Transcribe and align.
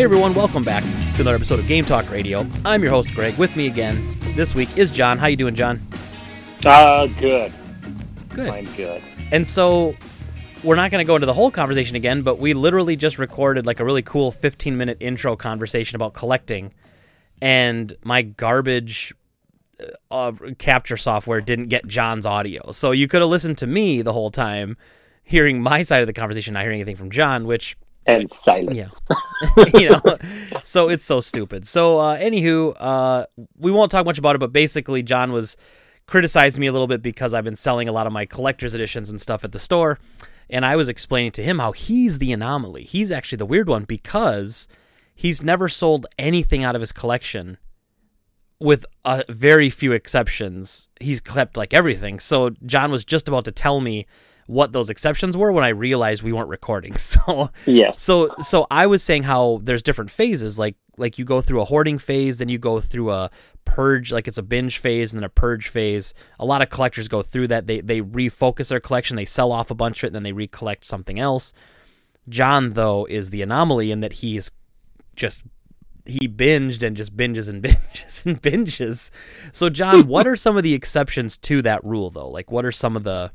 Hey 0.00 0.04
everyone, 0.04 0.32
welcome 0.32 0.64
back 0.64 0.82
to 0.82 1.20
another 1.20 1.34
episode 1.34 1.58
of 1.58 1.66
Game 1.66 1.84
Talk 1.84 2.10
Radio. 2.10 2.46
I'm 2.64 2.82
your 2.82 2.90
host 2.90 3.14
Greg. 3.14 3.36
With 3.36 3.54
me 3.54 3.66
again 3.66 4.16
this 4.34 4.54
week 4.54 4.74
is 4.78 4.90
John. 4.90 5.18
How 5.18 5.26
you 5.26 5.36
doing, 5.36 5.54
John? 5.54 5.78
Uh, 6.64 7.06
good. 7.06 7.52
Good. 8.30 8.48
I'm 8.48 8.64
good. 8.76 9.02
And 9.30 9.46
so 9.46 9.94
we're 10.64 10.76
not 10.76 10.90
going 10.90 11.04
to 11.04 11.06
go 11.06 11.16
into 11.16 11.26
the 11.26 11.34
whole 11.34 11.50
conversation 11.50 11.96
again, 11.96 12.22
but 12.22 12.38
we 12.38 12.54
literally 12.54 12.96
just 12.96 13.18
recorded 13.18 13.66
like 13.66 13.78
a 13.78 13.84
really 13.84 14.00
cool 14.00 14.32
15 14.32 14.74
minute 14.74 14.96
intro 15.00 15.36
conversation 15.36 15.96
about 15.96 16.14
collecting, 16.14 16.72
and 17.42 17.92
my 18.02 18.22
garbage 18.22 19.12
uh, 20.10 20.32
capture 20.56 20.96
software 20.96 21.42
didn't 21.42 21.68
get 21.68 21.86
John's 21.86 22.24
audio. 22.24 22.70
So 22.70 22.92
you 22.92 23.06
could 23.06 23.20
have 23.20 23.28
listened 23.28 23.58
to 23.58 23.66
me 23.66 24.00
the 24.00 24.14
whole 24.14 24.30
time, 24.30 24.78
hearing 25.24 25.60
my 25.60 25.82
side 25.82 26.00
of 26.00 26.06
the 26.06 26.14
conversation, 26.14 26.54
not 26.54 26.62
hearing 26.62 26.80
anything 26.80 26.96
from 26.96 27.10
John, 27.10 27.46
which 27.46 27.76
And 28.06 28.32
silence. 28.32 28.76
yeah. 28.76 28.88
you 29.74 29.90
know, 29.90 30.00
so 30.62 30.88
it's 30.88 31.04
so 31.04 31.20
stupid. 31.20 31.66
So, 31.66 31.98
uh, 31.98 32.18
anywho, 32.18 32.74
uh, 32.78 33.26
we 33.58 33.70
won't 33.70 33.90
talk 33.90 34.04
much 34.04 34.18
about 34.18 34.34
it, 34.34 34.38
but 34.38 34.52
basically, 34.52 35.02
John 35.02 35.32
was 35.32 35.56
criticized 36.06 36.58
me 36.58 36.66
a 36.66 36.72
little 36.72 36.88
bit 36.88 37.02
because 37.02 37.34
I've 37.34 37.44
been 37.44 37.56
selling 37.56 37.88
a 37.88 37.92
lot 37.92 38.06
of 38.06 38.12
my 38.12 38.26
collector's 38.26 38.74
editions 38.74 39.10
and 39.10 39.20
stuff 39.20 39.44
at 39.44 39.52
the 39.52 39.58
store. 39.58 39.98
And 40.48 40.66
I 40.66 40.74
was 40.74 40.88
explaining 40.88 41.30
to 41.32 41.42
him 41.42 41.60
how 41.60 41.72
he's 41.72 42.18
the 42.18 42.32
anomaly. 42.32 42.82
He's 42.82 43.12
actually 43.12 43.36
the 43.36 43.46
weird 43.46 43.68
one 43.68 43.84
because 43.84 44.66
he's 45.14 45.42
never 45.42 45.68
sold 45.68 46.06
anything 46.18 46.64
out 46.64 46.74
of 46.74 46.80
his 46.80 46.90
collection 46.90 47.58
with 48.58 48.84
a 49.04 49.24
very 49.28 49.70
few 49.70 49.92
exceptions. 49.92 50.88
He's 51.00 51.20
kept 51.20 51.56
like 51.56 51.72
everything. 51.72 52.18
So, 52.18 52.50
John 52.66 52.90
was 52.90 53.04
just 53.04 53.28
about 53.28 53.44
to 53.44 53.52
tell 53.52 53.80
me 53.80 54.06
what 54.50 54.72
those 54.72 54.90
exceptions 54.90 55.36
were 55.36 55.52
when 55.52 55.62
I 55.62 55.68
realized 55.68 56.24
we 56.24 56.32
weren't 56.32 56.48
recording. 56.48 56.94
So, 56.98 57.50
Yes. 57.66 58.02
so 58.02 58.34
so 58.40 58.66
I 58.70 58.86
was 58.86 59.02
saying 59.02 59.22
how 59.22 59.60
there's 59.62 59.82
different 59.82 60.10
phases 60.10 60.58
like 60.58 60.76
like 60.96 61.18
you 61.18 61.24
go 61.24 61.40
through 61.40 61.60
a 61.62 61.64
hoarding 61.64 61.98
phase 61.98 62.38
then 62.38 62.48
you 62.48 62.58
go 62.58 62.80
through 62.80 63.10
a 63.12 63.30
purge 63.64 64.10
like 64.12 64.26
it's 64.26 64.38
a 64.38 64.42
binge 64.42 64.78
phase 64.78 65.12
and 65.12 65.20
then 65.20 65.24
a 65.24 65.28
purge 65.28 65.68
phase. 65.68 66.14
A 66.40 66.44
lot 66.44 66.62
of 66.62 66.68
collectors 66.68 67.06
go 67.06 67.22
through 67.22 67.46
that. 67.48 67.68
They 67.68 67.80
they 67.80 68.00
refocus 68.02 68.68
their 68.68 68.80
collection 68.80 69.16
they 69.16 69.24
sell 69.24 69.52
off 69.52 69.70
a 69.70 69.74
bunch 69.74 70.02
of 70.02 70.04
it 70.04 70.06
and 70.08 70.16
then 70.16 70.24
they 70.24 70.32
recollect 70.32 70.84
something 70.84 71.20
else. 71.20 71.52
John 72.28 72.70
though 72.72 73.04
is 73.06 73.30
the 73.30 73.42
anomaly 73.42 73.92
in 73.92 74.00
that 74.00 74.14
he's 74.14 74.50
just 75.14 75.42
he 76.06 76.26
binged 76.26 76.82
and 76.82 76.96
just 76.96 77.16
binges 77.16 77.48
and 77.48 77.62
binges 77.66 78.26
and 78.26 78.42
binges. 78.42 79.10
So 79.52 79.70
John 79.70 80.06
what 80.14 80.26
are 80.26 80.36
some 80.36 80.56
of 80.56 80.64
the 80.64 80.74
exceptions 80.74 81.38
to 81.38 81.62
that 81.62 81.84
rule 81.84 82.10
though? 82.10 82.28
Like 82.28 82.50
what 82.50 82.64
are 82.64 82.72
some 82.72 82.96
of 82.96 83.04
the 83.04 83.30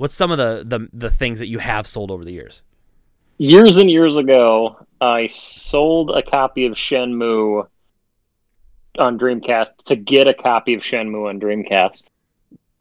what's 0.00 0.14
some 0.14 0.30
of 0.30 0.38
the 0.38 0.62
the, 0.64 0.88
the 0.92 1.10
things 1.10 1.38
that 1.40 1.48
you 1.48 1.58
have 1.58 1.86
sold 1.86 2.10
over 2.10 2.24
the 2.24 2.32
years 2.32 2.62
years 3.40 3.78
and 3.78 3.90
years 3.90 4.16
ago, 4.16 4.86
I 5.00 5.28
sold 5.28 6.10
a 6.10 6.22
copy 6.22 6.66
of 6.66 6.74
Shenmue 6.74 7.66
on 8.98 9.18
Dreamcast 9.18 9.84
to 9.86 9.96
get 9.96 10.28
a 10.28 10.34
copy 10.34 10.74
of 10.74 10.82
Shenmue 10.82 11.28
on 11.28 11.40
Dreamcast. 11.40 12.04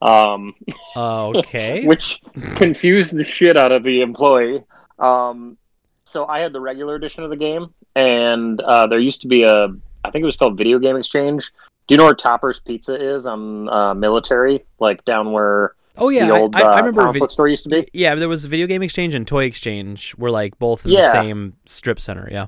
Um, 0.01 0.53
Okay. 0.97 1.85
which 1.85 2.21
confused 2.55 3.15
the 3.15 3.23
shit 3.23 3.57
out 3.57 3.71
of 3.71 3.83
the 3.83 4.01
employee. 4.01 4.63
Um, 4.97 5.57
so 6.05 6.25
I 6.25 6.39
had 6.39 6.51
the 6.51 6.59
regular 6.59 6.95
edition 6.95 7.23
of 7.23 7.29
the 7.29 7.37
game, 7.37 7.73
and 7.95 8.59
uh, 8.59 8.87
there 8.87 8.99
used 8.99 9.21
to 9.21 9.27
be 9.27 9.43
a, 9.43 9.67
I 10.03 10.11
think 10.11 10.23
it 10.23 10.25
was 10.25 10.35
called 10.35 10.57
Video 10.57 10.77
Game 10.77 10.97
Exchange. 10.97 11.51
Do 11.87 11.93
you 11.93 11.97
know 11.97 12.03
where 12.05 12.15
Topper's 12.15 12.59
Pizza 12.59 12.95
is 12.95 13.25
on 13.25 13.69
uh, 13.69 13.93
Military, 13.93 14.65
like 14.79 15.05
down 15.05 15.31
where 15.31 15.75
oh 15.99 16.09
yeah, 16.09 16.31
old 16.31 16.55
I, 16.55 16.59
I, 16.59 16.63
uh, 16.63 16.67
I 16.71 16.77
remember. 16.79 17.01
comic 17.01 17.13
vid- 17.13 17.19
book 17.21 17.31
store 17.31 17.47
used 17.47 17.63
to 17.63 17.69
be? 17.69 17.87
yeah, 17.93 18.15
there 18.15 18.29
was 18.29 18.45
Video 18.45 18.67
Game 18.67 18.81
Exchange 18.81 19.13
and 19.13 19.27
Toy 19.27 19.45
Exchange 19.45 20.15
were 20.17 20.31
like 20.31 20.57
both 20.59 20.85
in 20.85 20.91
Yeah. 20.91 21.01
the 21.01 21.11
same 21.11 21.53
strip 21.65 21.99
center. 21.99 22.27
Yeah. 22.31 22.47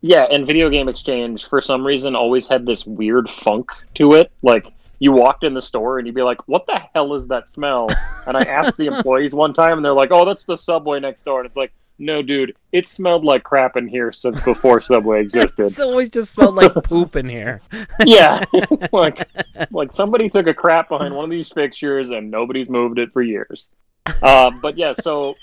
Yeah, 0.00 0.26
and 0.30 0.46
Video 0.46 0.70
Game 0.70 0.88
Exchange 0.88 1.48
for 1.48 1.60
some 1.60 1.84
reason 1.86 2.14
always 2.14 2.46
had 2.46 2.64
this 2.66 2.86
weird 2.86 3.30
funk 3.30 3.70
to 3.94 4.12
it. 4.14 4.30
Like 4.42 4.66
you 5.00 5.12
walked 5.12 5.42
in 5.44 5.54
the 5.54 5.62
store 5.62 5.98
and 5.98 6.06
you'd 6.06 6.14
be 6.14 6.22
like, 6.22 6.46
"What 6.48 6.66
the 6.66 6.80
hell 6.94 7.14
is 7.14 7.26
that 7.28 7.48
smell?" 7.48 7.88
And 8.26 8.36
I 8.36 8.42
asked 8.42 8.76
the 8.76 8.86
employees 8.94 9.32
one 9.34 9.54
time, 9.54 9.72
and 9.78 9.84
they're 9.84 9.92
like, 9.92 10.10
"Oh, 10.12 10.24
that's 10.24 10.44
the 10.44 10.56
Subway 10.56 11.00
next 11.00 11.24
door." 11.24 11.40
And 11.40 11.46
it's 11.46 11.56
like, 11.56 11.72
"No, 11.98 12.22
dude, 12.22 12.54
it 12.72 12.88
smelled 12.88 13.24
like 13.24 13.42
crap 13.42 13.76
in 13.76 13.88
here 13.88 14.12
since 14.12 14.40
before 14.40 14.80
Subway 14.80 15.20
existed." 15.22 15.66
It's 15.66 15.80
always 15.80 16.10
just 16.10 16.32
smelled 16.32 16.54
like 16.54 16.74
poop 16.84 17.16
in 17.16 17.28
here. 17.28 17.60
yeah, 18.04 18.44
like 18.92 19.28
like 19.70 19.92
somebody 19.92 20.28
took 20.28 20.46
a 20.46 20.54
crap 20.54 20.88
behind 20.88 21.14
one 21.14 21.24
of 21.24 21.30
these 21.30 21.50
fixtures 21.50 22.10
and 22.10 22.30
nobody's 22.30 22.68
moved 22.68 22.98
it 22.98 23.12
for 23.12 23.22
years. 23.22 23.70
Uh, 24.22 24.50
but 24.62 24.76
yeah, 24.76 24.94
so 25.02 25.36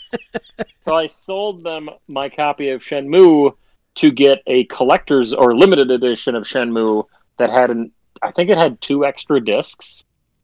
so 0.82 0.96
I 0.96 1.08
sold 1.08 1.64
them 1.64 1.90
my 2.08 2.30
copy 2.30 2.70
of 2.70 2.82
Shenmue 2.82 3.56
to 3.96 4.12
get 4.12 4.42
a 4.48 4.66
collector's 4.66 5.34
or 5.34 5.56
limited 5.56 5.92
edition 5.92 6.36
of 6.36 6.44
Shenmue 6.44 7.06
that 7.38 7.50
had 7.50 7.70
an 7.70 7.92
I 8.22 8.32
think 8.32 8.50
it 8.50 8.58
had 8.58 8.80
two 8.82 9.06
extra 9.06 9.44
discs. 9.44 10.04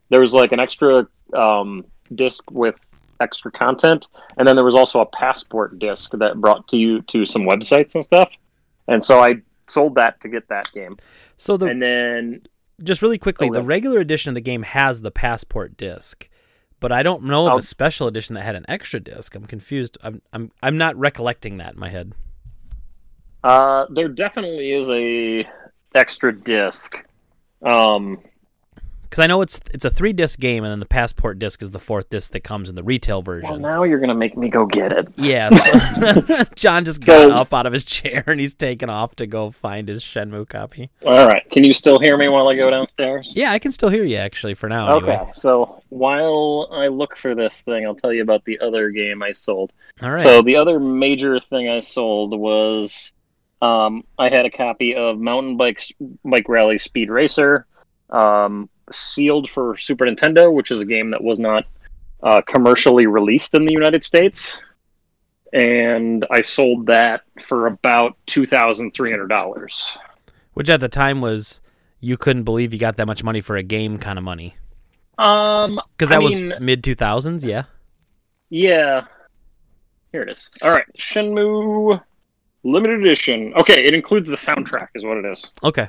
There 0.10 0.22
was 0.22 0.34
like 0.34 0.52
an 0.52 0.60
extra 0.60 1.08
um, 1.34 1.86
disc 2.14 2.50
with 2.52 2.76
extra 3.22 3.52
content, 3.52 4.08
and 4.38 4.48
then 4.48 4.56
there 4.56 4.66
was 4.66 4.76
also 4.76 5.00
a 5.00 5.06
passport 5.06 5.80
disc 5.80 6.12
that 6.12 6.42
brought 6.42 6.68
to 6.70 6.78
you 6.78 7.02
to 7.04 7.26
some 7.26 7.44
websites 7.44 7.96
and 7.96 8.04
stuff. 8.04 8.30
And 8.88 9.04
so 9.06 9.20
I 9.24 9.36
sold 9.68 9.96
that 9.96 10.20
to 10.22 10.28
get 10.30 10.50
that 10.50 10.70
game. 10.74 10.98
So 11.38 11.56
the 11.58 11.68
And 11.68 11.82
then 11.82 12.42
just 12.84 13.02
really 13.02 13.18
quickly, 13.18 13.48
Oh, 13.50 13.54
the 13.54 13.62
yeah. 13.62 13.66
regular 13.68 14.00
edition 14.00 14.30
of 14.30 14.36
the 14.36 14.42
game 14.42 14.64
has 14.64 15.02
the 15.02 15.12
passport 15.12 15.78
disc, 15.78 16.28
but 16.80 16.92
I 16.92 17.04
don't 17.04 17.24
know 17.24 17.48
of 17.48 17.54
Oh. 17.54 17.58
a 17.58 17.62
special 17.62 18.08
edition 18.08 18.34
that 18.36 18.42
had 18.42 18.56
an 18.56 18.66
extra 18.68 19.00
disc. 19.00 19.36
I'm 19.36 19.46
confused. 19.46 19.98
I'm 20.04 20.22
I'm 20.34 20.52
I'm 20.64 20.78
not 20.78 20.96
recollecting 20.98 21.58
that 21.58 21.74
in 21.76 21.80
my 21.80 21.90
head. 21.90 22.14
Uh, 23.44 23.86
there 23.90 24.08
definitely 24.08 24.72
is 24.74 24.90
a 24.90 25.48
extra 25.96 26.32
disc. 26.38 26.96
Um, 27.64 28.20
Because 29.12 29.20
I 29.24 29.28
know 29.28 29.42
it's 29.42 29.60
it's 29.74 29.84
a 29.84 29.90
three 29.90 30.14
disc 30.14 30.40
game, 30.40 30.64
and 30.64 30.72
then 30.72 30.80
the 30.80 30.86
passport 30.86 31.38
disc 31.38 31.62
is 31.62 31.72
the 31.72 31.80
fourth 31.80 32.10
disc 32.10 32.32
that 32.32 32.46
comes 32.46 32.70
in 32.70 32.76
the 32.76 32.82
retail 32.84 33.22
version. 33.22 33.50
well, 33.50 33.60
now 33.60 33.84
you're 33.84 34.00
gonna 34.00 34.16
make 34.16 34.38
me 34.38 34.48
go 34.50 34.66
get 34.66 34.94
it. 34.94 35.10
Yeah, 35.18 35.50
so- 36.30 36.44
John 36.56 36.86
just 36.86 37.06
got 37.06 37.38
up 37.38 37.54
out 37.54 37.66
of 37.66 37.74
his 37.74 37.84
chair 37.84 38.24
and 38.26 38.40
he's 38.40 38.54
taken 38.54 38.90
off 38.90 39.14
to 39.18 39.28
go 39.28 39.52
find 39.52 39.90
his 39.90 40.02
Shenmue 40.02 40.48
copy. 40.48 40.90
All 41.06 41.28
right, 41.28 41.44
can 41.52 41.66
you 41.66 41.74
still 41.74 42.00
hear 42.00 42.16
me 42.16 42.30
while 42.30 42.48
I 42.48 42.56
go 42.56 42.70
downstairs? 42.70 43.34
Yeah, 43.36 43.52
I 43.52 43.60
can 43.60 43.74
still 43.74 43.90
hear 43.90 44.06
you 44.06 44.16
actually 44.16 44.54
for 44.54 44.70
now. 44.70 44.94
Okay, 44.94 45.12
Anyway. 45.12 45.32
so 45.34 45.84
while 45.90 46.70
I 46.72 46.88
look 46.88 47.18
for 47.18 47.36
this 47.36 47.62
thing, 47.64 47.86
I'll 47.86 47.96
tell 47.96 48.14
you 48.14 48.22
about 48.22 48.46
the 48.46 48.60
other 48.62 48.92
game 48.92 49.22
I 49.22 49.34
sold. 49.34 49.74
All 50.02 50.12
right. 50.12 50.22
So 50.22 50.42
the 50.42 50.56
other 50.56 50.80
major 50.80 51.38
thing 51.42 51.68
I 51.68 51.82
sold 51.82 52.32
was 52.40 53.12
um, 53.62 54.06
I 54.18 54.30
had 54.30 54.46
a 54.46 54.50
copy 54.50 54.96
of 54.96 55.20
Mountain 55.20 55.58
Bikes 55.58 55.92
Bike 56.24 56.48
Rally 56.48 56.78
Speed 56.78 57.10
Racer, 57.10 57.66
um, 58.10 58.70
sealed 58.92 59.50
for 59.50 59.78
Super 59.78 60.06
Nintendo, 60.06 60.54
which 60.54 60.72
is 60.72 60.82
a 60.82 60.86
game 60.86 61.12
that 61.12 61.24
was 61.24 61.40
not 61.40 61.66
uh, 62.24 62.42
commercially 62.42 63.08
released 63.08 63.54
in 63.54 63.66
the 63.66 63.72
United 63.72 64.04
States, 64.04 64.62
and 65.54 66.26
I 66.32 66.42
sold 66.42 66.86
that 66.88 67.22
for 67.46 67.68
about 67.68 68.18
two 68.26 68.46
thousand 68.46 68.94
three 68.94 69.12
hundred 69.12 69.28
dollars. 69.28 69.98
Which 70.54 70.70
at 70.70 70.80
the 70.80 70.90
time 70.90 71.22
was 71.22 71.62
you 72.00 72.18
couldn't 72.18 72.44
believe 72.44 72.74
you 72.74 72.80
got 72.80 72.98
that 72.98 73.08
much 73.08 73.24
money 73.24 73.42
for 73.42 73.56
a 73.56 73.64
game 73.64 73.98
kind 73.98 74.18
of 74.18 74.24
money. 74.24 74.56
Um, 75.18 75.80
Because 75.98 76.12
I 76.12 76.16
that 76.16 76.24
was 76.24 76.42
mid 76.60 76.84
2000s, 76.84 77.46
yeah. 77.46 77.64
Yeah. 78.50 79.06
Here 80.12 80.24
it 80.24 80.30
is. 80.30 80.50
All 80.62 80.72
right, 80.72 80.86
Shenmue 80.98 82.02
limited 82.64 83.02
edition. 83.02 83.54
Okay, 83.56 83.86
it 83.86 83.94
includes 83.94 84.28
the 84.28 84.36
soundtrack, 84.36 84.88
is 84.96 85.04
what 85.04 85.18
it 85.18 85.26
is. 85.26 85.50
Okay. 85.64 85.88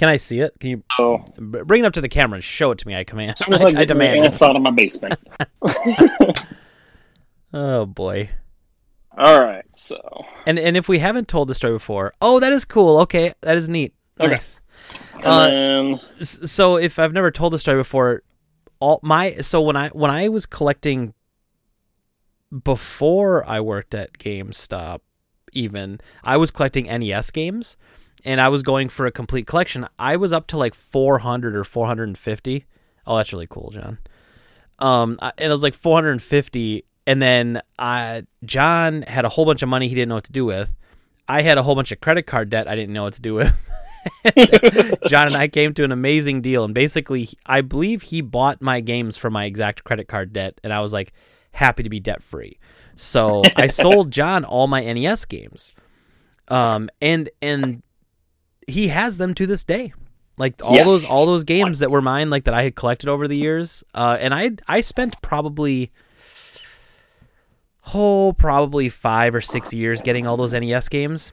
Can 0.00 0.08
I 0.08 0.16
see 0.16 0.40
it? 0.40 0.58
Can 0.58 0.70
you 0.70 0.82
b- 1.36 1.60
bring 1.66 1.84
it 1.84 1.86
up 1.86 1.92
to 1.92 2.00
the 2.00 2.08
camera 2.08 2.36
and 2.36 2.42
show 2.42 2.70
it 2.70 2.78
to 2.78 2.88
me? 2.88 2.94
I 2.94 3.04
command. 3.04 3.36
soon 3.36 3.52
I, 3.52 3.58
I, 3.58 3.80
I 3.80 3.84
demand 3.84 4.24
ass 4.24 4.36
it. 4.36 4.42
out 4.42 4.56
of 4.56 4.62
my 4.62 4.70
basement. 4.70 5.20
Oh 7.52 7.84
boy. 7.84 8.30
All 9.18 9.42
right, 9.42 9.64
so 9.72 10.00
And 10.46 10.58
and 10.58 10.74
if 10.74 10.88
we 10.88 11.00
haven't 11.00 11.28
told 11.28 11.48
the 11.48 11.54
story 11.54 11.74
before, 11.74 12.14
oh, 12.22 12.40
that 12.40 12.50
is 12.50 12.64
cool. 12.64 13.00
Okay, 13.00 13.34
that 13.42 13.58
is 13.58 13.68
neat. 13.68 13.92
Okay. 14.18 14.30
Nice. 14.30 14.58
Uh, 15.22 15.48
then 15.48 16.00
so 16.22 16.76
if 16.76 16.98
I've 16.98 17.12
never 17.12 17.30
told 17.30 17.52
the 17.52 17.58
story 17.58 17.76
before, 17.76 18.22
all 18.78 19.00
my 19.02 19.34
so 19.42 19.60
when 19.60 19.76
I 19.76 19.88
when 19.88 20.10
I 20.10 20.30
was 20.30 20.46
collecting 20.46 21.12
before 22.64 23.46
I 23.46 23.60
worked 23.60 23.94
at 23.94 24.14
GameStop, 24.14 25.00
even 25.52 26.00
I 26.24 26.38
was 26.38 26.50
collecting 26.50 26.86
NES 26.86 27.30
games, 27.32 27.76
and 28.24 28.40
I 28.40 28.48
was 28.48 28.62
going 28.62 28.88
for 28.88 29.06
a 29.06 29.12
complete 29.12 29.46
collection. 29.46 29.86
I 29.98 30.16
was 30.16 30.32
up 30.32 30.46
to 30.48 30.58
like 30.58 30.74
400 30.74 31.56
or 31.56 31.64
450. 31.64 32.66
Oh, 33.06 33.16
that's 33.16 33.32
really 33.32 33.46
cool, 33.48 33.70
John. 33.72 33.98
Um, 34.78 35.18
I- 35.20 35.32
and 35.38 35.50
it 35.50 35.54
was 35.54 35.62
like 35.62 35.74
450, 35.74 36.84
and 37.06 37.20
then 37.20 37.60
uh, 37.78 38.22
John 38.44 39.02
had 39.02 39.24
a 39.24 39.28
whole 39.28 39.44
bunch 39.44 39.62
of 39.62 39.68
money 39.68 39.88
he 39.88 39.94
didn't 39.94 40.08
know 40.10 40.14
what 40.16 40.24
to 40.24 40.32
do 40.32 40.44
with. 40.44 40.74
I 41.28 41.42
had 41.42 41.58
a 41.58 41.62
whole 41.62 41.74
bunch 41.74 41.92
of 41.92 42.00
credit 42.00 42.22
card 42.26 42.50
debt 42.50 42.66
I 42.68 42.74
didn't 42.76 42.92
know 42.92 43.04
what 43.04 43.14
to 43.14 43.22
do 43.22 43.34
with. 43.34 43.54
John 45.06 45.26
and 45.28 45.36
I 45.36 45.48
came 45.48 45.74
to 45.74 45.84
an 45.84 45.92
amazing 45.92 46.40
deal, 46.42 46.64
and 46.64 46.74
basically, 46.74 47.28
I 47.46 47.60
believe 47.60 48.02
he 48.02 48.20
bought 48.20 48.60
my 48.62 48.80
games 48.80 49.16
for 49.16 49.30
my 49.30 49.44
exact 49.44 49.84
credit 49.84 50.08
card 50.08 50.32
debt, 50.32 50.60
and 50.64 50.72
I 50.72 50.80
was 50.80 50.92
like 50.92 51.12
happy 51.52 51.82
to 51.82 51.90
be 51.90 52.00
debt 52.00 52.22
free. 52.22 52.58
So 52.96 53.42
I 53.56 53.66
sold 53.68 54.10
John 54.10 54.44
all 54.44 54.66
my 54.66 54.80
NES 54.92 55.24
games. 55.26 55.72
Um, 56.48 56.88
and 57.00 57.30
and 57.40 57.82
he 58.70 58.88
has 58.88 59.18
them 59.18 59.34
to 59.34 59.46
this 59.46 59.64
day. 59.64 59.92
Like 60.38 60.62
all 60.64 60.74
Yes. 60.74 60.86
those 60.86 61.04
all 61.06 61.26
those 61.26 61.44
games 61.44 61.80
that 61.80 61.90
were 61.90 62.00
mine, 62.00 62.30
like 62.30 62.44
that 62.44 62.54
I 62.54 62.62
had 62.62 62.74
collected 62.74 63.08
over 63.08 63.28
the 63.28 63.36
years. 63.36 63.84
Uh, 63.94 64.16
and 64.18 64.32
I 64.34 64.52
I 64.66 64.80
spent 64.80 65.20
probably 65.22 65.90
oh 67.94 68.32
probably 68.38 68.88
five 68.88 69.34
or 69.34 69.40
six 69.40 69.72
years 69.72 70.00
getting 70.02 70.26
all 70.26 70.36
those 70.36 70.52
NES 70.52 70.88
games. 70.88 71.32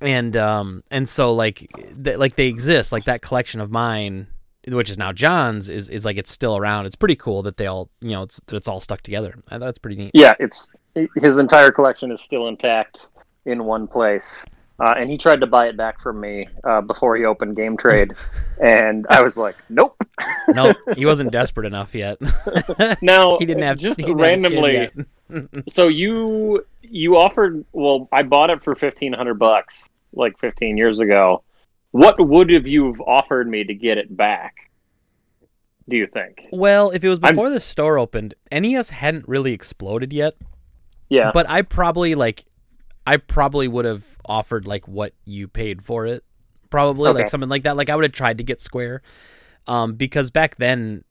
And 0.00 0.36
um 0.36 0.84
and 0.90 1.08
so 1.08 1.34
like 1.34 1.66
th- 2.04 2.18
like 2.18 2.36
they 2.36 2.46
exist 2.46 2.92
like 2.92 3.04
that 3.06 3.22
collection 3.22 3.60
of 3.60 3.70
mine 3.70 4.28
which 4.68 4.88
is 4.90 4.96
now 4.96 5.10
John's 5.12 5.68
is 5.68 5.88
is 5.88 6.04
like 6.04 6.16
it's 6.16 6.30
still 6.30 6.56
around. 6.56 6.86
It's 6.86 6.94
pretty 6.94 7.16
cool 7.16 7.42
that 7.42 7.56
they 7.56 7.66
all 7.66 7.90
you 8.00 8.10
know 8.10 8.22
it's 8.22 8.40
that 8.46 8.56
it's 8.56 8.68
all 8.68 8.80
stuck 8.80 9.00
together. 9.02 9.34
That's 9.50 9.78
pretty 9.78 9.96
neat. 9.96 10.12
Yeah, 10.14 10.34
it's 10.38 10.68
his 11.16 11.38
entire 11.38 11.72
collection 11.72 12.12
is 12.12 12.20
still 12.20 12.46
intact 12.46 13.08
in 13.44 13.64
one 13.64 13.88
place. 13.88 14.44
Uh, 14.80 14.94
and 14.96 15.08
he 15.10 15.16
tried 15.18 15.40
to 15.40 15.46
buy 15.46 15.68
it 15.68 15.76
back 15.76 16.00
from 16.00 16.20
me 16.20 16.48
uh, 16.64 16.80
before 16.80 17.16
he 17.16 17.24
opened 17.24 17.54
Game 17.56 17.76
Trade, 17.76 18.12
and 18.62 19.06
I 19.08 19.22
was 19.22 19.36
like, 19.36 19.54
"Nope." 19.68 20.02
no, 20.48 20.72
he 20.96 21.06
wasn't 21.06 21.30
desperate 21.30 21.66
enough 21.66 21.94
yet. 21.94 22.18
Now, 23.02 23.36
he 23.38 23.46
didn't 23.46 23.62
have 23.62 23.78
just 23.78 23.98
didn't 23.98 24.18
have 24.18 24.18
a 24.18 24.20
kid 24.20 24.26
randomly. 24.26 24.72
yet. 24.74 25.72
so 25.72 25.88
you 25.88 26.64
you 26.82 27.16
offered. 27.16 27.64
Well, 27.72 28.08
I 28.12 28.22
bought 28.22 28.50
it 28.50 28.62
for 28.64 28.74
fifteen 28.74 29.12
hundred 29.12 29.38
bucks, 29.38 29.88
like 30.12 30.38
fifteen 30.40 30.76
years 30.76 30.98
ago. 30.98 31.42
What 31.92 32.16
would 32.18 32.50
have 32.50 32.66
you 32.66 32.86
have 32.86 33.00
offered 33.00 33.48
me 33.48 33.64
to 33.64 33.74
get 33.74 33.98
it 33.98 34.16
back? 34.16 34.54
Do 35.88 35.96
you 35.96 36.06
think? 36.06 36.46
Well, 36.52 36.90
if 36.90 37.04
it 37.04 37.08
was 37.08 37.18
I'm- 37.22 37.34
before 37.34 37.50
the 37.50 37.60
store 37.60 37.98
opened, 37.98 38.34
NES 38.50 38.90
hadn't 38.90 39.28
really 39.28 39.52
exploded 39.52 40.12
yet. 40.12 40.34
Yeah, 41.08 41.30
But 41.34 41.46
I 41.50 41.60
probably 41.60 42.14
like, 42.14 42.46
I 43.06 43.16
probably 43.16 43.68
would 43.68 43.84
have 43.84 44.04
offered 44.24 44.66
like 44.66 44.86
what 44.86 45.14
you 45.24 45.48
paid 45.48 45.82
for 45.82 46.06
it, 46.06 46.24
probably 46.70 47.10
Okay. 47.10 47.20
like 47.20 47.28
something 47.28 47.48
like 47.50 47.64
that. 47.64 47.76
Like 47.76 47.90
I 47.90 47.96
would 47.96 48.04
have 48.04 48.12
tried 48.12 48.38
to 48.38 48.44
get 48.44 48.60
Square, 48.60 49.02
um, 49.66 49.94
because 49.94 50.30
back 50.30 50.56
then, 50.56 51.04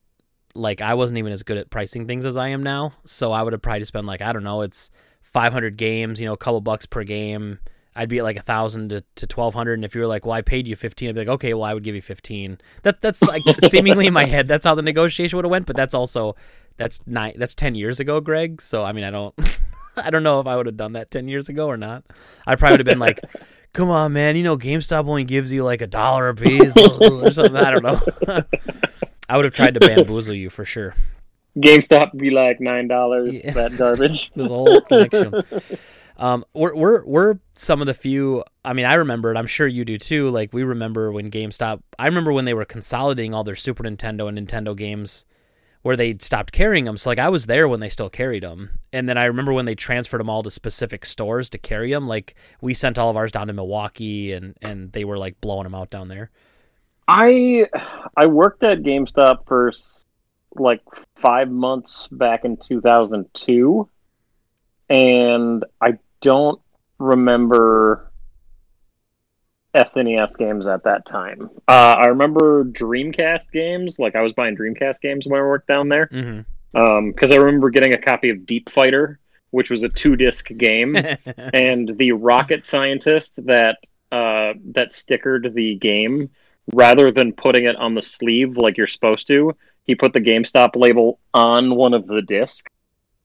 like 0.56 0.82
I 0.82 0.94
wasn't 0.94 1.18
even 1.18 1.32
as 1.34 1.44
good 1.44 1.58
at 1.58 1.70
pricing 1.70 2.08
things 2.08 2.26
as 2.26 2.36
I 2.38 2.50
am 2.50 2.64
now. 2.64 2.94
So 3.06 3.32
I 3.32 3.42
would 3.44 3.54
have 3.54 3.62
probably 3.62 3.86
spent 3.86 4.06
like 4.06 4.22
I 4.22 4.32
don't 4.34 4.44
know, 4.44 4.62
it's 4.62 4.90
500 5.22 5.78
games, 5.78 6.20
you 6.20 6.26
know, 6.26 6.34
a 6.34 6.38
couple 6.38 6.62
bucks 6.62 6.86
per 6.86 7.04
game. 7.04 7.60
I'd 7.94 8.08
be 8.08 8.20
at 8.20 8.24
like 8.24 8.38
a 8.38 8.42
thousand 8.42 8.90
to, 8.92 9.04
to 9.16 9.28
twelve 9.28 9.54
hundred, 9.54 9.74
and 9.74 9.84
if 9.84 9.94
you 9.96 10.00
were 10.00 10.08
like, 10.08 10.26
"Well, 10.26 10.32
I 10.32 10.42
paid 10.42 10.66
you 10.66 10.78
15 10.78 11.10
I'd 11.10 11.16
be 11.16 11.20
like, 11.22 11.28
"Okay, 11.28 11.54
well, 11.54 11.66
I 11.66 11.74
would 11.74 11.84
give 11.84 11.94
you 11.94 12.02
15 12.02 12.58
That 12.84 13.02
that's 13.02 13.22
like 13.22 13.42
seemingly 13.68 14.08
in 14.08 14.14
my 14.14 14.24
head. 14.24 14.48
That's 14.48 14.66
how 14.66 14.76
the 14.76 14.82
negotiation 14.82 15.36
would 15.38 15.44
have 15.44 15.52
went, 15.52 15.66
but 15.66 15.76
that's 15.76 15.94
also 15.94 16.38
that's 16.78 17.02
nine. 17.06 17.34
That's 17.36 17.54
ten 17.54 17.76
years 17.76 18.00
ago, 18.00 18.22
Greg. 18.22 18.62
So 18.62 18.86
I 18.86 18.94
mean, 18.94 19.04
I 19.04 19.12
don't, 19.12 19.36
I 19.98 20.10
don't 20.10 20.24
know 20.24 20.40
if 20.40 20.48
I 20.48 20.56
would 20.56 20.66
have 20.66 20.78
done 20.78 20.94
that 20.94 21.12
ten 21.12 21.28
years 21.28 21.50
ago 21.50 21.68
or 21.68 21.78
not. 21.78 22.04
I 22.46 22.56
probably 22.56 22.74
would 22.74 22.88
have 22.88 22.92
been 22.94 23.00
like, 23.00 23.20
"Come 23.74 23.90
on, 23.90 24.14
man, 24.14 24.36
you 24.36 24.44
know, 24.44 24.58
GameStop 24.58 25.08
only 25.08 25.24
gives 25.24 25.52
you 25.52 25.64
like 25.64 25.82
a 25.82 25.88
dollar 25.88 26.30
a 26.30 26.36
piece 26.36 26.76
or 27.02 27.32
something." 27.32 27.56
I 27.56 27.72
don't 27.72 27.84
know. 27.84 28.02
I 29.30 29.36
would 29.36 29.46
have 29.46 29.54
tried 29.54 29.76
to 29.76 29.80
bamboozle 29.80 30.36
you 30.36 30.50
for 30.50 30.66
sure. 30.66 30.96
GameStop 31.58 32.18
be 32.18 32.30
like 32.32 32.60
nine 32.60 32.88
dollars. 32.88 33.32
Yeah. 33.32 33.52
That 33.52 33.78
garbage. 33.78 34.32
This 34.36 34.48
whole 34.48 34.82
connection. 34.82 35.44
Um, 36.18 36.46
we're 36.54 36.76
we're 36.76 37.04
we're 37.04 37.40
some 37.54 37.82
of 37.82 37.88
the 37.88 37.96
few. 37.96 38.44
I 38.64 38.74
mean, 38.74 38.86
I 38.86 38.94
remember 38.94 39.32
it. 39.32 39.38
I'm 39.38 39.48
sure 39.48 39.66
you 39.66 39.84
do 39.84 39.98
too. 39.98 40.30
Like 40.30 40.54
we 40.54 40.64
remember 40.64 41.12
when 41.12 41.32
GameStop. 41.32 41.82
I 41.98 42.06
remember 42.06 42.32
when 42.32 42.46
they 42.46 42.54
were 42.54 42.64
consolidating 42.64 43.34
all 43.34 43.44
their 43.44 43.56
Super 43.56 43.84
Nintendo 43.84 44.30
and 44.30 44.38
Nintendo 44.38 44.78
games, 44.78 45.26
where 45.82 45.96
they 45.96 46.16
stopped 46.20 46.52
carrying 46.52 46.86
them. 46.86 46.98
So 46.98 47.10
like 47.10 47.20
I 47.20 47.30
was 47.30 47.46
there 47.46 47.68
when 47.68 47.80
they 47.80 47.90
still 47.90 48.10
carried 48.10 48.44
them, 48.44 48.80
and 48.94 49.08
then 49.10 49.18
I 49.18 49.26
remember 49.26 49.54
when 49.54 49.66
they 49.66 49.76
transferred 49.76 50.20
them 50.20 50.30
all 50.30 50.44
to 50.44 50.50
specific 50.50 51.06
stores 51.06 51.50
to 51.52 51.58
carry 51.58 51.92
them. 51.92 52.08
Like 52.08 52.36
we 52.62 52.74
sent 52.74 52.98
all 52.98 53.10
of 53.10 53.18
ours 53.18 53.32
down 53.32 53.48
to 53.48 53.54
Milwaukee, 53.54 54.34
and 54.34 54.56
and 54.62 54.92
they 54.92 55.06
were 55.06 55.18
like 55.18 55.40
blowing 55.42 55.64
them 55.64 55.76
out 55.76 55.90
down 55.90 56.08
there. 56.08 56.30
I 57.08 57.66
I 58.16 58.28
worked 58.28 58.64
at 58.64 58.84
GameStop 58.84 59.48
for 59.48 59.72
like 60.56 60.82
five 61.16 61.50
months 61.50 62.08
back 62.12 62.46
in 62.46 62.58
2002, 62.58 63.90
and 64.90 65.66
I 65.82 65.94
don't 66.22 66.62
remember 67.00 68.11
SNES 69.74 70.38
games 70.38 70.68
at 70.68 70.84
that 70.84 71.06
time. 71.06 71.50
Uh, 71.68 71.96
I 71.98 72.08
remember 72.08 72.66
Dreamcast 72.66 73.52
games, 73.52 74.00
like 74.00 74.16
I 74.16 74.22
was 74.22 74.34
buying 74.34 74.56
Dreamcast 74.58 75.02
games 75.02 75.26
when 75.28 75.40
I 75.40 75.44
worked 75.44 75.68
down 75.68 75.90
there, 75.90 76.08
Mm-hmm. 76.08 77.10
because 77.10 77.32
I 77.32 77.36
remember 77.36 77.70
getting 77.70 77.94
a 77.94 77.98
copy 77.98 78.30
of 78.30 78.46
Deep 78.46 78.70
Fighter, 78.70 79.20
which 79.52 79.70
was 79.70 79.84
a 79.84 79.90
two 79.90 80.16
disc 80.16 80.48
game 80.58 80.96
and 81.54 81.98
the 81.98 82.12
rocket 82.14 82.66
scientist 82.66 83.34
that 83.46 83.78
uh, 84.12 84.54
that 84.74 84.92
stickered 84.92 85.54
the 85.54 85.76
game, 85.76 86.30
rather 86.74 87.12
than 87.12 87.32
putting 87.32 87.66
it 87.66 87.76
on 87.78 87.96
the 87.96 88.02
sleeve 88.02 88.58
like 88.58 88.78
you're 88.78 88.88
supposed 88.88 89.28
to, 89.28 89.56
he 89.86 89.96
put 89.96 90.12
the 90.14 90.20
GameStop 90.20 90.76
label 90.76 91.20
on 91.34 91.76
one 91.76 91.94
of 91.94 92.08
the 92.08 92.22
discs. 92.22 92.70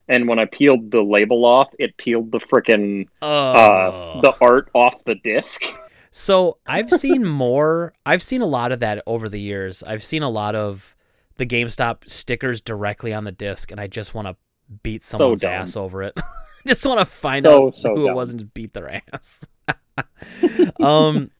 And 0.08 0.28
when 0.28 0.38
I 0.38 0.44
peeled 0.44 0.92
the 0.92 1.02
label 1.02 1.44
off, 1.44 1.74
it 1.80 1.96
peeled 1.96 2.30
the 2.30 2.38
frickin' 2.38 3.08
uh, 3.20 3.24
oh. 3.26 4.20
the 4.22 4.36
art 4.40 4.70
off 4.72 5.02
the 5.04 5.16
disc. 5.16 5.60
So 6.18 6.56
I've 6.66 6.90
seen 6.90 7.26
more. 7.26 7.92
I've 8.06 8.22
seen 8.22 8.40
a 8.40 8.46
lot 8.46 8.72
of 8.72 8.80
that 8.80 9.02
over 9.06 9.28
the 9.28 9.38
years. 9.38 9.82
I've 9.82 10.02
seen 10.02 10.22
a 10.22 10.30
lot 10.30 10.54
of 10.54 10.96
the 11.36 11.44
GameStop 11.44 12.08
stickers 12.08 12.62
directly 12.62 13.12
on 13.12 13.24
the 13.24 13.32
disc, 13.32 13.70
and 13.70 13.78
I 13.78 13.86
just 13.86 14.14
want 14.14 14.26
to 14.28 14.36
beat 14.82 15.04
someone's 15.04 15.42
dumb. 15.42 15.52
ass 15.52 15.76
over 15.76 16.02
it. 16.02 16.14
I 16.16 16.22
just 16.68 16.86
want 16.86 17.00
to 17.00 17.04
find 17.04 17.44
So, 17.44 17.66
out 17.66 17.76
so 17.76 17.94
who 17.94 18.08
it 18.08 18.14
was 18.14 18.30
and 18.30 18.40
just 18.40 18.54
beat 18.54 18.72
their 18.72 19.02
ass. 19.12 19.46
um. 20.80 21.30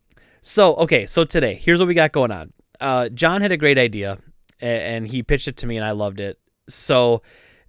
So 0.42 0.74
okay. 0.76 1.06
So 1.06 1.24
today, 1.24 1.54
here's 1.54 1.78
what 1.80 1.88
we 1.88 1.94
got 1.94 2.12
going 2.12 2.30
on. 2.30 2.52
Uh, 2.78 3.08
John 3.08 3.40
had 3.40 3.52
a 3.52 3.56
great 3.56 3.78
idea, 3.78 4.18
a- 4.60 4.64
and 4.66 5.06
he 5.06 5.22
pitched 5.22 5.48
it 5.48 5.56
to 5.58 5.66
me, 5.66 5.78
and 5.78 5.86
I 5.86 5.92
loved 5.92 6.20
it. 6.20 6.38
So, 6.68 7.22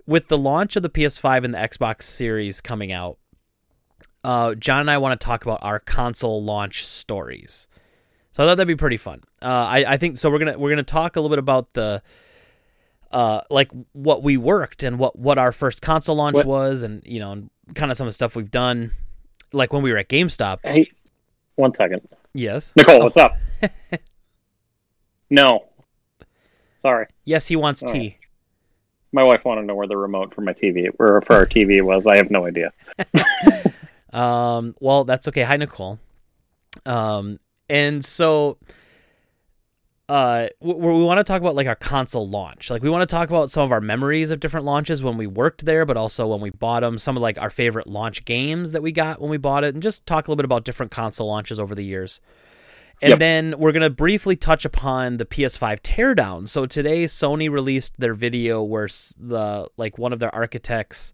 with 0.06 0.28
the 0.28 0.38
launch 0.38 0.76
of 0.76 0.84
the 0.84 0.90
PS5 0.90 1.46
and 1.46 1.54
the 1.54 1.58
Xbox 1.60 2.02
Series 2.02 2.60
coming 2.60 2.92
out, 2.92 3.18
uh, 4.28 4.54
John 4.56 4.82
and 4.82 4.92
I 4.92 4.98
want 4.98 5.20
to 5.20 5.26
talk 5.26 5.44
about 5.46 5.60
our 5.64 5.80
console 5.80 6.44
launch 6.44 6.86
stories. 6.86 7.68
So 8.34 8.44
I 8.44 8.46
thought 8.48 8.56
that'd 8.58 8.68
be 8.68 8.76
pretty 8.76 8.98
fun. 8.98 9.22
Uh, 9.42 9.46
I, 9.48 9.94
I 9.94 9.98
think 9.98 10.18
so. 10.18 10.30
We're 10.30 10.40
gonna 10.40 10.58
we're 10.60 10.70
gonna 10.70 10.84
talk 10.84 11.16
a 11.16 11.20
little 11.22 11.30
bit 11.36 11.40
about 11.40 11.74
the 11.74 12.02
uh, 13.12 13.42
like 13.50 13.72
what 13.94 14.22
we 14.24 14.36
worked 14.38 14.84
and 14.84 15.00
what 15.00 15.18
what 15.18 15.38
our 15.38 15.52
first 15.52 15.82
console 15.82 16.16
launch 16.18 16.36
What- 16.36 16.46
was, 16.46 16.84
and 16.84 17.02
you 17.06 17.20
know, 17.20 17.32
and 17.32 17.50
kind 17.74 17.90
of 17.92 17.98
some 17.98 18.06
of 18.06 18.10
the 18.10 18.16
stuff 18.16 18.36
we've 18.36 18.52
done, 18.52 18.92
like 19.54 19.72
when 19.74 19.82
we 19.82 19.92
were 19.92 19.98
at 19.98 20.10
GameStop. 20.10 20.60
Hey, 20.64 20.92
one 21.56 21.74
second, 21.74 22.02
Yes, 22.34 22.74
Nicole, 22.76 23.00
what's 23.00 23.18
up? 23.18 23.32
no, 25.30 25.66
sorry, 26.82 27.08
yes, 27.26 27.48
he 27.48 27.56
wants 27.56 27.84
Oh. 27.84 27.92
tea. 27.92 28.18
my 29.12 29.24
wife 29.24 29.44
wanted 29.46 29.62
to 29.62 29.68
know 29.68 29.76
where 29.76 29.88
the 29.88 29.98
remote 29.98 30.34
for 30.36 30.42
my 30.42 30.54
TV 30.54 30.90
or 31.00 31.22
for 31.22 31.34
our 31.36 31.46
TV 31.46 31.82
was. 31.84 32.06
I 32.06 32.18
have 32.18 32.30
no 32.30 32.46
idea. 32.46 32.72
Um, 34.14 34.74
well, 34.80 35.04
that's 35.04 35.28
okay. 35.28 35.44
Hi, 35.44 35.58
Nicole. 35.58 36.00
Um, 36.86 37.40
and 37.70 38.04
so, 38.04 38.58
uh, 40.10 40.48
we, 40.62 40.74
we 40.74 41.04
want 41.04 41.18
to 41.20 41.24
talk 41.24 41.42
about 41.42 41.56
like 41.56 41.68
our 41.68 41.76
console 41.76 42.28
launch. 42.30 42.70
Like, 42.70 42.82
we 42.82 42.90
want 42.90 43.02
to 43.08 43.14
talk 43.14 43.30
about 43.30 43.52
some 43.52 43.64
of 43.64 43.72
our 43.72 43.82
memories 43.82 44.32
of 44.32 44.40
different 44.40 44.66
launches 44.66 45.04
when 45.04 45.18
we 45.18 45.28
worked 45.28 45.66
there, 45.66 45.86
but 45.86 45.98
also 45.98 46.28
when 46.28 46.40
we 46.40 46.50
bought 46.50 46.82
them. 46.82 46.98
Some 46.98 47.18
of 47.18 47.22
like 47.22 47.38
our 47.38 47.50
favorite 47.50 47.88
launch 47.88 48.24
games 48.24 48.72
that 48.72 48.82
we 48.82 48.92
got 48.92 49.20
when 49.20 49.30
we 49.30 49.38
bought 49.38 49.64
it, 49.64 49.74
and 49.74 49.84
just 49.84 50.06
talk 50.06 50.28
a 50.28 50.32
little 50.32 50.38
bit 50.38 50.46
about 50.46 50.64
different 50.64 50.92
console 50.92 51.28
launches 51.28 51.60
over 51.60 51.76
the 51.76 51.84
years. 51.84 52.22
And 53.02 53.12
Yep. 53.12 53.20
then 53.20 53.56
we're 53.60 53.74
gonna 53.74 53.90
briefly 53.92 54.36
touch 54.36 54.66
upon 54.66 55.18
the 55.18 55.26
PS5 55.26 55.82
teardown. 55.82 56.48
So 56.48 56.66
today, 56.66 57.04
Sony 57.06 57.52
released 57.52 58.00
their 58.00 58.14
video 58.16 58.64
where 58.64 58.88
the 59.20 59.68
like 59.78 59.98
one 60.00 60.14
of 60.14 60.20
their 60.20 60.34
architects 60.34 61.14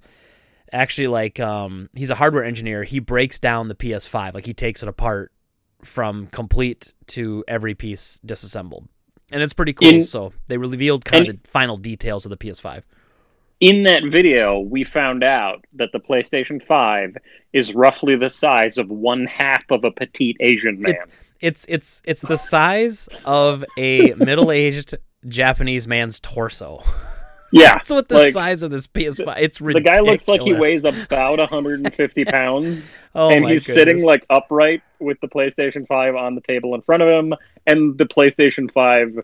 actually 0.74 1.08
like 1.08 1.40
um 1.40 1.90
he's 1.96 2.10
a 2.10 2.16
hardware 2.16 2.44
engineer. 2.44 2.84
He 2.84 3.00
breaks 3.00 3.40
down 3.40 3.68
the 3.70 3.76
ps5 3.76 4.34
like 4.34 4.46
he 4.46 4.54
takes 4.54 4.84
it 4.84 4.90
apart 4.90 5.32
from 5.84 6.28
complete 6.28 6.94
to 7.08 7.44
every 7.48 7.76
piece 7.76 8.20
disassembled. 8.26 8.88
And 9.32 9.42
it's 9.42 9.54
pretty 9.54 9.74
cool. 9.74 9.88
In- 9.90 10.04
so 10.04 10.34
they 10.48 10.58
revealed 10.58 11.06
kind 11.06 11.30
of 11.30 11.42
the 11.42 11.48
final 11.50 11.78
details 11.78 12.26
of 12.26 12.30
the 12.30 12.38
ps5 12.38 12.84
In 13.60 13.84
that 13.84 14.04
video, 14.12 14.60
we 14.60 14.84
found 14.84 15.24
out 15.24 15.64
that 15.74 15.90
the 15.94 16.00
PlayStation 16.00 16.66
5 16.66 17.18
is 17.54 17.74
roughly 17.74 18.16
the 18.16 18.30
size 18.30 18.78
of 18.78 18.90
one 18.90 19.26
half 19.26 19.64
of 19.70 19.84
a 19.84 19.92
petite 19.92 20.38
Asian 20.40 20.82
man. 20.82 20.96
it's 21.42 21.66
it's 21.70 22.02
it's 22.06 22.22
the 22.22 22.38
size 22.38 23.08
of 23.26 23.64
a 23.78 24.14
middle-aged 24.14 24.96
japanese 25.28 25.88
man's 25.88 26.20
torso 26.20 26.82
yeah. 27.54 27.76
that's 27.76 27.90
what 27.90 28.10
the 28.10 28.16
Like, 28.16 28.34
size 28.34 28.64
of 28.64 28.72
this 28.72 28.88
ps5 28.88 29.36
it's 29.38 29.62
ridiculous. 29.62 29.98
The 29.98 30.04
guy 30.06 30.12
looks 30.12 30.28
like 30.28 30.42
he 30.42 30.54
weighs 30.54 30.84
about 30.84 31.40
150 31.40 32.26
pounds, 32.26 32.90
oh 33.16 33.30
and 33.30 33.46
he's 33.48 33.66
goodness. 33.66 33.84
sitting 33.84 34.04
like 34.06 34.26
upright 34.30 34.82
with 35.00 35.20
the 35.22 35.28
PlayStation 35.28 35.88
5 35.88 36.16
on 36.16 36.36
the 36.36 36.42
table 36.42 36.76
in 36.76 36.82
front 36.82 37.04
of 37.04 37.10
him, 37.10 37.34
and 37.68 37.98
the 37.98 38.06
PlayStation 38.06 38.72
5 38.74 39.24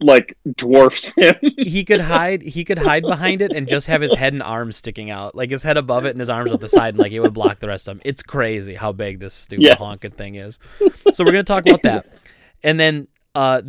like 0.00 0.34
dwarfs 0.54 1.14
him. 1.16 1.34
he 1.58 1.84
could 1.84 2.00
hide 2.00 2.40
he 2.40 2.64
could 2.64 2.78
hide 2.78 3.02
behind 3.02 3.42
it 3.42 3.52
and 3.52 3.68
just 3.68 3.86
have 3.88 4.00
his 4.00 4.14
head 4.14 4.32
and 4.32 4.42
arms 4.42 4.76
sticking 4.78 5.10
out 5.10 5.34
like 5.34 5.50
his 5.50 5.62
head 5.62 5.76
above 5.76 6.06
it 6.06 6.10
and 6.10 6.20
his 6.20 6.30
arms 6.30 6.50
at 6.50 6.60
the 6.60 6.68
side 6.68 6.94
and 6.94 6.98
like 6.98 7.12
it 7.12 7.20
would 7.20 7.34
block 7.34 7.58
the 7.58 7.68
rest 7.68 7.86
of 7.86 7.96
him 7.96 8.02
it's 8.02 8.22
crazy 8.22 8.74
how 8.74 8.90
big 8.92 9.20
this 9.20 9.34
stupid 9.34 9.64
Yes. 9.64 9.78
honking 9.78 10.12
thing 10.12 10.34
is 10.36 10.58
so 11.12 11.22
we're 11.24 11.32
going 11.32 11.44
to 11.44 11.52
talk 11.52 11.66
about 11.66 11.82
that 11.82 12.06
and 12.62 12.80
then 12.80 13.06
uh 13.34 13.60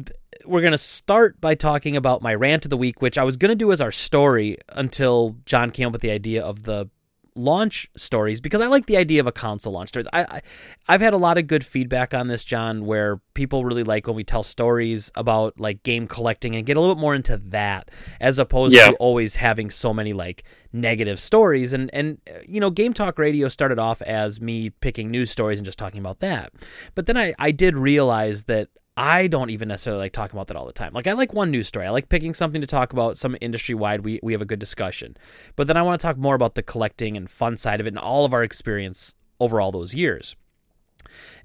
we're 0.47 0.61
going 0.61 0.71
to 0.71 0.77
start 0.77 1.39
by 1.41 1.53
talking 1.55 1.95
about 1.95 2.21
my 2.21 2.33
rant 2.33 2.65
of 2.65 2.69
the 2.69 2.77
week 2.77 3.01
which 3.01 3.17
i 3.17 3.23
was 3.23 3.37
going 3.37 3.49
to 3.49 3.55
do 3.55 3.71
as 3.71 3.81
our 3.81 3.91
story 3.91 4.57
until 4.69 5.35
john 5.45 5.71
came 5.71 5.87
up 5.87 5.91
with 5.93 6.01
the 6.01 6.11
idea 6.11 6.43
of 6.43 6.63
the 6.63 6.89
launch 7.35 7.87
stories 7.95 8.41
because 8.41 8.61
I 8.61 8.67
like 8.67 8.87
the 8.87 8.97
idea 8.97 9.19
of 9.19 9.27
a 9.27 9.31
console 9.31 9.71
launch 9.73 9.89
stories. 9.89 10.07
I, 10.11 10.21
I 10.23 10.41
I've 10.87 11.01
had 11.01 11.13
a 11.13 11.17
lot 11.17 11.37
of 11.37 11.45
good 11.45 11.63
feedback 11.63 12.15
on 12.15 12.25
this, 12.25 12.43
John, 12.43 12.83
where 12.83 13.21
people 13.35 13.63
really 13.63 13.83
like 13.83 14.07
when 14.07 14.15
we 14.15 14.23
tell 14.23 14.41
stories 14.41 15.11
about 15.13 15.59
like 15.59 15.83
game 15.83 16.07
collecting 16.07 16.55
and 16.55 16.65
get 16.65 16.77
a 16.77 16.79
little 16.79 16.95
bit 16.95 16.99
more 16.99 17.13
into 17.13 17.37
that 17.37 17.91
as 18.19 18.39
opposed 18.39 18.73
Yeah. 18.73 18.87
to 18.87 18.95
always 18.95 19.35
having 19.35 19.69
so 19.69 19.93
many 19.93 20.13
like 20.13 20.45
negative 20.73 21.19
stories. 21.19 21.73
And 21.73 21.93
and 21.93 22.17
uh, 22.27 22.39
you 22.47 22.59
know, 22.59 22.71
Game 22.71 22.91
Talk 22.93 23.19
Radio 23.19 23.49
started 23.49 23.77
off 23.77 24.01
as 24.01 24.41
me 24.41 24.71
picking 24.71 25.11
news 25.11 25.29
stories 25.29 25.59
and 25.59 25.65
just 25.67 25.77
talking 25.77 25.99
about 25.99 26.21
that, 26.21 26.51
but 26.95 27.05
then 27.05 27.17
I 27.17 27.35
I 27.37 27.51
did 27.51 27.77
realize 27.77 28.45
that. 28.45 28.69
I 28.97 29.27
don't 29.27 29.51
even 29.51 29.67
necessarily 29.67 30.01
like 30.01 30.11
talking 30.11 30.35
about 30.35 30.47
that 30.47 30.57
all 30.57 30.65
the 30.65 30.73
time. 30.73 30.91
Like 30.91 31.05
I 31.05 31.13
like 31.13 31.31
one 31.31 31.51
news 31.51 31.67
story. 31.67 31.85
I 31.85 31.91
like 31.91 32.09
picking 32.09 32.33
something 32.33 32.61
to 32.61 32.67
talk 32.67 32.93
about, 32.93 33.17
some 33.19 33.37
industry 33.39 33.75
wide. 33.75 34.03
We 34.03 34.19
we 34.23 34.33
have 34.33 34.41
a 34.41 34.45
good 34.45 34.59
discussion. 34.59 35.15
But 35.55 35.67
then 35.67 35.77
I 35.77 35.83
want 35.83 36.01
to 36.01 36.05
talk 36.05 36.17
more 36.17 36.33
about 36.33 36.55
the 36.55 36.63
collecting 36.63 37.15
and 37.15 37.29
fun 37.29 37.57
side 37.57 37.79
of 37.79 37.85
it 37.85 37.89
and 37.89 37.99
all 37.99 38.25
of 38.25 38.33
our 38.33 38.43
experience 38.43 39.15
over 39.39 39.61
all 39.61 39.71
those 39.71 39.93
years. 39.93 40.35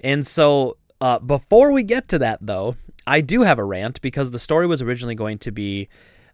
And 0.00 0.26
so, 0.26 0.78
uh, 1.00 1.18
before 1.18 1.73
we 1.73 1.82
get 1.82 2.09
to 2.09 2.18
that, 2.21 2.38
though, 2.40 2.76
I 3.06 3.21
do 3.21 3.42
have 3.42 3.59
a 3.59 3.64
rant 3.64 4.00
because 4.00 4.30
the 4.30 4.38
story 4.38 4.66
was 4.66 4.80
originally 4.80 5.14
going 5.14 5.38
to 5.40 5.52
be 5.52 5.88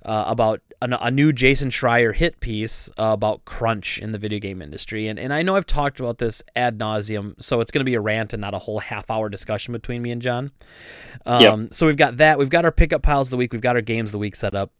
uh, 0.04 0.24
about 0.26 0.60
an, 0.80 0.92
a 0.92 1.10
new 1.10 1.32
Jason 1.32 1.70
Schreier 1.70 2.14
hit 2.14 2.40
piece 2.40 2.88
uh, 2.98 3.10
about 3.12 3.44
crunch 3.44 3.98
in 3.98 4.12
the 4.12 4.18
video 4.18 4.38
game 4.38 4.62
industry. 4.62 5.08
And, 5.08 5.18
and 5.18 5.32
I 5.34 5.42
know 5.42 5.56
I've 5.56 5.66
talked 5.66 5.98
about 6.00 6.18
this 6.18 6.42
ad 6.54 6.78
nauseum, 6.78 7.34
so 7.42 7.60
it's 7.60 7.70
going 7.70 7.80
to 7.80 7.84
be 7.84 7.94
a 7.94 8.00
rant 8.00 8.32
and 8.32 8.40
not 8.40 8.54
a 8.54 8.58
whole 8.58 8.78
half 8.78 9.10
hour 9.10 9.28
discussion 9.28 9.72
between 9.72 10.02
me 10.02 10.10
and 10.10 10.22
John. 10.22 10.52
Um, 11.26 11.42
So 11.72 11.86
we've 11.86 11.96
got 11.96 12.18
that. 12.18 12.38
We've 12.38 12.50
got 12.50 12.64
our 12.64 12.72
pickup 12.72 13.02
piles 13.02 13.28
of 13.28 13.30
the 13.32 13.36
week. 13.36 13.52
We've 13.52 13.60
got 13.60 13.76
our 13.76 13.82
games 13.82 14.08
of 14.08 14.12
the 14.12 14.18
week 14.18 14.36
set 14.36 14.54
up. 14.54 14.70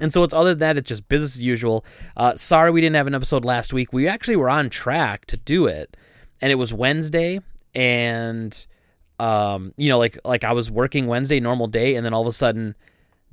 And 0.00 0.12
so 0.12 0.24
it's 0.24 0.34
other 0.34 0.50
than 0.50 0.58
that, 0.58 0.76
it's 0.76 0.88
just 0.88 1.08
business 1.08 1.36
as 1.36 1.42
usual. 1.42 1.84
Uh, 2.16 2.34
sorry 2.34 2.70
we 2.70 2.80
didn't 2.80 2.96
have 2.96 3.06
an 3.06 3.14
episode 3.14 3.44
last 3.44 3.72
week. 3.72 3.92
We 3.92 4.08
actually 4.08 4.36
were 4.36 4.50
on 4.50 4.68
track 4.68 5.24
to 5.26 5.36
do 5.36 5.66
it, 5.66 5.96
and 6.40 6.50
it 6.50 6.56
was 6.56 6.74
Wednesday, 6.74 7.40
and 7.76 8.66
um, 9.20 9.72
you 9.76 9.88
know, 9.88 9.98
like 9.98 10.18
like 10.24 10.42
I 10.42 10.52
was 10.52 10.68
working 10.68 11.06
Wednesday, 11.06 11.38
normal 11.38 11.68
day, 11.68 11.94
and 11.94 12.04
then 12.04 12.12
all 12.12 12.22
of 12.22 12.26
a 12.26 12.32
sudden, 12.32 12.74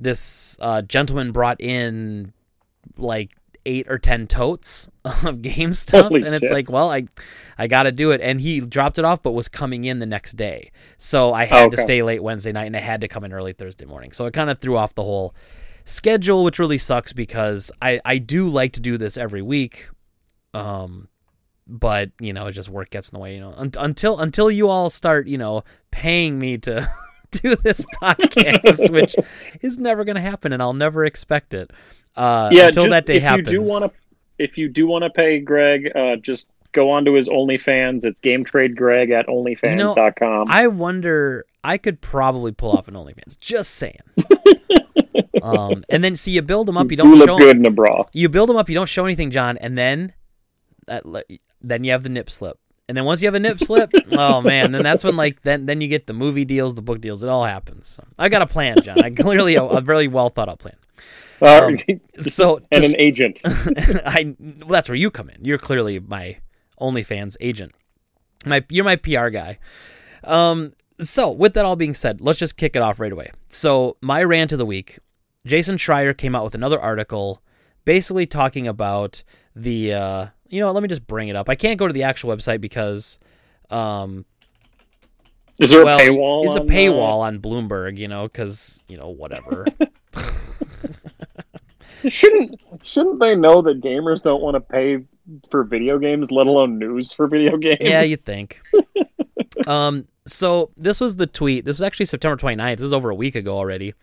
this 0.02 0.58
uh, 0.60 0.82
gentleman 0.82 1.32
brought 1.32 1.62
in 1.62 2.34
like 2.98 3.32
eight 3.66 3.86
or 3.90 4.00
ten 4.00 4.26
totes 4.28 4.90
of 5.26 5.42
game 5.42 5.74
stuff, 5.74 6.10
Holy 6.10 6.24
and 6.24 6.34
it's 6.36 6.46
shit. 6.46 6.52
like, 6.52 6.70
well, 6.70 6.92
I 6.92 7.06
I 7.58 7.68
got 7.68 7.84
to 7.84 7.92
do 7.92 8.12
it, 8.12 8.20
and 8.22 8.42
he 8.42 8.60
dropped 8.62 8.98
it 8.98 9.06
off, 9.06 9.22
but 9.22 9.32
was 9.32 9.48
coming 9.48 9.84
in 9.84 10.00
the 10.00 10.06
next 10.06 10.34
day, 10.34 10.72
so 10.98 11.34
I 11.34 11.46
had 11.46 11.70
to 11.72 11.78
Okay. 11.78 11.84
stay 11.84 12.02
late 12.04 12.24
Wednesday 12.24 12.52
night, 12.52 12.66
and 12.66 12.76
I 12.76 12.80
had 12.80 13.02
to 13.02 13.08
come 13.08 13.24
in 13.24 13.32
early 13.34 13.54
Thursday 13.54 13.86
morning, 13.86 14.12
so 14.12 14.26
it 14.26 14.34
kind 14.34 14.50
of 14.50 14.60
threw 14.60 14.78
off 14.78 14.96
the 14.96 15.04
whole 15.04 15.36
schedule, 15.86 16.44
which 16.44 16.58
really 16.60 16.78
sucks 16.80 17.14
because 17.14 17.72
I 17.82 18.02
I 18.04 18.18
do 18.18 18.50
like 18.50 18.74
to 18.74 18.82
do 18.82 18.98
this 18.98 19.16
every 19.18 19.42
week, 19.44 19.88
um, 20.56 21.08
but 21.68 22.12
you 22.20 22.34
know, 22.34 22.48
it 22.48 22.54
just 22.54 22.70
work 22.70 22.90
gets 22.90 23.10
in 23.10 23.16
the 23.18 23.20
way. 23.22 23.36
You 23.36 23.42
know, 23.42 23.54
Un- 23.56 23.72
until 23.78 24.20
until 24.20 24.50
you 24.50 24.70
all 24.70 24.90
start, 24.90 25.28
you 25.28 25.38
know, 25.38 25.64
paying 25.92 26.40
me 26.40 26.58
to 26.60 26.90
do 27.42 27.56
this 27.56 27.86
podcast, 28.02 28.92
which 28.92 29.16
is 29.62 29.78
never 29.78 30.04
going 30.04 30.16
to 30.16 30.22
happen, 30.22 30.54
and 30.54 30.62
I'll 30.62 30.74
never 30.74 31.06
expect 31.06 31.54
it. 31.54 31.72
Uh, 32.16 32.50
yeah, 32.52 32.68
until 32.68 32.84
just, 32.84 32.92
that 32.92 33.06
day 33.06 33.16
if 33.16 33.24
happens. 33.24 33.52
you 33.52 33.64
do 33.64 33.70
want 33.70 33.86
to, 33.86 33.92
if 34.38 34.58
you 34.58 34.68
do 34.68 34.88
want 34.88 35.04
to 35.04 35.10
pay 35.10 35.40
Greg, 35.40 35.92
uh, 35.96 36.18
just 36.18 36.48
go 36.74 36.92
on 36.92 37.06
to 37.06 37.14
his 37.14 37.30
OnlyFans. 37.30 38.06
It's 38.06 38.20
Game 38.20 38.44
Trade 38.44 38.76
Greg 38.76 39.12
at 39.12 39.28
OnlyFans.com. 39.28 40.48
I 40.50 40.68
wonder. 40.68 41.46
I 41.64 41.78
could 41.78 42.02
probably 42.02 42.52
pull 42.52 42.72
off 42.72 42.88
an 42.88 42.96
OnlyFans. 42.96 43.40
Just 43.40 43.76
saying. 43.76 44.00
um, 45.44 45.84
and 45.90 46.04
then 46.04 46.16
see 46.16 46.32
you 46.32 46.42
build 46.42 46.68
them 46.68 46.78
up. 46.78 46.90
You 46.90 46.98
do 46.98 47.04
don't 47.04 47.12
look 47.14 47.30
show 47.30 47.38
good 47.38 47.58
in 47.58 47.66
a 47.66 47.72
bra. 47.72 48.04
you 48.14 48.30
build 48.30 48.50
them 48.50 48.58
up. 48.58 48.68
You 48.68 48.76
don't 48.76 48.90
show 48.90 49.06
anything, 49.06 49.32
John, 49.32 49.58
and 49.58 49.78
then 49.78 50.14
that, 50.88 51.04
then 51.62 51.84
you 51.84 51.92
have 51.92 52.04
the 52.04 52.10
nip 52.10 52.30
slip. 52.30 52.60
And 52.92 52.98
then 52.98 53.06
once 53.06 53.22
you 53.22 53.28
have 53.28 53.36
a 53.36 53.40
nip 53.40 53.58
slip, 53.60 53.90
oh 54.12 54.42
man, 54.42 54.72
then 54.72 54.84
that's 54.84 55.06
when 55.06 55.16
like 55.16 55.44
then 55.44 55.66
then 55.66 55.80
you 55.80 55.88
get 55.88 56.08
the 56.08 56.14
movie 56.14 56.44
deals, 56.44 56.76
the 56.76 56.82
book 56.82 57.00
deals. 57.00 57.24
It 57.24 57.30
all 57.30 57.46
happens. 57.46 57.88
So, 57.88 58.04
I 58.20 58.28
got 58.28 58.42
a 58.42 58.46
plan, 58.46 58.82
John. 58.82 59.02
I 59.02 59.12
clearly 59.12 59.56
a, 59.56 59.64
a 59.64 59.80
very 59.80 60.10
well 60.10 60.28
thought 60.28 60.50
out 60.50 60.60
plan. 60.60 60.76
Uh, 61.42 61.68
Um, 61.68 61.78
So 62.20 62.58
and 62.70 62.84
just- 62.84 62.96
an 62.96 63.00
agent. 63.00 63.40
I 63.46 64.36
well, 64.38 64.68
that's 64.68 64.90
where 64.90 64.98
you 64.98 65.10
come 65.10 65.30
in. 65.30 65.38
You're 65.46 65.58
clearly 65.58 66.00
my 66.02 66.40
OnlyFans 66.82 67.38
agent. 67.40 67.72
My 68.46 68.66
you're 68.70 68.84
my 68.84 68.98
PR 68.98 69.30
guy. 69.30 69.58
Um 70.26 70.74
so 71.00 71.32
with 71.32 71.54
that 71.54 71.64
all 71.64 71.78
being 71.78 71.94
said, 71.94 72.20
let's 72.20 72.40
just 72.40 72.58
kick 72.58 72.76
it 72.76 72.82
off 72.82 73.00
right 73.00 73.14
away. 73.14 73.32
So 73.48 73.96
my 74.02 74.22
rant 74.22 74.52
of 74.52 74.58
the 74.60 74.66
week, 74.66 75.00
Jason 75.46 75.78
Schreier 75.78 76.16
came 76.18 76.36
out 76.36 76.44
with 76.44 76.56
another 76.56 76.80
article 76.80 77.42
basically 77.86 78.26
talking 78.26 78.68
about 78.68 79.24
the 79.56 79.94
uh 79.94 80.28
you 80.52 80.60
know, 80.60 80.68
what, 80.68 80.76
let 80.76 80.84
me 80.84 80.90
just 80.90 81.08
bring 81.08 81.28
it 81.28 81.36
up. 81.36 81.50
I 81.50 81.56
can't 81.56 81.80
go 81.80 81.88
to 81.88 81.94
the 81.94 82.04
actual 82.04 82.36
website 82.36 82.62
because 82.62 83.18
um 83.70 84.26
Is 85.58 85.72
there 85.72 85.84
well, 85.86 86.00
a 86.00 86.02
paywall? 86.02 86.46
is 86.46 86.56
a 86.56 86.62
on 86.62 86.68
paywall 86.68 87.20
on 87.20 87.40
Bloomberg, 87.40 87.98
you 87.98 88.08
know, 88.08 88.30
cuz 88.30 88.84
you 88.88 88.98
know, 88.98 89.10
whatever. 89.10 89.66
Shouldn't 92.10 92.60
shouldn't 92.84 93.20
they 93.20 93.36
know 93.36 93.62
that 93.62 93.82
gamers 93.82 94.22
don't 94.22 94.42
want 94.42 94.56
to 94.56 94.60
pay 94.60 95.06
for 95.50 95.64
video 95.64 96.00
games, 96.00 96.32
let 96.32 96.48
alone 96.48 96.80
news 96.80 97.14
for 97.14 97.28
video 97.28 97.58
games? 97.58 97.78
Yeah, 97.80 98.02
you 98.02 98.18
think. 98.18 98.62
um, 99.68 100.08
so 100.26 100.72
this 100.78 101.00
was 101.00 101.16
the 101.18 101.28
tweet. 101.28 101.66
This 101.66 101.78
was 101.78 101.84
actually 101.84 102.08
September 102.08 102.42
29th. 102.42 102.78
This 102.78 102.86
is 102.86 102.94
over 102.94 103.10
a 103.10 103.16
week 103.16 103.36
ago 103.36 103.56
already. 103.56 103.94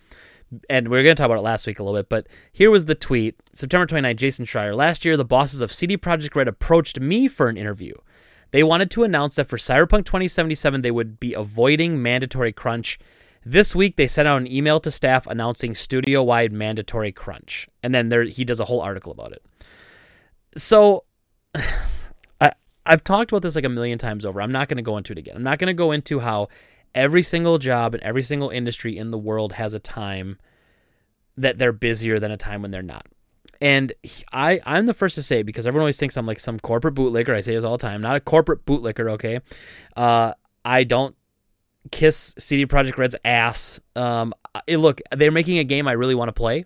And 0.71 0.88
we 0.88 0.99
are 0.99 1.02
going 1.02 1.14
to 1.14 1.21
talk 1.21 1.26
about 1.26 1.38
it 1.38 1.43
last 1.43 1.67
week 1.67 1.78
a 1.78 1.83
little 1.83 1.99
bit, 1.99 2.09
but 2.09 2.26
here 2.52 2.71
was 2.71 2.87
the 2.87 2.95
tweet. 2.95 3.37
September 3.55 3.87
29th, 3.87 4.17
Jason 4.17 4.47
Schreier. 4.47 4.75
Last 4.75 5.05
year, 5.05 5.17
the 5.17 5.25
bosses 5.25 5.61
of 5.61 5.73
CD 5.73 5.97
Projekt 5.97 6.35
Red 6.35 6.49
approached 6.49 7.00
me 7.00 7.28
for 7.28 7.49
an 7.49 7.57
interview. 7.57 7.93
They 8.50 8.62
wanted 8.62 8.90
to 8.93 9.05
announce 9.05 9.37
that 9.37 9.47
for 9.47 9.59
Cyberpunk 9.59 10.07
2077, 10.07 10.81
they 10.81 10.90
would 10.90 11.21
be 11.21 11.35
avoiding 11.35 12.00
mandatory 12.00 12.52
crunch. 12.52 12.99
This 13.45 13.75
week, 13.75 13.97
they 13.97 14.07
sent 14.07 14.26
out 14.26 14.40
an 14.40 14.50
email 14.50 14.81
to 14.81 14.90
staff 14.90 15.26
announcing 15.26 15.75
studio 15.75 16.23
wide 16.23 16.52
mandatory 16.52 17.12
crunch. 17.12 17.69
And 17.83 17.95
then 17.95 18.09
there, 18.09 18.25
he 18.25 18.45
does 18.45 18.61
a 18.61 18.64
whole 18.64 18.81
article 18.81 19.12
about 19.12 19.33
it. 19.33 19.43
So 20.57 21.05
I 22.40 22.52
I've 22.87 23.05
talked 23.05 23.31
about 23.33 23.43
this 23.43 23.55
like 23.55 23.64
a 23.64 23.69
million 23.69 23.99
times 23.99 24.25
over. 24.25 24.40
I'm 24.40 24.52
not 24.52 24.69
going 24.69 24.78
to 24.78 24.83
go 24.83 24.97
into 24.97 25.12
it 25.12 25.19
again. 25.19 25.37
I'm 25.37 25.43
not 25.43 25.59
going 25.59 25.69
to 25.69 25.75
go 25.75 25.93
into 25.93 26.21
how 26.21 26.49
every 26.95 27.23
single 27.23 27.59
job 27.59 27.95
and 27.95 28.02
every 28.02 28.23
single 28.23 28.50
industry 28.50 28.97
in 28.97 29.11
the 29.11 29.18
world 29.18 29.54
has 29.54 29.75
a 29.75 29.78
time 29.78 30.38
that 31.37 31.59
they're 31.59 31.73
busier 31.73 32.18
than 32.18 32.30
a 32.30 32.37
time 32.37 32.62
when 32.62 32.71
they're 32.71 32.83
not. 32.83 33.07
And 33.61 33.92
I 34.33 34.61
I'm 34.64 34.87
the 34.87 34.95
first 34.95 35.14
to 35.16 35.23
say 35.23 35.42
because 35.42 35.66
everyone 35.66 35.83
always 35.83 35.99
thinks 35.99 36.16
I'm 36.16 36.26
like 36.26 36.40
some 36.40 36.59
corporate 36.59 36.95
bootlicker. 36.95 37.35
I 37.35 37.40
say 37.40 37.54
this 37.54 37.64
all 37.64 37.76
the 37.76 37.83
time. 37.83 37.97
I'm 37.97 38.00
not 38.02 38.16
a 38.16 38.21
corporate 38.21 38.64
bootlicker, 38.64 39.11
okay? 39.12 39.40
Uh 39.97 40.35
I 40.64 40.85
don't 40.85 41.16
kiss 41.90 42.35
CD 42.38 42.66
Projekt 42.66 42.99
Red's 42.99 43.16
ass. 43.25 43.80
Um 43.97 44.33
I- 44.54 44.75
look, 44.76 45.00
they're 45.16 45.33
making 45.33 45.59
a 45.59 45.64
game 45.64 45.88
I 45.88 45.92
really 45.92 46.14
want 46.14 46.28
to 46.28 46.33
play. 46.33 46.64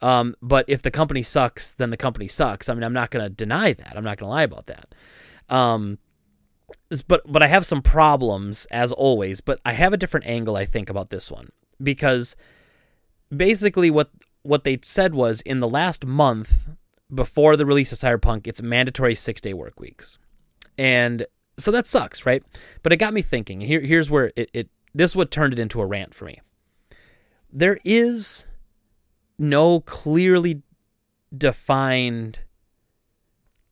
Um, 0.00 0.36
but 0.42 0.66
if 0.68 0.82
the 0.82 0.90
company 0.90 1.22
sucks, 1.22 1.72
then 1.72 1.88
the 1.88 1.96
company 1.96 2.28
sucks. 2.28 2.68
I 2.68 2.74
mean, 2.74 2.84
I'm 2.84 2.92
not 2.92 3.10
going 3.10 3.24
to 3.24 3.30
deny 3.30 3.72
that. 3.72 3.96
I'm 3.96 4.04
not 4.04 4.18
going 4.18 4.26
to 4.28 4.32
lie 4.32 4.42
about 4.42 4.66
that. 4.66 4.94
Um, 5.48 5.98
but 7.06 7.22
but 7.30 7.42
I 7.42 7.46
have 7.48 7.66
some 7.66 7.82
problems 7.82 8.66
as 8.70 8.92
always. 8.92 9.40
But 9.40 9.60
I 9.64 9.72
have 9.72 9.92
a 9.92 9.96
different 9.96 10.26
angle 10.26 10.56
I 10.56 10.64
think 10.64 10.90
about 10.90 11.10
this 11.10 11.30
one 11.30 11.48
because 11.82 12.36
basically 13.34 13.90
what 13.90 14.10
what 14.42 14.64
they 14.64 14.78
said 14.82 15.14
was 15.14 15.40
in 15.42 15.60
the 15.60 15.68
last 15.68 16.04
month 16.04 16.68
before 17.12 17.56
the 17.56 17.66
release 17.66 17.92
of 17.92 17.98
Cyberpunk, 17.98 18.46
it's 18.46 18.62
mandatory 18.62 19.14
six 19.14 19.40
day 19.40 19.54
work 19.54 19.80
weeks, 19.80 20.18
and 20.78 21.26
so 21.56 21.70
that 21.70 21.86
sucks, 21.86 22.26
right? 22.26 22.42
But 22.82 22.92
it 22.92 22.96
got 22.96 23.14
me 23.14 23.22
thinking. 23.22 23.60
Here 23.60 23.80
here's 23.80 24.10
where 24.10 24.32
it, 24.36 24.50
it 24.52 24.68
this 24.94 25.12
is 25.12 25.16
what 25.16 25.30
turned 25.30 25.52
it 25.52 25.58
into 25.58 25.80
a 25.80 25.86
rant 25.86 26.14
for 26.14 26.24
me. 26.24 26.40
There 27.52 27.78
is 27.84 28.46
no 29.38 29.80
clearly 29.80 30.62
defined 31.36 32.40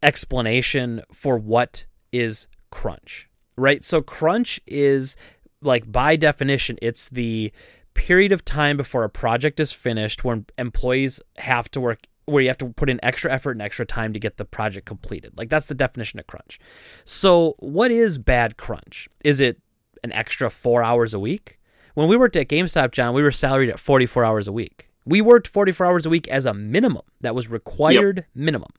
explanation 0.03 1.03
for 1.13 1.39
what 1.39 1.87
is 2.11 2.47
crunch, 2.73 3.29
right? 3.57 3.85
So, 3.85 4.03
crunch 4.03 4.61
is 4.67 5.17
like 5.61 5.91
by 5.91 6.17
definition, 6.17 6.79
it's 6.83 7.09
the 7.09 7.53
period 7.95 8.33
of 8.33 8.45
time 8.45 8.77
before 8.77 9.05
a 9.05 9.11
project 9.11 9.61
is 9.61 9.71
finished 9.71 10.25
when 10.25 10.47
employees 10.59 11.21
have 11.37 11.71
to 11.71 11.81
work 11.81 12.01
where 12.25 12.43
you 12.43 12.49
have 12.49 12.59
to 12.59 12.69
put 12.69 12.89
in 12.89 13.01
extra 13.03 13.33
effort 13.33 13.53
and 13.53 13.63
extra 13.63 13.85
time 13.85 14.13
to 14.13 14.19
get 14.19 14.37
the 14.37 14.45
project 14.45 14.87
completed. 14.87 15.33
Like 15.37 15.49
that's 15.49 15.67
the 15.67 15.75
definition 15.75 16.19
of 16.19 16.27
crunch. 16.27 16.59
So, 17.05 17.55
what 17.59 17.91
is 17.91 18.19
bad 18.19 18.57
crunch? 18.57 19.09
Is 19.25 19.41
it 19.41 19.61
an 20.03 20.13
extra 20.13 20.51
4 20.51 20.83
hours 20.83 21.15
a 21.15 21.21
week? 21.21 21.59
When 21.95 22.09
we 22.09 22.17
worked 22.17 22.37
at 22.37 22.49
GameStop, 22.49 22.93
John, 22.93 23.15
we 23.15 23.23
were 23.23 23.33
salaried 23.33 23.69
at 23.69 23.79
44 23.79 24.25
hours 24.25 24.49
a 24.49 24.53
week. 24.53 24.89
We 25.05 25.21
worked 25.21 25.47
44 25.47 25.87
hours 25.87 26.07
a 26.07 26.11
week 26.11 26.29
as 26.29 26.47
a 26.47 26.55
minimum. 26.55 27.03
That 27.21 27.35
was 27.35 27.51
required 27.51 28.25
minimum. 28.35 28.71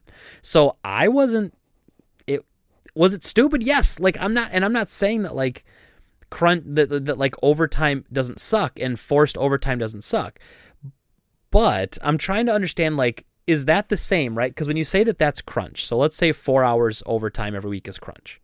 So 0.42 0.76
I 0.82 1.08
wasn't 1.08 1.54
was 2.94 3.14
it 3.14 3.24
stupid? 3.24 3.62
Yes. 3.62 3.98
Like 3.98 4.16
I'm 4.20 4.34
not 4.34 4.50
and 4.52 4.64
I'm 4.64 4.72
not 4.72 4.90
saying 4.90 5.22
that 5.22 5.34
like 5.34 5.64
crunch 6.30 6.64
that, 6.66 6.88
that, 6.88 7.04
that 7.06 7.18
like 7.18 7.34
overtime 7.42 8.04
doesn't 8.12 8.40
suck 8.40 8.78
and 8.80 8.98
forced 8.98 9.36
overtime 9.38 9.78
doesn't 9.78 10.04
suck. 10.04 10.38
But 11.50 11.98
I'm 12.02 12.18
trying 12.18 12.46
to 12.46 12.52
understand 12.52 12.96
like 12.96 13.26
is 13.46 13.66
that 13.66 13.88
the 13.88 13.96
same, 13.96 14.36
right? 14.38 14.50
Because 14.50 14.68
when 14.68 14.76
you 14.76 14.84
say 14.84 15.04
that 15.04 15.18
that's 15.18 15.42
crunch, 15.42 15.86
so 15.86 15.98
let's 15.98 16.16
say 16.16 16.32
four 16.32 16.64
hours 16.64 17.02
overtime 17.04 17.54
every 17.54 17.70
week 17.70 17.86
is 17.86 17.98
crunch. 17.98 18.40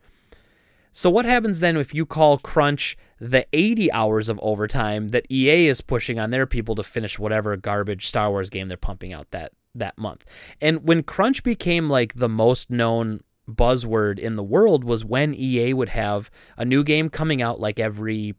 So 0.92 1.08
what 1.08 1.24
happens 1.24 1.60
then 1.60 1.76
if 1.76 1.94
you 1.94 2.04
call 2.04 2.38
crunch 2.38 2.96
the 3.20 3.46
80 3.52 3.92
hours 3.92 4.28
of 4.28 4.40
overtime 4.42 5.08
that 5.08 5.26
EA 5.30 5.68
is 5.68 5.80
pushing 5.80 6.18
on 6.18 6.30
their 6.30 6.46
people 6.46 6.74
to 6.74 6.82
finish 6.82 7.18
whatever 7.18 7.56
garbage 7.56 8.08
Star 8.08 8.30
Wars 8.30 8.50
game 8.50 8.68
they're 8.68 8.76
pumping 8.76 9.12
out 9.12 9.30
that 9.30 9.52
that 9.74 9.96
month? 9.96 10.24
And 10.60 10.86
when 10.86 11.02
crunch 11.02 11.42
became 11.42 11.88
like 11.88 12.14
the 12.14 12.28
most 12.28 12.70
known 12.70 13.20
buzzword 13.50 14.18
in 14.18 14.36
the 14.36 14.42
world 14.42 14.84
was 14.84 15.04
when 15.04 15.34
EA 15.34 15.74
would 15.74 15.90
have 15.90 16.30
a 16.56 16.64
new 16.64 16.84
game 16.84 17.08
coming 17.10 17.42
out 17.42 17.60
like 17.60 17.78
every 17.78 18.34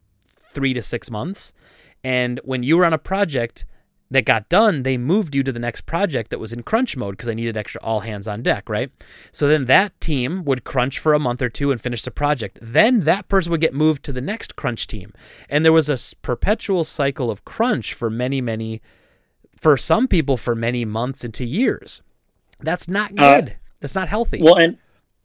3 0.51 0.73
to 0.73 0.81
6 0.81 1.11
months. 1.11 1.53
And 2.03 2.39
when 2.43 2.63
you 2.63 2.77
were 2.77 2.85
on 2.85 2.93
a 2.93 2.97
project, 2.97 3.65
that 4.11 4.25
got 4.25 4.49
done, 4.49 4.83
they 4.83 4.97
moved 4.97 5.33
you 5.33 5.41
to 5.41 5.53
the 5.53 5.59
next 5.59 5.85
project 5.85 6.29
that 6.29 6.39
was 6.39 6.51
in 6.51 6.63
crunch 6.63 6.97
mode 6.97 7.13
because 7.13 7.27
they 7.27 7.35
needed 7.35 7.55
extra 7.55 7.81
all 7.81 8.01
hands 8.01 8.27
on 8.27 8.41
deck, 8.41 8.67
right? 8.67 8.91
So 9.31 9.47
then 9.47 9.65
that 9.65 9.99
team 10.01 10.43
would 10.43 10.65
crunch 10.65 10.99
for 10.99 11.13
a 11.13 11.19
month 11.19 11.41
or 11.41 11.49
two 11.49 11.71
and 11.71 11.79
finish 11.79 12.03
the 12.03 12.11
project. 12.11 12.59
Then 12.61 13.01
that 13.01 13.29
person 13.29 13.51
would 13.51 13.61
get 13.61 13.73
moved 13.73 14.03
to 14.03 14.11
the 14.11 14.21
next 14.21 14.57
crunch 14.57 14.85
team. 14.85 15.13
And 15.49 15.63
there 15.63 15.71
was 15.71 15.89
a 15.89 15.97
perpetual 16.17 16.83
cycle 16.83 17.31
of 17.31 17.45
crunch 17.45 17.93
for 17.93 18.09
many, 18.09 18.41
many, 18.41 18.81
for 19.61 19.77
some 19.77 20.09
people, 20.09 20.35
for 20.35 20.55
many 20.55 20.83
months 20.83 21.23
into 21.23 21.45
years. 21.45 22.01
That's 22.59 22.89
not 22.89 23.17
uh, 23.17 23.35
good. 23.39 23.49
Uh, 23.49 23.53
That's 23.79 23.95
not 23.95 24.09
healthy. 24.09 24.41
Well, 24.43 24.57
and 24.57 24.77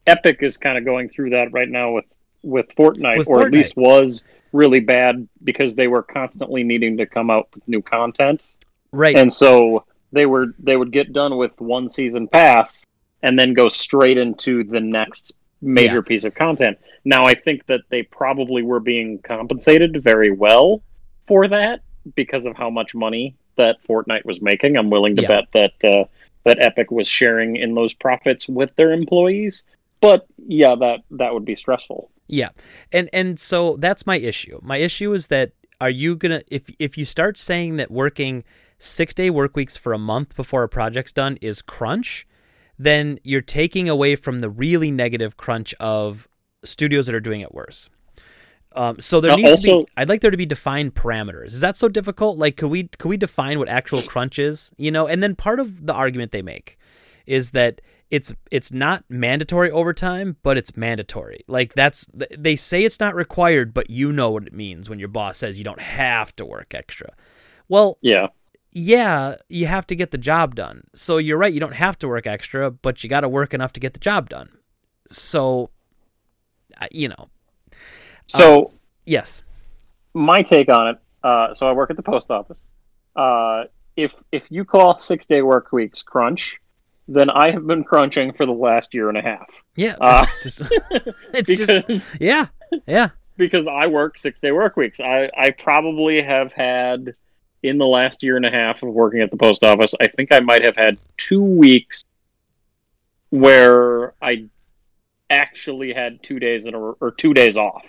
Epic 0.06 0.38
is 0.40 0.56
kind 0.56 0.78
of 0.78 0.84
going 0.84 1.08
through 1.08 1.30
that 1.30 1.52
right 1.52 1.68
now 1.68 1.92
with 1.92 2.04
with 2.42 2.66
Fortnite, 2.76 3.18
with 3.18 3.28
or 3.28 3.38
Fortnite. 3.38 3.46
at 3.46 3.52
least 3.52 3.76
was 3.76 4.24
really 4.52 4.80
bad 4.80 5.28
because 5.44 5.74
they 5.74 5.88
were 5.88 6.02
constantly 6.02 6.62
needing 6.62 6.96
to 6.96 7.06
come 7.06 7.30
out 7.30 7.48
with 7.54 7.66
new 7.68 7.82
content. 7.82 8.42
Right. 8.92 9.16
And 9.16 9.32
so 9.32 9.84
they 10.12 10.26
were 10.26 10.54
they 10.58 10.76
would 10.76 10.92
get 10.92 11.12
done 11.12 11.36
with 11.36 11.60
one 11.60 11.90
season 11.90 12.28
pass 12.28 12.84
and 13.22 13.38
then 13.38 13.54
go 13.54 13.68
straight 13.68 14.18
into 14.18 14.64
the 14.64 14.80
next 14.80 15.32
major 15.60 15.96
yeah. 15.96 16.00
piece 16.02 16.24
of 16.24 16.34
content. 16.34 16.78
Now 17.04 17.24
I 17.24 17.34
think 17.34 17.66
that 17.66 17.80
they 17.88 18.02
probably 18.02 18.62
were 18.62 18.80
being 18.80 19.18
compensated 19.18 20.02
very 20.02 20.30
well 20.30 20.82
for 21.26 21.48
that 21.48 21.80
because 22.14 22.44
of 22.44 22.56
how 22.56 22.70
much 22.70 22.94
money 22.94 23.34
that 23.56 23.76
Fortnite 23.88 24.24
was 24.24 24.40
making. 24.40 24.76
I'm 24.76 24.90
willing 24.90 25.16
to 25.16 25.22
yeah. 25.22 25.28
bet 25.28 25.44
that 25.80 25.92
uh, 25.92 26.04
that 26.44 26.62
Epic 26.62 26.90
was 26.90 27.08
sharing 27.08 27.56
in 27.56 27.74
those 27.74 27.92
profits 27.92 28.48
with 28.48 28.74
their 28.76 28.92
employees. 28.92 29.64
But 30.00 30.26
yeah, 30.38 30.74
that 30.76 31.00
that 31.12 31.32
would 31.32 31.44
be 31.44 31.54
stressful. 31.54 32.10
Yeah. 32.26 32.50
And 32.92 33.08
and 33.12 33.38
so 33.38 33.76
that's 33.76 34.06
my 34.06 34.16
issue. 34.18 34.58
My 34.62 34.78
issue 34.78 35.12
is 35.12 35.28
that 35.28 35.52
are 35.80 35.90
you 35.90 36.16
going 36.16 36.38
to 36.38 36.44
if 36.50 36.68
if 36.78 36.98
you 36.98 37.04
start 37.04 37.38
saying 37.38 37.76
that 37.76 37.90
working 37.90 38.44
six 38.78 39.14
day 39.14 39.30
work 39.30 39.56
weeks 39.56 39.76
for 39.76 39.92
a 39.92 39.98
month 39.98 40.36
before 40.36 40.62
a 40.62 40.68
project's 40.68 41.12
done 41.12 41.38
is 41.40 41.62
crunch, 41.62 42.26
then 42.78 43.18
you're 43.24 43.40
taking 43.40 43.88
away 43.88 44.16
from 44.16 44.40
the 44.40 44.50
really 44.50 44.90
negative 44.90 45.36
crunch 45.36 45.74
of 45.74 46.28
studios 46.64 47.06
that 47.06 47.14
are 47.14 47.20
doing 47.20 47.40
it 47.40 47.54
worse. 47.54 47.88
Um, 48.74 49.00
so 49.00 49.20
there 49.20 49.30
uh, 49.30 49.36
needs 49.36 49.50
also, 49.50 49.80
to 49.80 49.86
be. 49.86 49.92
I'd 49.96 50.08
like 50.08 50.20
there 50.20 50.30
to 50.30 50.36
be 50.36 50.46
defined 50.46 50.94
parameters. 50.94 51.46
Is 51.46 51.60
that 51.60 51.78
so 51.78 51.88
difficult? 51.88 52.36
Like, 52.36 52.56
could 52.58 52.68
we 52.68 52.88
could 52.98 53.08
we 53.08 53.16
define 53.16 53.58
what 53.58 53.68
actual 53.68 54.02
crunch 54.02 54.38
is? 54.38 54.72
You 54.76 54.90
know, 54.90 55.06
and 55.06 55.22
then 55.22 55.34
part 55.34 55.60
of 55.60 55.86
the 55.86 55.94
argument 55.94 56.32
they 56.32 56.42
make 56.42 56.76
is 57.26 57.52
that 57.52 57.80
it's 58.10 58.32
it's 58.50 58.72
not 58.72 59.04
mandatory 59.08 59.70
overtime, 59.70 60.36
but 60.42 60.56
it's 60.56 60.76
mandatory. 60.76 61.44
Like 61.48 61.74
that's 61.74 62.06
they 62.36 62.56
say 62.56 62.84
it's 62.84 63.00
not 63.00 63.14
required, 63.14 63.74
but 63.74 63.90
you 63.90 64.12
know 64.12 64.30
what 64.30 64.46
it 64.46 64.52
means 64.52 64.88
when 64.88 64.98
your 64.98 65.08
boss 65.08 65.38
says 65.38 65.58
you 65.58 65.64
don't 65.64 65.80
have 65.80 66.34
to 66.36 66.44
work 66.44 66.74
extra. 66.74 67.12
Well, 67.68 67.98
yeah, 68.00 68.28
yeah, 68.78 69.36
you 69.48 69.66
have 69.66 69.86
to 69.86 69.96
get 69.96 70.10
the 70.10 70.18
job 70.18 70.54
done. 70.54 70.84
So 70.94 71.16
you're 71.16 71.38
right, 71.38 71.52
you 71.52 71.60
don't 71.60 71.74
have 71.74 71.98
to 72.00 72.08
work 72.08 72.26
extra, 72.26 72.70
but 72.70 73.02
you 73.02 73.08
got 73.08 73.22
to 73.22 73.28
work 73.28 73.54
enough 73.54 73.72
to 73.72 73.80
get 73.80 73.94
the 73.94 74.00
job 74.00 74.28
done. 74.28 74.50
So, 75.08 75.70
you 76.92 77.08
know. 77.08 77.30
So, 78.26 78.64
uh, 78.64 78.70
yes. 79.06 79.42
My 80.12 80.42
take 80.42 80.70
on 80.70 80.88
it. 80.88 80.98
Uh, 81.24 81.54
so 81.54 81.66
I 81.66 81.72
work 81.72 81.88
at 81.88 81.96
the 81.96 82.02
post 82.02 82.30
office. 82.30 82.62
Uh, 83.16 83.64
if 83.96 84.14
if 84.30 84.44
you 84.50 84.66
call 84.66 84.98
six 84.98 85.24
day 85.24 85.40
work 85.40 85.72
weeks 85.72 86.02
crunch, 86.02 86.60
then 87.08 87.30
I 87.30 87.50
have 87.50 87.66
been 87.66 87.84
crunching 87.84 88.32
for 88.32 88.46
the 88.46 88.52
last 88.52 88.94
year 88.94 89.08
and 89.08 89.18
a 89.18 89.22
half. 89.22 89.48
Yeah, 89.76 89.96
uh, 90.00 90.26
just, 90.42 90.62
it's 90.90 91.48
because, 91.48 91.66
just 91.66 92.20
yeah, 92.20 92.46
yeah. 92.86 93.10
Because 93.36 93.66
I 93.66 93.86
work 93.86 94.18
six 94.18 94.40
day 94.40 94.52
work 94.52 94.76
weeks. 94.76 95.00
I 95.00 95.30
I 95.36 95.50
probably 95.50 96.22
have 96.22 96.52
had 96.52 97.14
in 97.62 97.78
the 97.78 97.86
last 97.86 98.22
year 98.22 98.36
and 98.36 98.46
a 98.46 98.50
half 98.50 98.82
of 98.82 98.92
working 98.92 99.20
at 99.20 99.30
the 99.30 99.36
post 99.36 99.62
office, 99.64 99.94
I 100.00 100.08
think 100.08 100.32
I 100.32 100.40
might 100.40 100.64
have 100.64 100.76
had 100.76 100.98
two 101.16 101.42
weeks 101.42 102.04
where 103.30 104.14
I 104.22 104.46
actually 105.30 105.92
had 105.92 106.22
two 106.22 106.38
days 106.38 106.66
in 106.66 106.74
a 106.74 106.78
or 106.78 107.10
two 107.10 107.34
days 107.34 107.56
off. 107.56 107.84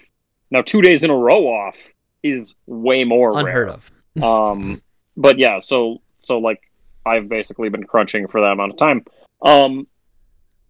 Now, 0.49 0.61
two 0.61 0.81
days 0.81 1.03
in 1.03 1.09
a 1.09 1.15
row 1.15 1.47
off 1.47 1.75
is 2.23 2.55
way 2.65 3.03
more 3.03 3.37
unheard 3.37 3.67
rare. 3.67 3.69
of. 3.69 3.91
um, 4.23 4.81
but 5.17 5.37
yeah, 5.37 5.59
so 5.59 6.01
so 6.19 6.39
like 6.39 6.61
I've 7.07 7.29
basically 7.29 7.69
been 7.69 7.83
crunching 7.83 8.27
for 8.27 8.41
that 8.41 8.51
amount 8.51 8.73
of 8.73 8.79
time. 8.79 9.05
Um, 9.41 9.87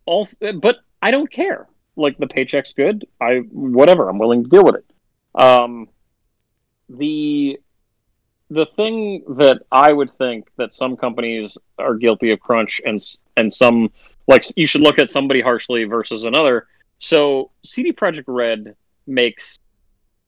also, 0.05 0.35
but 0.53 0.77
I 1.01 1.11
don't 1.11 1.31
care. 1.31 1.67
Like 1.95 2.17
the 2.17 2.27
paycheck's 2.27 2.73
good. 2.73 3.07
I 3.19 3.37
whatever. 3.51 4.09
I'm 4.09 4.19
willing 4.19 4.43
to 4.43 4.49
deal 4.49 4.63
with 4.63 4.75
it. 4.75 4.85
Um, 5.35 5.89
the 6.89 7.59
the 8.49 8.65
thing 8.75 9.23
that 9.37 9.61
I 9.71 9.91
would 9.91 10.15
think 10.17 10.47
that 10.57 10.73
some 10.73 10.95
companies 10.95 11.57
are 11.77 11.95
guilty 11.95 12.31
of 12.31 12.39
crunch 12.39 12.79
and 12.85 13.03
and 13.35 13.53
some 13.53 13.91
like 14.27 14.45
you 14.55 14.67
should 14.67 14.81
look 14.81 14.99
at 14.99 15.09
somebody 15.09 15.41
harshly 15.41 15.85
versus 15.85 16.23
another. 16.23 16.67
So 16.99 17.51
CD 17.63 17.93
Projekt 17.93 18.25
Red 18.27 18.75
makes 19.05 19.59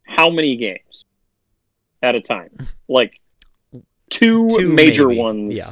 how 0.04 0.30
many 0.30 0.56
games 0.56 1.06
at 2.02 2.16
a 2.16 2.22
time? 2.22 2.50
Like 2.88 3.20
two, 4.10 4.50
two 4.50 4.74
major 4.74 5.08
maybe. 5.08 5.20
ones. 5.20 5.56
Yeah. 5.56 5.72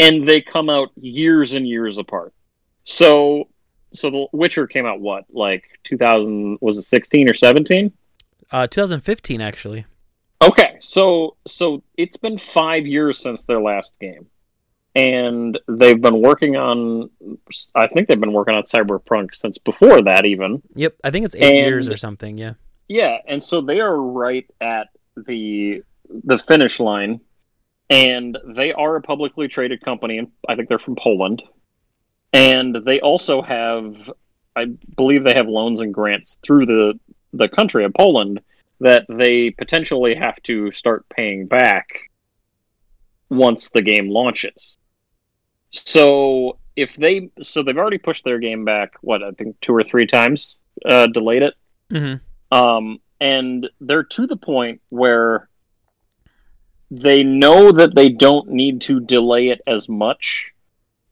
And 0.00 0.28
they 0.28 0.40
come 0.40 0.68
out 0.68 0.90
years 1.00 1.52
and 1.52 1.68
years 1.68 1.98
apart. 1.98 2.32
So 2.84 3.48
so 3.92 4.10
The 4.10 4.26
Witcher 4.32 4.66
came 4.66 4.86
out 4.86 5.00
what? 5.00 5.24
Like 5.30 5.64
2000 5.84 6.58
was 6.60 6.78
it 6.78 6.84
16 6.84 7.30
or 7.30 7.34
17? 7.34 7.92
Uh 8.50 8.66
2015 8.66 9.40
actually. 9.40 9.84
Okay, 10.42 10.78
so 10.80 11.36
so 11.46 11.82
it's 11.98 12.16
been 12.16 12.38
five 12.38 12.86
years 12.86 13.18
since 13.18 13.44
their 13.44 13.60
last 13.60 13.92
game, 14.00 14.26
and 14.94 15.58
they've 15.68 16.00
been 16.00 16.22
working 16.22 16.56
on. 16.56 17.10
I 17.74 17.86
think 17.88 18.08
they've 18.08 18.18
been 18.18 18.32
working 18.32 18.54
on 18.54 18.62
Cyberpunk 18.62 19.34
since 19.34 19.58
before 19.58 20.00
that, 20.02 20.24
even. 20.24 20.62
Yep, 20.76 20.96
I 21.04 21.10
think 21.10 21.26
it's 21.26 21.34
eight 21.34 21.58
and, 21.60 21.66
years 21.66 21.88
or 21.88 21.96
something. 21.96 22.38
Yeah. 22.38 22.54
Yeah, 22.88 23.18
and 23.28 23.42
so 23.42 23.60
they 23.60 23.80
are 23.80 24.00
right 24.00 24.46
at 24.62 24.88
the 25.14 25.82
the 26.24 26.38
finish 26.38 26.80
line, 26.80 27.20
and 27.90 28.38
they 28.46 28.72
are 28.72 28.96
a 28.96 29.02
publicly 29.02 29.48
traded 29.48 29.82
company, 29.82 30.18
and 30.18 30.28
I 30.48 30.54
think 30.54 30.68
they're 30.68 30.78
from 30.78 30.96
Poland, 30.96 31.42
and 32.32 32.76
they 32.86 33.00
also 33.00 33.42
have, 33.42 33.96
I 34.54 34.66
believe, 34.96 35.24
they 35.24 35.34
have 35.34 35.48
loans 35.48 35.80
and 35.80 35.92
grants 35.92 36.38
through 36.42 36.66
the 36.66 36.98
the 37.32 37.48
country 37.48 37.84
of 37.84 37.92
Poland 37.94 38.40
that 38.80 39.04
they 39.08 39.50
potentially 39.50 40.14
have 40.14 40.40
to 40.42 40.72
start 40.72 41.08
paying 41.10 41.46
back 41.46 42.10
once 43.28 43.70
the 43.70 43.82
game 43.82 44.08
launches. 44.08 44.78
So 45.70 46.58
if 46.76 46.96
they 46.96 47.30
so 47.42 47.62
they've 47.62 47.76
already 47.76 47.98
pushed 47.98 48.24
their 48.24 48.38
game 48.38 48.64
back 48.64 48.94
what 49.02 49.22
I 49.22 49.32
think 49.32 49.60
two 49.60 49.74
or 49.74 49.82
three 49.82 50.06
times, 50.06 50.56
uh, 50.84 51.08
delayed 51.08 51.42
it, 51.42 51.54
mm-hmm. 51.90 52.56
um, 52.56 53.00
and 53.20 53.68
they're 53.80 54.04
to 54.04 54.26
the 54.26 54.36
point 54.36 54.80
where 54.88 55.49
they 56.90 57.22
know 57.22 57.72
that 57.72 57.94
they 57.94 58.08
don't 58.08 58.48
need 58.48 58.80
to 58.82 59.00
delay 59.00 59.48
it 59.48 59.60
as 59.66 59.88
much, 59.88 60.52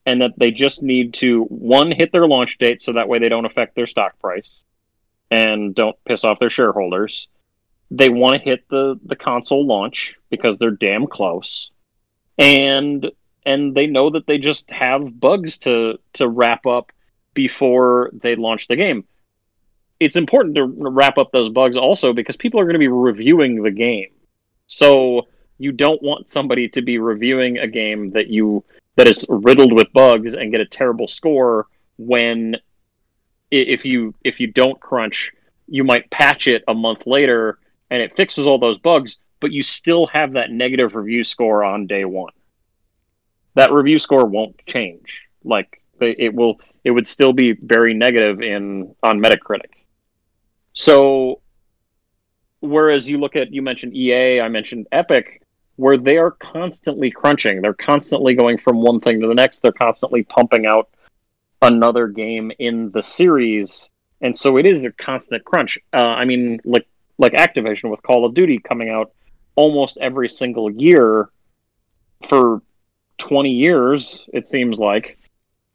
and 0.05 0.21
that 0.23 0.35
they 0.37 0.51
just 0.51 0.83
need 0.83 1.15
to 1.15 1.45
one 1.45 1.93
hit 1.93 2.13
their 2.13 2.27
launch 2.27 2.59
date 2.59 2.83
so 2.83 2.93
that 2.93 3.09
way 3.09 3.19
they 3.19 3.29
don't 3.29 3.45
affect 3.45 3.77
their 3.77 3.87
stock 3.87 4.19
price 4.19 4.63
and 5.31 5.75
don't 5.75 5.97
piss 6.05 6.25
off 6.25 6.39
their 6.41 6.51
shareholders. 6.51 7.29
They 7.91 8.09
want 8.09 8.35
to 8.35 8.39
hit 8.41 8.69
the 8.69 8.99
the 9.05 9.17
console 9.17 9.67
launch 9.67 10.15
because 10.31 10.59
they're 10.59 10.71
damn 10.71 11.07
close. 11.07 11.71
And 12.39 13.11
and 13.47 13.75
they 13.75 13.87
know 13.87 14.11
that 14.11 14.27
they 14.27 14.39
just 14.39 14.69
have 14.71 15.21
bugs 15.21 15.59
to 15.59 15.99
to 16.15 16.29
wrap 16.29 16.67
up 16.67 16.93
before 17.35 18.11
they 18.13 18.35
launch 18.35 18.67
the 18.69 18.77
game. 18.77 19.05
It's 20.01 20.17
important 20.17 20.57
to 20.57 20.65
wrap 20.65 21.19
up 21.19 21.33
those 21.33 21.49
bugs 21.49 21.77
also 21.77 22.13
because 22.13 22.37
people 22.37 22.61
are 22.61 22.65
going 22.65 22.75
to 22.75 22.79
be 22.79 22.89
reviewing 22.89 23.63
the 23.63 23.71
game. 23.71 24.11
So 24.67 25.27
you 25.59 25.73
don't 25.73 26.03
want 26.03 26.31
somebody 26.31 26.69
to 26.71 26.83
be 26.83 26.99
reviewing 26.99 27.59
a 27.59 27.67
game 27.67 28.11
that 28.13 28.29
you 28.29 28.65
that 28.97 29.07
is 29.07 29.25
riddled 29.29 29.73
with 29.73 29.93
bugs 29.93 30.35
and 30.35 30.51
get 30.51 30.61
a 30.61 30.67
terrible 30.67 31.07
score 31.07 31.67
when 31.99 32.57
if 33.51 33.85
you 33.85 34.15
if 34.25 34.41
you 34.41 34.47
don't 34.49 34.81
crunch, 34.81 35.33
you 35.67 35.85
might 35.85 36.11
patch 36.11 36.47
it 36.47 36.65
a 36.69 36.75
month 36.75 37.07
later 37.07 37.59
and 37.91 38.03
it 38.03 38.17
fixes 38.17 38.47
all 38.47 38.59
those 38.59 38.79
bugs, 38.79 39.19
but 39.41 39.53
you 39.53 39.63
still 39.63 40.07
have 40.09 40.33
that 40.33 40.51
negative 40.51 40.95
review 40.95 41.25
score 41.25 41.65
on 41.65 41.87
day 41.87 42.05
one. 42.05 42.33
That 43.55 43.73
review 43.73 43.99
score 43.99 44.27
won't 44.27 44.61
change. 44.67 45.29
Like 45.45 45.83
it 46.01 46.35
will, 46.35 46.61
it 46.85 46.91
would 46.91 47.07
still 47.07 47.33
be 47.33 47.53
very 47.53 47.95
negative 47.95 48.41
in 48.41 48.95
on 49.03 49.21
Metacritic. 49.21 49.73
So, 50.75 51.41
whereas 52.61 53.09
you 53.09 53.19
look 53.19 53.35
at, 53.35 53.53
you 53.53 53.63
mentioned 53.63 53.97
EA, 53.97 54.41
I 54.41 54.49
mentioned 54.49 54.87
Epic, 54.93 55.43
where 55.79 55.97
they 55.97 56.17
are 56.17 56.33
constantly 56.33 57.09
crunching. 57.09 57.63
They're 57.63 57.73
constantly 57.73 58.35
going 58.35 58.59
from 58.59 58.83
one 58.83 58.99
thing 59.01 59.21
to 59.21 59.29
the 59.29 59.35
next. 59.35 59.63
They're 59.63 59.71
constantly 59.71 60.25
pumping 60.25 60.67
out 60.67 60.91
another 61.63 62.09
game 62.09 62.51
in 62.59 62.91
the 62.91 63.03
series, 63.03 63.89
and 64.21 64.37
so 64.37 64.57
it 64.57 64.67
is 64.67 64.85
a 64.85 64.91
constant 64.91 65.45
crunch. 65.45 65.79
Uh, 65.95 65.99
I 65.99 66.25
mean, 66.25 66.61
like 66.65 66.87
like 67.19 67.33
Activision 67.33 67.91
with 67.91 68.03
Call 68.03 68.25
of 68.25 68.35
Duty 68.35 68.59
coming 68.59 68.89
out 68.89 69.13
almost 69.55 69.99
every 69.99 70.29
single 70.29 70.71
year 70.71 71.31
for 72.29 72.61
20 73.19 73.51
years 73.51 74.29
it 74.33 74.49
seems 74.49 74.79
like 74.79 75.19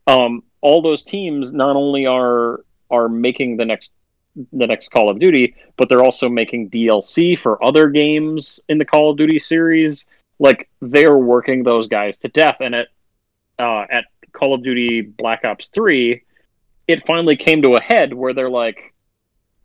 um, 0.07 0.43
all 0.61 0.81
those 0.81 1.03
teams 1.03 1.53
not 1.53 1.75
only 1.75 2.05
are 2.05 2.65
are 2.89 3.07
making 3.07 3.57
the 3.57 3.65
next 3.65 3.91
the 4.35 4.67
next 4.67 4.91
Call 4.91 5.09
of 5.09 5.19
Duty, 5.19 5.55
but 5.77 5.89
they're 5.89 6.03
also 6.03 6.29
making 6.29 6.69
DLC 6.69 7.37
for 7.37 7.63
other 7.63 7.89
games 7.89 8.59
in 8.69 8.77
the 8.77 8.85
Call 8.85 9.11
of 9.11 9.17
Duty 9.17 9.39
series. 9.39 10.05
Like 10.39 10.69
they're 10.81 11.17
working 11.17 11.63
those 11.63 11.87
guys 11.87 12.17
to 12.17 12.27
death, 12.29 12.57
and 12.59 12.75
at 12.75 12.87
uh, 13.59 13.85
at 13.89 14.05
Call 14.31 14.53
of 14.53 14.63
Duty 14.63 15.01
Black 15.01 15.45
Ops 15.45 15.67
Three, 15.67 16.23
it 16.87 17.05
finally 17.05 17.35
came 17.35 17.61
to 17.61 17.75
a 17.75 17.81
head 17.81 18.13
where 18.13 18.33
they're 18.33 18.49
like, 18.49 18.93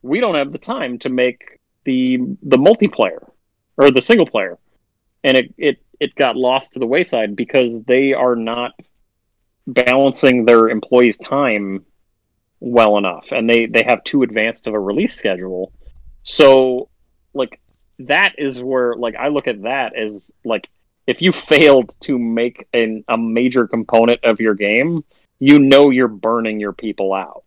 we 0.02 0.20
don't 0.20 0.35
have 0.35 0.52
the 0.52 0.59
time 0.59 0.98
to 1.00 1.09
make 1.09 1.59
the 1.85 2.18
the 2.42 2.59
multiplayer 2.59 3.31
or 3.76 3.90
the 3.90 4.02
single 4.02 4.26
player, 4.26 4.59
and 5.24 5.37
it 5.37 5.54
it 5.57 5.78
it 5.98 6.14
got 6.14 6.37
lost 6.37 6.74
to 6.74 6.78
the 6.78 6.87
wayside 6.87 7.35
because 7.35 7.83
they 7.85 8.12
are 8.12 8.37
not 8.37 8.72
balancing 9.66 10.44
their 10.44 10.68
employees' 10.68 11.18
time 11.18 11.85
well 12.61 12.99
enough, 12.99 13.27
and 13.31 13.49
they 13.49 13.66
they 13.66 13.83
have 13.83 14.03
too 14.05 14.23
advanced 14.23 14.66
of 14.66 14.75
a 14.75 14.81
release 14.81 15.14
schedule. 15.14 15.73
So, 16.25 16.88
like 17.35 17.61
that 18.01 18.35
is 18.38 18.62
where 18.62 18.94
like 18.94 19.14
I 19.16 19.29
look 19.29 19.47
at 19.47 19.62
that 19.62 19.97
as 19.97 20.31
like 20.44 20.68
if 21.07 21.23
you 21.23 21.33
failed 21.51 21.92
to 22.03 22.18
make 22.18 22.66
an, 22.73 23.05
a 23.09 23.16
major 23.16 23.66
component 23.66 24.23
of 24.25 24.40
your 24.40 24.55
game, 24.55 25.05
you 25.38 25.59
know 25.59 25.90
you're 25.90 26.09
burning 26.09 26.61
your 26.61 26.73
people 26.73 27.12
out. 27.12 27.44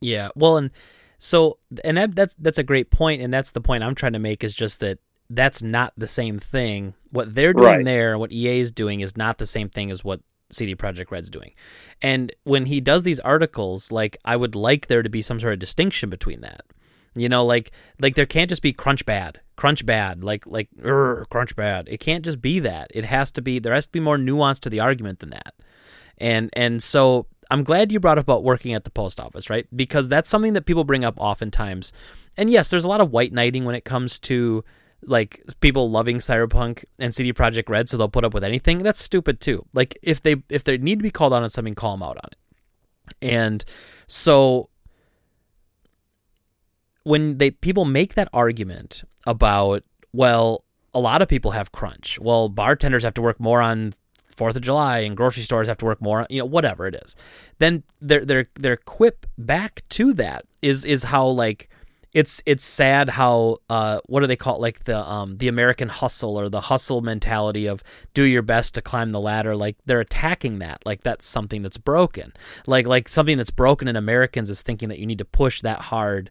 Yeah, 0.00 0.30
well, 0.34 0.56
and 0.56 0.70
so 1.18 1.58
and 1.84 1.96
that, 1.96 2.16
that's 2.16 2.34
that's 2.34 2.58
a 2.58 2.64
great 2.64 2.90
point, 2.90 3.22
and 3.22 3.32
that's 3.32 3.52
the 3.52 3.60
point 3.60 3.84
I'm 3.84 3.94
trying 3.94 4.14
to 4.14 4.18
make 4.18 4.42
is 4.42 4.54
just 4.54 4.80
that 4.80 4.98
that's 5.30 5.62
not 5.62 5.92
the 5.96 6.06
same 6.06 6.38
thing. 6.38 6.94
What 7.10 7.34
they're 7.34 7.52
doing 7.52 7.64
right. 7.64 7.84
there, 7.84 8.18
what 8.18 8.32
EA 8.32 8.60
is 8.60 8.72
doing, 8.72 9.00
is 9.00 9.16
not 9.16 9.38
the 9.38 9.46
same 9.46 9.68
thing 9.68 9.90
as 9.90 10.04
what 10.04 10.20
CD 10.52 10.74
Projekt 10.74 11.10
Red's 11.10 11.30
doing. 11.30 11.52
And 12.00 12.32
when 12.44 12.66
he 12.66 12.80
does 12.80 13.02
these 13.02 13.20
articles, 13.20 13.90
like 13.90 14.16
I 14.24 14.36
would 14.36 14.54
like 14.54 14.86
there 14.86 15.02
to 15.02 15.10
be 15.10 15.22
some 15.22 15.40
sort 15.40 15.54
of 15.54 15.58
distinction 15.58 16.10
between 16.10 16.40
that. 16.42 16.62
You 17.14 17.28
know, 17.28 17.44
like 17.44 17.72
like 18.00 18.14
there 18.14 18.26
can't 18.26 18.48
just 18.48 18.62
be 18.62 18.72
crunch 18.72 19.04
bad, 19.04 19.40
crunch 19.56 19.84
bad, 19.84 20.24
like 20.24 20.46
like 20.46 20.68
crunch 20.80 21.54
bad. 21.56 21.88
It 21.90 22.00
can't 22.00 22.24
just 22.24 22.40
be 22.40 22.58
that. 22.60 22.90
It 22.94 23.04
has 23.04 23.30
to 23.32 23.42
be 23.42 23.58
there 23.58 23.74
has 23.74 23.86
to 23.86 23.92
be 23.92 24.00
more 24.00 24.16
nuance 24.16 24.58
to 24.60 24.70
the 24.70 24.80
argument 24.80 25.18
than 25.18 25.30
that. 25.30 25.54
And 26.18 26.48
and 26.54 26.82
so 26.82 27.26
I'm 27.50 27.64
glad 27.64 27.92
you 27.92 28.00
brought 28.00 28.16
up 28.16 28.24
about 28.24 28.44
working 28.44 28.72
at 28.72 28.84
the 28.84 28.90
post 28.90 29.20
office, 29.20 29.50
right? 29.50 29.66
Because 29.76 30.08
that's 30.08 30.30
something 30.30 30.54
that 30.54 30.64
people 30.64 30.84
bring 30.84 31.04
up 31.04 31.14
oftentimes. 31.18 31.92
And 32.38 32.48
yes, 32.48 32.70
there's 32.70 32.84
a 32.84 32.88
lot 32.88 33.02
of 33.02 33.10
white 33.10 33.32
knighting 33.32 33.66
when 33.66 33.74
it 33.74 33.84
comes 33.84 34.18
to 34.20 34.64
like 35.04 35.42
people 35.60 35.90
loving 35.90 36.18
cyberpunk 36.18 36.84
and 36.98 37.14
cd 37.14 37.32
projekt 37.32 37.68
red 37.68 37.88
so 37.88 37.96
they'll 37.96 38.08
put 38.08 38.24
up 38.24 38.34
with 38.34 38.44
anything 38.44 38.78
that's 38.78 39.02
stupid 39.02 39.40
too. 39.40 39.64
Like 39.72 39.98
if 40.02 40.22
they 40.22 40.36
if 40.48 40.64
they 40.64 40.78
need 40.78 40.98
to 40.98 41.02
be 41.02 41.10
called 41.10 41.34
out 41.34 41.42
on 41.42 41.50
something 41.50 41.74
call 41.74 41.92
them 41.96 42.02
out 42.02 42.16
on 42.16 42.28
it. 42.30 42.36
And 43.20 43.64
so 44.06 44.68
when 47.02 47.38
they 47.38 47.50
people 47.50 47.84
make 47.84 48.14
that 48.14 48.28
argument 48.32 49.02
about 49.26 49.82
well 50.12 50.64
a 50.94 51.00
lot 51.00 51.22
of 51.22 51.28
people 51.28 51.50
have 51.52 51.72
crunch. 51.72 52.18
Well 52.20 52.48
bartenders 52.48 53.02
have 53.02 53.14
to 53.14 53.22
work 53.22 53.40
more 53.40 53.60
on 53.60 53.94
Fourth 54.36 54.56
of 54.56 54.62
July 54.62 55.00
and 55.00 55.16
grocery 55.16 55.42
stores 55.42 55.68
have 55.68 55.76
to 55.78 55.84
work 55.84 56.00
more, 56.00 56.26
you 56.30 56.38
know, 56.38 56.46
whatever 56.46 56.86
it 56.86 56.94
is. 56.94 57.16
Then 57.58 57.82
their 58.00 58.24
their 58.24 58.46
their 58.54 58.76
quip 58.76 59.26
back 59.36 59.82
to 59.90 60.14
that 60.14 60.46
is 60.62 60.84
is 60.84 61.02
how 61.04 61.26
like 61.26 61.68
it's 62.12 62.42
it's 62.44 62.64
sad 62.64 63.08
how 63.08 63.56
uh, 63.70 64.00
what 64.06 64.20
do 64.20 64.26
they 64.26 64.36
call 64.36 64.56
it? 64.56 64.60
Like 64.60 64.84
the 64.84 64.98
um 64.98 65.38
the 65.38 65.48
American 65.48 65.88
hustle 65.88 66.38
or 66.38 66.48
the 66.48 66.60
hustle 66.60 67.00
mentality 67.00 67.66
of 67.66 67.82
do 68.14 68.22
your 68.22 68.42
best 68.42 68.74
to 68.74 68.82
climb 68.82 69.10
the 69.10 69.20
ladder. 69.20 69.56
Like 69.56 69.76
they're 69.86 70.00
attacking 70.00 70.58
that. 70.58 70.82
Like 70.84 71.02
that's 71.02 71.26
something 71.26 71.62
that's 71.62 71.78
broken. 71.78 72.32
Like 72.66 72.86
like 72.86 73.08
something 73.08 73.38
that's 73.38 73.50
broken 73.50 73.88
in 73.88 73.96
Americans 73.96 74.50
is 74.50 74.62
thinking 74.62 74.88
that 74.90 74.98
you 74.98 75.06
need 75.06 75.18
to 75.18 75.24
push 75.24 75.62
that 75.62 75.80
hard 75.80 76.30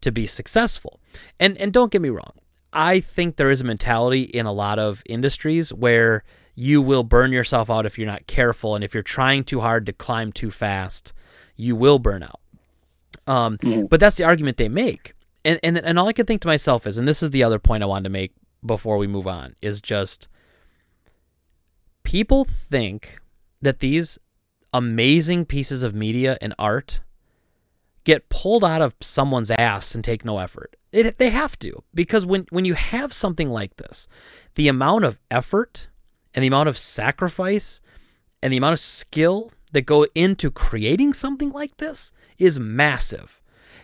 to 0.00 0.10
be 0.10 0.26
successful. 0.26 1.00
And 1.38 1.56
and 1.58 1.72
don't 1.72 1.92
get 1.92 2.02
me 2.02 2.08
wrong. 2.10 2.32
I 2.72 3.00
think 3.00 3.36
there 3.36 3.50
is 3.50 3.60
a 3.60 3.64
mentality 3.64 4.22
in 4.22 4.46
a 4.46 4.52
lot 4.52 4.78
of 4.78 5.02
industries 5.06 5.72
where 5.72 6.24
you 6.54 6.82
will 6.82 7.02
burn 7.02 7.32
yourself 7.32 7.70
out 7.70 7.86
if 7.86 7.98
you're 7.98 8.06
not 8.06 8.26
careful. 8.26 8.74
And 8.74 8.84
if 8.84 8.94
you're 8.94 9.02
trying 9.02 9.44
too 9.44 9.60
hard 9.60 9.86
to 9.86 9.92
climb 9.92 10.32
too 10.32 10.50
fast 10.50 11.12
you 11.60 11.76
will 11.76 11.98
burn 11.98 12.22
out. 12.22 12.40
Um, 13.26 13.58
mm-hmm. 13.58 13.86
but 13.86 14.00
that's 14.00 14.16
the 14.16 14.24
argument 14.24 14.56
they 14.56 14.68
make 14.68 15.14
and, 15.44 15.60
and 15.62 15.78
and 15.78 15.98
all 15.98 16.08
I 16.08 16.12
could 16.12 16.26
think 16.26 16.42
to 16.42 16.48
myself 16.48 16.86
is, 16.86 16.98
and 16.98 17.06
this 17.06 17.22
is 17.22 17.30
the 17.30 17.42
other 17.42 17.58
point 17.58 17.82
I 17.82 17.86
wanted 17.86 18.04
to 18.04 18.10
make 18.10 18.32
before 18.64 18.98
we 18.98 19.06
move 19.06 19.26
on, 19.26 19.54
is 19.62 19.80
just 19.80 20.28
people 22.02 22.44
think 22.44 23.18
that 23.62 23.80
these 23.80 24.18
amazing 24.72 25.44
pieces 25.44 25.82
of 25.82 25.94
media 25.94 26.38
and 26.40 26.54
art 26.58 27.00
get 28.04 28.28
pulled 28.28 28.64
out 28.64 28.82
of 28.82 28.94
someone's 29.00 29.50
ass 29.50 29.94
and 29.94 30.02
take 30.02 30.24
no 30.24 30.38
effort. 30.38 30.76
It, 30.92 31.18
they 31.18 31.30
have 31.30 31.58
to 31.60 31.82
because 31.94 32.26
when 32.26 32.46
when 32.50 32.64
you 32.64 32.74
have 32.74 33.12
something 33.12 33.50
like 33.50 33.76
this, 33.76 34.08
the 34.54 34.68
amount 34.68 35.04
of 35.04 35.20
effort 35.30 35.88
and 36.34 36.42
the 36.42 36.48
amount 36.48 36.68
of 36.68 36.78
sacrifice 36.78 37.80
and 38.42 38.52
the 38.52 38.56
amount 38.56 38.74
of 38.74 38.80
skill 38.80 39.52
that 39.72 39.82
go 39.82 40.06
into 40.14 40.50
creating 40.50 41.12
something 41.12 41.50
like 41.50 41.76
this 41.76 42.12
is 42.38 42.58
massive. 42.58 43.39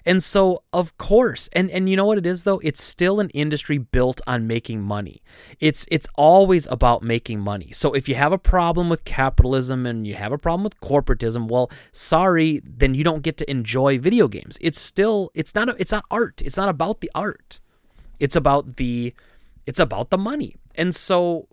And 0.07 0.23
so, 0.23 0.63
of 0.73 0.97
course, 0.99 1.49
and 1.53 1.69
and 1.69 1.89
you 1.89 1.97
know 1.97 2.07
what 2.07 2.17
it 2.17 2.27
is 2.27 2.45
though? 2.45 2.61
It's 2.63 2.81
still 2.83 3.19
an 3.19 3.29
industry 3.31 3.79
built 3.79 4.21
on 4.27 4.47
making 4.47 4.83
money. 4.83 5.21
It's 5.59 5.85
it's 5.91 6.07
always 6.15 6.69
about 6.69 7.03
making 7.03 7.41
money. 7.41 7.73
So 7.73 7.93
if 7.93 8.09
you 8.09 8.15
have 8.15 8.33
a 8.33 8.39
problem 8.39 8.89
with 8.89 9.05
capitalism 9.05 9.85
and 9.85 10.07
you 10.07 10.15
have 10.15 10.31
a 10.31 10.39
problem 10.39 10.63
with 10.63 10.81
corporatism, 10.81 11.49
well, 11.49 11.73
sorry, 11.91 12.61
then 12.65 12.95
you 12.95 13.03
don't 13.03 13.23
get 13.23 13.37
to 13.39 13.51
enjoy 13.51 13.99
video 13.99 14.29
games. 14.29 14.57
It's 14.61 14.81
still 14.81 15.33
it's 15.35 15.57
not 15.57 15.69
a, 15.69 15.75
it's 15.77 15.91
not 15.91 16.05
art. 16.09 16.41
It's 16.41 16.57
not 16.57 16.69
about 16.69 17.01
the 17.01 17.11
art. 17.13 17.59
It's 18.21 18.37
about 18.37 18.77
the 18.77 19.13
it's 19.67 19.81
about 19.81 20.11
the 20.11 20.19
money. 20.19 20.55
And 20.77 20.95
so 20.95 21.49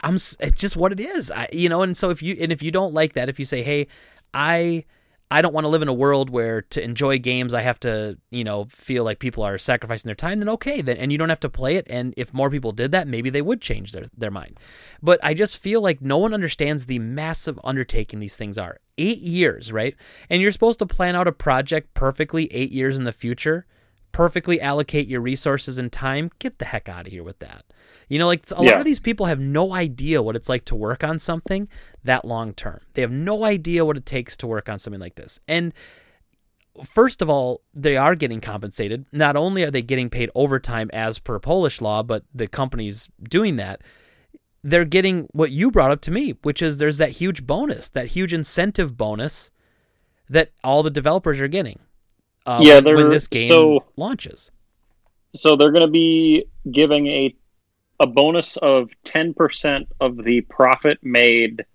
I'm 0.00 0.14
it's 0.14 0.58
just 0.58 0.76
what 0.76 0.92
it 0.92 1.00
is. 1.00 1.30
I, 1.30 1.46
you 1.52 1.68
know, 1.68 1.82
and 1.82 1.94
so 1.94 2.08
if 2.08 2.22
you 2.22 2.36
and 2.40 2.52
if 2.52 2.62
you 2.62 2.70
don't 2.70 2.94
like 2.94 3.12
that, 3.14 3.28
if 3.28 3.38
you 3.38 3.44
say, 3.44 3.62
"Hey, 3.62 3.86
I 4.32 4.84
I 5.30 5.42
don't 5.42 5.54
want 5.54 5.64
to 5.64 5.68
live 5.68 5.82
in 5.82 5.88
a 5.88 5.94
world 5.94 6.28
where 6.28 6.62
to 6.62 6.82
enjoy 6.82 7.18
games 7.18 7.54
I 7.54 7.62
have 7.62 7.78
to, 7.80 8.18
you 8.30 8.42
know, 8.42 8.64
feel 8.64 9.04
like 9.04 9.20
people 9.20 9.44
are 9.44 9.58
sacrificing 9.58 10.08
their 10.08 10.16
time, 10.16 10.40
then 10.40 10.48
okay, 10.48 10.80
then 10.80 10.96
and 10.96 11.12
you 11.12 11.18
don't 11.18 11.28
have 11.28 11.40
to 11.40 11.48
play 11.48 11.76
it 11.76 11.86
and 11.88 12.12
if 12.16 12.34
more 12.34 12.50
people 12.50 12.72
did 12.72 12.90
that, 12.92 13.06
maybe 13.06 13.30
they 13.30 13.42
would 13.42 13.60
change 13.60 13.92
their 13.92 14.06
their 14.16 14.30
mind. 14.30 14.58
But 15.00 15.20
I 15.22 15.34
just 15.34 15.58
feel 15.58 15.80
like 15.80 16.00
no 16.00 16.18
one 16.18 16.34
understands 16.34 16.86
the 16.86 16.98
massive 16.98 17.60
undertaking 17.62 18.18
these 18.18 18.36
things 18.36 18.58
are. 18.58 18.78
8 18.98 19.18
years, 19.18 19.72
right? 19.72 19.94
And 20.28 20.42
you're 20.42 20.52
supposed 20.52 20.80
to 20.80 20.86
plan 20.86 21.16
out 21.16 21.28
a 21.28 21.32
project 21.32 21.94
perfectly 21.94 22.52
8 22.52 22.72
years 22.72 22.98
in 22.98 23.04
the 23.04 23.12
future, 23.12 23.66
perfectly 24.12 24.60
allocate 24.60 25.06
your 25.06 25.20
resources 25.20 25.78
and 25.78 25.92
time. 25.92 26.30
Get 26.38 26.58
the 26.58 26.64
heck 26.64 26.88
out 26.88 27.06
of 27.06 27.12
here 27.12 27.22
with 27.22 27.38
that. 27.38 27.64
You 28.10 28.18
know, 28.18 28.26
like 28.26 28.44
a 28.50 28.56
yeah. 28.56 28.72
lot 28.72 28.80
of 28.80 28.84
these 28.84 28.98
people 28.98 29.26
have 29.26 29.38
no 29.38 29.72
idea 29.72 30.20
what 30.20 30.34
it's 30.34 30.48
like 30.48 30.64
to 30.66 30.74
work 30.74 31.04
on 31.04 31.20
something 31.20 31.68
that 32.02 32.24
long 32.24 32.52
term. 32.52 32.80
They 32.94 33.02
have 33.02 33.12
no 33.12 33.44
idea 33.44 33.84
what 33.84 33.96
it 33.96 34.04
takes 34.04 34.36
to 34.38 34.48
work 34.48 34.68
on 34.68 34.80
something 34.80 35.00
like 35.00 35.14
this. 35.14 35.38
And 35.46 35.72
first 36.84 37.22
of 37.22 37.30
all, 37.30 37.62
they 37.72 37.96
are 37.96 38.16
getting 38.16 38.40
compensated. 38.40 39.06
Not 39.12 39.36
only 39.36 39.62
are 39.62 39.70
they 39.70 39.80
getting 39.80 40.10
paid 40.10 40.28
overtime 40.34 40.90
as 40.92 41.20
per 41.20 41.38
Polish 41.38 41.80
law, 41.80 42.02
but 42.02 42.24
the 42.34 42.48
company's 42.48 43.08
doing 43.22 43.56
that. 43.56 43.80
They're 44.64 44.84
getting 44.84 45.28
what 45.30 45.52
you 45.52 45.70
brought 45.70 45.92
up 45.92 46.00
to 46.02 46.10
me, 46.10 46.34
which 46.42 46.62
is 46.62 46.78
there's 46.78 46.98
that 46.98 47.12
huge 47.12 47.46
bonus, 47.46 47.88
that 47.90 48.08
huge 48.08 48.34
incentive 48.34 48.96
bonus 48.96 49.52
that 50.28 50.50
all 50.64 50.82
the 50.82 50.90
developers 50.90 51.38
are 51.38 51.48
getting. 51.48 51.78
Uh, 52.44 52.58
yeah, 52.60 52.80
when 52.80 53.08
this 53.08 53.28
game 53.28 53.46
so, 53.46 53.84
launches. 53.96 54.50
So 55.36 55.54
they're 55.54 55.70
going 55.70 55.86
to 55.86 55.92
be 55.92 56.46
giving 56.72 57.06
a 57.06 57.36
a 58.00 58.06
bonus 58.06 58.56
of 58.56 58.88
10% 59.04 59.86
of 60.00 60.16
the 60.16 60.40
profit 60.40 60.98
made, 61.02 61.66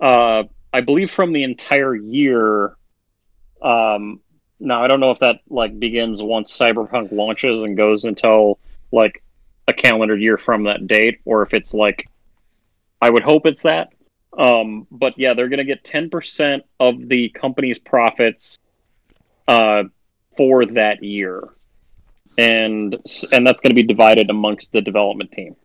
uh, 0.00 0.44
I 0.72 0.80
believe, 0.80 1.10
from 1.10 1.32
the 1.32 1.44
entire 1.44 1.94
year. 1.94 2.74
Um, 3.62 4.20
now, 4.58 4.82
I 4.82 4.88
don't 4.88 4.98
know 4.98 5.10
if 5.10 5.18
that 5.20 5.40
like 5.50 5.78
begins 5.78 6.22
once 6.22 6.56
Cyberpunk 6.56 7.12
launches 7.12 7.62
and 7.62 7.76
goes 7.76 8.04
until 8.04 8.58
like 8.90 9.22
a 9.68 9.74
calendar 9.74 10.16
year 10.16 10.38
from 10.38 10.64
that 10.64 10.86
date, 10.86 11.20
or 11.26 11.42
if 11.42 11.52
it's 11.52 11.74
like, 11.74 12.08
I 13.02 13.10
would 13.10 13.22
hope 13.22 13.46
it's 13.46 13.62
that. 13.62 13.92
Um, 14.36 14.86
but 14.90 15.18
yeah, 15.18 15.34
they're 15.34 15.48
going 15.48 15.58
to 15.58 15.64
get 15.64 15.84
10% 15.84 16.62
of 16.80 17.08
the 17.08 17.28
company's 17.28 17.78
profits 17.78 18.58
uh, 19.46 19.84
for 20.36 20.64
that 20.66 21.02
year 21.02 21.50
and 22.38 22.96
and 23.32 23.46
that's 23.46 23.60
going 23.60 23.70
to 23.70 23.74
be 23.74 23.82
divided 23.82 24.30
amongst 24.30 24.72
the 24.72 24.80
development 24.80 25.32
team. 25.32 25.56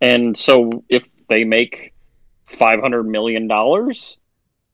And 0.00 0.38
so 0.38 0.84
if 0.88 1.02
they 1.28 1.44
make 1.44 1.92
five 2.58 2.80
hundred 2.80 3.02
million 3.04 3.48
dollars, 3.48 4.16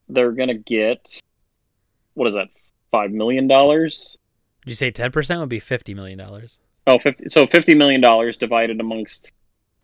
they're 0.09 0.33
going 0.33 0.49
to 0.49 0.55
get 0.55 1.01
what 2.15 2.29
is 2.29 2.35
that? 2.35 2.49
Five 2.91 3.11
million 3.11 3.49
dollars. 3.49 4.19
Did 4.65 4.71
you 4.71 4.77
say 4.77 4.91
ten 4.91 5.11
percent 5.11 5.41
would 5.41 5.49
be 5.49 5.59
fifty 5.59 5.95
million 5.95 6.19
dollars? 6.19 6.59
Oh, 6.87 6.99
50, 6.99 7.31
so 7.31 7.47
fifty 7.49 7.75
million 7.75 8.01
dollars 8.01 8.37
divided 8.37 8.79
amongst 8.79 9.33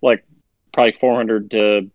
like 0.02 0.24
probably 0.72 0.96
four 1.00 1.16
hundred 1.16 1.50
to 1.52 1.90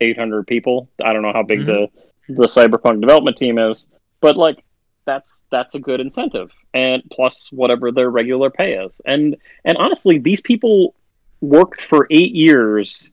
eight 0.00 0.18
hundred 0.18 0.46
people. 0.46 0.88
I 1.04 1.12
don't 1.12 1.22
know 1.22 1.32
how 1.32 1.42
big 1.42 1.60
mm-hmm. 1.60 1.94
the 2.28 2.34
the 2.42 2.46
cyberpunk 2.46 3.00
development 3.00 3.36
team 3.36 3.58
is, 3.58 3.86
but 4.20 4.36
like 4.36 4.64
that's 5.08 5.40
that's 5.50 5.74
a 5.74 5.78
good 5.78 6.00
incentive. 6.00 6.50
And 6.74 7.02
plus 7.10 7.48
whatever 7.50 7.90
their 7.90 8.10
regular 8.10 8.50
pay 8.50 8.74
is. 8.74 8.92
And 9.06 9.36
and 9.64 9.76
honestly 9.78 10.18
these 10.18 10.42
people 10.42 10.94
worked 11.40 11.82
for 11.82 12.06
eight 12.10 12.34
years 12.34 13.10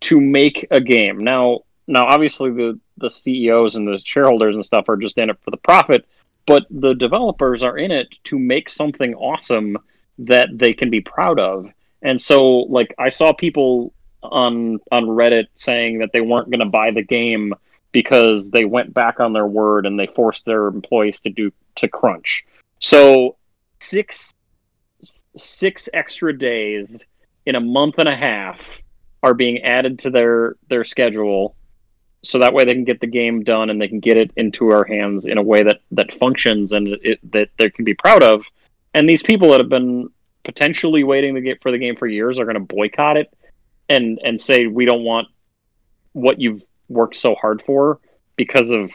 to 0.00 0.20
make 0.20 0.66
a 0.70 0.80
game. 0.80 1.22
Now 1.22 1.60
now 1.86 2.06
obviously 2.06 2.50
the 2.50 2.80
the 2.96 3.10
ceos 3.10 3.74
and 3.74 3.86
the 3.86 4.00
shareholders 4.04 4.54
and 4.54 4.64
stuff 4.64 4.88
are 4.88 4.96
just 4.96 5.18
in 5.18 5.28
it 5.30 5.38
for 5.44 5.50
the 5.50 5.56
profit 5.58 6.06
but 6.46 6.66
the 6.70 6.94
developers 6.94 7.62
are 7.62 7.78
in 7.78 7.90
it 7.90 8.08
to 8.24 8.38
make 8.38 8.68
something 8.68 9.14
awesome 9.14 9.78
that 10.18 10.48
they 10.52 10.74
can 10.74 10.90
be 10.90 11.00
proud 11.00 11.38
of. 11.38 11.68
And 12.02 12.20
so 12.20 12.60
like 12.78 12.94
i 12.98 13.08
saw 13.08 13.32
people 13.32 13.92
on 14.22 14.78
on 14.90 15.04
reddit 15.04 15.48
saying 15.56 15.98
that 15.98 16.10
they 16.12 16.22
weren't 16.22 16.50
going 16.50 16.66
to 16.66 16.78
buy 16.80 16.90
the 16.90 17.02
game 17.02 17.54
because 17.94 18.50
they 18.50 18.64
went 18.64 18.92
back 18.92 19.20
on 19.20 19.32
their 19.32 19.46
word 19.46 19.86
and 19.86 19.98
they 19.98 20.08
forced 20.08 20.44
their 20.44 20.66
employees 20.66 21.20
to 21.20 21.30
do 21.30 21.50
to 21.76 21.88
crunch. 21.88 22.44
So 22.80 23.36
six 23.80 24.34
six 25.36 25.88
extra 25.94 26.36
days 26.36 27.04
in 27.46 27.54
a 27.54 27.60
month 27.60 27.94
and 27.98 28.08
a 28.08 28.16
half 28.16 28.60
are 29.22 29.32
being 29.32 29.62
added 29.62 30.00
to 30.00 30.10
their 30.10 30.56
their 30.68 30.84
schedule 30.84 31.54
so 32.22 32.38
that 32.38 32.52
way 32.52 32.64
they 32.64 32.74
can 32.74 32.84
get 32.84 33.00
the 33.00 33.06
game 33.06 33.44
done 33.44 33.70
and 33.70 33.80
they 33.80 33.88
can 33.88 34.00
get 34.00 34.16
it 34.16 34.30
into 34.36 34.70
our 34.70 34.84
hands 34.84 35.24
in 35.24 35.38
a 35.38 35.42
way 35.42 35.62
that 35.62 35.80
that 35.92 36.12
functions 36.14 36.72
and 36.72 36.88
it, 37.02 37.20
that 37.32 37.48
they 37.58 37.70
can 37.70 37.84
be 37.84 37.94
proud 37.94 38.22
of 38.22 38.44
and 38.92 39.08
these 39.08 39.22
people 39.22 39.50
that 39.50 39.60
have 39.60 39.68
been 39.68 40.08
potentially 40.44 41.04
waiting 41.04 41.34
to 41.34 41.40
get 41.40 41.62
for 41.62 41.70
the 41.70 41.78
game 41.78 41.96
for 41.96 42.06
years 42.06 42.38
are 42.38 42.44
going 42.44 42.54
to 42.54 42.74
boycott 42.74 43.16
it 43.16 43.32
and 43.88 44.18
and 44.24 44.40
say 44.40 44.66
we 44.66 44.84
don't 44.84 45.04
want 45.04 45.28
what 46.12 46.40
you've 46.40 46.62
worked 46.88 47.16
so 47.16 47.34
hard 47.34 47.62
for 47.66 47.98
because 48.36 48.70
of 48.70 48.90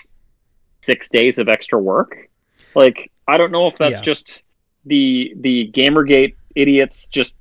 six 0.81 1.07
days 1.09 1.39
of 1.39 1.49
extra 1.49 1.79
work. 1.79 2.29
Like, 2.75 3.11
I 3.27 3.37
don't 3.37 3.51
know 3.51 3.67
if 3.67 3.77
that's 3.77 3.95
yeah. 3.95 4.01
just 4.01 4.43
the 4.85 5.33
the 5.37 5.71
Gamergate 5.73 6.35
idiots 6.55 7.07
just 7.07 7.35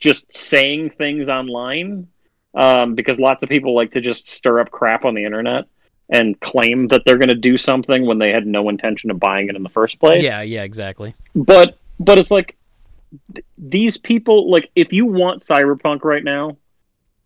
just 0.00 0.34
saying 0.36 0.90
things 0.90 1.28
online 1.28 2.08
um, 2.54 2.94
because 2.94 3.18
lots 3.18 3.42
of 3.42 3.48
people 3.48 3.74
like 3.74 3.92
to 3.92 4.00
just 4.00 4.28
stir 4.28 4.60
up 4.60 4.70
crap 4.70 5.04
on 5.04 5.14
the 5.14 5.24
internet 5.24 5.64
and 6.08 6.38
claim 6.40 6.88
that 6.88 7.02
they're 7.04 7.18
going 7.18 7.28
to 7.28 7.34
do 7.34 7.58
something 7.58 8.06
when 8.06 8.18
they 8.18 8.30
had 8.30 8.46
no 8.46 8.68
intention 8.68 9.10
of 9.10 9.18
buying 9.18 9.48
it 9.48 9.56
in 9.56 9.62
the 9.62 9.68
first 9.68 9.98
place. 9.98 10.22
Yeah, 10.22 10.42
yeah, 10.42 10.62
exactly. 10.62 11.14
But 11.34 11.78
but 11.98 12.18
it's 12.18 12.30
like 12.30 12.56
th- 13.34 13.44
these 13.58 13.96
people 13.96 14.50
like 14.50 14.70
if 14.74 14.92
you 14.92 15.06
want 15.06 15.42
Cyberpunk 15.42 16.04
right 16.04 16.24
now, 16.24 16.56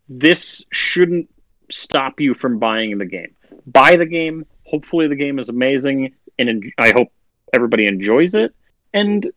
this 0.08 0.64
shouldn't 0.70 1.28
stop 1.70 2.20
you 2.20 2.34
from 2.34 2.58
buying 2.58 2.98
the 2.98 3.06
game. 3.06 3.34
Buy 3.66 3.96
the 3.96 4.06
game. 4.06 4.46
Hopefully, 4.64 5.08
the 5.08 5.16
game 5.16 5.38
is 5.38 5.48
amazing, 5.48 6.14
and 6.38 6.72
I 6.78 6.92
hope 6.94 7.08
everybody 7.52 7.86
enjoys 7.86 8.34
it. 8.34 8.54
And 8.94 9.30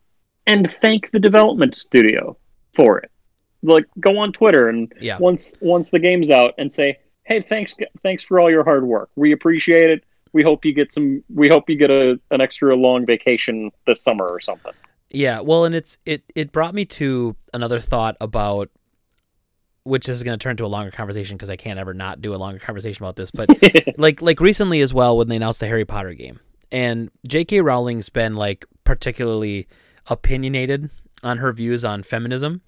and 0.45 0.71
thank 0.81 1.11
the 1.11 1.19
development 1.19 1.77
studio 1.77 2.37
for 2.75 2.99
it. 2.99 3.11
Like, 3.61 3.85
go 3.99 4.17
on 4.17 4.33
Twitter 4.33 4.67
and 4.67 4.93
yeah. 4.99 5.17
once 5.17 5.55
once 5.61 5.89
the 5.89 5.99
game's 5.99 6.29
out, 6.29 6.53
and 6.57 6.71
say, 6.71 6.99
"Hey, 7.23 7.41
thanks 7.41 7.75
thanks 8.01 8.23
for 8.23 8.39
all 8.39 8.51
your 8.51 8.63
hard 8.63 8.85
work. 8.85 9.09
We 9.15 9.31
appreciate 9.31 9.89
it. 9.89 10.03
We 10.33 10.43
hope 10.43 10.65
you 10.65 10.73
get 10.73 10.93
some. 10.93 11.23
We 11.33 11.47
hope 11.47 11.69
you 11.69 11.77
get 11.77 11.89
a 11.89 12.19
an 12.31 12.41
extra 12.41 12.75
long 12.75 13.05
vacation 13.05 13.71
this 13.87 14.01
summer 14.01 14.27
or 14.27 14.39
something." 14.39 14.73
Yeah, 15.09 15.39
well, 15.39 15.63
and 15.63 15.75
it's 15.75 15.97
it 16.05 16.23
it 16.35 16.51
brought 16.51 16.73
me 16.73 16.85
to 16.85 17.35
another 17.53 17.79
thought 17.79 18.17
about 18.19 18.69
which 19.83 20.07
is 20.07 20.23
going 20.23 20.37
to 20.37 20.41
turn 20.41 20.57
to 20.57 20.65
a 20.65 20.67
longer 20.67 20.91
conversation 20.91 21.37
because 21.37 21.49
I 21.49 21.55
can't 21.55 21.79
ever 21.79 21.93
not 21.93 22.21
do 22.21 22.33
a 22.33 22.37
longer 22.37 22.59
conversation 22.59 23.03
about 23.03 23.15
this. 23.15 23.31
But 23.31 23.49
like 23.97 24.21
like 24.21 24.39
recently 24.39 24.81
as 24.81 24.93
well 24.93 25.17
when 25.17 25.27
they 25.27 25.35
announced 25.35 25.59
the 25.59 25.67
Harry 25.67 25.85
Potter 25.85 26.13
game, 26.13 26.39
and 26.71 27.11
J.K. 27.27 27.61
Rowling's 27.61 28.09
been 28.09 28.35
like 28.35 28.65
particularly 28.83 29.67
opinionated 30.07 30.89
on 31.23 31.37
her 31.37 31.53
views 31.53 31.85
on 31.85 32.03
feminism 32.03 32.61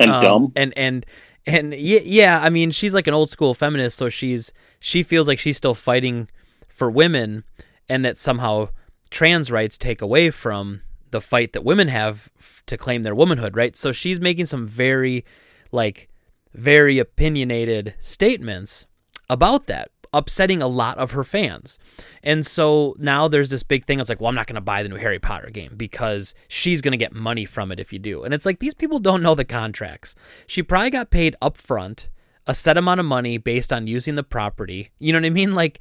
and 0.00 0.10
um, 0.10 0.22
dumb 0.22 0.52
and 0.56 0.72
and 0.76 1.06
and 1.46 1.74
yeah, 1.74 2.00
yeah, 2.02 2.40
I 2.42 2.50
mean 2.50 2.70
she's 2.70 2.92
like 2.92 3.06
an 3.06 3.14
old 3.14 3.30
school 3.30 3.54
feminist, 3.54 3.96
so 3.96 4.08
she's 4.08 4.52
she 4.80 5.02
feels 5.02 5.28
like 5.28 5.38
she's 5.38 5.56
still 5.56 5.74
fighting 5.74 6.28
for 6.68 6.90
women, 6.90 7.44
and 7.88 8.04
that 8.04 8.18
somehow 8.18 8.68
trans 9.10 9.50
rights 9.50 9.78
take 9.78 10.02
away 10.02 10.30
from 10.30 10.82
the 11.12 11.20
fight 11.20 11.52
that 11.52 11.64
women 11.64 11.88
have 11.88 12.30
to 12.66 12.76
claim 12.76 13.04
their 13.04 13.14
womanhood, 13.14 13.56
right? 13.56 13.76
So 13.76 13.92
she's 13.92 14.20
making 14.20 14.46
some 14.46 14.66
very 14.66 15.24
like 15.70 16.08
very 16.56 16.98
opinionated 16.98 17.94
statements 18.00 18.86
about 19.28 19.66
that, 19.66 19.90
upsetting 20.12 20.62
a 20.62 20.66
lot 20.66 20.98
of 20.98 21.12
her 21.12 21.24
fans. 21.24 21.78
And 22.22 22.44
so 22.46 22.96
now 22.98 23.28
there's 23.28 23.50
this 23.50 23.62
big 23.62 23.84
thing. 23.84 24.00
It's 24.00 24.08
like, 24.08 24.20
well, 24.20 24.28
I'm 24.28 24.34
not 24.34 24.46
going 24.46 24.54
to 24.54 24.60
buy 24.60 24.82
the 24.82 24.88
new 24.88 24.96
Harry 24.96 25.18
Potter 25.18 25.50
game 25.50 25.74
because 25.76 26.34
she's 26.48 26.80
going 26.80 26.92
to 26.92 26.98
get 26.98 27.14
money 27.14 27.44
from 27.44 27.70
it 27.70 27.78
if 27.78 27.92
you 27.92 27.98
do. 27.98 28.24
And 28.24 28.32
it's 28.32 28.46
like, 28.46 28.58
these 28.58 28.74
people 28.74 28.98
don't 28.98 29.22
know 29.22 29.34
the 29.34 29.44
contracts. 29.44 30.14
She 30.46 30.62
probably 30.62 30.90
got 30.90 31.10
paid 31.10 31.36
upfront 31.42 32.08
a 32.46 32.54
set 32.54 32.78
amount 32.78 33.00
of 33.00 33.06
money 33.06 33.38
based 33.38 33.72
on 33.72 33.86
using 33.86 34.14
the 34.14 34.22
property. 34.22 34.90
You 34.98 35.12
know 35.12 35.18
what 35.18 35.26
I 35.26 35.30
mean? 35.30 35.54
Like, 35.54 35.80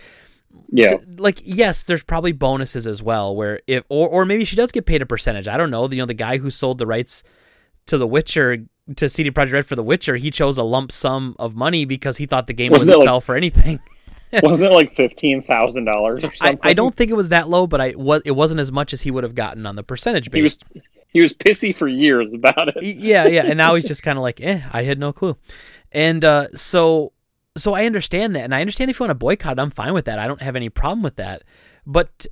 yeah 0.71 0.93
like 1.17 1.41
yes 1.43 1.83
there's 1.83 2.01
probably 2.01 2.31
bonuses 2.31 2.87
as 2.87 3.03
well 3.03 3.35
where 3.35 3.59
if 3.67 3.83
or, 3.89 4.07
or 4.07 4.25
maybe 4.25 4.45
she 4.45 4.55
does 4.55 4.71
get 4.71 4.85
paid 4.85 5.01
a 5.01 5.05
percentage 5.05 5.49
i 5.49 5.57
don't 5.57 5.69
know 5.69 5.89
you 5.89 5.97
know 5.97 6.05
the 6.05 6.13
guy 6.13 6.37
who 6.37 6.49
sold 6.49 6.77
the 6.77 6.87
rights 6.87 7.23
to 7.85 7.97
the 7.97 8.07
witcher 8.07 8.65
to 8.95 9.09
CD 9.09 9.31
Projekt 9.31 9.53
Red 9.53 9.65
for 9.65 9.75
The 9.75 9.83
Witcher, 9.83 10.15
he 10.15 10.31
chose 10.31 10.57
a 10.57 10.63
lump 10.63 10.91
sum 10.91 11.35
of 11.39 11.55
money 11.55 11.85
because 11.85 12.17
he 12.17 12.25
thought 12.25 12.47
the 12.47 12.53
game 12.53 12.71
wasn't 12.71 12.87
wouldn't 12.87 12.99
like, 12.99 13.05
sell 13.05 13.21
for 13.21 13.35
anything. 13.35 13.79
wasn't 14.43 14.71
it 14.71 14.73
like 14.73 14.95
fifteen 14.95 15.41
thousand 15.41 15.85
dollars 15.85 16.23
or 16.23 16.33
something? 16.35 16.59
I, 16.63 16.69
I, 16.69 16.73
don't 16.73 16.93
think 16.93 17.09
it 17.09 17.15
was 17.15 17.29
that 17.29 17.49
low, 17.49 17.67
but 17.67 17.81
I 17.81 17.93
was 17.95 18.21
it 18.25 18.31
wasn't 18.31 18.59
as 18.59 18.71
much 18.71 18.93
as 18.93 19.01
he 19.01 19.11
would 19.11 19.23
have 19.23 19.35
gotten 19.35 19.65
on 19.65 19.75
the 19.75 19.83
percentage 19.83 20.29
base. 20.29 20.39
He 20.39 20.43
was 20.43 20.59
he 21.15 21.21
was 21.21 21.33
pissy 21.33 21.75
for 21.75 21.87
years 21.87 22.33
about 22.33 22.67
it. 22.75 22.83
yeah, 22.83 23.25
yeah, 23.25 23.43
and 23.45 23.57
now 23.57 23.75
he's 23.75 23.85
just 23.85 24.03
kind 24.03 24.17
of 24.17 24.21
like, 24.21 24.41
eh, 24.41 24.61
I 24.71 24.83
had 24.83 24.99
no 24.99 25.13
clue. 25.13 25.37
And 25.91 26.23
uh, 26.25 26.49
so 26.49 27.13
so 27.57 27.73
I 27.73 27.85
understand 27.85 28.35
that, 28.35 28.43
and 28.43 28.53
I 28.53 28.61
understand 28.61 28.91
if 28.91 28.99
you 28.99 29.05
want 29.05 29.11
to 29.11 29.15
boycott, 29.15 29.59
I'm 29.59 29.71
fine 29.71 29.93
with 29.93 30.05
that. 30.05 30.19
I 30.19 30.27
don't 30.27 30.41
have 30.41 30.55
any 30.55 30.69
problem 30.69 31.01
with 31.01 31.15
that. 31.15 31.43
But 31.85 32.25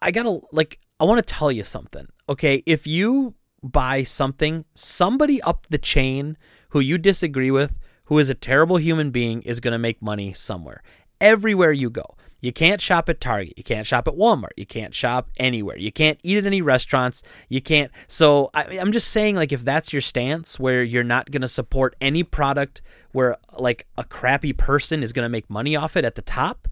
I 0.00 0.10
gotta 0.12 0.40
like, 0.52 0.78
I 1.00 1.04
want 1.04 1.26
to 1.26 1.34
tell 1.34 1.50
you 1.50 1.64
something. 1.64 2.06
Okay, 2.28 2.62
if 2.66 2.86
you 2.86 3.34
buy 3.64 4.02
something, 4.02 4.64
somebody 4.74 5.40
up 5.42 5.66
the 5.70 5.78
chain 5.78 6.36
who 6.70 6.80
you 6.80 6.98
disagree 6.98 7.50
with, 7.50 7.78
who 8.04 8.18
is 8.18 8.28
a 8.28 8.34
terrible 8.34 8.76
human 8.76 9.10
being, 9.10 9.42
is 9.42 9.60
going 9.60 9.72
to 9.72 9.78
make 9.78 10.02
money 10.02 10.32
somewhere. 10.32 10.82
Everywhere 11.20 11.72
you 11.72 11.90
go. 11.90 12.14
You 12.40 12.52
can't 12.52 12.78
shop 12.78 13.08
at 13.08 13.22
Target. 13.22 13.54
You 13.56 13.64
can't 13.64 13.86
shop 13.86 14.06
at 14.06 14.16
Walmart. 14.16 14.50
You 14.58 14.66
can't 14.66 14.94
shop 14.94 15.30
anywhere. 15.38 15.78
You 15.78 15.90
can't 15.90 16.20
eat 16.22 16.36
at 16.36 16.44
any 16.44 16.60
restaurants. 16.60 17.22
You 17.48 17.62
can't. 17.62 17.90
So 18.06 18.50
I, 18.52 18.64
am 18.64 18.92
just 18.92 19.08
saying, 19.08 19.36
like, 19.36 19.50
if 19.50 19.64
that's 19.64 19.94
your 19.94 20.02
stance, 20.02 20.60
where 20.60 20.82
you're 20.82 21.02
not 21.02 21.30
going 21.30 21.40
to 21.40 21.48
support 21.48 21.96
any 22.02 22.22
product 22.22 22.82
where 23.12 23.38
like 23.58 23.86
a 23.96 24.04
crappy 24.04 24.52
person 24.52 25.02
is 25.02 25.14
going 25.14 25.24
to 25.24 25.30
make 25.30 25.48
money 25.48 25.74
off 25.74 25.96
it 25.96 26.04
at 26.04 26.16
the 26.16 26.22
top, 26.22 26.68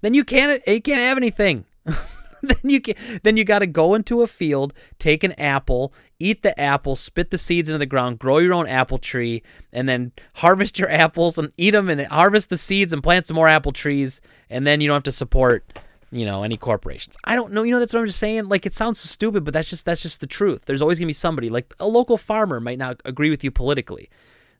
then 0.00 0.14
you 0.14 0.22
can't. 0.22 0.62
You 0.64 0.80
can't 0.80 1.00
have 1.00 1.16
anything. 1.16 1.64
then 2.62 2.70
you 2.70 2.80
can, 2.80 2.94
then 3.22 3.36
you 3.36 3.44
got 3.44 3.60
to 3.60 3.66
go 3.66 3.94
into 3.94 4.22
a 4.22 4.26
field, 4.26 4.72
take 4.98 5.24
an 5.24 5.32
apple, 5.32 5.92
eat 6.18 6.42
the 6.42 6.58
apple, 6.58 6.96
spit 6.96 7.30
the 7.30 7.38
seeds 7.38 7.68
into 7.68 7.78
the 7.78 7.86
ground, 7.86 8.18
grow 8.18 8.38
your 8.38 8.54
own 8.54 8.66
apple 8.66 8.98
tree, 8.98 9.42
and 9.72 9.88
then 9.88 10.12
harvest 10.36 10.78
your 10.78 10.90
apples 10.90 11.38
and 11.38 11.52
eat 11.56 11.72
them 11.72 11.88
and 11.88 12.06
harvest 12.06 12.48
the 12.48 12.58
seeds 12.58 12.92
and 12.92 13.02
plant 13.02 13.26
some 13.26 13.34
more 13.34 13.48
apple 13.48 13.72
trees, 13.72 14.20
and 14.50 14.66
then 14.66 14.80
you 14.80 14.88
don't 14.88 14.96
have 14.96 15.02
to 15.02 15.12
support 15.12 15.78
you 16.12 16.24
know 16.24 16.44
any 16.44 16.56
corporations 16.56 17.16
i 17.24 17.34
don't 17.34 17.52
know 17.52 17.64
you 17.64 17.72
know 17.72 17.80
that's 17.80 17.92
what 17.92 17.98
i'm 17.98 18.06
just 18.06 18.20
saying 18.20 18.48
like 18.48 18.64
it 18.64 18.72
sounds 18.72 19.00
so 19.00 19.08
stupid 19.08 19.44
but 19.44 19.52
that's 19.52 19.68
just 19.68 19.84
that's 19.84 20.00
just 20.00 20.20
the 20.20 20.26
truth 20.26 20.64
there's 20.64 20.80
always 20.80 21.00
going 21.00 21.06
to 21.06 21.08
be 21.08 21.12
somebody 21.12 21.50
like 21.50 21.74
a 21.80 21.86
local 21.86 22.16
farmer 22.16 22.60
might 22.60 22.78
not 22.78 23.00
agree 23.04 23.28
with 23.28 23.42
you 23.42 23.50
politically 23.50 24.08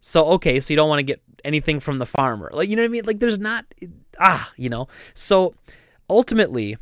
So 0.01 0.25
okay, 0.27 0.61
so 0.61 0.73
you 0.73 0.77
don't 0.77 0.89
want 0.89 1.01
to 1.01 1.05
get 1.05 1.21
anything 1.45 1.81
from 1.81 1.99
the 1.99 2.07
farmer. 2.07 2.51
Like 2.53 2.69
you 2.69 2.77
know 2.77 2.83
what 2.83 2.91
I 2.91 2.93
mean? 2.93 3.05
Like 3.05 3.19
there's 3.19 3.39
not 3.39 3.65
ah, 4.21 4.53
you 4.57 4.69
know. 4.69 4.89
So 5.15 5.55
ultimately 6.09 6.77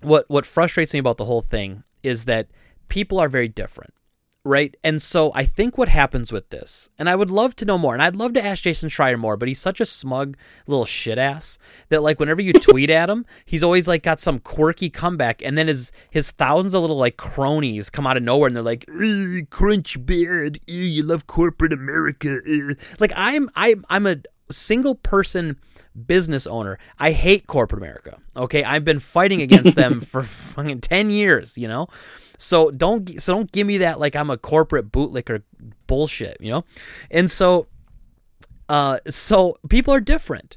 what 0.00 0.24
what 0.28 0.46
frustrates 0.46 0.92
me 0.92 0.98
about 0.98 1.16
the 1.16 1.24
whole 1.24 1.42
thing 1.42 1.84
is 2.02 2.24
that 2.24 2.48
people 2.88 3.18
are 3.18 3.28
very 3.28 3.48
different 3.48 3.92
right? 4.48 4.76
And 4.82 5.02
so 5.02 5.30
I 5.34 5.44
think 5.44 5.76
what 5.76 5.88
happens 5.88 6.32
with 6.32 6.48
this, 6.48 6.88
and 6.98 7.08
I 7.08 7.14
would 7.14 7.30
love 7.30 7.54
to 7.56 7.64
know 7.66 7.76
more, 7.76 7.92
and 7.92 8.02
I'd 8.02 8.16
love 8.16 8.32
to 8.32 8.44
ask 8.44 8.62
Jason 8.62 8.88
Schreier 8.88 9.18
more, 9.18 9.36
but 9.36 9.46
he's 9.46 9.58
such 9.58 9.80
a 9.80 9.86
smug 9.86 10.36
little 10.66 10.86
shit 10.86 11.18
ass 11.18 11.58
that 11.90 12.02
like 12.02 12.18
whenever 12.18 12.40
you 12.40 12.52
tweet 12.54 12.88
at 12.88 13.10
him, 13.10 13.26
he's 13.44 13.62
always 13.62 13.86
like 13.86 14.02
got 14.02 14.20
some 14.20 14.38
quirky 14.38 14.88
comeback, 14.88 15.42
and 15.42 15.58
then 15.58 15.68
his 15.68 15.92
his 16.10 16.30
thousands 16.30 16.72
of 16.72 16.80
little 16.80 16.96
like 16.96 17.16
cronies 17.18 17.90
come 17.90 18.06
out 18.06 18.16
of 18.16 18.22
nowhere, 18.22 18.46
and 18.46 18.56
they're 18.56 18.62
like, 18.62 18.86
"Crunch 19.50 20.04
beard, 20.06 20.58
you 20.66 21.02
love 21.02 21.26
corporate 21.26 21.72
America." 21.72 22.40
Like 22.98 23.12
I'm 23.14 23.50
I'm 23.54 23.84
I'm 23.90 24.06
a 24.06 24.16
single 24.50 24.94
person 24.94 25.58
business 26.06 26.46
owner. 26.46 26.78
I 26.98 27.12
hate 27.12 27.46
corporate 27.46 27.82
America. 27.82 28.18
Okay, 28.36 28.64
I've 28.64 28.84
been 28.84 29.00
fighting 29.00 29.42
against 29.42 29.76
them 29.76 30.00
for 30.02 30.22
fucking 30.22 30.80
ten 30.80 31.10
years. 31.10 31.58
You 31.58 31.68
know. 31.68 31.88
So 32.38 32.70
don't 32.70 33.20
so 33.20 33.34
don't 33.34 33.50
give 33.52 33.66
me 33.66 33.78
that 33.78 33.98
like 33.98 34.16
I'm 34.16 34.30
a 34.30 34.38
corporate 34.38 34.90
bootlicker 34.90 35.42
bullshit, 35.86 36.38
you 36.40 36.50
know? 36.52 36.64
And 37.10 37.30
so 37.30 37.66
uh 38.68 39.00
so 39.08 39.58
people 39.68 39.92
are 39.92 40.00
different. 40.00 40.56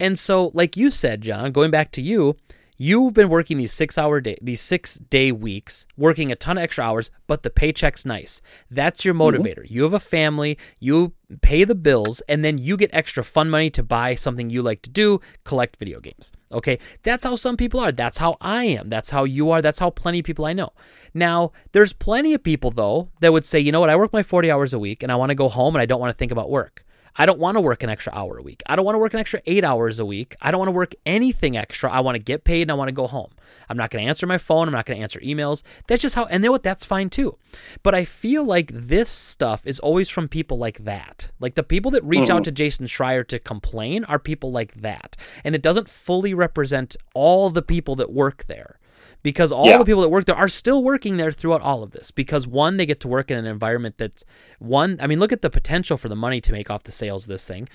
And 0.00 0.18
so 0.18 0.50
like 0.54 0.76
you 0.76 0.90
said, 0.90 1.22
John, 1.22 1.52
going 1.52 1.70
back 1.70 1.92
to 1.92 2.02
you, 2.02 2.36
you've 2.80 3.12
been 3.12 3.28
working 3.28 3.58
these 3.58 3.74
6-hour 3.74 4.22
day 4.22 4.38
these 4.40 4.62
6-day 4.62 5.30
weeks, 5.32 5.84
working 5.98 6.32
a 6.32 6.34
ton 6.34 6.56
of 6.56 6.64
extra 6.64 6.82
hours, 6.82 7.10
but 7.26 7.42
the 7.42 7.50
paycheck's 7.50 8.06
nice. 8.06 8.40
That's 8.70 9.04
your 9.04 9.12
mm-hmm. 9.12 9.36
motivator. 9.36 9.64
Mm-hmm. 9.64 9.74
You 9.74 9.82
have 9.82 9.92
a 9.92 10.00
family, 10.00 10.56
you 10.78 11.12
pay 11.42 11.64
the 11.64 11.74
bills, 11.74 12.22
and 12.22 12.42
then 12.42 12.56
you 12.56 12.78
get 12.78 12.88
extra 12.94 13.22
fun 13.22 13.50
money 13.50 13.68
to 13.68 13.82
buy 13.82 14.14
something 14.14 14.48
you 14.48 14.62
like 14.62 14.80
to 14.80 14.90
do, 14.90 15.20
collect 15.44 15.76
video 15.76 16.00
games. 16.00 16.32
Okay? 16.50 16.78
That's 17.02 17.22
how 17.22 17.36
some 17.36 17.58
people 17.58 17.80
are. 17.80 17.92
That's 17.92 18.16
how 18.16 18.38
I 18.40 18.64
am. 18.64 18.88
That's 18.88 19.10
how 19.10 19.24
you 19.24 19.50
are. 19.50 19.60
That's 19.60 19.78
how 19.78 19.90
plenty 19.90 20.20
of 20.20 20.24
people 20.24 20.46
I 20.46 20.54
know. 20.54 20.72
Now, 21.12 21.52
there's 21.72 21.92
plenty 21.92 22.32
of 22.32 22.42
people 22.42 22.70
though 22.70 23.10
that 23.20 23.32
would 23.32 23.44
say, 23.44 23.60
"You 23.60 23.72
know 23.72 23.80
what? 23.80 23.90
I 23.90 23.96
work 23.96 24.12
my 24.12 24.22
40 24.22 24.50
hours 24.50 24.72
a 24.72 24.78
week 24.78 25.02
and 25.02 25.12
I 25.12 25.16
want 25.16 25.30
to 25.30 25.34
go 25.34 25.50
home 25.50 25.74
and 25.74 25.82
I 25.82 25.86
don't 25.86 26.00
want 26.00 26.14
to 26.14 26.16
think 26.16 26.32
about 26.32 26.48
work." 26.48 26.84
I 27.20 27.26
don't 27.26 27.38
want 27.38 27.58
to 27.58 27.60
work 27.60 27.82
an 27.82 27.90
extra 27.90 28.14
hour 28.14 28.38
a 28.38 28.42
week. 28.42 28.62
I 28.64 28.76
don't 28.76 28.84
want 28.86 28.94
to 28.94 28.98
work 28.98 29.12
an 29.12 29.20
extra 29.20 29.42
eight 29.44 29.62
hours 29.62 29.98
a 29.98 30.06
week. 30.06 30.36
I 30.40 30.50
don't 30.50 30.58
want 30.58 30.68
to 30.68 30.72
work 30.72 30.94
anything 31.04 31.54
extra. 31.54 31.92
I 31.92 32.00
want 32.00 32.14
to 32.14 32.18
get 32.18 32.44
paid 32.44 32.62
and 32.62 32.70
I 32.70 32.74
want 32.74 32.88
to 32.88 32.94
go 32.94 33.06
home. 33.06 33.30
I'm 33.68 33.76
not 33.76 33.90
going 33.90 34.02
to 34.02 34.08
answer 34.08 34.26
my 34.26 34.38
phone. 34.38 34.68
I'm 34.68 34.72
not 34.72 34.86
going 34.86 34.96
to 34.96 35.02
answer 35.02 35.20
emails. 35.20 35.62
That's 35.86 36.00
just 36.00 36.14
how, 36.14 36.24
and 36.24 36.42
then 36.42 36.50
what? 36.50 36.62
That's 36.62 36.86
fine 36.86 37.10
too. 37.10 37.36
But 37.82 37.94
I 37.94 38.06
feel 38.06 38.46
like 38.46 38.70
this 38.72 39.10
stuff 39.10 39.66
is 39.66 39.78
always 39.80 40.08
from 40.08 40.28
people 40.28 40.56
like 40.56 40.78
that. 40.84 41.30
Like 41.40 41.56
the 41.56 41.62
people 41.62 41.90
that 41.90 42.02
reach 42.04 42.22
mm-hmm. 42.22 42.38
out 42.38 42.44
to 42.44 42.52
Jason 42.52 42.86
Schreier 42.86 43.28
to 43.28 43.38
complain 43.38 44.04
are 44.04 44.18
people 44.18 44.50
like 44.50 44.72
that. 44.80 45.14
And 45.44 45.54
it 45.54 45.60
doesn't 45.60 45.90
fully 45.90 46.32
represent 46.32 46.96
all 47.12 47.50
the 47.50 47.60
people 47.60 47.96
that 47.96 48.10
work 48.10 48.44
there 48.44 48.79
because 49.22 49.52
all 49.52 49.66
yeah. 49.66 49.78
the 49.78 49.84
people 49.84 50.02
that 50.02 50.08
work 50.08 50.24
there 50.24 50.36
are 50.36 50.48
still 50.48 50.82
working 50.82 51.16
there 51.16 51.32
throughout 51.32 51.60
all 51.60 51.82
of 51.82 51.90
this 51.90 52.10
because 52.10 52.46
one 52.46 52.76
they 52.76 52.86
get 52.86 53.00
to 53.00 53.08
work 53.08 53.30
in 53.30 53.38
an 53.38 53.46
environment 53.46 53.96
that's 53.98 54.24
one 54.58 54.98
i 55.00 55.06
mean 55.06 55.18
look 55.18 55.32
at 55.32 55.42
the 55.42 55.50
potential 55.50 55.96
for 55.96 56.08
the 56.08 56.16
money 56.16 56.40
to 56.40 56.52
make 56.52 56.70
off 56.70 56.84
the 56.84 56.92
sales 56.92 57.24
of 57.24 57.28
this 57.28 57.46
thing 57.46 57.68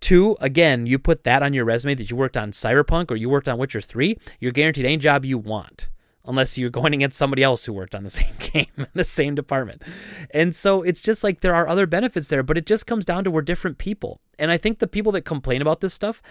Two, 0.00 0.36
again, 0.40 0.86
you 0.86 0.98
put 0.98 1.24
that 1.24 1.42
on 1.42 1.52
your 1.52 1.64
resume 1.64 1.94
that 1.94 2.10
you 2.10 2.16
worked 2.16 2.36
on 2.36 2.52
Cyberpunk 2.52 3.10
or 3.10 3.16
you 3.16 3.28
worked 3.28 3.48
on 3.48 3.58
Witcher 3.58 3.80
3, 3.80 4.16
you're 4.38 4.52
guaranteed 4.52 4.84
any 4.84 4.96
job 4.96 5.24
you 5.24 5.38
want, 5.38 5.88
unless 6.24 6.56
you're 6.56 6.70
going 6.70 6.94
against 6.94 7.18
somebody 7.18 7.42
else 7.42 7.64
who 7.64 7.72
worked 7.72 7.96
on 7.96 8.04
the 8.04 8.10
same 8.20 8.32
game 8.38 8.70
in 8.76 8.86
the 8.94 9.04
same 9.04 9.34
department. 9.34 9.82
And 10.30 10.54
so 10.54 10.82
it's 10.82 11.02
just 11.02 11.24
like 11.24 11.40
there 11.40 11.54
are 11.54 11.66
other 11.66 11.86
benefits 11.86 12.28
there, 12.28 12.44
but 12.44 12.56
it 12.56 12.66
just 12.66 12.86
comes 12.86 13.04
down 13.04 13.24
to 13.24 13.30
we're 13.30 13.42
different 13.42 13.78
people. 13.78 14.20
And 14.38 14.52
I 14.52 14.56
think 14.56 14.78
the 14.78 14.86
people 14.86 15.10
that 15.12 15.22
complain 15.22 15.62
about 15.62 15.80
this 15.80 15.94
stuff, 15.94 16.22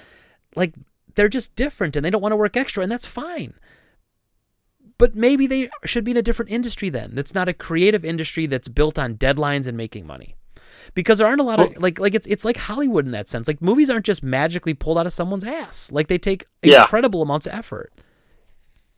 like, 0.55 0.73
they're 1.15 1.27
just 1.27 1.55
different 1.55 1.95
and 1.95 2.05
they 2.05 2.09
don't 2.09 2.21
want 2.21 2.31
to 2.31 2.37
work 2.37 2.55
extra, 2.55 2.83
and 2.83 2.91
that's 2.91 3.07
fine. 3.07 3.53
But 4.97 5.15
maybe 5.15 5.45
they 5.45 5.69
should 5.85 6.03
be 6.03 6.11
in 6.11 6.17
a 6.17 6.21
different 6.21 6.51
industry 6.51 6.89
then. 6.89 7.11
That's 7.13 7.35
not 7.35 7.47
a 7.47 7.53
creative 7.53 8.03
industry 8.03 8.45
that's 8.47 8.67
built 8.67 8.97
on 8.97 9.15
deadlines 9.15 9.67
and 9.67 9.77
making 9.77 10.07
money. 10.07 10.35
Because 10.93 11.19
there 11.19 11.27
aren't 11.27 11.41
a 11.41 11.43
lot 11.43 11.59
of 11.59 11.77
like 11.77 11.99
like 11.99 12.15
it's 12.15 12.25
it's 12.27 12.45
like 12.45 12.57
Hollywood 12.57 13.05
in 13.05 13.11
that 13.11 13.27
sense. 13.27 13.47
Like 13.47 13.61
movies 13.61 13.89
aren't 13.89 14.05
just 14.05 14.23
magically 14.23 14.73
pulled 14.73 14.97
out 14.97 15.05
of 15.05 15.13
someone's 15.13 15.43
ass. 15.43 15.91
Like 15.91 16.07
they 16.07 16.17
take 16.17 16.45
incredible 16.63 17.19
yeah. 17.19 17.23
amounts 17.25 17.45
of 17.45 17.53
effort. 17.53 17.91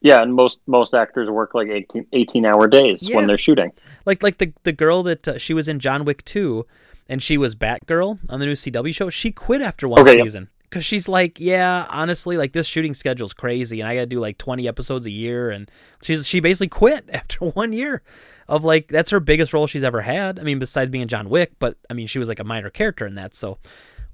Yeah, 0.00 0.22
and 0.22 0.32
most 0.32 0.60
most 0.66 0.94
actors 0.94 1.28
work 1.28 1.52
like 1.52 1.68
18, 1.68 2.06
18 2.12 2.46
hour 2.46 2.68
days 2.68 3.02
yeah. 3.02 3.16
when 3.16 3.26
they're 3.26 3.36
shooting. 3.36 3.72
Like 4.06 4.22
like 4.22 4.38
the 4.38 4.52
the 4.62 4.72
girl 4.72 5.02
that 5.02 5.28
uh, 5.28 5.38
she 5.38 5.52
was 5.52 5.68
in 5.68 5.80
John 5.80 6.04
Wick 6.04 6.24
2 6.24 6.64
and 7.08 7.22
she 7.22 7.36
was 7.36 7.56
Batgirl 7.56 8.20
on 8.30 8.40
the 8.40 8.46
new 8.46 8.52
CW 8.52 8.94
show. 8.94 9.10
She 9.10 9.32
quit 9.32 9.60
after 9.60 9.88
one 9.88 10.00
okay, 10.00 10.22
season. 10.22 10.48
Yeah 10.50 10.59
because 10.70 10.84
she's 10.84 11.08
like, 11.08 11.40
yeah, 11.40 11.86
honestly, 11.90 12.36
like 12.36 12.52
this 12.52 12.66
shooting 12.66 12.94
schedule's 12.94 13.34
crazy, 13.34 13.80
and 13.80 13.88
I 13.88 13.96
got 13.96 14.02
to 14.02 14.06
do 14.06 14.20
like 14.20 14.38
20 14.38 14.68
episodes 14.68 15.04
a 15.04 15.10
year, 15.10 15.50
and 15.50 15.68
she's 16.00 16.26
she 16.26 16.38
basically 16.38 16.68
quit 16.68 17.10
after 17.12 17.46
one 17.46 17.72
year 17.72 18.02
of 18.48 18.64
like 18.64 18.88
that's 18.88 19.10
her 19.10 19.20
biggest 19.20 19.52
role 19.52 19.66
she's 19.66 19.82
ever 19.82 20.00
had. 20.00 20.38
I 20.38 20.42
mean, 20.42 20.58
besides 20.58 20.88
being 20.90 21.08
John 21.08 21.28
Wick, 21.28 21.52
but 21.58 21.76
I 21.90 21.94
mean, 21.94 22.06
she 22.06 22.18
was 22.18 22.28
like 22.28 22.38
a 22.38 22.44
minor 22.44 22.70
character 22.70 23.06
in 23.06 23.16
that, 23.16 23.34
so 23.34 23.58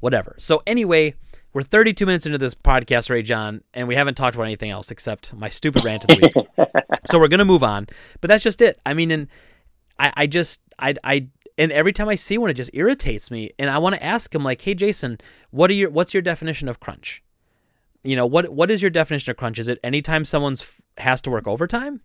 whatever. 0.00 0.34
So 0.38 0.62
anyway, 0.66 1.14
we're 1.52 1.62
32 1.62 2.06
minutes 2.06 2.26
into 2.26 2.38
this 2.38 2.54
podcast, 2.54 3.10
Ray 3.10 3.22
John, 3.22 3.62
and 3.74 3.86
we 3.86 3.94
haven't 3.94 4.14
talked 4.14 4.34
about 4.34 4.44
anything 4.44 4.70
else 4.70 4.90
except 4.90 5.34
my 5.34 5.50
stupid 5.50 5.84
rant 5.84 6.04
of 6.04 6.08
the 6.08 6.32
week. 6.34 6.68
so 7.06 7.18
we're 7.18 7.28
gonna 7.28 7.44
move 7.44 7.62
on, 7.62 7.86
but 8.22 8.28
that's 8.28 8.44
just 8.44 8.62
it. 8.62 8.80
I 8.86 8.94
mean, 8.94 9.10
and 9.10 9.28
I, 9.98 10.12
I 10.16 10.26
just 10.26 10.62
I 10.78 10.94
I 11.04 11.28
and 11.58 11.72
every 11.72 11.92
time 11.92 12.08
I 12.08 12.16
see 12.16 12.38
one, 12.38 12.50
it 12.50 12.54
just 12.54 12.70
irritates 12.74 13.30
me. 13.30 13.50
And 13.58 13.70
I 13.70 13.78
want 13.78 13.94
to 13.94 14.04
ask 14.04 14.34
him, 14.34 14.44
like, 14.44 14.60
"Hey, 14.60 14.74
Jason, 14.74 15.18
what 15.50 15.70
are 15.70 15.74
your 15.74 15.90
what's 15.90 16.14
your 16.14 16.22
definition 16.22 16.68
of 16.68 16.80
crunch? 16.80 17.22
You 18.04 18.16
know, 18.16 18.26
what 18.26 18.50
what 18.50 18.70
is 18.70 18.82
your 18.82 18.90
definition 18.90 19.30
of 19.30 19.36
crunch? 19.36 19.58
Is 19.58 19.68
it 19.68 19.78
anytime 19.82 20.24
someone's 20.24 20.80
has 20.98 21.22
to 21.22 21.30
work 21.30 21.46
overtime? 21.46 22.00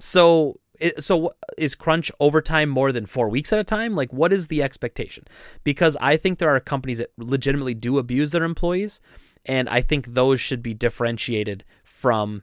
So, 0.00 0.60
so 0.98 1.32
is 1.56 1.74
crunch 1.74 2.12
overtime 2.20 2.68
more 2.68 2.92
than 2.92 3.04
four 3.04 3.28
weeks 3.28 3.52
at 3.52 3.58
a 3.58 3.64
time? 3.64 3.96
Like, 3.96 4.12
what 4.12 4.32
is 4.32 4.46
the 4.46 4.62
expectation? 4.62 5.24
Because 5.64 5.96
I 6.00 6.16
think 6.16 6.38
there 6.38 6.54
are 6.54 6.60
companies 6.60 6.98
that 6.98 7.10
legitimately 7.18 7.74
do 7.74 7.98
abuse 7.98 8.30
their 8.30 8.44
employees, 8.44 9.00
and 9.44 9.68
I 9.68 9.80
think 9.80 10.06
those 10.06 10.40
should 10.40 10.62
be 10.62 10.74
differentiated 10.74 11.64
from 11.82 12.42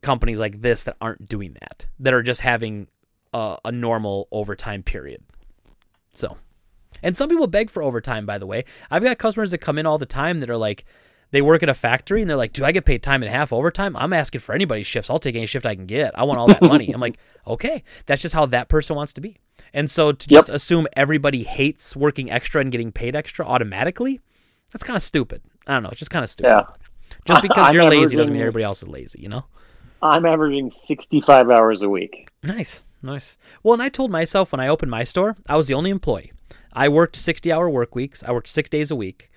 companies 0.00 0.38
like 0.38 0.62
this 0.62 0.84
that 0.84 0.96
aren't 1.00 1.28
doing 1.28 1.54
that, 1.60 1.86
that 1.98 2.14
are 2.14 2.22
just 2.22 2.40
having 2.40 2.88
a, 3.34 3.58
a 3.66 3.72
normal 3.72 4.28
overtime 4.32 4.82
period. 4.82 5.22
So, 6.12 6.38
and 7.02 7.16
some 7.16 7.28
people 7.28 7.46
beg 7.46 7.70
for 7.70 7.82
overtime, 7.82 8.26
by 8.26 8.38
the 8.38 8.46
way. 8.46 8.64
I've 8.90 9.02
got 9.02 9.18
customers 9.18 9.50
that 9.52 9.58
come 9.58 9.78
in 9.78 9.86
all 9.86 9.98
the 9.98 10.06
time 10.06 10.40
that 10.40 10.50
are 10.50 10.56
like, 10.56 10.84
they 11.30 11.42
work 11.42 11.62
at 11.62 11.68
a 11.68 11.74
factory 11.74 12.20
and 12.20 12.28
they're 12.28 12.36
like, 12.36 12.52
do 12.52 12.64
I 12.64 12.72
get 12.72 12.84
paid 12.84 13.02
time 13.02 13.22
and 13.22 13.32
a 13.32 13.36
half 13.36 13.52
overtime? 13.52 13.96
I'm 13.96 14.12
asking 14.12 14.40
for 14.40 14.54
anybody's 14.54 14.86
shifts. 14.86 15.10
I'll 15.10 15.18
take 15.18 15.36
any 15.36 15.46
shift 15.46 15.64
I 15.64 15.74
can 15.74 15.86
get. 15.86 16.18
I 16.18 16.24
want 16.24 16.40
all 16.40 16.48
that 16.48 16.62
money. 16.62 16.90
I'm 16.92 17.00
like, 17.00 17.18
okay, 17.46 17.84
that's 18.06 18.22
just 18.22 18.34
how 18.34 18.46
that 18.46 18.68
person 18.68 18.96
wants 18.96 19.12
to 19.14 19.20
be. 19.20 19.36
And 19.72 19.90
so 19.90 20.12
to 20.12 20.28
just 20.28 20.48
yep. 20.48 20.56
assume 20.56 20.86
everybody 20.96 21.44
hates 21.44 21.94
working 21.94 22.30
extra 22.30 22.60
and 22.60 22.72
getting 22.72 22.90
paid 22.90 23.14
extra 23.14 23.46
automatically, 23.46 24.20
that's 24.72 24.82
kind 24.82 24.96
of 24.96 25.02
stupid. 25.02 25.42
I 25.66 25.74
don't 25.74 25.84
know. 25.84 25.90
It's 25.90 25.98
just 25.98 26.10
kind 26.10 26.24
of 26.24 26.30
stupid. 26.30 26.50
Yeah. 26.50 26.64
Just 27.26 27.42
because 27.42 27.74
you're 27.74 27.84
lazy 27.84 28.16
doesn't 28.16 28.32
mean 28.32 28.42
everybody 28.42 28.64
else 28.64 28.82
is 28.82 28.88
lazy, 28.88 29.20
you 29.20 29.28
know? 29.28 29.44
I'm 30.02 30.24
averaging 30.24 30.70
65 30.70 31.50
hours 31.50 31.82
a 31.82 31.88
week. 31.88 32.28
Nice. 32.42 32.82
Nice. 33.02 33.38
Well, 33.62 33.74
and 33.74 33.82
I 33.82 33.88
told 33.88 34.10
myself 34.10 34.52
when 34.52 34.60
I 34.60 34.68
opened 34.68 34.90
my 34.90 35.04
store, 35.04 35.36
I 35.48 35.56
was 35.56 35.66
the 35.66 35.74
only 35.74 35.90
employee. 35.90 36.32
I 36.72 36.88
worked 36.88 37.16
60 37.16 37.50
hour 37.50 37.68
work 37.68 37.94
weeks. 37.94 38.22
I 38.22 38.32
worked 38.32 38.48
six 38.48 38.68
days 38.68 38.90
a 38.90 38.96
week. 38.96 39.30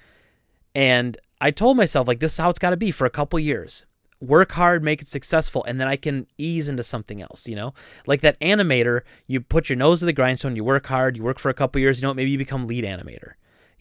And 0.76 1.18
I 1.40 1.52
told 1.52 1.78
myself, 1.78 2.08
like, 2.08 2.20
this 2.20 2.34
is 2.34 2.38
how 2.38 2.50
it's 2.50 2.60
got 2.60 2.72
to 2.72 2.78
be 2.78 2.92
for 2.92 3.06
a 3.06 3.10
couple 3.10 3.40
years. 3.40 3.86
Work 4.20 4.54
hard, 4.54 4.84
make 4.84 5.02
it 5.02 5.08
successful, 5.08 5.64
and 5.66 5.80
then 5.80 5.88
I 5.88 5.98
can 5.98 6.28
ease 6.38 6.70
into 6.70 6.84
something 6.84 7.22
else, 7.22 7.48
you 7.48 7.56
know? 7.56 7.74
Like 8.08 8.22
that 8.22 8.40
animator, 8.40 9.02
you 9.28 9.42
put 9.42 9.70
your 9.70 9.76
nose 9.76 10.00
to 10.00 10.06
the 10.06 10.14
grindstone, 10.14 10.56
you 10.56 10.64
work 10.64 10.88
hard, 10.88 11.18
you 11.18 11.24
work 11.24 11.40
for 11.40 11.50
a 11.50 11.54
couple 11.54 11.82
years, 11.82 12.02
you 12.02 12.08
know, 12.08 12.14
maybe 12.14 12.32
you 12.32 12.38
become 12.38 12.66
lead 12.66 12.86
animator 12.86 13.34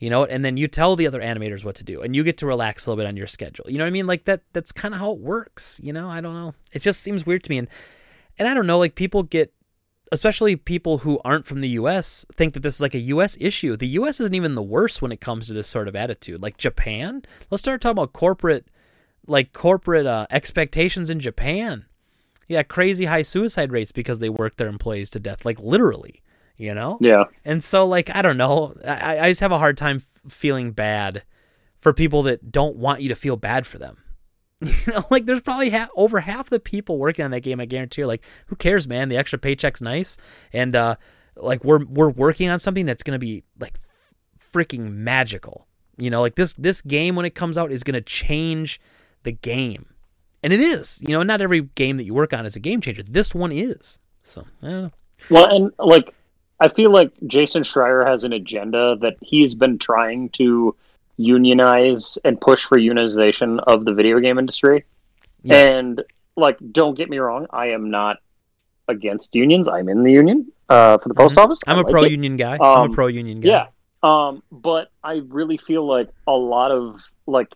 you 0.02 0.10
know 0.10 0.24
and 0.24 0.44
then 0.44 0.56
you 0.56 0.66
tell 0.66 0.96
the 0.96 1.06
other 1.06 1.20
animators 1.20 1.64
what 1.64 1.76
to 1.76 1.84
do 1.84 2.02
and 2.02 2.16
you 2.16 2.24
get 2.24 2.36
to 2.36 2.44
relax 2.44 2.84
a 2.84 2.90
little 2.90 3.00
bit 3.00 3.06
on 3.06 3.16
your 3.16 3.28
schedule 3.28 3.64
you 3.68 3.78
know 3.78 3.84
what 3.84 3.88
i 3.88 3.92
mean 3.92 4.06
like 4.06 4.24
that 4.24 4.40
that's 4.52 4.72
kind 4.72 4.94
of 4.94 4.98
how 4.98 5.12
it 5.12 5.20
works 5.20 5.78
you 5.80 5.92
know 5.92 6.10
i 6.10 6.20
don't 6.20 6.34
know 6.34 6.52
it 6.72 6.82
just 6.82 7.00
seems 7.00 7.24
weird 7.24 7.44
to 7.44 7.50
me 7.50 7.56
and 7.56 7.68
and 8.36 8.48
i 8.48 8.52
don't 8.52 8.66
know 8.66 8.80
like 8.80 8.96
people 8.96 9.22
get 9.22 9.52
especially 10.12 10.54
people 10.54 10.98
who 10.98 11.18
aren't 11.24 11.46
from 11.46 11.60
the 11.60 11.70
US 11.70 12.24
think 12.34 12.54
that 12.54 12.60
this 12.60 12.76
is 12.76 12.80
like 12.80 12.94
a 12.94 13.00
US 13.00 13.36
issue. 13.40 13.76
The 13.76 13.88
US 13.88 14.20
isn't 14.20 14.34
even 14.34 14.54
the 14.54 14.62
worst 14.62 15.02
when 15.02 15.10
it 15.10 15.20
comes 15.20 15.48
to 15.48 15.54
this 15.54 15.66
sort 15.66 15.88
of 15.88 15.96
attitude. 15.96 16.42
Like 16.42 16.58
Japan, 16.58 17.22
let's 17.50 17.62
start 17.62 17.80
talking 17.80 17.98
about 17.98 18.12
corporate 18.12 18.66
like 19.26 19.52
corporate 19.52 20.06
uh, 20.06 20.26
expectations 20.30 21.10
in 21.10 21.18
Japan. 21.18 21.86
Yeah, 22.48 22.62
crazy 22.62 23.06
high 23.06 23.22
suicide 23.22 23.72
rates 23.72 23.92
because 23.92 24.18
they 24.18 24.28
work 24.28 24.56
their 24.56 24.68
employees 24.68 25.10
to 25.10 25.20
death, 25.20 25.44
like 25.44 25.58
literally, 25.58 26.22
you 26.56 26.74
know? 26.74 26.98
Yeah. 27.00 27.24
And 27.44 27.62
so, 27.64 27.86
like, 27.86 28.14
I 28.14 28.20
don't 28.20 28.36
know. 28.36 28.74
I, 28.86 29.20
I 29.20 29.30
just 29.30 29.40
have 29.40 29.52
a 29.52 29.58
hard 29.58 29.76
time 29.76 30.02
feeling 30.28 30.72
bad 30.72 31.22
for 31.78 31.92
people 31.92 32.24
that 32.24 32.52
don't 32.52 32.76
want 32.76 33.00
you 33.00 33.08
to 33.08 33.14
feel 33.14 33.36
bad 33.36 33.66
for 33.66 33.78
them. 33.78 34.01
You 34.86 34.92
know, 34.92 35.04
like 35.10 35.26
there's 35.26 35.40
probably 35.40 35.70
ha- 35.70 35.88
over 35.96 36.20
half 36.20 36.48
the 36.48 36.60
people 36.60 36.98
working 36.98 37.24
on 37.24 37.30
that 37.32 37.40
game. 37.40 37.60
I 37.60 37.66
guarantee 37.66 38.02
are 38.02 38.06
like, 38.06 38.24
who 38.46 38.56
cares, 38.56 38.86
man? 38.86 39.08
The 39.08 39.16
extra 39.16 39.38
paycheck's 39.38 39.80
nice, 39.80 40.18
and 40.52 40.76
uh, 40.76 40.96
like 41.36 41.64
we're 41.64 41.84
we're 41.84 42.10
working 42.10 42.48
on 42.48 42.58
something 42.58 42.86
that's 42.86 43.02
gonna 43.02 43.18
be 43.18 43.42
like 43.58 43.74
f- 43.74 44.14
freaking 44.52 44.92
magical. 44.92 45.66
You 45.96 46.10
know, 46.10 46.20
like 46.20 46.36
this 46.36 46.52
this 46.54 46.80
game 46.80 47.16
when 47.16 47.26
it 47.26 47.34
comes 47.34 47.58
out 47.58 47.72
is 47.72 47.82
to 47.82 48.00
change 48.00 48.80
the 49.24 49.32
game. 49.32 49.86
And 50.42 50.52
it 50.52 50.60
is. 50.60 51.00
You 51.02 51.10
know, 51.10 51.22
not 51.22 51.40
every 51.40 51.62
game 51.62 51.96
that 51.98 52.04
you 52.04 52.14
work 52.14 52.32
on 52.32 52.46
is 52.46 52.56
a 52.56 52.60
game 52.60 52.80
changer. 52.80 53.02
This 53.02 53.34
one 53.34 53.52
is. 53.52 54.00
So, 54.24 54.44
I 54.62 54.66
don't 54.66 54.82
know. 54.82 54.90
Well, 55.30 55.54
and 55.54 55.72
like 55.78 56.14
I 56.60 56.68
feel 56.68 56.90
like 56.90 57.12
Jason 57.26 57.62
Schreier 57.62 58.06
has 58.06 58.24
an 58.24 58.32
agenda 58.32 58.96
that 59.00 59.16
he's 59.20 59.54
been 59.54 59.78
trying 59.78 60.30
to 60.30 60.74
unionize 61.22 62.18
and 62.24 62.40
push 62.40 62.64
for 62.64 62.78
unionization 62.78 63.60
of 63.66 63.84
the 63.84 63.92
video 63.94 64.18
game 64.20 64.38
industry. 64.38 64.84
Yes. 65.42 65.78
And 65.78 66.02
like, 66.36 66.58
don't 66.72 66.96
get 66.96 67.08
me 67.10 67.18
wrong, 67.18 67.46
I 67.50 67.68
am 67.68 67.90
not 67.90 68.18
against 68.88 69.34
unions. 69.34 69.68
I'm 69.68 69.88
in 69.88 70.02
the 70.02 70.12
union 70.12 70.50
uh, 70.68 70.98
for 70.98 71.08
the 71.08 71.14
post 71.14 71.38
office. 71.38 71.58
Mm-hmm. 71.60 71.70
I'm 71.70 71.76
I 71.76 71.80
a 71.80 71.84
like 71.84 71.92
pro 71.92 72.04
it. 72.04 72.10
union 72.10 72.36
guy. 72.36 72.54
I'm 72.54 72.60
Um, 72.84 72.90
a 72.90 72.94
pro 72.94 73.06
union 73.06 73.40
guy. 73.40 73.48
Yeah. 73.48 73.66
Um, 74.02 74.42
but 74.50 74.90
I 75.04 75.22
really 75.28 75.56
feel 75.58 75.86
like 75.86 76.08
a 76.26 76.32
lot 76.32 76.70
of 76.72 77.00
like 77.26 77.48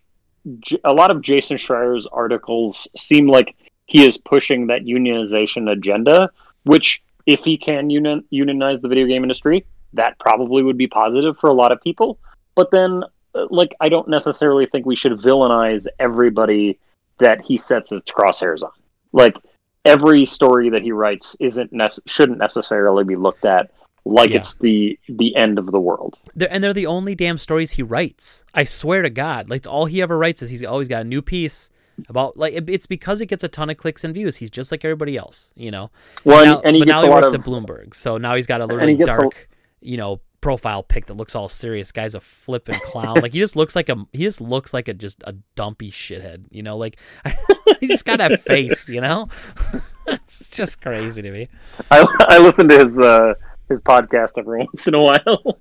J- 0.61 0.79
a 0.85 0.93
lot 0.93 1.11
of 1.11 1.23
Jason 1.23 1.57
Schreier's 1.57 2.07
articles 2.13 2.87
seem 2.97 3.27
like 3.27 3.57
he 3.87 4.07
is 4.07 4.17
pushing 4.17 4.69
that 4.69 4.83
unionization 4.83 5.69
agenda, 5.71 6.31
which 6.65 7.03
if 7.27 7.41
he 7.41 7.57
can 7.59 7.91
union- 7.91 8.25
unionize 8.31 8.81
the 8.81 8.87
video 8.89 9.07
game 9.07 9.25
industry, 9.25 9.67
that 9.95 10.19
probably 10.21 10.63
would 10.63 10.77
be 10.79 10.87
positive 10.87 11.37
for 11.41 11.51
a 11.51 11.53
lot 11.53 11.73
of 11.73 11.81
people. 11.83 12.19
But 12.55 12.71
then 12.71 13.03
like 13.51 13.75
I 13.81 13.89
don't 13.89 14.09
necessarily 14.09 14.67
think 14.67 14.87
we 14.87 14.97
should 14.97 15.13
villainize 15.13 15.87
everybody 15.99 16.79
that 17.19 17.41
he 17.41 17.57
sets 17.59 17.91
his 17.91 18.03
crosshairs 18.05 18.63
on. 18.63 18.71
Like 19.13 19.37
every 19.85 20.25
story 20.27 20.71
that 20.71 20.83
he 20.83 20.93
writes 20.93 21.37
isn't 21.41 21.73
nece- 21.73 22.01
shouldn't 22.07 22.39
necessarily 22.39 23.05
be 23.05 23.17
looked 23.17 23.45
at 23.45 23.71
like 24.05 24.31
Yeah. 24.31 24.37
it's 24.39 24.55
the 24.57 24.99
the 25.09 25.35
end 25.37 25.59
of 25.59 25.67
the 25.73 25.81
world. 25.81 26.19
They're, 26.35 26.53
and 26.53 26.63
they're 26.63 26.73
the 26.75 26.87
only 26.87 27.15
damn 27.15 27.39
stories 27.39 27.73
he 27.73 27.83
writes. 27.83 28.45
I 28.55 28.65
swear 28.65 29.03
to 29.03 29.11
God, 29.11 29.49
like 29.51 29.67
all 29.67 29.87
he 29.87 30.03
ever 30.03 30.17
writes 30.19 30.43
is 30.43 30.51
he's 30.51 30.65
always 30.65 30.89
got 30.89 31.03
a 31.03 31.09
new 31.09 31.23
piece 31.23 31.71
about 32.09 32.37
like 32.37 32.53
it- 32.55 32.69
it's 32.71 32.87
because 32.87 33.21
it 33.21 33.27
gets 33.27 33.43
a 33.43 33.49
ton 33.49 33.71
of 33.71 33.77
clicks 33.79 34.05
and 34.05 34.13
views. 34.15 34.37
He's 34.37 34.51
just 34.51 34.71
like 34.71 34.85
everybody 34.85 35.17
else, 35.17 35.53
you 35.57 35.71
know. 35.71 35.91
Well, 36.25 36.45
now, 36.45 36.57
and, 36.59 36.67
and 36.67 36.77
he 36.77 36.81
but 36.83 36.89
gets 36.89 37.03
now 37.03 37.09
he 37.09 37.13
works 37.15 37.33
of 37.33 37.41
at 37.41 37.47
Bloomberg, 37.47 37.95
so 37.95 38.19
now 38.19 38.35
he's 38.37 38.47
got 38.47 38.61
a 38.61 38.67
he 38.67 38.75
really 38.75 38.93
a- 39.03 39.05
dark, 39.05 39.49
you 39.81 39.97
know, 39.97 40.21
profile 40.47 40.85
pic 40.85 41.07
that 41.07 41.15
looks 41.15 41.35
all 41.35 41.49
serious. 41.49 41.91
Guy's 41.91 42.15
a 42.15 42.21
flipping 42.21 42.79
clown. 42.85 43.17
like 43.21 43.33
he 43.33 43.41
just 43.41 43.57
looks 43.57 43.75
like 43.75 43.89
a 43.89 43.97
he 44.13 44.23
just 44.23 44.41
looks 44.41 44.73
like 44.73 44.87
a 44.87 44.95
just 44.95 45.21
a 45.25 45.35
dumpy 45.57 45.91
shithead, 45.91 46.45
you 46.53 46.63
know. 46.63 46.77
Like 46.77 47.01
he 47.81 47.89
just 47.89 48.05
got 48.05 48.19
that 48.19 48.41
face, 48.43 48.89
you 48.89 49.01
know. 49.01 49.29
it's 50.07 50.49
just 50.51 50.81
crazy 50.81 51.21
to 51.21 51.33
me. 51.33 51.49
I, 51.91 52.07
I 52.29 52.39
listen 52.39 52.69
to 52.69 52.79
his 52.79 52.97
uh, 52.97 53.35
his 53.69 53.81
podcast 53.81 54.39
every 54.39 54.59
once 54.73 54.87
in 54.87 54.95
a 54.95 55.01
while. 55.01 55.59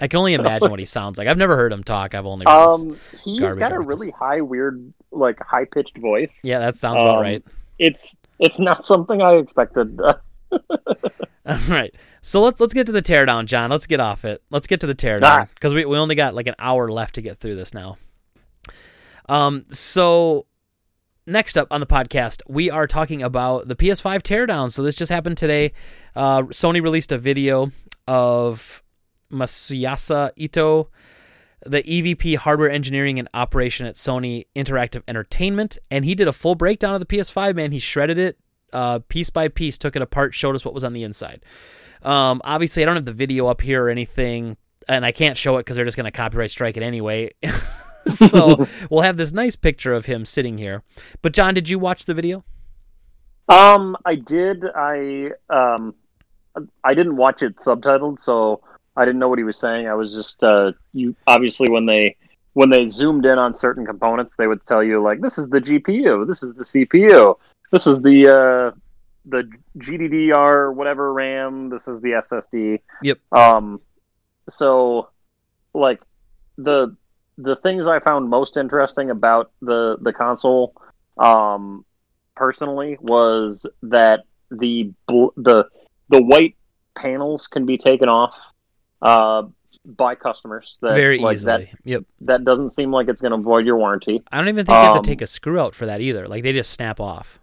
I 0.00 0.06
can 0.06 0.18
only 0.20 0.34
imagine 0.34 0.70
what 0.70 0.78
he 0.78 0.86
sounds 0.86 1.18
like. 1.18 1.26
I've 1.26 1.36
never 1.36 1.56
heard 1.56 1.72
him 1.72 1.82
talk. 1.82 2.14
I've 2.14 2.24
only 2.24 2.46
um, 2.46 2.96
he's 3.24 3.40
got 3.40 3.72
a 3.72 3.74
articles. 3.74 3.86
really 3.88 4.10
high, 4.12 4.40
weird, 4.40 4.92
like 5.10 5.40
high 5.40 5.64
pitched 5.64 5.98
voice. 5.98 6.38
yeah, 6.44 6.60
that 6.60 6.76
sounds 6.76 7.02
about 7.02 7.16
um, 7.16 7.22
right. 7.22 7.44
It's 7.80 8.14
it's 8.38 8.60
not 8.60 8.86
something 8.86 9.20
I 9.20 9.32
expected. 9.32 10.00
All 10.52 11.56
right. 11.68 11.92
So 12.24 12.40
let's 12.40 12.60
let's 12.60 12.72
get 12.72 12.86
to 12.86 12.92
the 12.92 13.02
teardown, 13.02 13.46
John. 13.46 13.68
Let's 13.70 13.86
get 13.86 13.98
off 14.00 14.24
it. 14.24 14.42
Let's 14.50 14.66
get 14.68 14.80
to 14.80 14.86
the 14.86 14.94
teardown 14.94 15.20
Ah. 15.24 15.46
because 15.54 15.74
we, 15.74 15.84
we 15.84 15.98
only 15.98 16.14
got 16.14 16.34
like 16.34 16.46
an 16.46 16.54
hour 16.58 16.88
left 16.90 17.16
to 17.16 17.22
get 17.22 17.38
through 17.40 17.56
this 17.56 17.74
now. 17.74 17.98
Um. 19.28 19.64
So 19.70 20.46
next 21.26 21.58
up 21.58 21.68
on 21.70 21.80
the 21.80 21.86
podcast, 21.86 22.40
we 22.48 22.70
are 22.70 22.86
talking 22.86 23.22
about 23.22 23.66
the 23.68 23.76
PS5 23.76 24.22
teardown. 24.22 24.70
So 24.70 24.82
this 24.82 24.94
just 24.96 25.10
happened 25.10 25.36
today. 25.36 25.72
Uh, 26.14 26.42
Sony 26.44 26.82
released 26.82 27.10
a 27.12 27.18
video 27.18 27.70
of 28.06 28.82
Masayasu 29.32 30.30
Ito, 30.36 30.90
the 31.64 31.82
EVP 31.82 32.36
hardware 32.36 32.70
engineering 32.70 33.18
and 33.18 33.28
operation 33.34 33.86
at 33.86 33.96
Sony 33.96 34.46
Interactive 34.54 35.02
Entertainment, 35.08 35.78
and 35.90 36.04
he 36.04 36.14
did 36.14 36.28
a 36.28 36.32
full 36.32 36.54
breakdown 36.54 36.94
of 36.94 37.00
the 37.00 37.06
PS5. 37.06 37.54
Man, 37.56 37.72
he 37.72 37.78
shredded 37.78 38.18
it 38.18 38.38
uh, 38.72 38.98
piece 39.08 39.30
by 39.30 39.48
piece, 39.48 39.78
took 39.78 39.96
it 39.96 40.02
apart, 40.02 40.34
showed 40.34 40.54
us 40.54 40.64
what 40.64 40.74
was 40.74 40.84
on 40.84 40.92
the 40.92 41.02
inside. 41.02 41.44
Um, 42.02 42.40
obviously, 42.44 42.82
I 42.82 42.86
don't 42.86 42.96
have 42.96 43.04
the 43.04 43.12
video 43.12 43.46
up 43.46 43.60
here 43.60 43.84
or 43.84 43.88
anything, 43.88 44.56
and 44.88 45.04
I 45.04 45.12
can't 45.12 45.36
show 45.36 45.56
it 45.56 45.60
because 45.60 45.76
they're 45.76 45.84
just 45.84 45.96
going 45.96 46.10
to 46.10 46.16
copyright 46.16 46.50
strike 46.50 46.76
it 46.76 46.82
anyway. 46.82 47.30
so 48.06 48.66
we'll 48.90 49.02
have 49.02 49.16
this 49.16 49.32
nice 49.32 49.56
picture 49.56 49.92
of 49.92 50.06
him 50.06 50.24
sitting 50.24 50.58
here. 50.58 50.82
But 51.20 51.32
John, 51.32 51.54
did 51.54 51.68
you 51.68 51.78
watch 51.78 52.04
the 52.04 52.14
video? 52.14 52.44
um, 53.48 53.96
I 54.04 54.14
did. 54.14 54.64
I 54.74 55.30
um, 55.50 55.94
I 56.84 56.94
didn't 56.94 57.16
watch 57.16 57.42
it 57.42 57.56
subtitled, 57.56 58.18
so 58.18 58.62
I 58.96 59.04
didn't 59.04 59.20
know 59.20 59.28
what 59.28 59.38
he 59.38 59.44
was 59.44 59.58
saying. 59.58 59.88
I 59.88 59.94
was 59.94 60.12
just 60.12 60.42
uh, 60.42 60.72
you 60.92 61.14
obviously 61.26 61.70
when 61.70 61.86
they 61.86 62.16
when 62.54 62.70
they 62.70 62.88
zoomed 62.88 63.24
in 63.24 63.38
on 63.38 63.54
certain 63.54 63.86
components, 63.86 64.36
they 64.36 64.46
would 64.46 64.64
tell 64.64 64.82
you 64.82 65.02
like 65.02 65.20
this 65.20 65.38
is 65.38 65.48
the 65.48 65.60
GPU, 65.60 66.26
this 66.26 66.42
is 66.42 66.54
the 66.54 66.64
CPU, 66.64 67.36
this 67.70 67.86
is 67.86 68.02
the 68.02 68.28
uh, 68.28 68.78
the 69.24 69.48
GDDR 69.78 70.74
whatever 70.74 71.12
RAM, 71.12 71.68
this 71.68 71.86
is 71.88 72.00
the 72.00 72.10
SSD. 72.10 72.80
Yep. 73.02 73.18
Um, 73.32 73.80
so 74.48 75.10
like 75.74 76.02
the 76.58 76.96
the 77.38 77.56
things 77.56 77.86
I 77.86 78.00
found 78.00 78.28
most 78.28 78.56
interesting 78.56 79.10
about 79.10 79.50
the 79.60 79.96
the 80.00 80.12
console, 80.12 80.74
um, 81.18 81.84
personally, 82.34 82.98
was 83.00 83.66
that 83.82 84.24
the 84.50 84.92
bl- 85.06 85.28
the 85.36 85.66
the 86.08 86.20
white 86.22 86.56
panels 86.94 87.46
can 87.46 87.64
be 87.64 87.78
taken 87.78 88.08
off 88.08 88.34
uh, 89.00 89.44
by 89.84 90.14
customers. 90.14 90.76
That, 90.82 90.94
Very 90.94 91.18
like, 91.18 91.34
easily. 91.36 91.64
That, 91.64 91.68
Yep. 91.84 92.04
that 92.22 92.44
doesn't 92.44 92.70
seem 92.74 92.92
like 92.92 93.08
it's 93.08 93.20
going 93.20 93.32
to 93.32 93.38
void 93.38 93.64
your 93.64 93.78
warranty. 93.78 94.22
I 94.30 94.36
don't 94.38 94.48
even 94.48 94.66
think 94.66 94.76
you 94.76 94.82
have 94.84 94.96
Um, 94.96 95.02
to 95.02 95.08
take 95.10 95.22
a 95.22 95.26
screw 95.26 95.58
out 95.58 95.74
for 95.74 95.86
that 95.86 96.00
either. 96.02 96.26
Like 96.28 96.42
they 96.42 96.52
just 96.52 96.70
snap 96.70 97.00
off. 97.00 97.40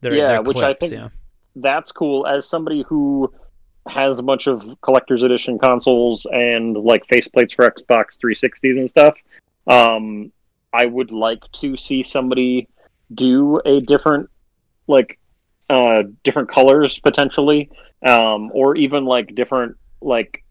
They're, 0.00 0.14
Yeah, 0.14 0.28
they're 0.28 0.42
which 0.42 0.56
I 0.58 0.74
think- 0.74 0.92
yeah. 0.92 1.08
That's 1.56 1.90
cool. 1.92 2.26
As 2.26 2.46
somebody 2.46 2.82
who 2.86 3.32
has 3.88 4.18
a 4.18 4.22
bunch 4.22 4.46
of 4.46 4.62
collector's 4.82 5.22
edition 5.22 5.58
consoles 5.58 6.26
and 6.30 6.76
like 6.76 7.06
faceplates 7.06 7.54
for 7.54 7.68
Xbox 7.70 8.18
360s 8.18 8.76
and 8.78 8.90
stuff, 8.90 9.14
um, 9.66 10.32
I 10.72 10.84
would 10.86 11.12
like 11.12 11.40
to 11.60 11.76
see 11.76 12.02
somebody 12.02 12.68
do 13.14 13.60
a 13.64 13.78
different, 13.80 14.28
like, 14.86 15.18
uh, 15.70 16.02
different 16.24 16.50
colors 16.50 16.98
potentially, 16.98 17.70
um, 18.06 18.50
or 18.52 18.76
even 18.76 19.04
like 19.06 19.34
different, 19.34 19.76
like, 20.02 20.44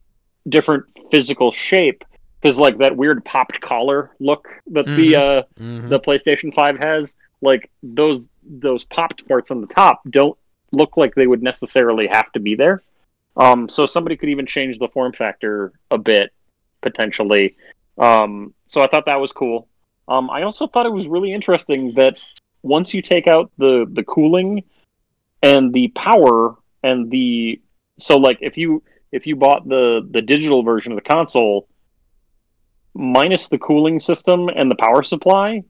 different 0.49 0.85
physical 1.11 1.51
shape. 1.51 2.03
Because 2.41 2.57
like 2.59 2.77
that 2.79 2.95
weird 2.95 3.25
popped 3.25 3.59
collar 3.61 4.11
look 4.19 4.47
that 4.71 4.85
the 4.85 5.15
uh, 5.15 5.43
Mhm. 5.59 5.89
the 5.89 5.99
PlayStation 5.99 6.53
5 6.53 6.77
has, 6.79 7.15
like 7.45 7.71
those 7.81 8.27
those 8.43 8.83
popped 8.83 9.27
parts 9.27 9.51
on 9.51 9.61
the 9.61 9.67
top 9.67 10.01
don't 10.09 10.37
look 10.71 10.97
like 10.97 11.15
they 11.15 11.27
would 11.27 11.41
necessarily 11.41 12.07
have 12.07 12.31
to 12.33 12.39
be 12.39 12.55
there. 12.55 12.81
Um, 13.37 13.69
so 13.69 13.85
somebody 13.85 14.17
could 14.17 14.29
even 14.29 14.45
change 14.45 14.77
the 14.79 14.87
form 14.89 15.13
factor 15.13 15.73
a 15.91 15.97
bit 15.97 16.31
potentially. 16.81 17.55
Um, 17.97 18.53
so 18.65 18.81
I 18.81 18.87
thought 18.87 19.05
that 19.05 19.19
was 19.19 19.31
cool. 19.31 19.67
Um, 20.07 20.29
I 20.29 20.43
also 20.43 20.67
thought 20.67 20.85
it 20.85 20.91
was 20.91 21.07
really 21.07 21.33
interesting 21.33 21.93
that 21.95 22.23
once 22.61 22.93
you 22.93 23.01
take 23.01 23.27
out 23.27 23.51
the 23.57 23.85
the 23.91 24.03
cooling 24.03 24.63
and 25.41 25.73
the 25.73 25.87
power 25.89 26.55
and 26.83 27.09
the 27.11 27.61
so 27.97 28.17
like 28.17 28.39
if 28.41 28.57
you 28.57 28.83
if 29.11 29.25
you 29.27 29.35
bought 29.35 29.67
the 29.67 30.07
the 30.11 30.21
digital 30.21 30.63
version 30.63 30.91
of 30.91 30.95
the 30.97 31.09
console 31.09 31.67
minus 32.93 33.47
the 33.49 33.57
cooling 33.57 33.99
system 33.99 34.49
and 34.49 34.71
the 34.71 34.75
power 34.75 35.03
supply 35.03 35.63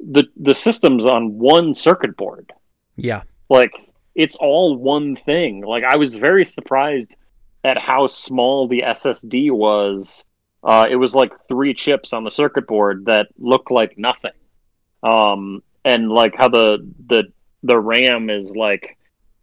the 0.00 0.24
the 0.36 0.54
system's 0.54 1.04
on 1.04 1.38
one 1.38 1.74
circuit 1.74 2.16
board. 2.16 2.52
Yeah. 2.96 3.22
like 3.50 3.72
it's 4.14 4.36
all 4.36 4.76
one 4.76 5.16
thing. 5.16 5.62
Like 5.62 5.84
i 5.84 5.96
was 5.96 6.14
very 6.14 6.44
surprised 6.44 7.14
at 7.64 7.78
how 7.78 8.06
small 8.06 8.68
the 8.68 8.82
ssd 8.86 9.50
was. 9.50 10.24
Uh, 10.62 10.86
it 10.88 10.96
was 10.96 11.14
like 11.14 11.32
three 11.46 11.74
chips 11.74 12.12
on 12.14 12.24
the 12.24 12.30
circuit 12.30 12.66
board 12.66 13.04
that 13.06 13.28
look 13.38 13.70
like 13.70 13.98
nothing. 13.98 14.32
Um, 15.02 15.62
and 15.84 16.08
like 16.10 16.34
how 16.36 16.48
the 16.48 16.78
the 17.06 17.24
the 17.62 17.78
ram 17.78 18.30
is 18.30 18.54
like 18.56 18.96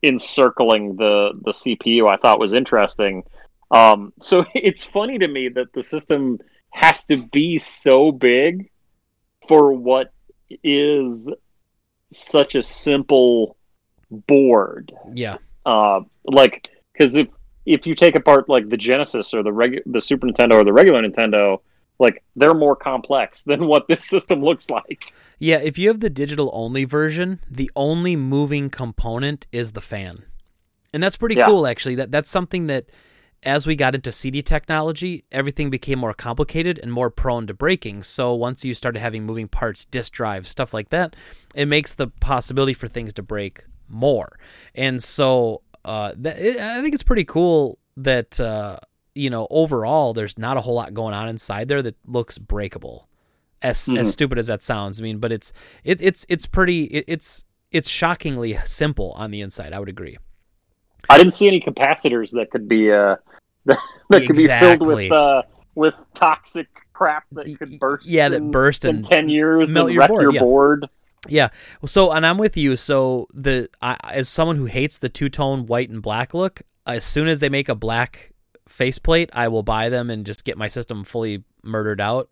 encircling 0.04 0.96
the 0.96 1.32
the 1.44 1.52
cpu 1.52 2.10
i 2.10 2.18
thought 2.18 2.40
was 2.40 2.54
interesting. 2.54 3.24
Um, 3.70 4.14
so 4.22 4.46
it's 4.56 4.86
funny 4.86 5.18
to 5.20 5.28
me 5.28 5.50
that 5.50 5.74
the 5.74 5.84
system 5.84 6.40
has 6.72 7.06
to 7.06 7.18
be 7.28 7.58
so 7.58 8.12
big 8.12 8.70
for 9.48 9.74
what 9.74 10.14
is 10.64 11.30
such 12.12 12.56
a 12.56 12.64
simple 12.64 13.56
board 14.28 14.92
Yeah. 15.14 15.38
uh, 15.66 16.02
like 16.26 16.70
because 16.94 17.16
if 17.16 17.28
if 17.66 17.86
you 17.86 17.96
take 17.96 18.16
apart 18.16 18.50
like 18.50 18.70
the 18.70 18.78
Genesis 18.78 19.34
or 19.34 19.44
the 19.44 19.52
regu- 19.52 19.84
the 19.86 20.02
Super 20.02 20.28
Nintendo 20.28 20.54
or 20.54 20.64
the 20.64 20.74
regular 20.74 21.02
Nintendo, 21.08 21.60
like 22.00 22.24
they're 22.36 22.54
more 22.56 22.76
complex 22.76 23.44
than 23.46 23.68
what 23.68 23.88
this 23.88 24.04
system 24.04 24.44
looks 24.44 24.70
like. 24.70 25.14
Yeah, 25.40 25.58
if 25.60 25.78
you 25.78 25.88
have 25.88 26.00
the 26.02 26.10
digital 26.10 26.50
only 26.54 26.84
version, 26.86 27.40
the 27.50 27.72
only 27.76 28.16
moving 28.16 28.70
component 28.70 29.48
is 29.52 29.72
the 29.74 29.82
fan. 29.82 30.24
And 30.94 31.02
that's 31.02 31.16
pretty 31.18 31.36
Yeah. 31.36 31.46
cool 31.46 31.66
actually. 31.68 31.96
That 31.96 32.12
that's 32.12 32.30
something 32.30 32.68
that 32.68 32.86
as 33.44 33.66
we 33.66 33.76
got 33.76 33.96
into 33.96 34.12
CD 34.12 34.42
technology, 34.42 35.24
everything 35.32 35.70
became 35.70 36.00
more 36.00 36.14
complicated 36.14 36.80
and 36.80 36.92
more 36.92 37.10
prone 37.10 37.48
to 37.48 37.54
breaking. 37.54 38.04
So 38.04 38.36
once 38.36 38.64
you 38.64 38.74
started 38.74 39.00
having 39.00 39.26
moving 39.26 39.48
parts, 39.48 39.86
disk 39.86 40.14
drives, 40.14 40.50
stuff 40.50 40.74
like 40.74 40.90
that, 40.90 41.16
it 41.56 41.66
makes 41.66 41.96
the 41.96 42.08
possibility 42.08 42.74
for 42.74 42.88
things 42.88 43.14
to 43.14 43.24
break 43.24 43.64
more. 43.88 44.38
And 44.76 45.02
so 45.02 45.64
uh, 45.84 46.14
that, 46.18 46.38
I 46.38 46.82
think 46.82 46.94
it's 46.94 47.04
pretty 47.04 47.26
cool 47.26 47.80
that 47.98 48.40
uh, 48.40 48.78
you 49.16 49.30
know 49.30 49.48
overall 49.50 50.14
there's 50.14 50.38
not 50.38 50.58
a 50.58 50.62
whole 50.62 50.76
lot 50.76 50.94
going 50.94 51.14
on 51.14 51.28
inside 51.28 51.68
there 51.68 51.82
that 51.82 51.96
looks 52.06 52.38
breakable. 52.38 53.08
As 53.64 53.78
mm-hmm. 53.86 53.98
as 53.98 54.12
stupid 54.12 54.40
as 54.40 54.48
that 54.48 54.64
sounds, 54.64 55.00
I 55.00 55.04
mean, 55.04 55.20
but 55.20 55.32
it's 55.32 55.54
it, 55.84 56.02
it's 56.02 56.26
it's 56.30 56.46
pretty 56.46 56.86
it, 56.86 57.06
it's 57.08 57.46
it's 57.72 57.90
shockingly 57.90 58.58
simple 58.66 59.12
on 59.12 59.32
the 59.32 59.42
inside. 59.42 59.74
I 59.74 59.80
would 59.80 59.90
agree. 59.90 60.18
I 61.10 61.18
didn't 61.18 61.34
see 61.34 61.48
any 61.48 61.60
capacitors 61.60 62.32
that 62.32 62.50
could 62.52 62.68
be 62.68 62.92
uh 62.92 63.18
that, 63.66 63.80
that 64.10 64.22
could 64.22 64.40
exactly. 64.40 65.06
be 65.06 65.10
filled 65.10 65.12
with 65.12 65.12
uh 65.12 65.42
with 65.76 65.94
toxic 66.14 66.68
crap 66.94 67.26
that 67.32 67.46
could 67.58 67.80
burst. 67.80 68.08
Yeah, 68.08 68.30
that 68.30 68.52
burst 68.52 68.86
in, 68.86 68.98
in 68.98 69.04
ten 69.04 69.30
years 69.30 69.70
melt 69.70 69.88
and 69.88 69.94
your 69.94 70.02
wreck 70.02 70.10
board, 70.10 70.24
your 70.24 70.34
yeah. 70.34 70.40
board. 70.42 70.90
Yeah. 71.28 71.50
So, 71.86 72.12
and 72.12 72.26
I'm 72.26 72.38
with 72.38 72.58
you. 72.58 72.76
So, 72.76 73.28
the 73.34 73.70
I, 73.82 73.98
as 74.04 74.28
someone 74.28 74.56
who 74.56 74.66
hates 74.66 74.98
the 74.98 75.10
two 75.10 75.30
tone 75.30 75.66
white 75.66 75.90
and 75.90 76.02
black 76.02 76.34
look, 76.34 76.62
as 76.86 77.04
soon 77.04 77.28
as 77.28 77.40
they 77.40 77.50
make 77.50 77.70
a 77.70 77.76
black 77.76 78.32
faceplate, 78.68 79.30
I 79.34 79.48
will 79.48 79.64
buy 79.64 79.90
them 79.90 80.10
and 80.10 80.26
just 80.26 80.46
get 80.46 80.58
my 80.58 80.68
system 80.68 81.04
fully 81.04 81.44
murdered 81.64 82.02
out. 82.02 82.30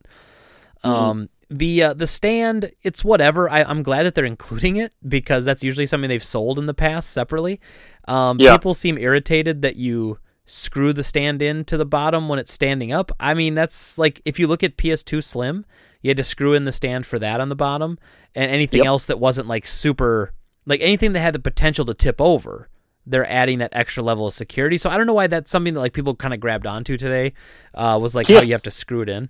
Mm-hmm. 0.84 0.89
Um, 0.89 1.30
the 1.49 1.84
uh, 1.84 1.93
the 1.93 2.07
stand, 2.07 2.71
it's 2.82 3.03
whatever. 3.03 3.49
I, 3.49 3.63
I'm 3.63 3.84
glad 3.84 4.03
that 4.03 4.15
they're 4.15 4.25
including 4.25 4.77
it 4.77 4.93
because 5.07 5.45
that's 5.45 5.63
usually 5.63 5.86
something 5.86 6.09
they've 6.09 6.23
sold 6.23 6.57
in 6.57 6.65
the 6.65 6.73
past 6.73 7.11
separately. 7.11 7.59
Um, 8.07 8.39
yeah. 8.39 8.55
People 8.55 8.73
seem 8.73 8.97
irritated 8.97 9.61
that 9.63 9.75
you 9.75 10.19
screw 10.49 10.93
the 10.93 11.03
stand 11.03 11.41
in 11.41 11.63
to 11.65 11.77
the 11.77 11.85
bottom 11.85 12.27
when 12.27 12.39
it's 12.39 12.51
standing 12.51 12.91
up. 12.91 13.11
I 13.19 13.33
mean, 13.33 13.53
that's 13.53 13.97
like 13.97 14.21
if 14.25 14.39
you 14.39 14.47
look 14.47 14.63
at 14.63 14.77
PS2 14.77 15.23
Slim, 15.23 15.65
you 16.01 16.09
had 16.09 16.17
to 16.17 16.23
screw 16.23 16.53
in 16.53 16.65
the 16.65 16.71
stand 16.71 17.05
for 17.05 17.19
that 17.19 17.39
on 17.39 17.49
the 17.49 17.55
bottom, 17.55 17.99
and 18.35 18.51
anything 18.51 18.79
yep. 18.79 18.87
else 18.87 19.05
that 19.07 19.19
wasn't 19.19 19.47
like 19.47 19.67
super, 19.67 20.33
like 20.65 20.81
anything 20.81 21.13
that 21.13 21.19
had 21.19 21.35
the 21.35 21.39
potential 21.39 21.85
to 21.85 21.93
tip 21.93 22.19
over, 22.19 22.69
they're 23.05 23.29
adding 23.29 23.59
that 23.59 23.71
extra 23.73 24.03
level 24.03 24.27
of 24.27 24.33
security. 24.33 24.77
So 24.77 24.89
I 24.89 24.97
don't 24.97 25.07
know 25.07 25.13
why 25.13 25.27
that's 25.27 25.51
something 25.51 25.73
that 25.73 25.79
like 25.79 25.93
people 25.93 26.15
kind 26.15 26.33
of 26.33 26.39
grabbed 26.39 26.67
onto 26.67 26.97
today. 26.97 27.33
Uh, 27.73 27.99
was 28.01 28.15
like 28.15 28.27
PS- 28.27 28.33
how 28.33 28.41
you 28.41 28.53
have 28.53 28.63
to 28.63 28.71
screw 28.71 29.01
it 29.01 29.09
in. 29.09 29.29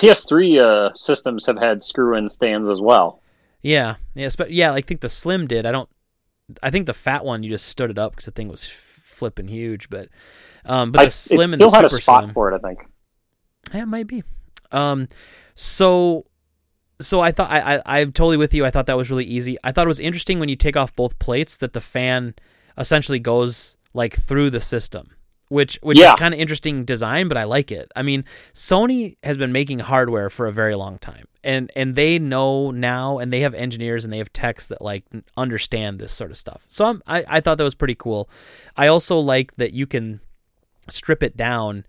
PS3 0.00 0.58
uh, 0.58 0.94
systems 0.94 1.44
have 1.46 1.58
had 1.58 1.84
screw-in 1.84 2.30
stands 2.30 2.70
as 2.70 2.80
well. 2.80 3.20
Yeah, 3.60 3.96
yeah, 4.14 4.30
but 4.36 4.50
yeah, 4.50 4.72
I 4.72 4.80
think 4.80 5.00
the 5.00 5.08
Slim 5.08 5.46
did. 5.46 5.66
I 5.66 5.72
don't. 5.72 5.88
I 6.62 6.70
think 6.70 6.86
the 6.86 6.94
fat 6.94 7.24
one 7.24 7.42
you 7.42 7.50
just 7.50 7.66
stood 7.66 7.90
it 7.90 7.98
up 7.98 8.12
because 8.12 8.24
the 8.24 8.32
thing 8.32 8.48
was 8.48 8.64
flipping 9.22 9.46
huge. 9.46 9.88
But, 9.88 10.08
um, 10.64 10.90
but 10.90 10.98
the 10.98 11.04
I, 11.04 11.08
Slim 11.08 11.52
and 11.52 11.62
the 11.62 11.70
Super 11.70 12.00
Slim 12.00 12.32
for 12.32 12.50
it, 12.50 12.56
I 12.56 12.58
think. 12.58 12.80
Yeah, 13.72 13.82
it 13.82 13.86
might 13.86 14.08
be. 14.08 14.24
Um, 14.72 15.06
so, 15.54 16.26
so 17.00 17.20
I 17.20 17.30
thought 17.30 17.48
I, 17.52 17.76
I 17.76 18.00
I'm 18.00 18.10
totally 18.10 18.36
with 18.36 18.52
you. 18.52 18.64
I 18.64 18.70
thought 18.70 18.86
that 18.86 18.96
was 18.96 19.10
really 19.10 19.24
easy. 19.24 19.56
I 19.62 19.70
thought 19.70 19.86
it 19.86 19.88
was 19.88 20.00
interesting 20.00 20.40
when 20.40 20.48
you 20.48 20.56
take 20.56 20.76
off 20.76 20.96
both 20.96 21.20
plates 21.20 21.56
that 21.58 21.72
the 21.72 21.80
fan 21.80 22.34
essentially 22.76 23.20
goes 23.20 23.76
like 23.94 24.16
through 24.16 24.50
the 24.50 24.60
system 24.60 25.10
which 25.52 25.78
which 25.82 25.98
yeah. 25.98 26.14
is 26.14 26.18
kind 26.18 26.32
of 26.32 26.40
interesting 26.40 26.86
design, 26.86 27.28
but 27.28 27.36
I 27.36 27.44
like 27.44 27.70
it. 27.70 27.92
I 27.94 28.00
mean, 28.00 28.24
Sony 28.54 29.18
has 29.22 29.36
been 29.36 29.52
making 29.52 29.80
hardware 29.80 30.30
for 30.30 30.46
a 30.46 30.52
very 30.52 30.74
long 30.74 30.96
time, 30.98 31.26
and 31.44 31.70
and 31.76 31.94
they 31.94 32.18
know 32.18 32.70
now, 32.70 33.18
and 33.18 33.30
they 33.30 33.40
have 33.40 33.52
engineers 33.52 34.04
and 34.04 34.12
they 34.12 34.18
have 34.18 34.32
techs 34.32 34.68
that 34.68 34.80
like 34.80 35.04
understand 35.36 35.98
this 35.98 36.10
sort 36.10 36.30
of 36.30 36.38
stuff. 36.38 36.64
So 36.68 36.86
I'm, 36.86 37.02
I 37.06 37.24
I 37.28 37.40
thought 37.40 37.58
that 37.58 37.64
was 37.64 37.74
pretty 37.74 37.94
cool. 37.94 38.30
I 38.78 38.86
also 38.86 39.18
like 39.18 39.52
that 39.54 39.74
you 39.74 39.86
can 39.86 40.20
strip 40.88 41.22
it 41.22 41.36
down 41.36 41.84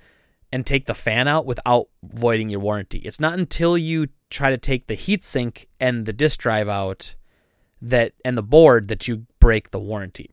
and 0.51 0.65
take 0.65 0.85
the 0.85 0.93
fan 0.93 1.29
out 1.29 1.45
without 1.45 1.87
voiding 2.03 2.49
your 2.49 2.59
warranty. 2.59 2.99
It's 2.99 3.19
not 3.19 3.39
until 3.39 3.77
you 3.77 4.09
try 4.29 4.49
to 4.49 4.57
take 4.57 4.87
the 4.87 4.97
heatsink 4.97 5.67
and 5.79 6.05
the 6.05 6.13
disk 6.13 6.41
drive 6.41 6.67
out 6.67 7.15
that 7.81 8.11
and 8.25 8.37
the 8.37 8.43
board 8.43 8.89
that 8.89 9.07
you 9.07 9.25
break 9.39 9.71
the 9.71 9.79
warranty. 9.79 10.31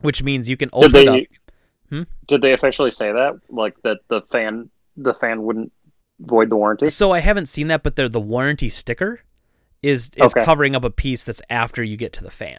Which 0.00 0.22
means 0.22 0.50
you 0.50 0.56
can 0.56 0.70
open 0.72 0.92
they, 0.92 1.02
it 1.02 1.08
up 1.08 1.43
Hmm? 1.90 2.02
Did 2.28 2.42
they 2.42 2.52
officially 2.52 2.90
say 2.90 3.12
that? 3.12 3.40
Like 3.48 3.80
that 3.82 3.98
the 4.08 4.22
fan 4.32 4.70
the 4.96 5.14
fan 5.14 5.42
wouldn't 5.42 5.72
void 6.20 6.50
the 6.50 6.56
warranty? 6.56 6.88
So 6.88 7.12
I 7.12 7.20
haven't 7.20 7.46
seen 7.46 7.68
that, 7.68 7.82
but 7.82 7.96
the 7.96 8.08
the 8.08 8.20
warranty 8.20 8.68
sticker 8.68 9.20
is 9.82 10.10
is 10.16 10.34
okay. 10.34 10.44
covering 10.44 10.74
up 10.74 10.84
a 10.84 10.90
piece 10.90 11.24
that's 11.24 11.42
after 11.50 11.82
you 11.82 11.96
get 11.96 12.12
to 12.14 12.24
the 12.24 12.30
fan. 12.30 12.58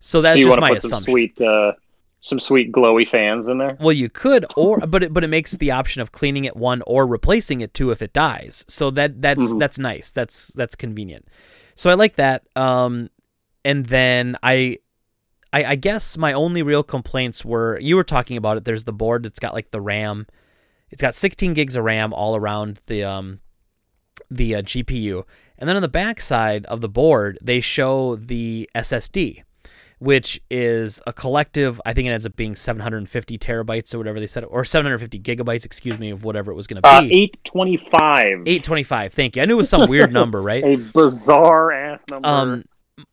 So 0.00 0.22
that's 0.22 0.40
so 0.40 0.46
just 0.46 0.60
my 0.60 0.70
assumption. 0.70 0.90
Some 0.90 1.02
sweet, 1.02 1.40
uh, 1.40 1.72
some 2.20 2.40
sweet 2.40 2.72
glowy 2.72 3.08
fans 3.08 3.48
in 3.48 3.58
there. 3.58 3.76
Well, 3.80 3.92
you 3.92 4.08
could, 4.08 4.46
or 4.56 4.80
but 4.80 5.02
it, 5.02 5.12
but 5.12 5.24
it 5.24 5.28
makes 5.28 5.52
the 5.52 5.70
option 5.70 6.02
of 6.02 6.12
cleaning 6.12 6.44
it 6.44 6.56
one 6.56 6.82
or 6.86 7.06
replacing 7.06 7.60
it 7.60 7.74
two 7.74 7.90
if 7.90 8.02
it 8.02 8.12
dies. 8.12 8.64
So 8.68 8.90
that 8.92 9.20
that's 9.20 9.40
mm-hmm. 9.40 9.58
that's 9.58 9.78
nice. 9.78 10.10
That's 10.10 10.48
that's 10.48 10.74
convenient. 10.74 11.26
So 11.74 11.90
I 11.90 11.94
like 11.94 12.16
that. 12.16 12.46
Um, 12.56 13.10
and 13.64 13.86
then 13.86 14.36
I 14.42 14.78
I, 15.56 15.70
I 15.70 15.74
guess 15.76 16.18
my 16.18 16.34
only 16.34 16.62
real 16.62 16.82
complaints 16.82 17.42
were 17.42 17.78
you 17.78 17.96
were 17.96 18.04
talking 18.04 18.36
about 18.36 18.58
it. 18.58 18.66
There's 18.66 18.84
the 18.84 18.92
board 18.92 19.22
that's 19.22 19.38
got 19.38 19.54
like 19.54 19.70
the 19.70 19.80
RAM. 19.80 20.26
It's 20.90 21.00
got 21.00 21.14
16 21.14 21.54
gigs 21.54 21.76
of 21.76 21.84
RAM 21.84 22.12
all 22.12 22.36
around 22.36 22.78
the 22.86 23.04
um 23.04 23.40
the 24.30 24.56
uh, 24.56 24.62
GPU, 24.62 25.24
and 25.56 25.66
then 25.66 25.76
on 25.76 25.82
the 25.82 25.88
back 25.88 26.20
side 26.20 26.66
of 26.66 26.82
the 26.82 26.90
board 26.90 27.38
they 27.40 27.62
show 27.62 28.16
the 28.16 28.68
SSD, 28.74 29.44
which 29.98 30.42
is 30.50 31.00
a 31.06 31.12
collective. 31.14 31.80
I 31.86 31.94
think 31.94 32.06
it 32.06 32.10
ends 32.10 32.26
up 32.26 32.36
being 32.36 32.54
750 32.54 33.38
terabytes 33.38 33.94
or 33.94 33.98
whatever 33.98 34.20
they 34.20 34.26
said, 34.26 34.44
or 34.44 34.62
750 34.62 35.18
gigabytes. 35.20 35.64
Excuse 35.64 35.98
me, 35.98 36.10
of 36.10 36.22
whatever 36.22 36.52
it 36.52 36.54
was 36.54 36.66
going 36.66 36.82
to 36.82 36.86
uh, 36.86 37.00
be. 37.00 37.06
Uh, 37.06 37.24
825. 37.54 38.42
825. 38.46 39.14
Thank 39.14 39.36
you. 39.36 39.42
I 39.42 39.46
knew 39.46 39.54
it 39.54 39.56
was 39.56 39.70
some 39.70 39.88
weird 39.88 40.12
number, 40.20 40.42
right? 40.42 40.62
a 40.62 40.76
bizarre 40.76 41.72
ass 41.72 42.04
number. 42.10 42.28
Um, 42.28 42.64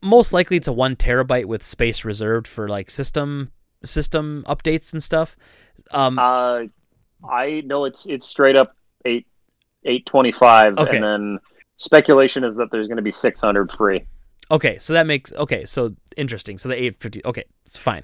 most 0.01 0.34
likely 0.34 0.57
it's 0.57 0.67
a 0.67 0.73
one 0.73 0.95
terabyte 0.95 1.45
with 1.45 1.63
space 1.63 2.05
reserved 2.05 2.47
for 2.47 2.67
like 2.67 2.89
system 2.89 3.51
system 3.84 4.43
updates 4.47 4.93
and 4.93 5.03
stuff. 5.03 5.36
Um, 5.91 6.17
uh, 6.17 6.63
I 7.29 7.61
know 7.65 7.86
it's 7.86 8.05
it's 8.05 8.27
straight 8.27 8.55
up 8.55 8.75
eight 9.05 9.27
eight 9.86 10.05
twenty 10.05 10.31
five, 10.31 10.77
okay. 10.77 10.95
and 10.95 11.03
then 11.03 11.39
speculation 11.77 12.43
is 12.43 12.55
that 12.55 12.71
there's 12.71 12.88
going 12.88 12.97
to 12.97 13.03
be 13.03 13.11
six 13.11 13.41
hundred 13.41 13.71
free. 13.71 14.05
Okay, 14.51 14.77
so 14.77 14.93
that 14.93 15.07
makes 15.07 15.31
okay. 15.34 15.65
So 15.65 15.95
interesting. 16.17 16.57
So 16.57 16.69
the 16.69 16.81
eight 16.81 16.99
fifty. 16.99 17.23
Okay, 17.25 17.43
it's 17.65 17.77
fine. 17.77 18.03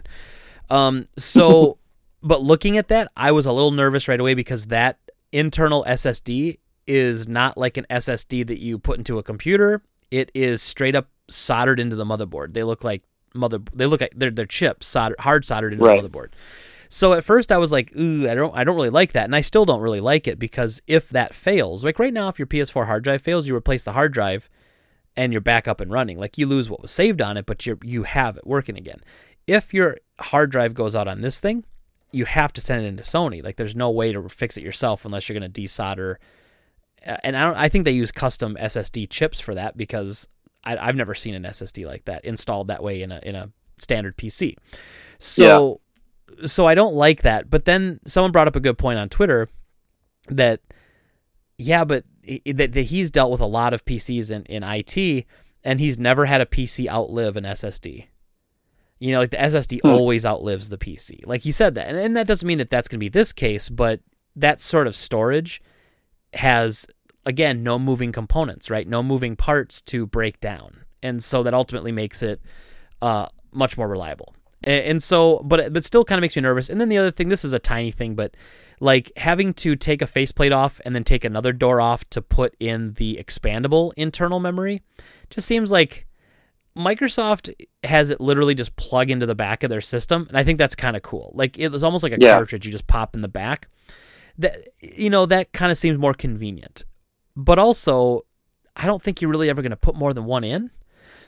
Um, 0.70 1.06
so, 1.18 1.78
but 2.22 2.42
looking 2.42 2.78
at 2.78 2.90
that, 2.90 3.12
I 3.16 3.32
was 3.32 3.46
a 3.46 3.52
little 3.52 3.72
nervous 3.72 4.08
right 4.08 4.20
away 4.20 4.34
because 4.34 4.66
that 4.66 5.00
internal 5.32 5.86
SSD 5.88 6.60
is 6.88 7.28
not 7.28 7.58
like 7.58 7.78
an 7.78 7.86
SSD 7.90 8.48
that 8.48 8.60
you 8.60 8.80
put 8.80 8.98
into 8.98 9.20
a 9.20 9.24
computer. 9.24 9.84
It 10.10 10.32
is 10.34 10.62
straight 10.62 10.96
up 10.96 11.08
soldered 11.30 11.80
into 11.80 11.96
the 11.96 12.06
motherboard. 12.06 12.54
They 12.54 12.64
look 12.64 12.84
like 12.84 13.04
mother. 13.34 13.60
They 13.74 13.86
look 13.86 14.02
like 14.02 14.14
they're 14.16 14.32
they're 14.32 14.46
chips 14.46 14.88
soldered, 14.88 15.20
hard 15.20 15.46
soldered 15.46 15.74
into 15.74 15.86
right. 15.86 16.02
the 16.02 16.10
motherboard. 16.10 16.30
So 16.90 17.14
at 17.14 17.24
first 17.24 17.52
I 17.52 17.58
was 17.58 17.72
like, 17.72 17.96
ooh, 17.96 18.28
I 18.28 18.34
don't 18.34 18.56
I 18.56 18.64
don't 18.64 18.76
really 18.76 18.90
like 18.90 19.14
that, 19.14 19.26
and 19.26 19.36
I 19.36 19.42
still 19.42 19.66
don't 19.66 19.82
really 19.82 20.02
like 20.02 20.28
it 20.28 20.40
because 20.40 20.82
if 20.88 21.10
that 21.10 21.36
fails, 21.36 21.84
like 21.84 22.00
right 22.00 22.14
now, 22.14 22.30
if 22.30 22.40
your 22.40 22.48
PS4 22.48 22.86
hard 22.88 23.04
drive 23.04 23.22
fails, 23.22 23.48
you 23.48 23.56
replace 23.56 23.84
the 23.84 23.94
hard 23.94 24.12
drive, 24.12 24.50
and 25.16 25.32
you're 25.32 25.42
back 25.42 25.68
up 25.68 25.82
and 25.82 25.92
running. 25.92 26.18
Like 26.18 26.38
you 26.38 26.48
lose 26.48 26.70
what 26.70 26.82
was 26.82 26.92
saved 26.92 27.22
on 27.22 27.38
it, 27.38 27.46
but 27.46 27.66
you 27.66 27.78
you 27.84 28.04
have 28.04 28.38
it 28.38 28.48
working 28.48 28.78
again. 28.78 29.02
If 29.46 29.74
your 29.74 29.98
hard 30.20 30.52
drive 30.52 30.74
goes 30.74 30.96
out 30.96 31.08
on 31.08 31.22
this 31.22 31.40
thing, 31.40 31.64
you 32.12 32.26
have 32.26 32.54
to 32.54 32.62
send 32.62 32.84
it 32.84 32.88
into 32.88 33.04
Sony. 33.04 33.44
Like 33.44 33.58
there's 33.58 33.76
no 33.76 33.90
way 33.92 34.12
to 34.12 34.28
fix 34.28 34.58
it 34.58 34.64
yourself 34.64 35.06
unless 35.06 35.30
you're 35.30 35.40
going 35.40 35.52
to 35.52 35.62
desolder. 35.62 36.16
Uh, 37.06 37.18
and 37.24 37.38
I 37.38 37.44
don't. 37.44 37.56
I 37.56 37.70
think 37.70 37.86
they 37.86 37.92
use 37.92 38.12
custom 38.12 38.58
SSD 38.60 39.10
chips 39.10 39.40
for 39.40 39.54
that 39.56 39.78
because 39.78 40.28
I, 40.64 40.86
have 40.86 40.96
never 40.96 41.16
seen 41.16 41.36
an 41.36 41.44
SSD 41.44 41.86
like 41.86 42.06
that 42.06 42.26
installed 42.26 42.68
that 42.68 42.84
way 42.84 43.02
in 43.02 43.12
a 43.12 43.20
in 43.24 43.36
a 43.36 43.50
standard 43.78 44.18
PC. 44.18 44.56
So 45.18 45.82
yeah. 46.38 46.48
so 46.48 46.68
I 46.68 46.76
don't 46.76 46.96
like 46.96 47.22
that. 47.24 47.50
But 47.50 47.66
then 47.66 48.00
someone 48.06 48.32
brought 48.32 48.48
up 48.48 48.56
a 48.56 48.60
good 48.60 48.78
point 48.78 49.00
on 49.00 49.10
Twitter 49.10 49.50
that 50.28 50.62
yeah, 51.58 51.84
but 51.84 52.06
that, 52.46 52.74
that 52.74 52.84
he's 52.84 53.12
dealt 53.12 53.32
with 53.32 53.42
a 53.42 53.46
lot 53.46 53.74
of 53.74 53.84
PCs 53.86 54.32
in, 54.32 54.44
in 54.46 54.64
IT 54.64 55.26
and 55.64 55.80
he's 55.80 56.00
never 56.00 56.26
had 56.26 56.42
a 56.42 56.46
PC 56.46 56.88
outlive 56.88 57.36
an 57.36 57.44
SSD. 57.44 58.08
You 59.00 59.14
know, 59.14 59.20
like 59.20 59.32
the 59.32 59.38
SSD 59.38 59.82
hmm. 59.82 59.88
always 59.88 60.26
outlives 60.26 60.70
the 60.70 60.78
PC. 60.78 61.26
Like 61.26 61.42
he 61.42 61.52
said 61.52 61.76
that. 61.76 61.88
And, 61.88 61.98
and 61.98 62.18
that 62.18 62.28
doesn't 62.28 62.48
mean 62.48 62.58
that 62.58 62.70
that's 62.70 62.88
going 62.88 62.98
to 62.98 63.04
be 63.04 63.10
this 63.10 63.34
case, 63.34 63.70
but 63.70 64.02
that 64.36 64.60
sort 64.60 64.88
of 64.88 64.96
storage 64.96 65.62
has 66.34 66.86
again, 67.26 67.64
no 67.64 67.78
moving 67.80 68.12
components, 68.12 68.70
right? 68.70 68.88
No 68.88 69.04
moving 69.04 69.36
parts 69.36 69.82
to 69.84 70.06
break 70.06 70.40
down. 70.40 70.84
And 71.02 71.24
so 71.24 71.44
that 71.44 71.54
ultimately 71.54 71.92
makes 71.92 72.22
it 72.24 72.42
uh, 73.02 73.28
much 73.52 73.78
more 73.78 73.88
reliable. 73.88 74.36
And, 74.64 74.84
and 74.86 75.04
so, 75.04 75.40
but 75.46 75.72
but 75.72 75.86
still 75.86 76.04
kind 76.04 76.18
of 76.20 76.22
makes 76.22 76.36
me 76.36 76.42
nervous. 76.42 76.70
And 76.70 76.80
then 76.82 76.90
the 76.90 76.98
other 76.98 77.12
thing, 77.12 77.30
this 77.30 77.46
is 77.46 77.54
a 77.54 77.60
tiny 77.60 77.92
thing, 77.92 78.16
but 78.16 78.36
like 78.82 79.12
having 79.18 79.54
to 79.56 79.76
take 79.76 80.02
a 80.02 80.08
faceplate 80.08 80.52
off 80.54 80.80
and 80.86 80.96
then 80.96 81.04
take 81.04 81.24
another 81.26 81.54
door 81.54 81.80
off 81.82 82.10
to 82.12 82.22
put 82.22 82.56
in 82.60 82.94
the 82.94 83.16
expandable 83.22 83.92
internal 83.98 84.40
memory 84.40 84.82
just 85.30 85.48
seems 85.48 85.72
like 85.72 86.06
Microsoft 86.78 87.54
has 87.84 88.10
it 88.10 88.22
literally 88.22 88.56
just 88.56 88.76
plug 88.78 89.10
into 89.12 89.26
the 89.26 89.36
back 89.36 89.64
of 89.64 89.70
their 89.70 89.82
system, 89.82 90.26
and 90.30 90.38
I 90.38 90.44
think 90.44 90.58
that's 90.58 90.76
kind 90.76 90.96
of 90.96 91.02
cool. 91.02 91.32
Like 91.36 91.58
it's 91.58 91.84
almost 91.84 92.04
like 92.04 92.14
a 92.14 92.18
Yeah. 92.20 92.34
cartridge 92.34 92.66
you 92.66 92.72
just 92.72 92.88
pop 92.88 93.16
in 93.16 93.22
the 93.22 93.28
back. 93.28 93.68
That 94.38 94.56
you 94.80 95.10
know 95.10 95.26
that 95.26 95.52
kind 95.52 95.72
of 95.72 95.78
seems 95.78 95.98
more 95.98 96.14
convenient, 96.14 96.84
but 97.46 97.58
also 97.60 98.26
I 98.76 98.86
don't 98.86 99.02
think 99.02 99.22
you're 99.22 99.32
really 99.32 99.50
ever 99.50 99.62
going 99.62 99.72
to 99.72 99.78
put 99.78 99.96
more 99.96 100.14
than 100.14 100.26
one 100.26 100.44
in. 100.44 100.72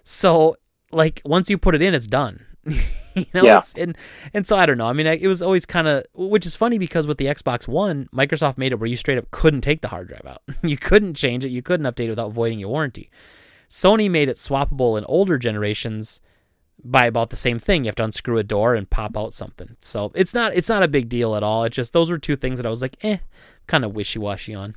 So 0.03 0.57
like 0.91 1.21
once 1.25 1.49
you 1.49 1.57
put 1.57 1.75
it 1.75 1.81
in, 1.81 1.93
it's 1.93 2.07
done. 2.07 2.45
you 2.65 3.25
know, 3.33 3.43
Yeah. 3.43 3.57
it's, 3.59 3.73
and 3.73 3.97
and 4.33 4.45
so 4.47 4.55
I 4.57 4.65
don't 4.65 4.77
know. 4.77 4.87
I 4.87 4.93
mean, 4.93 5.07
I, 5.07 5.15
it 5.17 5.27
was 5.27 5.41
always 5.41 5.65
kind 5.65 5.87
of, 5.87 6.05
which 6.13 6.45
is 6.45 6.55
funny 6.55 6.77
because 6.77 7.07
with 7.07 7.17
the 7.17 7.25
Xbox 7.25 7.67
One, 7.67 8.07
Microsoft 8.13 8.57
made 8.57 8.71
it 8.71 8.79
where 8.79 8.89
you 8.89 8.95
straight 8.97 9.17
up 9.17 9.31
couldn't 9.31 9.61
take 9.61 9.81
the 9.81 9.87
hard 9.87 10.07
drive 10.09 10.25
out. 10.25 10.41
you 10.63 10.77
couldn't 10.77 11.15
change 11.15 11.43
it. 11.45 11.49
You 11.49 11.61
couldn't 11.61 11.85
update 11.85 12.05
it 12.05 12.09
without 12.09 12.31
voiding 12.31 12.59
your 12.59 12.69
warranty. 12.69 13.09
Sony 13.69 14.09
made 14.11 14.27
it 14.29 14.35
swappable 14.37 14.97
in 14.97 15.05
older 15.05 15.37
generations 15.37 16.19
by 16.83 17.05
about 17.05 17.29
the 17.29 17.35
same 17.35 17.57
thing. 17.59 17.83
You 17.83 17.87
have 17.89 17.95
to 17.95 18.03
unscrew 18.03 18.37
a 18.37 18.43
door 18.43 18.75
and 18.75 18.89
pop 18.89 19.15
out 19.17 19.33
something. 19.33 19.77
So 19.81 20.11
it's 20.15 20.33
not 20.33 20.53
it's 20.55 20.69
not 20.69 20.83
a 20.83 20.87
big 20.87 21.09
deal 21.09 21.35
at 21.35 21.43
all. 21.43 21.63
It's 21.63 21.75
just 21.75 21.93
those 21.93 22.09
were 22.09 22.17
two 22.17 22.35
things 22.35 22.57
that 22.57 22.65
I 22.65 22.69
was 22.69 22.81
like, 22.81 22.97
eh, 23.03 23.17
kind 23.67 23.85
of 23.85 23.93
wishy 23.95 24.19
washy 24.19 24.53
on. 24.55 24.75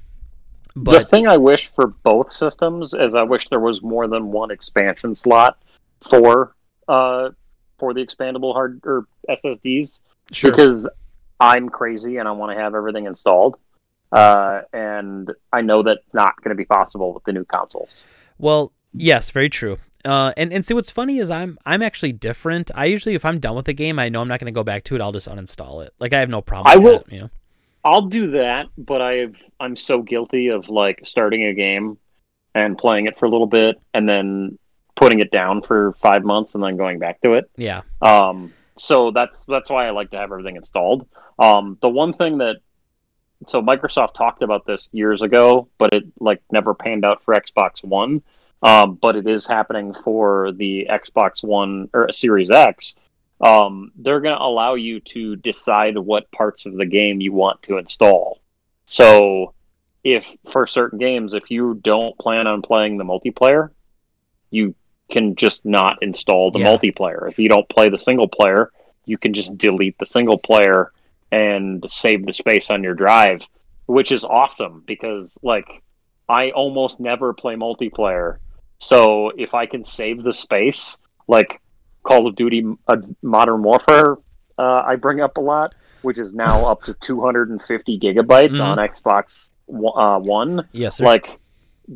The 0.76 1.04
thing 1.04 1.28
I 1.28 1.36
wish 1.36 1.70
for 1.74 1.88
both 1.88 2.32
systems 2.32 2.94
is 2.94 3.14
I 3.14 3.22
wish 3.22 3.48
there 3.48 3.60
was 3.60 3.82
more 3.82 4.08
than 4.08 4.32
one 4.32 4.50
expansion 4.50 5.14
slot 5.14 5.62
for 6.10 6.54
uh 6.88 7.30
for 7.78 7.94
the 7.94 8.04
expandable 8.04 8.52
hard 8.52 8.80
or 8.84 9.06
SSDs 9.28 10.00
sure, 10.32 10.50
because 10.50 10.88
I'm 11.40 11.68
crazy 11.68 12.18
and 12.18 12.28
I 12.28 12.32
want 12.32 12.56
to 12.56 12.62
have 12.62 12.74
everything 12.74 13.06
installed. 13.06 13.56
Uh, 14.12 14.62
and 14.72 15.32
I 15.52 15.60
know 15.62 15.82
that's 15.82 16.00
not 16.12 16.36
going 16.40 16.50
to 16.50 16.54
be 16.54 16.64
possible 16.64 17.12
with 17.12 17.24
the 17.24 17.32
new 17.32 17.44
consoles. 17.44 18.04
Well, 18.38 18.72
yes, 18.92 19.30
very 19.30 19.48
true. 19.48 19.78
Uh, 20.04 20.32
and 20.36 20.52
and 20.52 20.64
see 20.64 20.74
what's 20.74 20.90
funny 20.90 21.18
is 21.18 21.30
I'm 21.30 21.58
I'm 21.64 21.82
actually 21.82 22.12
different. 22.12 22.70
I 22.74 22.84
usually 22.84 23.14
if 23.14 23.24
I'm 23.24 23.40
done 23.40 23.56
with 23.56 23.64
the 23.64 23.72
game, 23.72 23.98
I 23.98 24.10
know 24.10 24.20
I'm 24.20 24.28
not 24.28 24.38
going 24.38 24.52
to 24.52 24.56
go 24.56 24.62
back 24.62 24.84
to 24.84 24.94
it. 24.94 25.00
I'll 25.00 25.12
just 25.12 25.28
uninstall 25.28 25.84
it. 25.84 25.94
Like 25.98 26.12
I 26.12 26.20
have 26.20 26.28
no 26.28 26.42
problem. 26.42 26.70
I 26.70 26.76
with 26.76 26.84
will- 26.84 26.98
that, 26.98 27.12
you 27.12 27.20
know. 27.22 27.30
I'll 27.84 28.06
do 28.06 28.30
that, 28.32 28.66
but 28.78 29.02
I've 29.02 29.36
I'm 29.60 29.76
so 29.76 30.02
guilty 30.02 30.48
of 30.48 30.68
like 30.68 31.00
starting 31.04 31.44
a 31.44 31.54
game 31.54 31.98
and 32.54 32.78
playing 32.78 33.06
it 33.06 33.18
for 33.18 33.26
a 33.26 33.30
little 33.30 33.46
bit 33.46 33.80
and 33.92 34.08
then 34.08 34.58
putting 34.96 35.20
it 35.20 35.30
down 35.30 35.60
for 35.62 35.94
five 36.00 36.24
months 36.24 36.54
and 36.54 36.62
then 36.62 36.76
going 36.76 36.98
back 36.98 37.20
to 37.22 37.34
it. 37.34 37.50
Yeah. 37.56 37.82
Um, 38.00 38.52
so 38.76 39.10
that's 39.10 39.44
that's 39.46 39.70
why 39.70 39.86
I 39.86 39.90
like 39.90 40.10
to 40.12 40.16
have 40.16 40.32
everything 40.32 40.56
installed. 40.56 41.06
Um, 41.38 41.78
the 41.82 41.88
one 41.88 42.14
thing 42.14 42.38
that 42.38 42.56
so 43.48 43.60
Microsoft 43.60 44.14
talked 44.14 44.42
about 44.42 44.64
this 44.66 44.88
years 44.92 45.22
ago, 45.22 45.68
but 45.78 45.92
it 45.92 46.04
like 46.20 46.40
never 46.50 46.74
panned 46.74 47.04
out 47.04 47.22
for 47.22 47.34
Xbox 47.34 47.84
One. 47.84 48.22
Um, 48.62 48.94
but 48.94 49.14
it 49.14 49.26
is 49.26 49.46
happening 49.46 49.94
for 50.04 50.52
the 50.52 50.88
Xbox 50.90 51.44
One 51.44 51.90
or 51.92 52.10
Series 52.12 52.50
X. 52.50 52.96
Um, 53.40 53.92
they're 53.96 54.20
going 54.20 54.36
to 54.36 54.42
allow 54.42 54.74
you 54.74 55.00
to 55.12 55.36
decide 55.36 55.98
what 55.98 56.30
parts 56.30 56.66
of 56.66 56.76
the 56.76 56.86
game 56.86 57.20
you 57.20 57.32
want 57.32 57.62
to 57.62 57.78
install. 57.78 58.40
So, 58.86 59.54
if 60.02 60.26
for 60.50 60.66
certain 60.66 60.98
games, 60.98 61.34
if 61.34 61.50
you 61.50 61.74
don't 61.82 62.16
plan 62.18 62.46
on 62.46 62.62
playing 62.62 62.98
the 62.98 63.04
multiplayer, 63.04 63.70
you 64.50 64.74
can 65.10 65.36
just 65.36 65.64
not 65.64 65.98
install 66.02 66.50
the 66.50 66.60
Yeah. 66.60 66.76
multiplayer. 66.76 67.28
If 67.28 67.38
you 67.38 67.48
don't 67.48 67.68
play 67.68 67.88
the 67.88 67.98
single 67.98 68.28
player, 68.28 68.70
you 69.06 69.18
can 69.18 69.34
just 69.34 69.56
delete 69.58 69.98
the 69.98 70.06
single 70.06 70.38
player 70.38 70.90
and 71.32 71.84
save 71.88 72.24
the 72.24 72.32
space 72.32 72.70
on 72.70 72.82
your 72.82 72.94
drive, 72.94 73.42
which 73.86 74.12
is 74.12 74.24
awesome 74.24 74.82
because 74.86 75.36
like 75.42 75.82
I 76.28 76.50
almost 76.50 77.00
never 77.00 77.34
play 77.34 77.54
multiplayer. 77.54 78.38
So 78.80 79.30
if 79.36 79.54
I 79.54 79.66
can 79.66 79.84
save 79.84 80.22
the 80.22 80.32
space, 80.32 80.96
like 81.26 81.60
Call 82.04 82.26
of 82.28 82.36
Duty 82.36 82.64
uh, 82.86 82.96
Modern 83.22 83.62
Warfare, 83.62 84.16
uh, 84.58 84.82
I 84.86 84.96
bring 84.96 85.20
up 85.20 85.36
a 85.36 85.40
lot, 85.40 85.74
which 86.02 86.18
is 86.18 86.32
now 86.32 86.66
up 86.66 86.82
to 86.84 86.94
250 87.00 87.98
gigabytes 87.98 88.50
Mhm. 88.56 88.60
on 88.62 88.78
Xbox 88.78 89.50
uh, 89.68 90.18
One 90.20 90.68
Yes, 90.72 90.98
sir. 90.98 91.04
like 91.04 91.26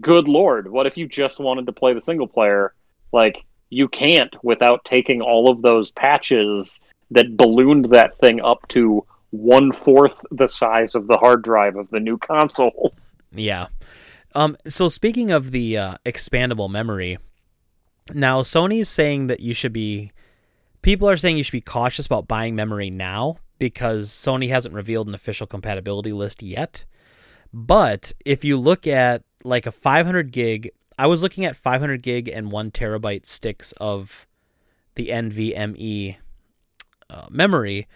good 0.00 0.28
lord 0.28 0.70
what 0.70 0.86
if 0.86 0.98
you 0.98 1.06
just 1.08 1.38
wanted 1.38 1.64
to 1.64 1.72
play 1.72 1.94
the 1.94 2.00
single 2.02 2.26
player 2.26 2.74
like 3.10 3.38
you 3.70 3.88
can't 3.88 4.34
without 4.44 4.84
taking 4.84 5.22
all 5.22 5.50
of 5.50 5.62
those 5.62 5.90
patches 5.92 6.78
that 7.10 7.36
ballooned 7.38 7.86
that 7.86 8.14
thing 8.18 8.38
up 8.42 8.58
to 8.68 9.02
one 9.30 9.72
fourth 9.72 10.12
the 10.30 10.46
size 10.48 10.94
of 10.94 11.06
the 11.06 11.16
hard 11.16 11.42
drive 11.42 11.76
of 11.76 11.88
the 11.90 12.00
new 12.00 12.18
console 12.32 12.92
Yeah. 13.32 13.68
Um, 14.34 14.56
so 14.66 14.88
speaking 14.88 15.30
of 15.30 15.52
the 15.52 15.76
uh, 15.78 15.94
expandable 16.04 16.68
memory, 16.70 17.16
now 18.14 18.42
Sony's 18.42 18.88
saying 18.88 19.26
that 19.28 19.40
you 19.40 19.54
should 19.54 19.72
be. 19.72 20.12
People 20.82 21.08
are 21.08 21.16
saying 21.16 21.36
you 21.36 21.42
should 21.42 21.52
be 21.52 21.60
cautious 21.60 22.06
about 22.06 22.28
buying 22.28 22.54
memory 22.54 22.88
now 22.88 23.38
because 23.58 24.10
Sony 24.10 24.48
hasn't 24.48 24.74
revealed 24.74 25.08
an 25.08 25.14
official 25.14 25.46
compatibility 25.46 26.12
list 26.12 26.42
yet. 26.42 26.84
But 27.52 28.12
if 28.24 28.44
you 28.44 28.56
look 28.56 28.86
at 28.86 29.24
like 29.44 29.66
a 29.66 29.72
500 29.72 30.30
gig, 30.30 30.70
I 30.98 31.06
was 31.06 31.22
looking 31.22 31.44
at 31.44 31.56
500 31.56 32.02
gig 32.02 32.28
and 32.28 32.52
one 32.52 32.70
terabyte 32.70 33.26
sticks 33.26 33.72
of 33.80 34.26
the 34.94 35.08
NVMe 35.08 36.16
uh, 37.10 37.26
memory, 37.30 37.86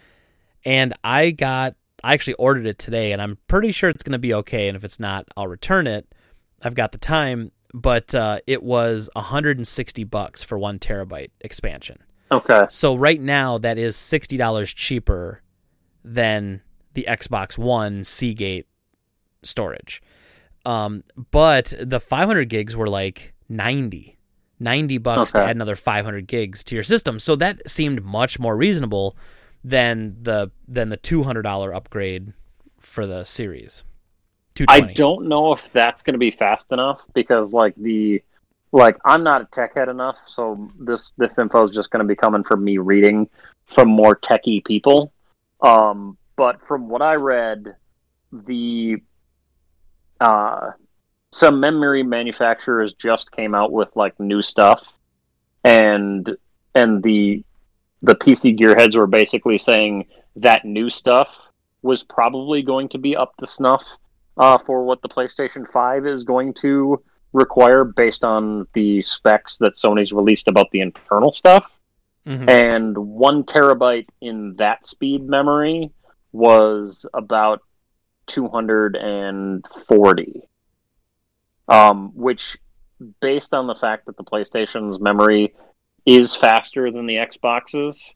and 0.65 0.93
I 1.03 1.31
got 1.31 1.75
I 2.03 2.13
actually 2.13 2.33
ordered 2.35 2.65
it 2.65 2.79
today, 2.79 3.11
and 3.13 3.21
I'm 3.21 3.37
pretty 3.47 3.71
sure 3.71 3.89
it's 3.89 4.03
going 4.03 4.13
to 4.13 4.19
be 4.19 4.33
okay. 4.33 4.67
And 4.67 4.75
if 4.75 4.83
it's 4.83 4.99
not, 4.99 5.25
I'll 5.37 5.47
return 5.47 5.87
it. 5.87 6.13
I've 6.61 6.75
got 6.75 6.91
the 6.91 6.97
time, 6.97 7.51
but 7.73 8.13
uh, 8.13 8.39
it 8.47 8.63
was 8.63 9.09
160 9.13 10.03
bucks 10.03 10.43
for 10.43 10.57
one 10.57 10.79
terabyte 10.79 11.31
expansion. 11.41 11.97
okay 12.31 12.63
So 12.69 12.95
right 12.95 13.19
now, 13.19 13.57
that 13.57 13.77
is 13.77 13.95
sixty 13.95 14.37
dollars 14.37 14.73
cheaper 14.73 15.41
than 16.03 16.61
the 16.93 17.05
Xbox 17.09 17.57
One 17.57 18.03
Seagate 18.03 18.67
storage. 19.41 20.01
Um, 20.65 21.03
but 21.31 21.73
the 21.79 21.99
500 21.99 22.47
gigs 22.47 22.75
were 22.75 22.87
like 22.87 23.33
90, 23.49 24.17
90 24.59 24.97
bucks 24.99 25.31
to 25.33 25.41
add 25.41 25.55
another 25.55 25.75
500 25.75 26.25
gigs 26.27 26.63
to 26.65 26.75
your 26.75 26.83
system. 26.83 27.19
So 27.19 27.35
that 27.35 27.69
seemed 27.69 28.03
much 28.03 28.39
more 28.39 28.55
reasonable 28.55 29.17
than 29.63 30.15
the 30.21 30.51
than 30.67 30.89
the 30.89 30.97
$200 30.97 31.75
upgrade 31.75 32.33
for 32.79 33.05
the 33.05 33.23
series. 33.23 33.83
I 34.67 34.79
don't 34.79 35.27
know 35.27 35.53
if 35.53 35.71
that's 35.73 36.01
going 36.01 36.13
to 36.13 36.19
be 36.19 36.31
fast 36.31 36.71
enough 36.71 37.01
because 37.13 37.51
like 37.53 37.75
the 37.75 38.21
like 38.71 38.97
i'm 39.05 39.23
not 39.23 39.41
a 39.41 39.45
tech 39.45 39.75
head 39.75 39.89
enough 39.89 40.17
so 40.27 40.69
this 40.79 41.13
this 41.17 41.37
info 41.37 41.63
is 41.67 41.71
just 41.71 41.89
going 41.89 42.03
to 42.03 42.07
be 42.07 42.15
coming 42.15 42.43
from 42.43 42.63
me 42.63 42.77
reading 42.77 43.29
from 43.65 43.87
more 43.87 44.15
techie 44.15 44.63
people. 44.63 45.13
Um 45.61 46.17
but 46.35 46.65
from 46.67 46.89
what 46.89 47.01
i 47.01 47.13
read 47.15 47.75
the 48.31 48.97
uh 50.19 50.71
some 51.31 51.59
memory 51.59 52.03
manufacturers 52.03 52.93
just 52.93 53.31
came 53.31 53.55
out 53.55 53.71
with 53.71 53.89
like 53.95 54.19
new 54.19 54.41
stuff 54.41 54.85
and 55.63 56.35
and 56.75 57.01
the 57.03 57.43
the 58.01 58.15
PC 58.15 58.59
gearheads 58.59 58.95
were 58.95 59.07
basically 59.07 59.57
saying 59.57 60.05
that 60.35 60.65
new 60.65 60.89
stuff 60.89 61.29
was 61.81 62.03
probably 62.03 62.61
going 62.61 62.89
to 62.89 62.97
be 62.97 63.15
up 63.15 63.35
to 63.37 63.47
snuff 63.47 63.83
uh, 64.37 64.57
for 64.57 64.83
what 64.83 65.01
the 65.01 65.09
PlayStation 65.09 65.69
5 65.71 66.07
is 66.07 66.23
going 66.23 66.53
to 66.55 67.01
require 67.33 67.83
based 67.83 68.23
on 68.23 68.67
the 68.73 69.01
specs 69.01 69.57
that 69.57 69.75
Sony's 69.75 70.11
released 70.11 70.47
about 70.47 70.67
the 70.71 70.81
internal 70.81 71.31
stuff. 71.31 71.65
Mhm. 72.25 72.49
And 72.49 72.97
one 72.97 73.43
terabyte 73.43 74.07
in 74.21 74.55
that 74.55 74.85
speed 74.85 75.27
memory 75.27 75.91
was 76.31 77.05
about 77.13 77.61
240. 78.27 80.47
Um, 81.67 82.11
which, 82.13 82.57
based 83.21 83.53
on 83.53 83.67
the 83.67 83.75
fact 83.75 84.05
that 84.05 84.17
the 84.17 84.23
PlayStation's 84.23 84.99
memory 84.99 85.55
is 86.05 86.35
faster 86.35 86.91
than 86.91 87.07
the 87.07 87.15
Xbox's, 87.15 88.13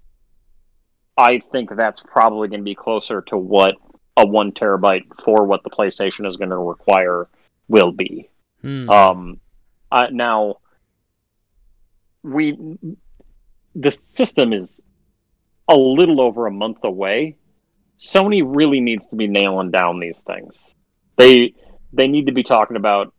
I 1.18 1.40
think 1.52 1.74
that's 1.76 2.02
probably 2.02 2.50
going 2.50 2.60
to 2.60 2.66
be 2.66 2.76
closer 2.76 3.22
to 3.24 3.38
what 3.38 3.76
a 4.18 4.26
one 4.26 4.52
terabyte 4.52 5.06
for 5.24 5.46
what 5.46 5.64
the 5.64 5.70
PlayStation 5.70 6.28
is 6.28 6.36
going 6.36 6.50
to 6.50 6.58
require 6.58 7.30
will 7.68 7.92
be. 7.92 8.30
Hmm. 8.62 8.90
Um, 8.90 9.40
uh, 9.92 10.08
now, 10.12 10.58
we 12.24 12.58
the 13.76 13.98
system 14.08 14.54
is 14.54 14.82
a 15.70 15.76
little 15.76 16.20
over 16.20 16.48
a 16.48 16.52
month 16.52 16.80
away. 16.84 17.38
Sony 18.02 18.44
really 18.44 18.80
needs 18.80 19.08
to 19.08 19.16
be 19.16 19.28
nailing 19.28 19.72
down 19.72 20.00
these 20.00 20.20
things. 20.22 20.56
They 21.16 21.54
they 21.94 22.08
need 22.08 22.26
to 22.26 22.32
be 22.32 22.44
talking 22.44 22.76
about 22.78 23.14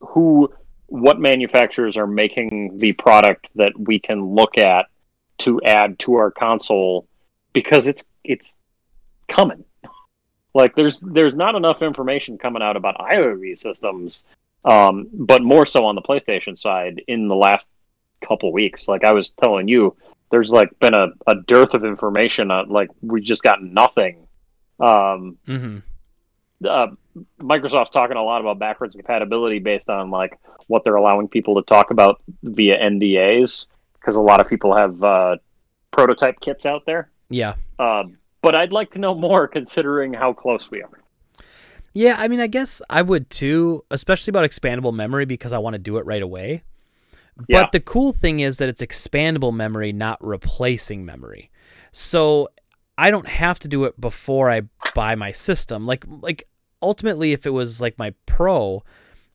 who 0.00 0.52
what 0.86 1.20
manufacturers 1.20 1.96
are 1.98 2.06
making 2.06 2.78
the 2.78 2.92
product 2.94 3.48
that 3.56 3.72
we 3.78 3.98
can 3.98 4.34
look 4.34 4.56
at 4.56 4.86
to 5.38 5.60
add 5.64 5.98
to 5.98 6.14
our 6.14 6.30
console 6.30 7.06
because 7.52 7.86
it's 7.86 8.02
it's 8.24 8.56
coming. 9.28 9.64
Like 10.58 10.74
there's 10.74 10.98
there's 11.00 11.34
not 11.34 11.54
enough 11.54 11.82
information 11.82 12.36
coming 12.36 12.62
out 12.62 12.76
about 12.76 13.00
either 13.00 13.30
of 13.30 13.40
these 13.40 13.60
systems, 13.60 14.24
um, 14.64 15.06
but 15.12 15.40
more 15.40 15.64
so 15.64 15.84
on 15.84 15.94
the 15.94 16.02
PlayStation 16.02 16.58
side 16.58 17.00
in 17.06 17.28
the 17.28 17.36
last 17.36 17.68
couple 18.26 18.52
weeks. 18.52 18.88
Like 18.88 19.04
I 19.04 19.12
was 19.12 19.30
telling 19.42 19.68
you, 19.68 19.96
there's 20.32 20.50
like 20.50 20.76
been 20.80 20.94
a, 20.94 21.10
a 21.28 21.36
dearth 21.46 21.74
of 21.74 21.84
information. 21.84 22.50
On, 22.50 22.68
like 22.68 22.90
we 23.02 23.20
just 23.20 23.44
got 23.44 23.62
nothing. 23.62 24.26
Um, 24.80 25.38
Mm-hmm. 25.46 25.78
uh, 26.66 26.88
Microsoft's 27.40 27.90
talking 27.90 28.16
a 28.16 28.22
lot 28.22 28.40
about 28.40 28.58
backwards 28.58 28.96
compatibility 28.96 29.60
based 29.60 29.88
on 29.88 30.10
like 30.10 30.40
what 30.66 30.82
they're 30.82 30.96
allowing 30.96 31.28
people 31.28 31.54
to 31.54 31.62
talk 31.62 31.92
about 31.92 32.20
via 32.42 32.76
NDAs 32.80 33.66
because 33.94 34.16
a 34.16 34.20
lot 34.20 34.40
of 34.40 34.48
people 34.48 34.74
have 34.74 35.04
uh, 35.04 35.36
prototype 35.92 36.40
kits 36.40 36.66
out 36.66 36.84
there. 36.84 37.10
Yeah. 37.30 37.54
Um, 37.78 38.18
but 38.48 38.54
I'd 38.54 38.72
like 38.72 38.90
to 38.92 38.98
know 38.98 39.14
more 39.14 39.46
considering 39.46 40.14
how 40.14 40.32
close 40.32 40.70
we 40.70 40.80
are. 40.80 41.02
Yeah, 41.92 42.16
I 42.18 42.28
mean, 42.28 42.40
I 42.40 42.46
guess 42.46 42.80
I 42.88 43.02
would 43.02 43.28
too, 43.28 43.84
especially 43.90 44.30
about 44.30 44.48
expandable 44.48 44.94
memory 44.94 45.26
because 45.26 45.52
I 45.52 45.58
want 45.58 45.74
to 45.74 45.78
do 45.78 45.98
it 45.98 46.06
right 46.06 46.22
away. 46.22 46.62
But 47.36 47.46
Yeah. 47.50 47.66
the 47.70 47.80
cool 47.80 48.14
thing 48.14 48.40
is 48.40 48.56
that 48.56 48.70
it's 48.70 48.80
expandable 48.80 49.52
memory, 49.54 49.92
not 49.92 50.16
replacing 50.24 51.04
memory. 51.04 51.50
So 51.92 52.48
I 52.96 53.10
don't 53.10 53.28
have 53.28 53.58
to 53.58 53.68
do 53.68 53.84
it 53.84 54.00
before 54.00 54.50
I 54.50 54.62
buy 54.94 55.14
my 55.14 55.30
system. 55.30 55.86
Like 55.86 56.06
like 56.22 56.44
ultimately 56.80 57.34
if 57.34 57.44
it 57.44 57.50
was 57.50 57.82
like 57.82 57.98
my 57.98 58.14
Pro, 58.24 58.82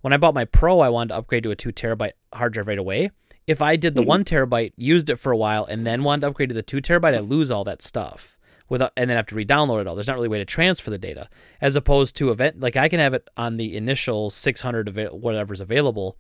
when 0.02 0.12
I 0.12 0.18
bought 0.18 0.34
my 0.34 0.46
Pro, 0.46 0.80
I 0.80 0.90
wanted 0.90 1.10
to 1.10 1.18
upgrade 1.18 1.44
to 1.44 1.52
a 1.52 1.56
2 1.56 1.72
terabyte 1.72 2.14
hard 2.34 2.54
drive 2.54 2.66
right 2.68 2.80
away. 2.80 3.12
If 3.46 3.62
I 3.62 3.76
did 3.76 3.94
the 3.94 4.02
Mhm. 4.02 4.08
1 4.08 4.24
terabyte, 4.24 4.74
used 4.76 5.08
it 5.12 5.18
for 5.18 5.32
a 5.32 5.38
while 5.38 5.66
and 5.66 5.86
then 5.86 6.02
wanted 6.04 6.22
to 6.22 6.28
upgrade 6.30 6.50
to 6.50 6.56
the 6.56 6.64
2 6.64 6.82
terabyte, 6.82 7.14
I 7.14 7.20
lose 7.20 7.52
all 7.52 7.64
that 7.66 7.84
stuff. 7.84 8.33
Without, 8.74 8.92
and 8.98 9.08
then 9.08 9.18
have 9.18 9.28
to 9.28 9.36
re-download 9.36 9.82
it 9.82 9.88
all. 9.88 9.94
There's 9.94 10.08
not 10.08 10.16
really 10.16 10.26
a 10.26 10.32
way 10.32 10.40
to 10.40 10.46
transfer 10.46 10.90
the 10.90 10.98
data, 10.98 11.30
as 11.62 11.76
opposed 11.76 12.16
to 12.16 12.32
event 12.32 12.60
like 12.60 12.76
I 12.76 12.90
can 12.90 13.00
have 13.00 13.14
it 13.14 13.30
on 13.38 13.58
the 13.58 13.78
initial 13.78 14.32
600 14.32 14.88
of 14.88 15.14
whatever's 15.14 15.60
available, 15.62 16.18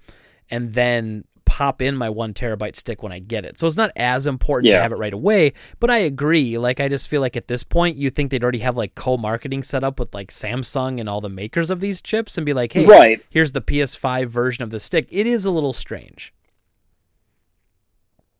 and 0.52 0.74
then 0.74 1.24
pop 1.46 1.82
in 1.82 1.96
my 1.96 2.10
one 2.10 2.32
terabyte 2.34 2.76
stick 2.76 3.02
when 3.02 3.12
I 3.12 3.18
get 3.18 3.44
it. 3.44 3.58
So 3.58 3.66
it's 3.66 3.76
not 3.76 3.92
as 3.96 4.26
important 4.28 4.72
to 4.72 4.82
have 4.84 4.92
it 4.92 4.98
right 4.98 5.14
away. 5.14 5.54
But 5.80 5.90
I 5.90 5.98
agree. 5.98 6.58
Like 6.60 6.80
I 6.80 6.88
just 6.88 7.08
feel 7.08 7.22
like 7.22 7.36
at 7.36 7.48
this 7.48 7.64
point, 7.64 7.98
you 7.98 8.10
think 8.12 8.30
they'd 8.30 8.44
already 8.44 8.60
have 8.60 8.78
like 8.78 8.94
co-marketing 8.94 9.64
set 9.64 9.84
up 9.84 10.00
with 10.00 10.14
like 10.14 10.30
Samsung 10.30 11.00
and 11.00 11.10
all 11.10 11.22
the 11.22 11.30
makers 11.30 11.72
of 11.72 11.80
these 11.80 12.02
chips, 12.04 12.38
and 12.38 12.46
be 12.46 12.54
like, 12.54 12.74
hey, 12.74 12.86
Right. 12.86 13.20
here's 13.32 13.54
the 13.54 13.62
PS5 13.62 14.28
version 14.28 14.64
of 14.64 14.70
the 14.70 14.80
stick. 14.80 15.08
It 15.10 15.26
is 15.26 15.44
a 15.44 15.52
little 15.52 15.74
strange. 15.74 16.34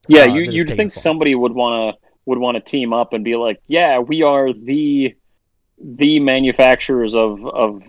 Yeah, 0.08 0.24
uh, 0.24 0.36
you, 0.36 0.52
you'd 0.52 0.68
think 0.68 0.92
somebody 0.92 1.34
would 1.34 1.54
want 1.54 1.98
to 2.00 2.10
would 2.26 2.38
want 2.38 2.56
to 2.56 2.62
team 2.62 2.94
up 2.94 3.14
and 3.14 3.24
be 3.24 3.36
like, 3.36 3.62
yeah, 3.68 4.00
we 4.00 4.24
are 4.24 4.54
the 4.54 5.16
the 5.80 6.20
manufacturers 6.20 7.16
of 7.16 7.46
of 7.46 7.84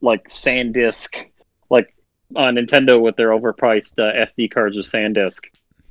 like 0.00 0.28
SanDisk, 0.28 1.30
like 1.70 1.94
uh, 2.36 2.48
Nintendo 2.48 3.00
with 3.00 3.16
their 3.16 3.30
overpriced 3.30 3.92
uh, 3.98 4.26
SD 4.26 4.50
cards 4.50 4.76
with 4.76 4.86
SanDisk, 4.86 5.40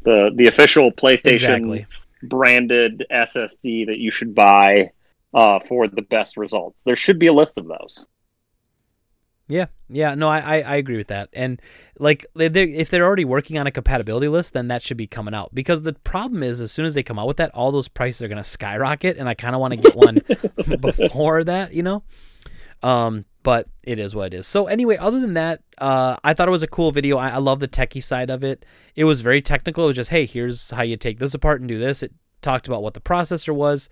the 0.03 0.31
the 0.35 0.47
official 0.47 0.91
PlayStation 0.91 1.31
Exactly. 1.31 1.85
branded 2.23 3.05
SSD 3.11 3.87
that 3.87 3.97
you 3.97 4.11
should 4.11 4.33
buy 4.33 4.91
uh, 5.33 5.59
for 5.67 5.87
the 5.87 6.01
best 6.03 6.37
results. 6.37 6.77
There 6.85 6.95
should 6.95 7.19
be 7.19 7.27
a 7.27 7.33
list 7.33 7.57
of 7.57 7.67
those. 7.67 8.05
Yeah, 9.49 9.65
yeah, 9.89 10.15
no, 10.15 10.29
I, 10.29 10.39
I, 10.39 10.61
I 10.61 10.75
agree 10.77 10.95
with 10.95 11.07
that. 11.07 11.29
And 11.33 11.61
like, 11.99 12.25
they, 12.33 12.47
they, 12.47 12.63
if 12.63 12.89
they're 12.89 13.03
already 13.03 13.25
working 13.25 13.57
on 13.57 13.67
a 13.67 13.71
compatibility 13.71 14.29
list, 14.29 14.53
then 14.53 14.69
that 14.69 14.81
should 14.81 14.95
be 14.95 15.05
coming 15.05 15.33
out. 15.33 15.53
Because 15.53 15.81
the 15.81 15.93
problem 15.93 16.43
is, 16.43 16.61
as 16.61 16.71
soon 16.71 16.85
as 16.85 16.93
they 16.93 17.03
come 17.03 17.19
out 17.19 17.27
with 17.27 17.37
that, 17.37 17.51
all 17.53 17.71
those 17.71 17.89
prices 17.89 18.23
are 18.23 18.29
going 18.29 18.37
to 18.37 18.43
skyrocket, 18.43 19.17
and 19.17 19.27
I 19.27 19.33
kind 19.33 19.53
of 19.53 19.59
want 19.59 19.73
to 19.73 19.77
get 19.77 19.95
one 19.95 20.21
before 20.79 21.43
that, 21.43 21.73
you 21.73 21.83
know. 21.83 22.03
Um, 22.81 23.25
but 23.43 23.67
it 23.83 23.99
is 23.99 24.15
what 24.15 24.33
it 24.33 24.37
is. 24.37 24.47
So 24.47 24.67
anyway, 24.67 24.97
other 24.97 25.19
than 25.19 25.33
that, 25.33 25.61
uh, 25.77 26.15
I 26.23 26.33
thought 26.33 26.47
it 26.47 26.51
was 26.51 26.63
a 26.63 26.67
cool 26.67 26.91
video. 26.91 27.17
I, 27.17 27.29
I 27.29 27.37
love 27.37 27.59
the 27.59 27.67
techie 27.67 28.03
side 28.03 28.29
of 28.29 28.43
it. 28.43 28.65
It 28.95 29.03
was 29.03 29.21
very 29.21 29.41
technical. 29.41 29.85
It 29.85 29.87
was 29.87 29.95
just, 29.97 30.09
hey, 30.09 30.25
here's 30.25 30.71
how 30.71 30.83
you 30.83 30.95
take 30.95 31.19
this 31.19 31.33
apart 31.33 31.59
and 31.59 31.67
do 31.67 31.77
this. 31.77 32.01
It 32.01 32.13
talked 32.41 32.67
about 32.67 32.81
what 32.81 32.93
the 32.93 33.01
processor 33.01 33.53
was. 33.53 33.89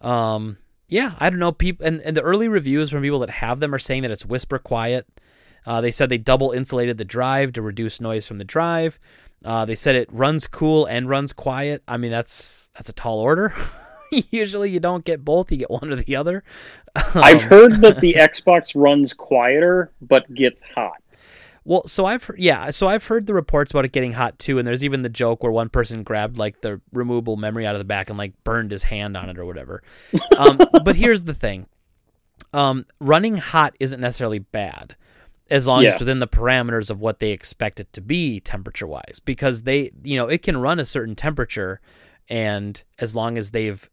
Um, 0.00 0.58
yeah, 0.92 1.14
I 1.18 1.30
don't 1.30 1.38
know. 1.38 1.52
People 1.52 1.86
and, 1.86 2.00
and 2.02 2.14
the 2.16 2.20
early 2.20 2.48
reviews 2.48 2.90
from 2.90 3.02
people 3.02 3.18
that 3.20 3.30
have 3.30 3.60
them 3.60 3.74
are 3.74 3.78
saying 3.78 4.02
that 4.02 4.10
it's 4.10 4.26
whisper 4.26 4.58
quiet. 4.58 5.06
Uh, 5.64 5.80
they 5.80 5.90
said 5.90 6.08
they 6.10 6.18
double 6.18 6.50
insulated 6.52 6.98
the 6.98 7.04
drive 7.04 7.52
to 7.54 7.62
reduce 7.62 8.00
noise 8.00 8.26
from 8.26 8.38
the 8.38 8.44
drive. 8.44 8.98
Uh, 9.44 9.64
they 9.64 9.74
said 9.74 9.96
it 9.96 10.08
runs 10.12 10.46
cool 10.46 10.84
and 10.86 11.08
runs 11.08 11.32
quiet. 11.32 11.82
I 11.88 11.96
mean, 11.96 12.10
that's 12.10 12.70
that's 12.74 12.90
a 12.90 12.92
tall 12.92 13.20
order. 13.20 13.54
Usually, 14.30 14.70
you 14.70 14.80
don't 14.80 15.04
get 15.04 15.24
both; 15.24 15.50
you 15.50 15.56
get 15.56 15.70
one 15.70 15.90
or 15.90 15.96
the 15.96 16.14
other. 16.16 16.44
I've 16.94 17.44
Um, 17.44 17.48
heard 17.48 17.80
that 17.80 17.98
the 18.00 18.14
Xbox 18.18 18.72
runs 18.74 19.14
quieter 19.14 19.92
but 20.02 20.32
gets 20.34 20.62
hot. 20.74 21.01
Well, 21.64 21.86
so 21.86 22.06
I've 22.06 22.24
heard, 22.24 22.38
yeah, 22.40 22.70
so 22.70 22.88
I've 22.88 23.06
heard 23.06 23.26
the 23.26 23.34
reports 23.34 23.70
about 23.72 23.84
it 23.84 23.92
getting 23.92 24.12
hot 24.14 24.38
too, 24.38 24.58
and 24.58 24.66
there's 24.66 24.82
even 24.82 25.02
the 25.02 25.08
joke 25.08 25.42
where 25.42 25.52
one 25.52 25.68
person 25.68 26.02
grabbed 26.02 26.36
like 26.38 26.60
the 26.60 26.80
removable 26.92 27.36
memory 27.36 27.66
out 27.66 27.74
of 27.74 27.78
the 27.78 27.84
back 27.84 28.08
and 28.08 28.18
like 28.18 28.32
burned 28.42 28.72
his 28.72 28.82
hand 28.84 29.16
on 29.16 29.28
it 29.28 29.38
or 29.38 29.44
whatever. 29.44 29.82
Um, 30.36 30.58
but 30.84 30.96
here's 30.96 31.22
the 31.22 31.34
thing: 31.34 31.66
um, 32.52 32.84
running 33.00 33.36
hot 33.36 33.76
isn't 33.78 34.00
necessarily 34.00 34.40
bad, 34.40 34.96
as 35.50 35.66
long 35.68 35.82
as 35.84 35.92
it's 35.92 36.00
within 36.00 36.18
the 36.18 36.26
parameters 36.26 36.90
of 36.90 37.00
what 37.00 37.20
they 37.20 37.30
expect 37.30 37.78
it 37.78 37.92
to 37.92 38.00
be 38.00 38.40
temperature 38.40 38.86
wise, 38.86 39.20
because 39.24 39.62
they, 39.62 39.92
you 40.02 40.16
know, 40.16 40.26
it 40.26 40.42
can 40.42 40.56
run 40.56 40.80
a 40.80 40.84
certain 40.86 41.14
temperature, 41.14 41.80
and 42.28 42.82
as 42.98 43.14
long 43.14 43.38
as 43.38 43.52
they've 43.52 43.88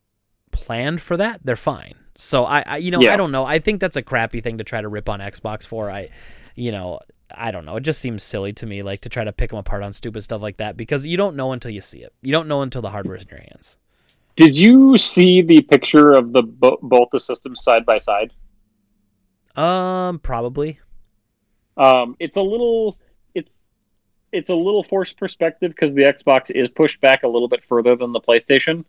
planned 0.52 1.02
for 1.02 1.18
that, 1.18 1.42
they're 1.44 1.56
fine. 1.56 1.94
So 2.16 2.46
I, 2.46 2.64
I 2.66 2.78
you 2.78 2.90
know, 2.92 3.00
Yeah. 3.00 3.14
I 3.14 3.18
don't 3.18 3.32
know. 3.32 3.46
I 3.46 3.60
think 3.60 3.80
that's 3.80 3.96
a 3.96 4.02
crappy 4.02 4.42
thing 4.42 4.58
to 4.58 4.64
try 4.64 4.82
to 4.82 4.88
rip 4.88 5.08
on 5.08 5.20
Xbox 5.20 5.66
for. 5.68 5.90
I, 5.92 6.10
you 6.56 6.72
know, 6.72 7.00
I 7.32 7.52
don't 7.52 7.66
know. 7.66 7.76
It 7.76 7.82
just 7.82 8.02
seems 8.02 8.24
silly 8.24 8.54
to 8.54 8.66
me, 8.66 8.82
like 8.84 9.02
to 9.02 9.10
try 9.10 9.24
to 9.24 9.32
pick 9.32 9.52
them 9.52 9.60
apart 9.60 9.84
on 9.84 9.94
stupid 9.94 10.22
stuff 10.24 10.42
like 10.42 10.58
that 10.58 10.78
because 10.78 11.06
you 11.06 11.18
don't 11.18 11.36
know 11.36 11.52
until 11.52 11.72
you 11.72 11.82
see 11.82 12.00
it. 12.00 12.14
You 12.22 12.32
don't 12.32 12.48
know 12.48 12.62
until 12.62 12.82
the 12.82 12.90
hardware's 12.90 13.24
in 13.24 13.30
your 13.30 13.40
hands. 13.40 13.78
Did 14.36 14.58
you 14.58 14.98
see 14.98 15.42
the 15.42 15.62
picture 15.62 16.12
of 16.12 16.32
the 16.32 16.44
bo- 16.44 16.80
both 16.82 17.10
the 17.12 17.20
systems 17.20 17.64
side 17.64 17.86
by 17.86 18.00
side? 18.00 18.32
Um, 19.56 20.20
probably. 20.20 20.80
Um, 21.78 22.16
it's 22.20 22.38
a 22.38 22.42
little 22.42 22.98
it's 23.36 23.52
it's 24.32 24.50
a 24.50 24.56
little 24.56 24.84
forced 24.84 25.18
perspective 25.18 25.72
because 25.72 25.94
the 25.94 26.04
Xbox 26.04 26.52
is 26.52 26.70
pushed 26.70 27.02
back 27.02 27.24
a 27.24 27.28
little 27.28 27.48
bit 27.48 27.64
further 27.68 27.96
than 27.96 28.12
the 28.12 28.22
PlayStation, 28.22 28.86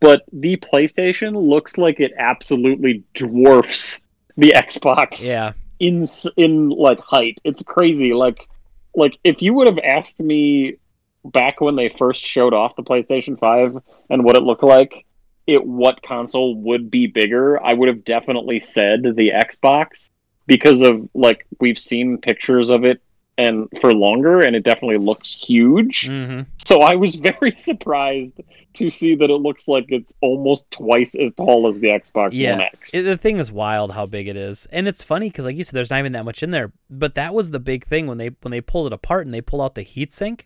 but 0.00 0.22
the 0.32 0.56
PlayStation 0.56 1.36
looks 1.48 1.78
like 1.78 2.00
it 2.00 2.12
absolutely 2.18 3.04
dwarfs 3.14 4.02
the 4.36 4.52
Xbox 4.56 5.22
Yeah. 5.22 5.52
In 5.78 6.06
in 6.36 6.70
like 6.70 7.00
height. 7.00 7.38
It's 7.44 7.62
crazy. 7.62 8.12
Like 8.12 8.48
like 8.94 9.18
if 9.24 9.42
you 9.42 9.54
would 9.54 9.68
have 9.68 9.78
asked 9.78 10.18
me 10.20 10.76
back 11.24 11.60
when 11.60 11.76
they 11.76 11.88
first 11.88 12.24
showed 12.24 12.54
off 12.54 12.76
the 12.76 12.82
PlayStation 12.82 13.38
5 13.38 13.78
and 14.10 14.24
what 14.24 14.36
it 14.36 14.42
looked 14.42 14.62
like, 14.62 15.04
it 15.46 15.64
what 15.64 16.02
console 16.02 16.56
would 16.56 16.90
be 16.90 17.06
bigger, 17.06 17.62
I 17.62 17.74
would 17.74 17.88
have 17.88 18.04
definitely 18.04 18.60
said 18.60 19.02
the 19.02 19.30
Xbox 19.30 20.10
because 20.46 20.82
of 20.82 21.08
like 21.14 21.46
we've 21.60 21.78
seen 21.78 22.18
pictures 22.18 22.70
of 22.70 22.84
it 22.84 23.00
and 23.38 23.68
for 23.80 23.92
longer 23.94 24.40
and 24.40 24.54
it 24.54 24.64
definitely 24.64 24.98
looks 24.98 25.34
huge. 25.34 26.06
Mm-hmm. 26.08 26.42
So 26.66 26.80
I 26.80 26.96
was 26.96 27.14
very 27.30 27.56
surprised 27.56 28.40
to 28.74 28.90
see 28.90 29.14
that 29.14 29.30
it 29.30 29.40
looks 29.40 29.66
like 29.66 29.86
it's 29.88 30.12
almost 30.20 30.70
twice 30.70 31.14
as 31.14 31.34
tall 31.34 31.68
as 31.68 31.80
the 31.80 31.88
Xbox 31.88 32.30
Yeah. 32.32 32.52
One 32.52 32.62
X. 32.62 32.92
It, 32.92 33.02
the 33.02 33.16
thing 33.16 33.38
is 33.38 33.50
wild 33.50 33.92
how 33.92 34.04
big 34.06 34.28
it 34.28 34.36
is, 34.36 34.66
and 34.70 34.86
it's 34.86 35.02
funny 35.02 35.30
because, 35.30 35.44
like 35.46 35.56
you 35.56 35.64
said, 35.64 35.72
there's 35.74 35.90
not 35.90 36.00
even 36.00 36.12
that 36.12 36.24
much 36.24 36.42
in 36.42 36.50
there. 36.50 36.72
But 36.90 37.14
that 37.14 37.32
was 37.34 37.50
the 37.50 37.60
big 37.60 37.84
thing 37.86 38.06
when 38.06 38.18
they 38.18 38.28
when 38.42 38.50
they 38.50 38.60
pulled 38.60 38.88
it 38.88 38.92
apart 38.92 39.24
and 39.24 39.32
they 39.34 39.40
pull 39.40 39.62
out 39.62 39.74
the 39.74 39.84
heatsink. 39.84 40.42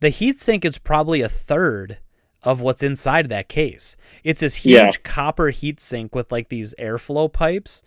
The 0.00 0.08
heatsink 0.08 0.64
is 0.64 0.78
probably 0.78 1.20
a 1.20 1.28
third 1.28 1.98
of 2.42 2.60
what's 2.60 2.82
inside 2.82 3.28
that 3.28 3.48
case. 3.48 3.96
It's 4.24 4.40
this 4.40 4.56
huge 4.56 4.74
Yeah. 4.74 4.90
copper 5.04 5.52
heatsink 5.52 6.12
with 6.14 6.32
like 6.32 6.48
these 6.48 6.74
airflow 6.78 7.32
pipes, 7.32 7.82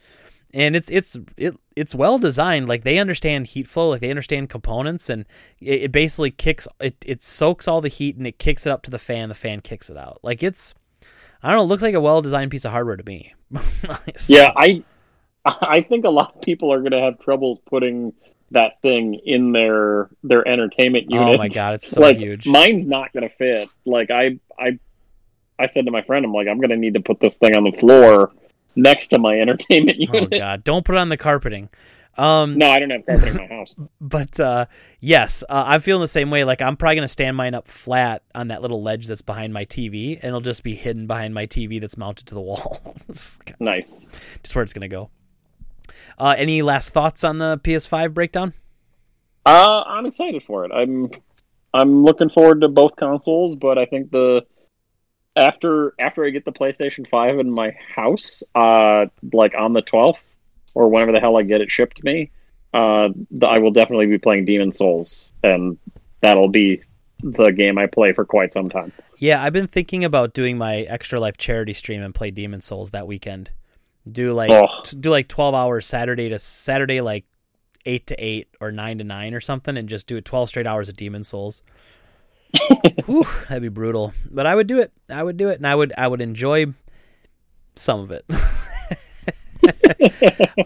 and 0.53 0.75
it's 0.75 0.89
it's 0.89 1.17
it 1.37 1.55
it's 1.75 1.93
well 1.95 2.17
designed. 2.19 2.69
Like 2.69 2.83
they 2.83 2.97
understand 2.97 3.47
heat 3.47 3.67
flow, 3.67 3.89
like 3.89 4.01
they 4.01 4.09
understand 4.09 4.49
components, 4.49 5.09
and 5.09 5.25
it, 5.59 5.83
it 5.83 5.91
basically 5.91 6.31
kicks 6.31 6.67
it 6.79 6.95
it 7.05 7.23
soaks 7.23 7.67
all 7.67 7.81
the 7.81 7.89
heat 7.89 8.15
and 8.17 8.25
it 8.27 8.39
kicks 8.39 8.65
it 8.65 8.69
up 8.71 8.81
to 8.83 8.91
the 8.91 8.99
fan. 8.99 9.29
The 9.29 9.35
fan 9.35 9.61
kicks 9.61 9.89
it 9.89 9.97
out. 9.97 10.19
Like 10.23 10.41
it's 10.43 10.73
I 11.43 11.49
don't 11.49 11.57
know. 11.57 11.63
It 11.63 11.67
looks 11.67 11.83
like 11.83 11.93
a 11.95 12.01
well 12.01 12.21
designed 12.21 12.51
piece 12.51 12.65
of 12.65 12.71
hardware 12.71 12.95
to 12.97 13.03
me. 13.03 13.33
So- 14.15 14.33
Yeah, 14.35 14.51
I 14.55 14.83
I 15.45 15.81
think 15.81 16.05
a 16.05 16.09
lot 16.09 16.35
of 16.35 16.41
people 16.41 16.71
are 16.73 16.79
going 16.79 16.91
to 16.91 17.01
have 17.01 17.19
trouble 17.19 17.61
putting 17.67 18.13
that 18.51 18.81
thing 18.81 19.15
in 19.25 19.51
their 19.51 20.09
their 20.23 20.47
entertainment 20.47 21.11
unit. 21.11 21.35
Oh 21.35 21.37
my 21.37 21.49
god, 21.49 21.75
it's 21.75 21.87
so 21.89 22.01
like 22.01 22.17
huge. 22.17 22.47
mine's 22.47 22.87
not 22.87 23.11
going 23.13 23.27
to 23.29 23.35
fit. 23.35 23.69
Like 23.85 24.09
I 24.11 24.39
I 24.57 24.79
I 25.59 25.67
said 25.67 25.85
to 25.85 25.91
my 25.91 26.01
friend, 26.01 26.25
I'm 26.25 26.33
like, 26.33 26.47
I'm 26.47 26.57
going 26.57 26.69
to 26.69 26.77
need 26.77 26.95
to 26.95 26.99
put 26.99 27.19
this 27.19 27.35
thing 27.35 27.55
on 27.55 27.63
the 27.63 27.71
floor 27.73 28.31
next 28.76 29.09
to 29.09 29.19
my 29.19 29.39
entertainment 29.39 29.97
unit. 29.99 30.34
oh 30.34 30.38
god, 30.38 30.63
don't 30.63 30.86
put 30.86 30.95
it 30.95 30.99
on 30.99 31.09
the 31.09 31.17
carpeting. 31.17 31.69
Um, 32.17 32.57
no, 32.57 32.69
I 32.69 32.80
don't 32.80 32.91
have 32.91 33.05
carpet 33.05 33.28
in 33.28 33.36
my 33.36 33.47
house. 33.47 33.76
but 34.01 34.39
uh, 34.39 34.67
yes, 35.01 35.43
uh, 35.49 35.65
I'm 35.67 35.82
feeling 35.82 36.01
the 36.01 36.07
same 36.07 36.30
way. 36.30 36.43
Like 36.45 36.61
I'm 36.61 36.78
probably 36.78 36.95
gonna 36.95 37.07
stand 37.07 37.36
mine 37.36 37.53
up 37.53 37.67
flat 37.67 38.23
on 38.34 38.47
that 38.47 38.61
little 38.61 38.82
ledge 38.82 39.07
that's 39.07 39.21
behind 39.21 39.53
my 39.53 39.65
TV, 39.65 40.15
and 40.15 40.26
it'll 40.26 40.39
just 40.41 40.63
be 40.63 40.76
hidden 40.76 41.07
behind 41.07 41.34
my 41.34 41.45
TV 41.45 41.80
that's 41.82 41.97
mounted 41.97 42.28
to 42.28 42.36
the 42.36 42.41
wall. 42.41 42.95
Nice. 43.59 43.89
just 44.43 44.55
where 44.55 44.63
it's 44.63 44.73
gonna 44.73 44.88
go. 44.88 45.09
Uh, 46.17 46.36
any 46.38 46.61
last 46.61 46.89
thoughts 46.89 47.23
on 47.23 47.38
the 47.38 47.57
PS5 47.59 48.13
breakdown? 48.13 48.53
Uh, 49.45 49.84
I'm 49.86 50.05
excited 50.05 50.43
for 50.43 50.65
it. 50.65 50.71
I'm 50.71 51.09
I'm 51.73 52.03
looking 52.03 52.30
forward 52.30 52.61
to 52.61 52.69
both 52.69 52.95
consoles, 52.95 53.55
but 53.55 53.78
I 53.78 53.86
think 53.86 54.11
the 54.11 54.45
after 55.36 55.93
after 55.99 56.25
I 56.25 56.29
get 56.29 56.45
the 56.45 56.51
PlayStation 56.51 57.07
Five 57.09 57.39
in 57.39 57.51
my 57.51 57.75
house, 57.95 58.43
uh, 58.53 59.05
like 59.33 59.53
on 59.57 59.73
the 59.73 59.81
12th 59.81 60.17
or 60.73 60.89
whenever 60.89 61.11
the 61.11 61.19
hell 61.19 61.38
I 61.38 61.43
get 61.43 61.61
it 61.61 61.71
shipped 61.71 61.97
to 61.97 62.05
me, 62.05 62.31
uh, 62.73 63.09
I 63.45 63.59
will 63.59 63.71
definitely 63.71 64.07
be 64.07 64.17
playing 64.17 64.45
Demon's 64.45 64.77
Souls, 64.77 65.29
and 65.43 65.77
that'll 66.21 66.49
be 66.49 66.81
the 67.21 67.51
game 67.51 67.77
I 67.77 67.86
play 67.88 68.11
for 68.13 68.25
quite 68.25 68.53
some 68.53 68.67
time. 68.69 68.91
Yeah, 69.17 69.41
I've 69.41 69.53
been 69.53 69.67
thinking 69.67 70.03
about 70.03 70.33
doing 70.33 70.57
my 70.57 70.79
Extra 70.81 71.19
Life 71.19 71.38
charity 71.38 71.73
stream 71.73 72.01
and 72.01 72.13
play 72.13 72.31
Demon's 72.31 72.65
Souls 72.65 72.91
that 72.91 73.07
weekend. 73.07 73.51
Do 74.09 74.33
like 74.33 74.51
Oh. 74.51 74.67
t- 74.83 74.97
do 74.97 75.09
like 75.09 75.27
12 75.27 75.55
hours 75.55 75.86
Saturday 75.88 76.29
to 76.29 76.38
Saturday 76.38 77.01
like 77.01 77.25
8 77.86 78.05
to 78.07 78.15
8 78.23 78.47
or 78.61 78.71
9 78.71 78.97
to 78.99 79.03
9 79.03 79.33
or 79.33 79.41
something 79.41 79.77
and 79.77 79.88
just 79.89 80.07
do 80.07 80.17
it 80.17 80.25
12 80.25 80.49
straight 80.49 80.67
hours 80.67 80.89
of 80.89 80.95
Demon's 80.97 81.27
Souls. 81.29 81.61
Whew, 83.06 83.24
that'd 83.49 83.62
be 83.62 83.70
brutal. 83.70 84.14
But 84.30 84.45
I 84.45 84.56
would 84.56 84.68
do 84.68 84.80
it. 84.80 84.91
I 85.10 85.22
would 85.24 85.38
do 85.38 85.49
it 85.49 85.58
and 85.58 85.68
I 85.68 85.76
would 85.76 85.93
I 85.97 86.08
would 86.08 86.22
enjoy 86.22 86.68
some 87.76 87.99
of 87.99 88.12
it. 88.12 88.26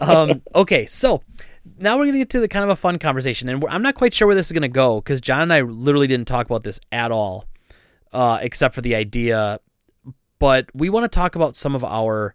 um, 0.00 0.42
okay, 0.54 0.86
so 0.86 1.22
now 1.78 1.98
we're 1.98 2.06
gonna 2.06 2.18
get 2.18 2.30
to 2.30 2.40
the 2.40 2.48
kind 2.48 2.64
of 2.64 2.70
a 2.70 2.76
fun 2.76 2.98
conversation, 2.98 3.48
and 3.48 3.62
we're, 3.62 3.68
I'm 3.68 3.82
not 3.82 3.94
quite 3.94 4.14
sure 4.14 4.26
where 4.26 4.34
this 4.34 4.46
is 4.46 4.52
gonna 4.52 4.68
go 4.68 5.00
because 5.00 5.20
John 5.20 5.42
and 5.42 5.52
I 5.52 5.60
literally 5.62 6.06
didn't 6.06 6.28
talk 6.28 6.46
about 6.46 6.62
this 6.62 6.80
at 6.92 7.10
all, 7.10 7.46
uh, 8.12 8.38
except 8.42 8.74
for 8.74 8.80
the 8.80 8.94
idea. 8.94 9.60
But 10.38 10.66
we 10.74 10.88
want 10.88 11.04
to 11.10 11.14
talk 11.14 11.34
about 11.34 11.54
some 11.56 11.74
of 11.74 11.84
our 11.84 12.34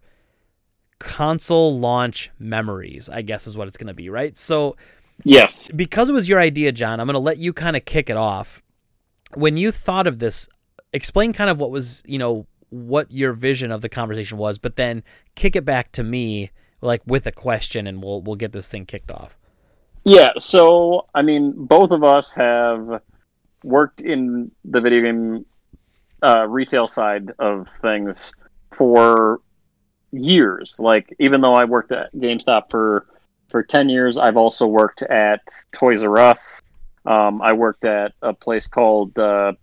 console 0.99 1.80
launch 1.80 2.32
memories. 2.38 3.10
I 3.10 3.22
guess 3.24 3.47
is 3.47 3.58
what 3.58 3.68
it's 3.68 3.78
gonna 3.78 3.93
be, 3.93 4.10
right? 4.10 4.38
So 4.38 4.76
Yes. 5.24 5.70
because 5.76 6.10
it 6.10 6.14
was 6.14 6.28
your 6.28 6.39
idea, 6.39 6.72
John, 6.72 6.99
I'm 6.99 7.08
going 7.08 7.14
to 7.14 7.20
let 7.20 7.38
you 7.38 7.53
kind 7.53 7.76
of 7.76 7.86
kick 7.86 8.10
it 8.10 8.18
off. 8.18 8.62
When 9.36 9.57
you 9.57 9.71
thought 9.71 10.07
of 10.07 10.19
this, 10.19 10.47
explain 10.93 11.33
kind 11.33 11.49
of 11.49 11.59
what 11.59 11.71
was, 11.71 12.03
you 12.05 12.17
know, 12.17 12.47
what 12.69 13.11
your 13.11 13.33
vision 13.33 13.71
of 13.71 13.81
the 13.81 13.89
conversation 13.89 14.38
was, 14.38 14.57
but 14.57 14.75
then 14.75 15.03
kick 15.36 15.55
it 15.55 15.65
back 15.65 15.91
to 15.93 16.03
me 16.03 16.51
like 16.81 17.01
with 17.05 17.25
a 17.25 17.31
question 17.31 17.88
and 17.88 18.01
we'll 18.03 18.21
we'll 18.21 18.36
get 18.36 18.51
this 18.51 18.69
thing 18.69 18.86
kicked 18.86 19.11
off. 19.11 19.38
Yeah, 20.03 20.33
so 20.38 21.07
I 21.15 21.21
mean, 21.21 21.53
both 21.55 21.91
of 21.91 22.03
us 22.03 22.33
have 22.33 23.01
worked 23.63 24.01
in 24.01 24.51
the 24.63 24.81
video 24.81 25.01
game 25.01 25.45
uh, 26.21 26.47
retail 26.47 26.88
side 26.88 27.31
of 27.39 27.67
things 27.81 28.31
for 28.71 29.41
years. 30.11 30.75
Like, 30.79 31.13
even 31.19 31.41
though 31.41 31.53
I 31.53 31.65
worked 31.65 31.91
at 31.91 32.13
GameStop 32.13 32.69
for 32.69 33.07
for 33.49 33.63
ten 33.63 33.89
years, 33.89 34.17
I've 34.17 34.38
also 34.38 34.67
worked 34.67 35.01
at 35.03 35.41
Toys 35.71 36.03
R 36.03 36.17
Us. 36.17 36.61
Um, 37.06 37.41
I 37.41 37.53
worked 37.53 37.86
at 37.86 38.14
a 38.22 38.34
place 38.34 38.68
called 38.68 39.18
uh, 39.18 39.53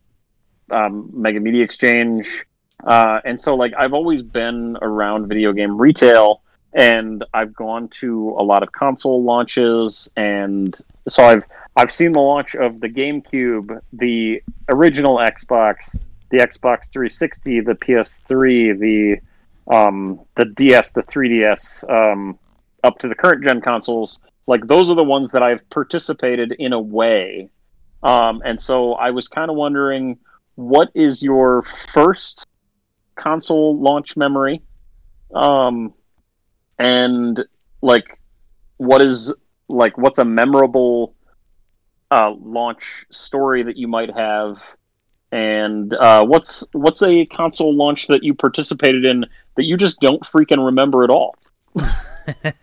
um, 0.70 1.11
Mega 1.12 1.40
Media 1.40 1.64
Exchange, 1.64 2.45
uh, 2.84 3.20
and 3.24 3.40
so 3.40 3.55
like 3.55 3.72
I've 3.76 3.93
always 3.93 4.22
been 4.22 4.76
around 4.80 5.28
video 5.28 5.53
game 5.53 5.80
retail 5.80 6.43
and 6.74 7.24
I've 7.34 7.55
gone 7.55 7.88
to 8.01 8.34
a 8.38 8.43
lot 8.43 8.62
of 8.62 8.72
console 8.72 9.22
launches, 9.22 10.09
and 10.16 10.74
so 11.09 11.24
I've 11.24 11.45
I've 11.76 11.90
seen 11.90 12.12
the 12.12 12.20
launch 12.20 12.55
of 12.55 12.80
the 12.80 12.88
GameCube, 12.88 13.80
the 13.93 14.43
original 14.70 15.16
Xbox, 15.16 15.97
the 16.30 16.38
Xbox 16.38 16.90
360, 16.90 17.61
the 17.61 17.74
PS3, 17.74 18.78
the 18.78 19.74
um, 19.74 20.20
the 20.36 20.47
DS, 20.47 20.90
the 20.90 21.03
3DS, 21.03 21.88
um, 21.90 22.38
up 22.84 22.99
to 22.99 23.09
the 23.09 23.14
current 23.14 23.45
gen 23.45 23.61
consoles. 23.61 24.20
Like 24.47 24.66
those 24.66 24.90
are 24.90 24.97
the 24.97 25.05
ones 25.05 25.32
that 25.32 25.43
I've 25.43 25.68
participated 25.70 26.53
in 26.59 26.72
a 26.72 26.80
way, 26.80 27.49
um, 28.03 28.43
and 28.45 28.61
so 28.61 28.95
I 28.95 29.11
was 29.11 29.28
kind 29.28 29.51
of 29.51 29.57
wondering, 29.57 30.18
what 30.57 30.90
is 30.95 31.22
your 31.22 31.62
first 31.62 32.47
console 33.14 33.78
launch 33.78 34.16
memory? 34.16 34.62
Um, 35.34 35.95
and 36.78 37.43
like 37.80 38.18
what 38.78 39.03
is 39.03 39.32
like 39.68 39.97
what's 39.97 40.18
a 40.18 40.24
memorable 40.24 41.14
uh, 42.11 42.32
launch 42.40 43.07
story 43.11 43.62
that 43.62 43.76
you 43.76 43.88
might 43.88 44.14
have? 44.14 44.59
And 45.30 45.95
uh, 45.95 46.26
what's 46.26 46.64
what's 46.72 47.03
a 47.03 47.24
console 47.26 47.74
launch 47.74 48.09
that 48.09 48.22
you 48.22 48.34
participated 48.34 49.05
in 49.05 49.24
that 49.57 49.64
you 49.64 49.76
just 49.76 50.01
don't 50.01 50.22
freaking 50.24 50.64
remember 50.64 51.05
at 51.05 51.11
all 51.11 51.36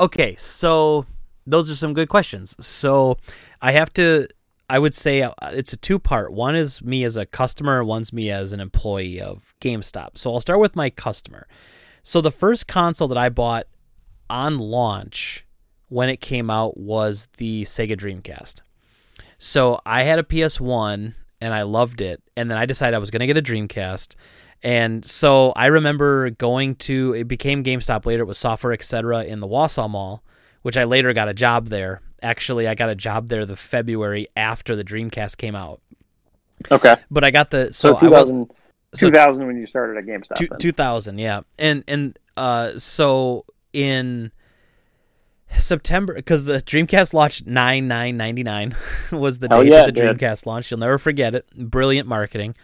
okay, 0.00 0.34
so 0.36 1.04
those 1.46 1.70
are 1.70 1.76
some 1.76 1.94
good 1.94 2.08
questions. 2.08 2.56
So 2.64 3.18
I 3.62 3.72
have 3.72 3.92
to 3.94 4.28
I 4.68 4.78
would 4.78 4.94
say 4.94 5.22
uh, 5.22 5.32
it's 5.42 5.72
a 5.72 5.76
two 5.76 5.98
part. 5.98 6.32
One 6.32 6.54
is 6.54 6.80
me 6.80 7.02
as 7.02 7.16
a 7.16 7.26
customer, 7.26 7.82
one's 7.82 8.12
me 8.12 8.30
as 8.30 8.52
an 8.52 8.60
employee 8.60 9.20
of 9.20 9.52
GameStop. 9.60 10.16
So 10.16 10.32
I'll 10.32 10.40
start 10.40 10.60
with 10.60 10.76
my 10.76 10.90
customer. 10.90 11.48
So 12.04 12.20
the 12.20 12.30
first 12.30 12.68
console 12.68 13.08
that 13.08 13.18
I 13.18 13.30
bought 13.30 13.66
on 14.30 14.58
launch 14.58 15.44
when 15.88 16.08
it 16.08 16.20
came 16.20 16.50
out 16.50 16.78
was 16.78 17.26
the 17.38 17.64
Sega 17.64 17.96
Dreamcast. 17.96 18.60
So 19.40 19.80
I 19.84 20.04
had 20.04 20.20
a 20.20 20.22
PS1 20.22 21.14
and 21.40 21.54
I 21.54 21.62
loved 21.62 22.00
it, 22.00 22.22
and 22.36 22.50
then 22.50 22.58
I 22.58 22.66
decided 22.66 22.94
I 22.94 22.98
was 22.98 23.10
going 23.10 23.20
to 23.20 23.26
get 23.26 23.36
a 23.36 23.42
Dreamcast. 23.42 24.14
And 24.62 25.04
so 25.04 25.52
I 25.56 25.66
remember 25.66 26.30
going 26.30 26.74
to 26.76 27.14
it 27.14 27.28
became 27.28 27.64
GameStop 27.64 28.04
later. 28.04 28.22
It 28.22 28.26
was 28.26 28.38
Software 28.38 28.72
Etc. 28.74 29.24
in 29.24 29.40
the 29.40 29.46
Wausau 29.48 29.88
Mall, 29.88 30.22
which 30.62 30.76
I 30.76 30.84
later 30.84 31.12
got 31.14 31.28
a 31.28 31.34
job 31.34 31.68
there. 31.68 32.02
Actually, 32.22 32.68
I 32.68 32.74
got 32.74 32.90
a 32.90 32.94
job 32.94 33.28
there 33.28 33.46
the 33.46 33.56
February 33.56 34.26
after 34.36 34.76
the 34.76 34.84
Dreamcast 34.84 35.38
came 35.38 35.54
out. 35.54 35.80
okay 36.70 36.96
But 37.10 37.24
I 37.24 37.30
got 37.30 37.50
the 37.50 37.72
so, 37.72 37.98
so, 37.98 38.06
I 38.06 38.08
was 38.10 38.28
2000, 38.28 38.50
so- 38.92 39.06
2000 39.08 39.46
when 39.46 39.56
you 39.56 39.66
started 39.66 39.96
at 39.96 40.04
gamestop 40.04 40.34
Two, 40.36 40.48
2000 40.58 41.16
yeah 41.18 41.40
and 41.58 41.82
and 41.88 42.18
uh 42.36 42.76
so 42.78 43.46
in 43.72 44.30
september 45.58 46.14
because 46.14 46.46
the 46.46 46.54
dreamcast 46.58 47.12
launched 47.12 47.46
9999 47.46 48.76
was 49.20 49.38
the 49.38 49.48
Hell 49.50 49.62
date 49.62 49.70
yeah, 49.72 49.76
that 49.82 49.86
the 49.86 49.92
did. 49.92 50.18
dreamcast 50.18 50.46
launched. 50.46 50.70
You'll 50.70 50.80
never 50.80 50.98
forget 50.98 51.34
it. 51.34 51.48
Brilliant 51.56 52.08
marketing. 52.08 52.54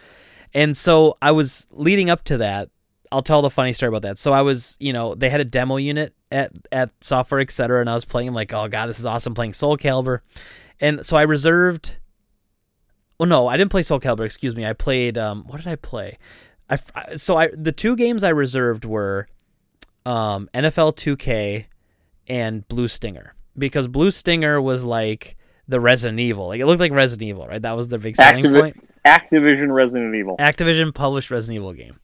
And 0.53 0.75
so 0.77 1.17
i 1.21 1.31
was 1.31 1.67
leading 1.71 2.09
up 2.09 2.23
to 2.25 2.37
that. 2.39 2.69
I'll 3.11 3.21
tell 3.21 3.41
the 3.41 3.49
funny 3.49 3.73
story 3.73 3.89
about 3.89 4.01
that. 4.03 4.17
So 4.17 4.31
i 4.33 4.41
was 4.41 4.77
you 4.79 4.93
know 4.93 5.15
they 5.15 5.29
had 5.29 5.41
a 5.41 5.45
demo 5.45 5.75
unit 5.77 6.13
at 6.31 6.51
at 6.71 6.89
software 7.01 7.39
etc 7.39 7.79
and 7.81 7.89
i 7.89 7.93
was 7.93 8.03
playing 8.05 8.27
I'm 8.29 8.33
like 8.35 8.51
oh 8.53 8.67
god 8.67 8.87
this 8.87 8.99
is 8.99 9.05
awesome 9.05 9.33
playing 9.33 9.53
soul 9.53 9.77
calibur. 9.77 10.19
And 10.79 11.05
so 11.05 11.17
i 11.17 11.21
reserved 11.23 11.95
well 13.19 13.27
no 13.29 13.47
i 13.47 13.57
didn't 13.57 13.71
play 13.71 13.83
soul 13.83 13.99
calibur 13.99 14.25
excuse 14.25 14.55
me. 14.55 14.65
I 14.65 14.73
played 14.73 15.17
um 15.17 15.43
what 15.47 15.57
did 15.57 15.67
i 15.67 15.75
play? 15.75 16.17
I- 16.69 17.15
so 17.15 17.37
I 17.37 17.49
the 17.53 17.71
two 17.71 17.95
games 17.95 18.23
I 18.23 18.29
reserved 18.29 18.83
were 18.85 19.27
um, 20.05 20.49
NFL 20.53 20.95
2K 20.95 21.65
and 22.27 22.67
Blue 22.67 22.87
Stinger 22.87 23.33
because 23.57 23.87
Blue 23.87 24.11
Stinger 24.11 24.61
was 24.61 24.83
like 24.83 25.35
the 25.67 25.79
Resident 25.79 26.19
Evil. 26.19 26.47
Like 26.47 26.61
it 26.61 26.65
looked 26.65 26.79
like 26.79 26.91
Resident 26.91 27.27
Evil, 27.29 27.47
right? 27.47 27.61
That 27.61 27.75
was 27.75 27.87
the 27.87 27.97
big 27.97 28.15
selling 28.15 28.45
Activi- 28.45 28.59
point. 28.61 28.89
activision 29.05 29.73
resident 29.73 30.13
evil 30.15 30.35
Activision 30.37 30.93
published 30.93 31.31
Resident 31.31 31.55
Evil 31.57 31.73
game. 31.73 31.99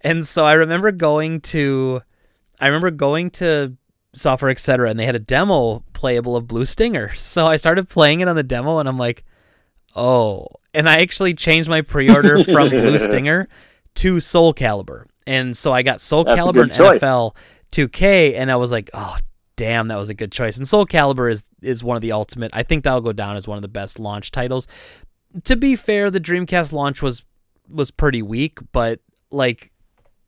And 0.00 0.26
so 0.26 0.44
I 0.44 0.54
remember 0.54 0.90
going 0.92 1.40
to 1.42 2.02
I 2.60 2.66
remember 2.66 2.90
going 2.90 3.30
to 3.30 3.76
software 4.14 4.50
etc 4.50 4.90
and 4.90 4.98
they 5.00 5.06
had 5.06 5.14
a 5.14 5.20
demo 5.20 5.82
playable 5.94 6.36
of 6.36 6.46
Blue 6.46 6.64
Stinger. 6.64 7.14
So 7.14 7.46
I 7.46 7.56
started 7.56 7.88
playing 7.88 8.20
it 8.20 8.28
on 8.28 8.36
the 8.36 8.42
demo 8.42 8.78
and 8.78 8.88
I'm 8.88 8.98
like, 8.98 9.24
"Oh." 9.96 10.46
And 10.74 10.88
I 10.88 11.00
actually 11.02 11.34
changed 11.34 11.68
my 11.68 11.82
pre-order 11.82 12.42
from 12.52 12.70
Blue 12.70 12.98
Stinger 12.98 13.46
to 13.96 14.20
Soul 14.20 14.54
Calibur. 14.54 15.04
And 15.26 15.54
so 15.56 15.70
I 15.72 15.82
got 15.82 16.00
Soul 16.00 16.24
That's 16.24 16.38
a 16.38 16.42
Calibur 16.42 16.62
and 16.62 16.72
choice. 16.72 17.00
NFL 17.00 17.36
2K 17.72 18.34
and 18.34 18.50
I 18.50 18.56
was 18.56 18.72
like, 18.72 18.90
"Oh, 18.94 19.16
damn, 19.56 19.88
that 19.88 19.96
was 19.96 20.10
a 20.10 20.14
good 20.14 20.32
choice." 20.32 20.56
And 20.56 20.66
Soul 20.66 20.86
Calibur 20.86 21.30
is 21.30 21.44
is 21.60 21.84
one 21.84 21.96
of 21.96 22.02
the 22.02 22.12
ultimate. 22.12 22.50
I 22.54 22.62
think 22.62 22.84
that'll 22.84 23.00
go 23.00 23.12
down 23.12 23.36
as 23.36 23.48
one 23.48 23.58
of 23.58 23.62
the 23.62 23.68
best 23.68 23.98
launch 23.98 24.30
titles. 24.30 24.66
To 25.44 25.56
be 25.56 25.76
fair, 25.76 26.10
the 26.10 26.20
Dreamcast 26.20 26.72
launch 26.72 27.02
was 27.02 27.24
was 27.68 27.90
pretty 27.90 28.22
weak, 28.22 28.58
but 28.72 29.00
like 29.30 29.72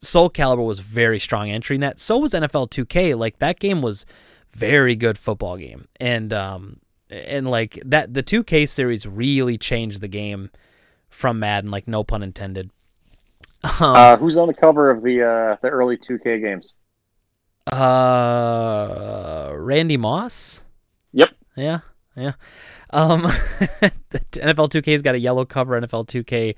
Soul 0.00 0.30
Calibur 0.30 0.66
was 0.66 0.80
very 0.80 1.18
strong 1.18 1.50
entry 1.50 1.76
that. 1.78 1.98
So 1.98 2.18
was 2.18 2.32
NFL 2.32 2.70
2K. 2.70 3.16
Like 3.16 3.38
that 3.38 3.58
game 3.58 3.82
was 3.82 4.06
very 4.50 4.96
good 4.96 5.18
football 5.18 5.56
game, 5.56 5.88
and 5.98 6.32
um 6.32 6.80
and 7.10 7.50
like 7.50 7.80
that 7.84 8.14
the 8.14 8.22
2K 8.22 8.68
series 8.68 9.06
really 9.06 9.58
changed 9.58 10.00
the 10.00 10.08
game 10.08 10.50
from 11.08 11.38
Madden. 11.38 11.70
Like 11.70 11.88
no 11.88 12.04
pun 12.04 12.22
intended. 12.22 12.70
Um, 13.80 13.96
uh, 13.96 14.16
who's 14.18 14.36
on 14.36 14.46
the 14.46 14.52
cover 14.52 14.90
of 14.90 15.02
the 15.02 15.22
uh, 15.22 15.56
the 15.62 15.68
early 15.68 15.96
2k 15.96 16.42
games 16.42 16.76
uh, 17.72 19.50
Randy 19.54 19.96
Moss. 19.96 20.62
Yep. 21.12 21.30
Yeah, 21.56 21.80
yeah. 22.16 22.32
Um, 22.90 23.22
the 24.10 24.20
NFL 24.32 24.68
2K's 24.70 25.02
got 25.02 25.14
a 25.14 25.18
yellow 25.18 25.44
cover. 25.44 25.80
NFL 25.80 26.06
2K 26.06 26.54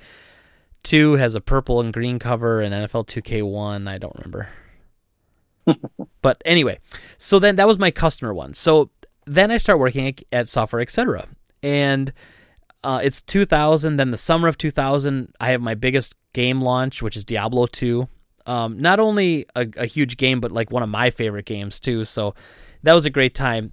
two 0.82 1.14
has 1.14 1.34
a 1.34 1.40
purple 1.40 1.80
and 1.80 1.92
green 1.92 2.18
cover, 2.18 2.60
and 2.60 2.72
NFL 2.74 3.06
2K 3.06 3.42
one 3.42 3.88
I 3.88 3.98
don't 3.98 4.14
remember. 4.16 4.48
but 6.22 6.40
anyway, 6.44 6.78
so 7.18 7.38
then 7.38 7.56
that 7.56 7.66
was 7.66 7.78
my 7.78 7.90
customer 7.90 8.32
one. 8.32 8.54
So 8.54 8.90
then 9.26 9.50
I 9.50 9.58
start 9.58 9.78
working 9.78 10.06
at- 10.08 10.22
at 10.32 10.48
Software 10.48 10.80
Etc. 10.82 11.26
And 11.62 12.12
Uh, 12.84 13.00
it's 13.02 13.20
2000. 13.22 13.96
Then 13.96 14.12
the 14.12 14.16
summer 14.16 14.46
of 14.46 14.56
2000, 14.58 15.32
I 15.40 15.50
have 15.50 15.60
my 15.60 15.74
biggest 15.74 16.14
game 16.34 16.60
launch, 16.60 17.02
which 17.02 17.16
is 17.16 17.24
Diablo 17.24 17.66
2. 17.66 18.06
Um, 18.46 18.78
not 18.78 19.00
only 19.00 19.46
a, 19.54 19.66
a 19.76 19.86
huge 19.86 20.16
game, 20.16 20.40
but 20.40 20.52
like 20.52 20.70
one 20.70 20.82
of 20.82 20.88
my 20.88 21.10
favorite 21.10 21.46
games 21.46 21.80
too. 21.80 22.04
So 22.04 22.34
that 22.82 22.94
was 22.94 23.04
a 23.04 23.10
great 23.10 23.34
time. 23.34 23.72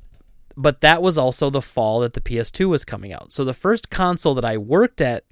But 0.56 0.82
that 0.82 1.02
was 1.02 1.18
also 1.18 1.50
the 1.50 1.62
fall 1.62 2.02
that 2.02 2.14
the 2.14 2.22
PS2 2.22 2.68
was 2.68 2.86
coming 2.86 3.12
out. 3.12 3.32
So 3.32 3.44
the 3.44 3.54
first 3.54 3.90
console 3.90 4.36
that 4.36 4.46
I 4.46 4.58
worked 4.58 5.02
at 5.02 5.24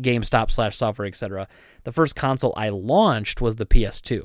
GameStop 0.00 0.50
slash 0.50 0.76
software, 0.76 1.08
etc. 1.08 1.48
The 1.84 1.92
first 1.92 2.16
console 2.16 2.54
I 2.56 2.68
launched 2.68 3.40
was 3.40 3.56
the 3.56 3.66
PS2. 3.66 4.22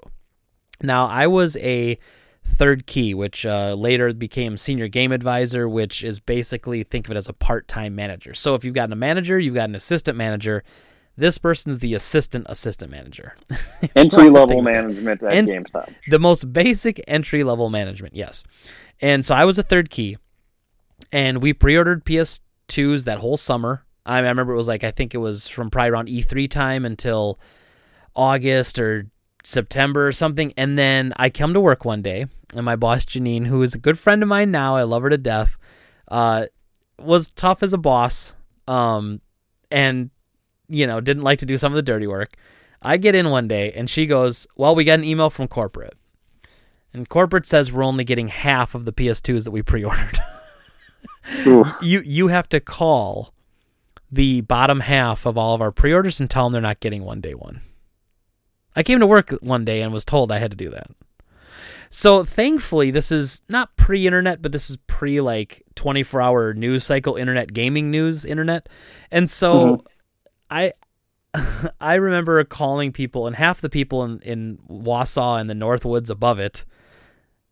Now 0.81 1.07
I 1.07 1.27
was 1.27 1.57
a 1.57 1.97
third 2.43 2.85
key, 2.85 3.13
which 3.13 3.45
uh, 3.45 3.73
later 3.73 4.13
became 4.13 4.57
senior 4.57 4.87
game 4.87 5.11
advisor, 5.11 5.67
which 5.67 6.03
is 6.03 6.19
basically 6.19 6.83
think 6.83 7.07
of 7.07 7.11
it 7.11 7.17
as 7.17 7.27
a 7.27 7.33
part 7.33 7.67
time 7.67 7.95
manager. 7.95 8.33
So 8.33 8.53
if 8.53 8.63
you've 8.63 8.75
got 8.75 8.91
a 8.91 8.95
manager, 8.95 9.39
you've 9.39 9.55
got 9.55 9.69
an 9.69 9.75
assistant 9.75 10.17
manager. 10.17 10.63
This 11.17 11.37
person's 11.37 11.79
the 11.79 11.93
assistant 11.93 12.45
assistant 12.49 12.91
manager. 12.91 13.35
entry 13.95 14.29
level 14.29 14.61
management 14.61 15.23
at 15.23 15.33
en- 15.33 15.47
GameStop. 15.47 15.93
The 16.09 16.19
most 16.19 16.51
basic 16.51 17.01
entry 17.07 17.43
level 17.43 17.69
management, 17.69 18.15
yes. 18.15 18.43
And 19.01 19.25
so 19.25 19.33
I 19.33 19.45
was 19.45 19.57
a 19.57 19.63
third 19.63 19.89
key, 19.89 20.17
and 21.11 21.41
we 21.41 21.53
pre 21.53 21.77
ordered 21.77 22.05
PS2s 22.05 23.05
that 23.05 23.19
whole 23.19 23.37
summer. 23.37 23.85
I 24.05 24.19
remember 24.19 24.53
it 24.53 24.57
was 24.57 24.67
like 24.67 24.83
I 24.83 24.91
think 24.91 25.13
it 25.13 25.19
was 25.19 25.47
from 25.47 25.69
probably 25.69 25.89
around 25.89 26.07
E3 26.09 26.49
time 26.49 26.85
until 26.85 27.39
August 28.15 28.77
or 28.77 29.07
September 29.43 30.07
or 30.07 30.11
something. 30.11 30.53
And 30.57 30.77
then 30.77 31.13
I 31.17 31.29
come 31.29 31.53
to 31.53 31.61
work 31.61 31.85
one 31.85 32.01
day, 32.01 32.25
and 32.53 32.65
my 32.65 32.75
boss 32.75 33.05
Janine, 33.05 33.47
who 33.47 33.61
is 33.61 33.73
a 33.73 33.79
good 33.79 33.97
friend 33.97 34.21
of 34.21 34.29
mine 34.29 34.51
now, 34.51 34.75
I 34.75 34.83
love 34.83 35.03
her 35.03 35.09
to 35.09 35.17
death, 35.17 35.57
uh, 36.09 36.47
was 36.99 37.29
tough 37.29 37.63
as 37.63 37.73
a 37.73 37.77
boss, 37.77 38.33
um, 38.67 39.21
and 39.71 40.09
you 40.69 40.87
know 40.87 40.99
didn't 41.01 41.23
like 41.23 41.39
to 41.39 41.45
do 41.45 41.57
some 41.57 41.71
of 41.71 41.75
the 41.75 41.81
dirty 41.81 42.07
work. 42.07 42.33
I 42.81 42.97
get 42.97 43.15
in 43.15 43.29
one 43.29 43.47
day, 43.47 43.71
and 43.71 43.89
she 43.89 44.05
goes, 44.05 44.47
"Well, 44.55 44.75
we 44.75 44.83
got 44.83 44.99
an 44.99 45.05
email 45.05 45.29
from 45.29 45.47
corporate." 45.47 45.97
And 46.93 47.09
corporate 47.09 47.45
says 47.45 47.71
we're 47.71 47.83
only 47.83 48.05
getting 48.05 48.29
half 48.29 48.73
of 48.73 48.85
the 48.85 48.93
PS2s 48.93 49.43
that 49.43 49.51
we 49.51 49.61
pre-ordered. 49.61 50.19
you 51.81 52.01
you 52.05 52.27
have 52.27 52.47
to 52.49 52.59
call 52.59 53.33
the 54.11 54.41
bottom 54.41 54.79
half 54.79 55.25
of 55.25 55.37
all 55.37 55.53
of 55.53 55.61
our 55.61 55.71
pre-orders 55.71 56.19
and 56.19 56.29
tell 56.29 56.45
them 56.45 56.53
they're 56.53 56.61
not 56.61 56.79
getting 56.79 57.03
one 57.03 57.21
day 57.21 57.33
one. 57.33 57.61
I 58.75 58.83
came 58.83 58.99
to 58.99 59.07
work 59.07 59.31
one 59.41 59.65
day 59.65 59.81
and 59.81 59.91
was 59.91 60.05
told 60.05 60.31
I 60.31 60.39
had 60.39 60.51
to 60.51 60.57
do 60.57 60.69
that. 60.69 60.87
So 61.89 62.23
thankfully, 62.23 62.91
this 62.91 63.11
is 63.11 63.41
not 63.47 63.75
pre-internet, 63.77 64.41
but 64.41 64.51
this 64.51 64.69
is 64.69 64.77
pre 64.87 65.21
like 65.21 65.63
24-hour 65.75 66.53
news 66.53 66.85
cycle 66.85 67.15
internet 67.15 67.53
gaming 67.53 67.91
news 67.91 68.25
internet, 68.25 68.67
and 69.11 69.29
so 69.29 69.53
mm-hmm. 69.77 69.87
I 70.49 70.73
I 71.81 71.95
remember 71.95 72.43
calling 72.43 72.91
people, 72.91 73.27
and 73.27 73.35
half 73.35 73.61
the 73.61 73.69
people 73.69 74.03
in 74.03 74.19
in 74.19 74.59
Wausau 74.69 75.39
and 75.39 75.49
the 75.49 75.53
Northwoods 75.53 76.09
above 76.09 76.39
it, 76.39 76.65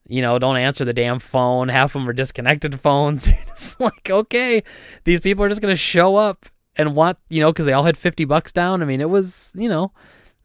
you 0.07 0.21
know, 0.21 0.39
don't 0.39 0.57
answer 0.57 0.85
the 0.85 0.93
damn 0.93 1.19
phone. 1.19 1.69
Half 1.69 1.95
of 1.95 2.01
them 2.01 2.09
are 2.09 2.13
disconnected 2.13 2.79
phones. 2.79 3.27
it's 3.47 3.79
like 3.79 4.09
okay, 4.09 4.63
these 5.03 5.19
people 5.19 5.43
are 5.43 5.49
just 5.49 5.61
gonna 5.61 5.75
show 5.75 6.15
up 6.15 6.45
and 6.75 6.95
want 6.95 7.17
you 7.29 7.39
know 7.39 7.51
because 7.51 7.65
they 7.65 7.73
all 7.73 7.83
had 7.83 7.97
50 7.97 8.25
bucks 8.25 8.51
down. 8.51 8.81
I 8.81 8.85
mean, 8.85 9.01
it 9.01 9.09
was 9.09 9.51
you 9.55 9.69
know 9.69 9.91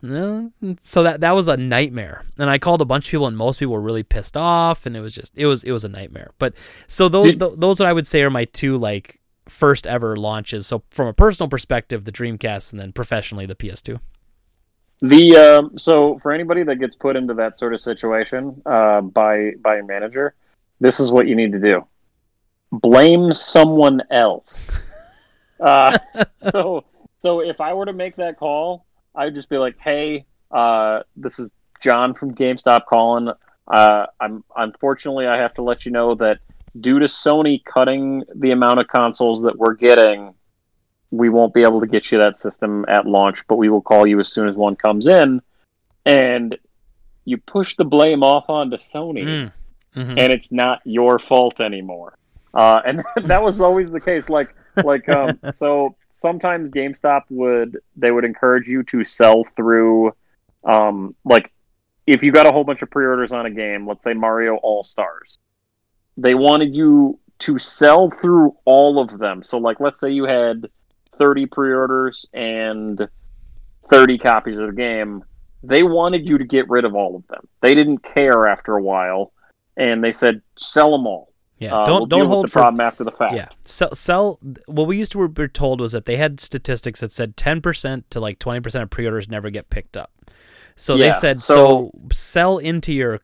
uh, 0.05 0.43
so 0.81 1.03
that 1.03 1.21
that 1.23 1.33
was 1.33 1.49
a 1.49 1.57
nightmare 1.57 2.25
and 2.39 2.49
i 2.49 2.57
called 2.57 2.81
a 2.81 2.85
bunch 2.85 3.07
of 3.07 3.11
people 3.11 3.27
and 3.27 3.37
most 3.37 3.59
people 3.59 3.75
were 3.75 3.81
really 3.81 4.05
pissed 4.05 4.37
off 4.37 4.87
and 4.87 4.97
it 4.97 5.01
was 5.01 5.13
just 5.13 5.37
it 5.37 5.47
was 5.47 5.65
it 5.65 5.73
was 5.73 5.83
a 5.83 5.89
nightmare 5.89 6.31
but 6.39 6.55
so 6.87 7.09
those 7.09 7.25
Did, 7.25 7.41
those 7.41 7.81
what 7.81 7.87
i 7.87 7.93
would 7.93 8.07
say 8.07 8.23
are 8.23 8.31
my 8.31 8.45
two 8.45 8.79
like 8.79 9.19
first 9.49 9.87
ever 9.87 10.17
launches. 10.17 10.67
So 10.67 10.83
from 10.91 11.09
a 11.09 11.13
personal 11.13 11.49
perspective 11.49 12.05
the 12.05 12.13
dreamcast 12.13 12.73
and 12.73 12.81
then 12.81 12.93
professionally 12.93 13.47
the 13.47 13.55
ps2 13.55 14.01
the 15.01 15.37
um, 15.37 15.79
so 15.79 16.19
for 16.19 16.33
anybody 16.33 16.65
that 16.65 16.77
gets 16.77 16.97
put 16.97 17.15
into 17.15 17.35
that 17.35 17.57
sort 17.57 17.73
of 17.73 17.81
situation 17.81 18.61
uh, 18.67 19.01
by 19.01 19.53
by 19.63 19.77
a 19.77 19.83
manager 19.83 20.35
this 20.81 21.01
is 21.01 21.11
what 21.11 21.27
you 21.27 21.35
need 21.35 21.53
to 21.53 21.61
do. 21.61 21.87
Blame 22.71 23.33
someone 23.33 24.03
else. 24.11 24.61
Uh, 25.61 25.99
so 26.53 26.85
so 27.17 27.41
if 27.41 27.61
i 27.61 27.75
were 27.75 27.85
to 27.85 27.93
make 27.93 28.15
that 28.15 28.39
call 28.39 28.87
I'd 29.19 29.35
just 29.35 29.49
be 29.49 29.59
like, 29.59 29.77
"Hey, 29.81 30.25
uh, 30.51 31.01
this 31.17 31.39
is 31.39 31.51
John 31.81 32.15
from 32.15 32.35
GameStop 32.35 32.87
calling. 32.87 33.31
Uh, 33.67 34.07
I'm 34.21 34.45
unfortunately 34.57 35.27
I 35.27 35.37
have 35.39 35.55
to 35.55 35.63
let 35.63 35.85
you 35.85 35.93
know 35.93 36.15
that 36.15 36.39
due 36.79 36.99
to 36.99 37.07
Sony 37.07 37.65
cutting 37.65 38.25
the 38.35 38.51
amount 38.51 38.81
of 38.81 38.89
consoles 38.89 39.43
that 39.43 39.57
we're 39.57 39.75
getting, 39.75 40.35
we 41.11 41.29
won't 41.29 41.55
be 41.55 41.63
able 41.63 41.81
to 41.81 41.87
get 41.87 42.11
you 42.11 42.19
that 42.19 42.37
system 42.37 42.85
at 42.89 43.07
launch, 43.07 43.45
but 43.49 43.57
we 43.57 43.69
will 43.69 43.81
call 43.81 44.07
you 44.07 44.21
as 44.21 44.33
soon 44.33 44.49
as 44.49 44.57
one 44.57 44.77
comes 44.77 45.07
in." 45.07 45.41
And 46.05 46.57
you 47.25 47.37
push 47.39 47.77
the 47.77 47.85
blame 47.85 48.23
off 48.23 48.49
onto 48.49 48.77
Sony, 48.77 49.25
mm. 49.25 49.53
mm-hmm. 49.95 50.19
and 50.19 50.33
it's 50.33 50.51
not 50.51 50.81
your 50.85 51.19
fault 51.19 51.61
anymore. 51.61 52.17
Uh, 52.55 52.81
and 52.85 53.05
that 53.25 53.43
was 53.43 53.61
always 53.61 53.91
the 53.91 54.01
case. 54.01 54.29
Like, 54.29 54.55
like, 54.83 55.09
um, 55.09 55.39
so 55.55 55.97
sometimes 56.11 56.71
GameStop 56.71 57.23
would 57.31 57.79
they 57.97 58.11
would 58.11 58.25
encourage 58.25 58.67
you 58.67 58.83
to 58.85 59.05
sell 59.05 59.45
through 59.57 60.13
um 60.65 61.15
like 61.25 61.53
if 62.07 62.23
you 62.23 62.33
got 62.33 62.47
a 62.47 62.53
whole 62.53 62.65
bunch 62.65 62.83
of 62.83 62.91
pre-orders 62.91 63.33
on 63.33 63.45
a 63.47 63.51
game, 63.51 63.87
let's 63.87 64.03
say 64.03 64.15
Mario 64.15 64.57
All 64.57 64.83
Stars. 64.83 65.39
They 66.19 66.35
wanted 66.35 66.75
you 66.75 67.19
to 67.41 67.59
sell 67.59 68.11
through 68.11 68.55
all 68.65 69.01
of 69.01 69.19
them. 69.19 69.43
So 69.43 69.57
like 69.59 69.81
let's 69.81 70.01
say 70.01 70.11
you 70.11 70.25
had 70.25 70.69
30 71.17 71.47
pre-orders 71.47 72.27
and 72.35 73.09
30 73.89 74.19
copies 74.19 74.59
of 74.59 74.67
the 74.67 74.73
game, 74.73 75.25
they 75.63 75.83
wanted 75.83 76.27
you 76.27 76.37
to 76.37 76.45
get 76.45 76.69
rid 76.69 76.85
of 76.85 76.95
all 76.95 77.17
of 77.17 77.27
them. 77.29 77.49
They 77.63 77.75
didn't 77.75 77.99
care 77.99 78.47
after 78.47 78.77
a 78.77 78.83
while 78.83 79.33
and 79.77 80.03
they 80.03 80.13
said 80.13 80.43
sell 80.59 80.91
them 80.93 81.07
all. 81.07 81.33
Yeah, 81.59 81.75
uh, 81.75 81.85
don't 81.85 82.01
we'll 82.01 82.07
don't 82.07 82.27
hold 82.27 82.45
the 82.45 82.49
for, 82.49 82.61
problem 82.61 82.81
after 82.81 83.03
the 83.03 83.11
fact. 83.11 83.35
Yeah, 83.35 83.49
sell, 83.65 83.95
sell. 83.95 84.39
What 84.67 84.87
we 84.87 84.97
used 84.97 85.11
to 85.13 85.29
be 85.29 85.49
told 85.49 85.81
was 85.81 85.91
that 85.91 86.05
they 86.05 86.17
had 86.17 86.39
statistics 86.39 87.01
that 87.01 87.13
said 87.13 87.37
ten 87.37 87.61
percent 87.61 88.09
to 88.11 88.21
like 88.21 88.39
twenty 88.39 88.61
percent 88.61 88.85
of 88.85 88.91
pre-orders 88.91 89.29
never 89.29 89.51
get 89.51 89.69
picked 89.69 89.97
up. 89.97 90.13
So 90.77 90.95
yeah, 90.95 91.09
they 91.09 91.13
said 91.15 91.41
so, 91.41 91.91
so, 91.93 91.93
sell 92.13 92.59
into 92.59 92.93
your, 92.93 93.21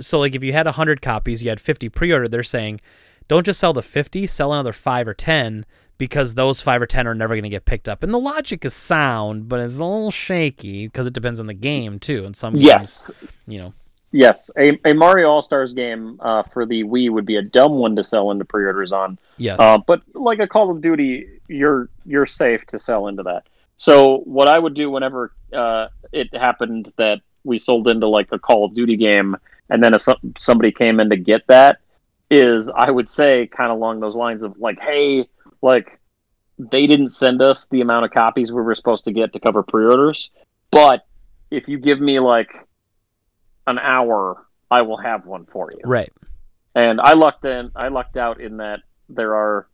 so 0.00 0.18
like 0.18 0.34
if 0.34 0.42
you 0.42 0.52
had 0.52 0.66
hundred 0.66 1.02
copies, 1.02 1.42
you 1.42 1.48
had 1.48 1.60
fifty 1.60 1.88
pre-ordered. 1.88 2.30
They're 2.30 2.42
saying 2.42 2.80
don't 3.28 3.46
just 3.46 3.60
sell 3.60 3.72
the 3.72 3.82
fifty, 3.82 4.26
sell 4.26 4.52
another 4.52 4.72
five 4.72 5.08
or 5.08 5.14
ten 5.14 5.64
because 5.98 6.34
those 6.34 6.60
five 6.60 6.82
or 6.82 6.86
ten 6.86 7.06
are 7.06 7.14
never 7.14 7.34
going 7.34 7.44
to 7.44 7.48
get 7.48 7.64
picked 7.64 7.88
up. 7.88 8.02
And 8.02 8.12
the 8.12 8.18
logic 8.18 8.64
is 8.64 8.74
sound, 8.74 9.48
but 9.48 9.60
it's 9.60 9.78
a 9.78 9.84
little 9.84 10.10
shaky 10.10 10.86
because 10.86 11.06
it 11.06 11.12
depends 11.12 11.40
on 11.40 11.46
the 11.46 11.54
game 11.54 11.98
too. 11.98 12.24
And 12.24 12.36
some 12.36 12.54
games, 12.54 12.64
yes. 12.64 13.10
you 13.46 13.58
know, 13.58 13.74
Yes, 14.12 14.50
a, 14.58 14.78
a 14.84 14.92
Mario 14.92 15.30
All 15.30 15.40
Stars 15.40 15.72
game 15.72 16.18
uh, 16.20 16.42
for 16.42 16.66
the 16.66 16.84
Wii 16.84 17.10
would 17.10 17.24
be 17.24 17.36
a 17.36 17.42
dumb 17.42 17.72
one 17.72 17.96
to 17.96 18.04
sell 18.04 18.30
into 18.30 18.44
pre-orders 18.44 18.92
on. 18.92 19.18
Yes, 19.38 19.56
uh, 19.58 19.78
but 19.78 20.02
like 20.14 20.38
a 20.38 20.46
Call 20.46 20.70
of 20.70 20.82
Duty, 20.82 21.40
you're 21.48 21.88
you're 22.04 22.26
safe 22.26 22.66
to 22.66 22.78
sell 22.78 23.06
into 23.08 23.22
that. 23.22 23.44
So 23.78 24.18
what 24.18 24.48
I 24.48 24.58
would 24.58 24.74
do 24.74 24.90
whenever 24.90 25.32
uh, 25.52 25.88
it 26.12 26.32
happened 26.34 26.92
that 26.98 27.22
we 27.44 27.58
sold 27.58 27.88
into 27.88 28.08
like 28.08 28.28
a 28.32 28.38
Call 28.38 28.64
of 28.64 28.74
Duty 28.74 28.96
game, 28.96 29.36
and 29.70 29.82
then 29.82 29.94
a, 29.94 29.98
somebody 30.38 30.72
came 30.72 31.00
in 31.00 31.10
to 31.10 31.16
get 31.16 31.46
that, 31.48 31.80
is 32.30 32.70
I 32.74 32.90
would 32.90 33.08
say 33.08 33.46
kind 33.46 33.70
of 33.70 33.78
along 33.78 34.00
those 34.00 34.16
lines 34.16 34.42
of 34.42 34.56
like, 34.58 34.78
hey, 34.80 35.28
like 35.60 36.00
they 36.58 36.86
didn't 36.86 37.10
send 37.10 37.42
us 37.42 37.66
the 37.70 37.80
amount 37.80 38.04
of 38.04 38.10
copies 38.10 38.52
we 38.52 38.62
were 38.62 38.74
supposed 38.74 39.04
to 39.04 39.12
get 39.12 39.32
to 39.32 39.40
cover 39.40 39.62
pre-orders, 39.62 40.30
but 40.70 41.06
if 41.50 41.68
you 41.68 41.78
give 41.78 42.00
me 42.00 42.18
like 42.20 42.50
an 43.66 43.78
hour, 43.78 44.46
I 44.70 44.82
will 44.82 44.96
have 44.96 45.26
one 45.26 45.46
for 45.46 45.70
you. 45.70 45.80
Right. 45.84 46.12
And 46.74 47.00
I 47.00 47.12
lucked 47.12 47.44
in. 47.44 47.70
I 47.76 47.88
lucked 47.88 48.16
out 48.16 48.40
in 48.40 48.56
that 48.56 48.80
there 49.08 49.34
are 49.34 49.68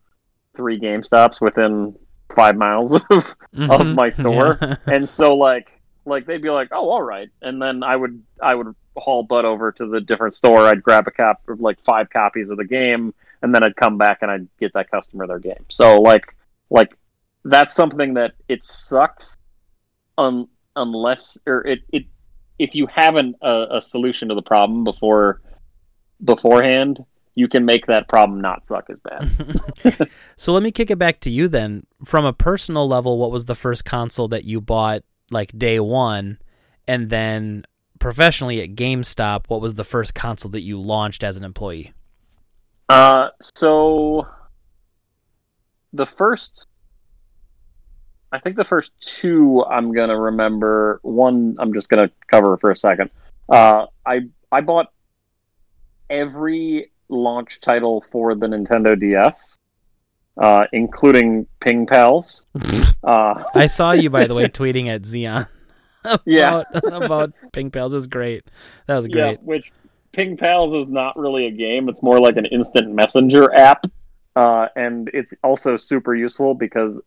three 0.57 0.79
Game 0.79 1.03
Stops 1.03 1.41
within 1.41 1.95
five 2.35 2.57
miles 2.57 2.95
of 2.95 3.03
mm-hmm. 3.03 3.71
of 3.71 3.87
my 3.87 4.11
store, 4.11 4.59
yeah. 4.61 4.77
and 4.87 5.09
so 5.09 5.37
like 5.37 5.78
like 6.09 6.26
they'd 6.26 6.42
be 6.42 6.50
like, 6.50 6.68
oh, 6.72 6.90
all 6.90 7.02
right, 7.02 7.28
and 7.42 7.61
then 7.61 7.82
I 7.82 7.96
would 7.96 8.22
I 8.42 8.54
would 8.54 8.74
haul 8.96 9.22
butt 9.22 9.44
over 9.44 9.72
to 9.72 9.86
the 9.86 10.00
different 10.00 10.34
store. 10.34 10.66
I'd 10.66 10.82
grab 10.82 11.06
a 11.06 11.11
cap 11.11 11.40
of 11.48 11.61
like 11.61 11.78
five 11.84 12.11
copies 12.11 12.50
of 12.50 12.56
the 12.56 12.64
game, 12.64 13.14
and 13.42 13.54
then 13.54 13.62
I'd 13.62 13.76
come 13.76 13.98
back 13.98 14.18
and 14.22 14.30
I'd 14.30 14.48
get 14.59 14.72
that 14.74 14.90
customer 14.90 15.26
their 15.26 15.38
game. 15.38 15.64
So 15.68 16.00
like 16.00 16.34
like 16.70 16.96
that's 17.44 17.74
something 17.74 18.14
that 18.14 18.32
it 18.48 18.64
sucks, 18.64 19.36
un, 20.16 20.48
unless 20.76 21.38
or 21.46 21.66
it 21.66 21.80
it 21.92 22.06
if 22.59 22.74
you 22.74 22.86
have 22.88 23.16
an, 23.16 23.34
uh, 23.42 23.66
a, 23.70 23.76
a 23.76 23.80
solution 23.80 24.28
to 24.28 24.34
the 24.34 24.42
problem 24.42 24.84
before 24.84 25.40
beforehand, 26.24 27.04
you 27.34 27.46
can 27.46 27.64
make 27.64 27.86
that 27.86 28.09
problem 28.09 28.40
not 28.40 28.66
suck 28.66 28.90
as 28.90 28.98
bad. 28.98 30.11
so 30.36 30.52
let 30.52 30.62
me 30.62 30.72
kick 30.72 30.90
it 30.90 30.98
back 30.98 31.20
to 31.20 31.30
you 31.30 31.46
then. 31.46 31.86
From 32.04 32.24
a 32.24 32.32
personal 32.32 32.88
level, 32.88 33.16
what 33.16 33.30
was 33.30 33.44
the 33.44 33.54
first 33.54 33.84
console 33.84 34.26
that 34.28 34.44
you 34.44 34.61
bought 34.61 35.02
like 35.31 35.57
day 35.57 35.81
one? 35.81 36.39
And 36.87 37.11
then 37.11 37.64
professionally 37.99 38.62
at 38.62 38.74
GameStop, 38.74 39.45
what 39.49 39.61
was 39.61 39.74
the 39.74 39.85
first 39.85 40.14
console 40.14 40.51
that 40.53 40.62
you 40.62 40.81
launched 40.81 41.22
as 41.22 41.37
an 41.37 41.45
employee? 41.45 41.93
Uh, 42.89 43.29
so 43.41 44.26
the 45.93 46.07
first 46.07 46.66
I 48.31 48.39
think 48.39 48.57
the 48.57 48.64
first 48.64 48.93
two 49.01 49.64
I'm 49.64 49.93
gonna 49.93 50.18
remember. 50.18 51.01
One 51.03 51.57
I'm 51.59 51.72
just 51.72 51.89
gonna 51.89 52.11
cover 52.26 52.57
for 52.57 52.70
a 52.70 52.76
second. 52.76 53.11
Uh, 53.49 53.87
I 54.05 54.29
I 54.53 54.61
bought 54.61 54.93
every 56.11 56.91
launch 57.09 57.61
title 57.61 58.05
for 58.11 58.35
the 58.35 58.47
Nintendo 58.47 58.99
DS, 58.99 59.57
uh, 60.39 60.64
including 60.72 61.47
Ping 61.61 61.86
Pals. 61.86 62.45
Uh, 63.05 63.43
I 63.55 63.66
saw 63.68 63.93
you, 63.93 64.11
by 64.11 64.26
the 64.26 64.34
way, 64.34 64.45
tweeting 64.49 64.89
at 64.89 65.03
Xeon 65.03 65.47
about, 66.05 66.20
Yeah. 66.26 66.62
about 66.82 67.32
Ping 67.53 67.70
Pals. 67.70 67.95
It 67.95 67.97
was 67.97 68.07
great. 68.07 68.45
That 68.86 68.97
was 68.99 69.07
yeah, 69.07 69.12
great. 69.14 69.43
which 69.43 69.72
Ping 70.12 70.36
Pals 70.36 70.74
is 70.84 70.93
not 70.93 71.16
really 71.16 71.47
a 71.47 71.51
game; 71.51 71.89
it's 71.89 72.03
more 72.03 72.20
like 72.20 72.36
an 72.36 72.45
instant 72.47 72.91
messenger 72.93 73.55
app, 73.55 73.86
uh, 74.36 74.66
and 74.76 75.09
it's 75.14 75.32
also 75.43 75.76
super 75.76 76.14
useful 76.14 76.55
because. 76.55 77.01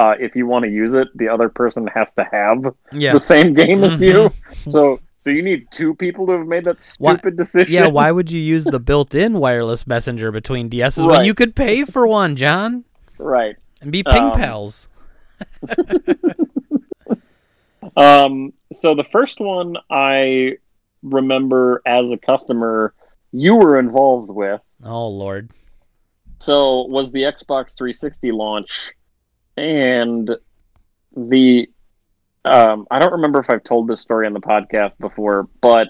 Uh, 0.00 0.14
if 0.20 0.36
you 0.36 0.46
want 0.46 0.64
to 0.64 0.70
use 0.70 0.94
it, 0.94 1.08
the 1.16 1.28
other 1.28 1.48
person 1.48 1.84
has 1.92 2.12
to 2.12 2.22
have 2.30 2.72
Yeah. 2.92 3.12
the 3.14 3.18
same 3.18 3.52
game 3.52 3.82
as 3.82 4.00
you. 4.00 4.30
Mhm. 4.30 4.70
So 4.70 5.00
so 5.18 5.30
you 5.30 5.42
need 5.42 5.66
two 5.70 5.94
people 5.94 6.26
to 6.26 6.32
have 6.32 6.46
made 6.46 6.64
that 6.64 6.76
Why- 6.98 7.14
stupid 7.14 7.36
decision. 7.36 7.72
Yeah, 7.72 7.86
why 7.88 8.10
would 8.16 8.30
you 8.30 8.40
use 8.40 8.64
the 8.64 8.80
built-in 8.80 9.38
wireless 9.38 9.86
messenger 9.86 10.30
between 10.32 10.70
DSs 10.70 11.08
when 11.08 11.24
you 11.24 11.34
could 11.34 11.54
pay 11.56 11.84
for 11.84 12.06
one, 12.06 12.36
John, 12.36 12.84
Right. 13.18 13.56
and 13.80 13.90
be 13.92 14.02
Ping 14.02 14.22
Um, 14.24 14.32
Pals? 14.32 14.88
Um 17.96 18.52
so 18.72 18.94
the 18.94 19.04
first 19.04 19.40
one 19.40 19.76
I 19.90 20.58
remember 21.02 21.80
as 21.86 22.10
a 22.10 22.16
customer 22.16 22.92
you 23.32 23.54
were 23.54 23.78
involved 23.78 24.30
with 24.30 24.60
Oh 24.84 25.08
Lord. 25.08 25.50
so 26.38 26.82
was 26.86 27.12
the 27.12 27.22
Xbox 27.22 27.76
360 27.76 28.32
launch 28.32 28.70
and 29.56 30.30
the 31.16 31.68
um 32.48 32.86
I 32.90 32.98
don't 32.98 33.12
remember 33.12 33.40
if 33.40 33.50
I've 33.50 33.64
told 33.64 33.88
this 33.88 34.00
story 34.00 34.26
on 34.26 34.32
the 34.32 34.40
podcast 34.40 34.98
before 34.98 35.48
but 35.60 35.88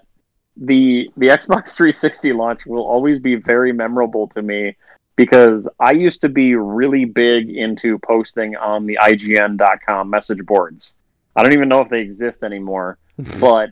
the 0.56 1.11
the 1.16 1.26
Xbox 1.26 1.68
360 1.76 2.32
launch 2.32 2.66
will 2.66 2.86
always 2.86 3.18
be 3.18 3.36
very 3.36 3.72
memorable 3.72 4.28
to 4.28 4.42
me 4.42 4.76
because 5.16 5.68
I 5.80 5.92
used 5.92 6.20
to 6.20 6.28
be 6.28 6.54
really 6.54 7.04
big 7.04 7.50
into 7.50 7.98
posting 7.98 8.56
on 8.56 8.86
the 8.86 8.98
IGN.com 9.02 10.09
message 10.09 10.46
boards. 10.46 10.96
I 11.34 11.42
don't 11.42 11.52
even 11.52 11.68
know 11.68 11.80
if 11.80 11.88
they 11.88 12.00
exist 12.00 12.42
anymore, 12.42 12.98
but 13.40 13.70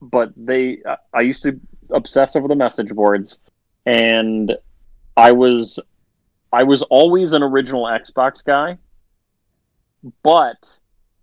but 0.00 0.32
they 0.36 0.82
I 1.12 1.20
used 1.20 1.42
to 1.44 1.60
obsess 1.90 2.36
over 2.36 2.48
the 2.48 2.56
message 2.56 2.88
boards 2.90 3.40
and 3.86 4.56
I 5.16 5.32
was 5.32 5.78
I 6.52 6.62
was 6.64 6.82
always 6.82 7.32
an 7.32 7.42
original 7.42 7.84
Xbox 7.84 8.44
guy, 8.44 8.78
but 10.22 10.56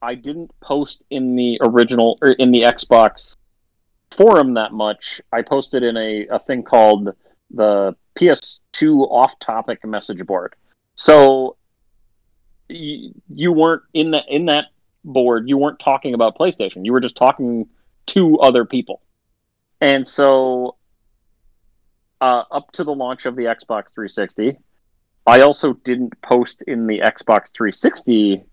I 0.01 0.15
didn't 0.15 0.51
post 0.61 1.03
in 1.09 1.35
the 1.35 1.59
original 1.61 2.17
or 2.21 2.31
in 2.31 2.51
the 2.51 2.61
Xbox 2.61 3.35
forum 4.11 4.53
that 4.55 4.73
much. 4.73 5.21
I 5.31 5.41
posted 5.41 5.83
in 5.83 5.97
a, 5.97 6.27
a 6.27 6.39
thing 6.39 6.63
called 6.63 7.09
the 7.51 7.95
PS2 8.17 9.09
off 9.09 9.37
topic 9.39 9.85
message 9.85 10.25
board. 10.25 10.55
So 10.95 11.57
you, 12.67 13.13
you 13.33 13.51
weren't 13.51 13.83
in 13.93 14.11
that 14.11 14.25
in 14.29 14.45
that 14.45 14.65
board, 15.03 15.47
you 15.47 15.57
weren't 15.57 15.79
talking 15.79 16.13
about 16.13 16.37
PlayStation. 16.37 16.85
You 16.85 16.93
were 16.93 17.01
just 17.01 17.15
talking 17.15 17.67
to 18.07 18.39
other 18.39 18.65
people. 18.65 19.01
And 19.81 20.07
so 20.07 20.75
uh, 22.21 22.43
up 22.51 22.71
to 22.73 22.83
the 22.83 22.93
launch 22.93 23.25
of 23.25 23.35
the 23.35 23.43
Xbox 23.43 23.93
360, 23.93 24.57
I 25.25 25.41
also 25.41 25.73
didn't 25.73 26.19
post 26.21 26.61
in 26.63 26.87
the 26.87 26.99
Xbox 26.99 27.51
360 27.53 28.43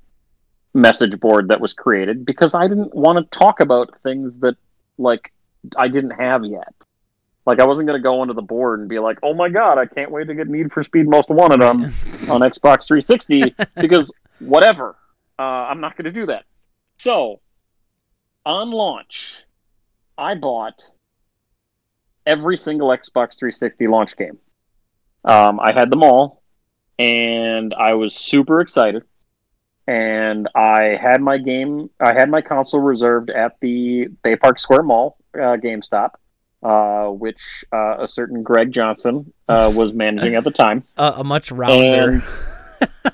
message 0.77 1.19
board 1.19 1.49
that 1.49 1.61
was 1.61 1.73
created 1.73 2.25
because 2.25 2.55
I 2.55 2.69
didn't 2.69 2.95
want 2.95 3.19
to 3.19 3.39
talk 3.39 3.61
about 3.61 3.99
things 4.03 4.37
that 4.39 4.57
like 4.99 5.33
I 5.77 5.89
didn't 5.89 6.13
have 6.13 6.45
yet. 6.45 6.73
Like 7.47 7.61
I 7.61 7.65
wasn't 7.65 7.87
going 7.87 7.99
to 7.99 8.03
go 8.03 8.21
onto 8.21 8.35
the 8.35 8.43
board 8.43 8.81
and 8.81 8.89
be 8.89 8.99
like, 8.99 9.19
"Oh 9.23 9.35
my 9.35 9.49
god, 9.49 9.79
I 9.79 9.87
can't 9.87 10.11
wait 10.11 10.27
to 10.29 10.35
get 10.35 10.49
Need 10.49 10.73
for 10.73 10.83
Speed 10.83 11.09
Most 11.09 11.31
Wanted 11.31 11.63
on 11.63 11.85
on 12.29 12.41
Xbox 12.43 12.87
360 12.87 13.55
because 13.77 14.13
whatever. 14.41 14.97
Uh, 15.39 15.43
I'm 15.43 15.81
not 15.81 15.97
going 15.97 16.07
to 16.07 16.13
do 16.13 16.27
that." 16.27 16.45
So, 16.99 17.41
on 18.45 18.71
launch, 18.71 19.35
I 20.19 20.35
bought 20.35 20.83
every 22.27 22.57
single 22.57 22.89
Xbox 22.89 23.39
360 23.39 23.87
launch 23.87 24.17
game. 24.17 24.39
Um, 25.25 25.61
I 25.61 25.73
had 25.73 25.91
them 25.91 26.03
all, 26.03 26.43
and 26.99 27.75
I 27.75 27.95
was 27.95 28.15
super 28.15 28.61
excited. 28.61 29.05
And 29.89 30.49
I 30.55 30.99
had 31.01 31.21
my 31.21 31.39
game, 31.39 31.91
I 32.01 32.13
had 32.13 32.29
my 32.29 32.41
console 32.41 32.81
reserved 32.81 33.31
at 33.31 33.57
the 33.61 34.09
Bay 34.23 34.35
Park 34.37 34.59
Square 34.59 34.83
Mall, 34.83 35.17
uh, 35.35 35.57
GameStop, 35.57 36.11
uh, 36.63 37.07
which 37.11 37.65
uh, 37.73 37.99
a 38.03 38.09
certain 38.09 38.43
Greg 38.43 38.73
Johnson 38.73 39.33
uh, 39.49 39.73
was 39.77 39.93
managing 39.93 40.35
at 40.35 40.45
the 40.45 40.51
time. 40.51 40.83
Uh, 40.97 41.13
a 41.17 41.25
much 41.25 41.53
rounder, 41.53 42.15
And, 42.15 42.23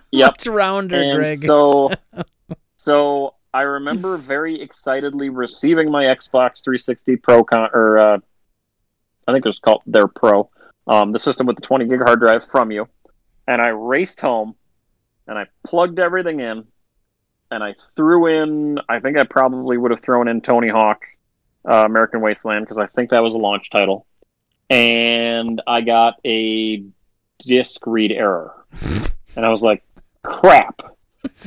yep, 0.11 0.31
much 0.33 0.47
rounder, 0.47 0.97
and 0.97 1.19
Greg. 1.19 1.39
so, 1.39 1.91
so 2.77 3.35
I 3.53 3.63
remember 3.63 4.17
very 4.17 4.61
excitedly 4.61 5.29
receiving 5.29 5.91
my 5.91 6.05
Xbox 6.05 6.63
360 6.65 7.17
Pro 7.17 7.45
con 7.45 7.69
or 7.75 7.99
uh, 7.99 8.19
I 9.29 9.33
think 9.33 9.45
it 9.45 9.49
was 9.49 9.59
called 9.59 9.83
their 9.87 10.09
Pro, 10.09 10.49
um, 10.87 11.13
the 11.13 11.19
system 11.19 11.47
with 11.47 11.57
the 11.57 11.63
20 11.63 11.87
gig 11.87 12.01
hard 12.01 12.21
drive 12.21 12.47
from 12.51 12.71
you, 12.71 12.89
and 13.47 13.61
I 13.61 13.69
raced 13.69 14.21
home, 14.21 14.55
and 15.27 15.39
I 15.39 15.47
plugged 15.65 15.99
everything 15.99 16.41
in, 16.41 16.65
and 17.51 17.63
I 17.63 17.75
threw 17.97 18.27
in. 18.27 18.79
I 18.89 19.01
think 19.01 19.17
I 19.17 19.25
probably 19.25 19.79
would 19.79 19.91
have 19.91 20.01
thrown 20.01 20.29
in 20.29 20.41
Tony 20.41 20.69
Hawk, 20.69 21.05
uh, 21.71 21.85
American 21.85 22.21
Wasteland, 22.21 22.65
because 22.65 22.79
I 22.79 22.87
think 22.87 23.11
that 23.11 23.21
was 23.21 23.35
a 23.35 23.39
launch 23.39 23.71
title, 23.71 24.07
and 24.71 25.61
I 25.67 25.81
got 25.83 26.15
a 26.25 26.85
disk 27.39 27.87
read 27.87 28.13
error, 28.13 28.65
and 29.37 29.45
I 29.45 29.49
was 29.49 29.63
like, 29.63 29.85
crap. 30.23 30.83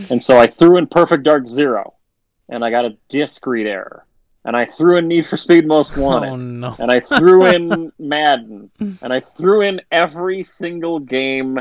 And 0.09 0.23
so 0.23 0.39
I 0.39 0.47
threw 0.47 0.77
in 0.77 0.87
Perfect 0.87 1.23
Dark 1.23 1.47
Zero, 1.47 1.95
and 2.49 2.63
I 2.63 2.69
got 2.69 2.85
a 2.85 2.97
disk 3.09 3.45
read 3.45 3.67
error. 3.67 4.05
And 4.45 4.55
I 4.55 4.67
threw 4.67 4.97
in 4.97 5.07
Need 5.07 5.27
for 5.27 5.37
Speed 5.37 5.65
Most 5.65 5.97
Wanted, 5.97 6.29
oh 6.29 6.35
no. 6.35 6.75
and 6.77 6.91
I 6.91 6.99
threw 6.99 7.47
in 7.47 7.91
Madden, 7.99 8.69
and 8.79 9.11
I 9.11 9.19
threw 9.19 9.61
in 9.61 9.81
every 9.91 10.43
single 10.43 10.99
game 10.99 11.59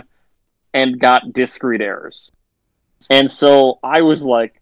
and 0.75 0.99
got 1.01 1.33
disc 1.33 1.63
read 1.63 1.81
errors. 1.81 2.31
And 3.09 3.31
so 3.31 3.79
I 3.83 4.03
was 4.03 4.23
like, 4.23 4.61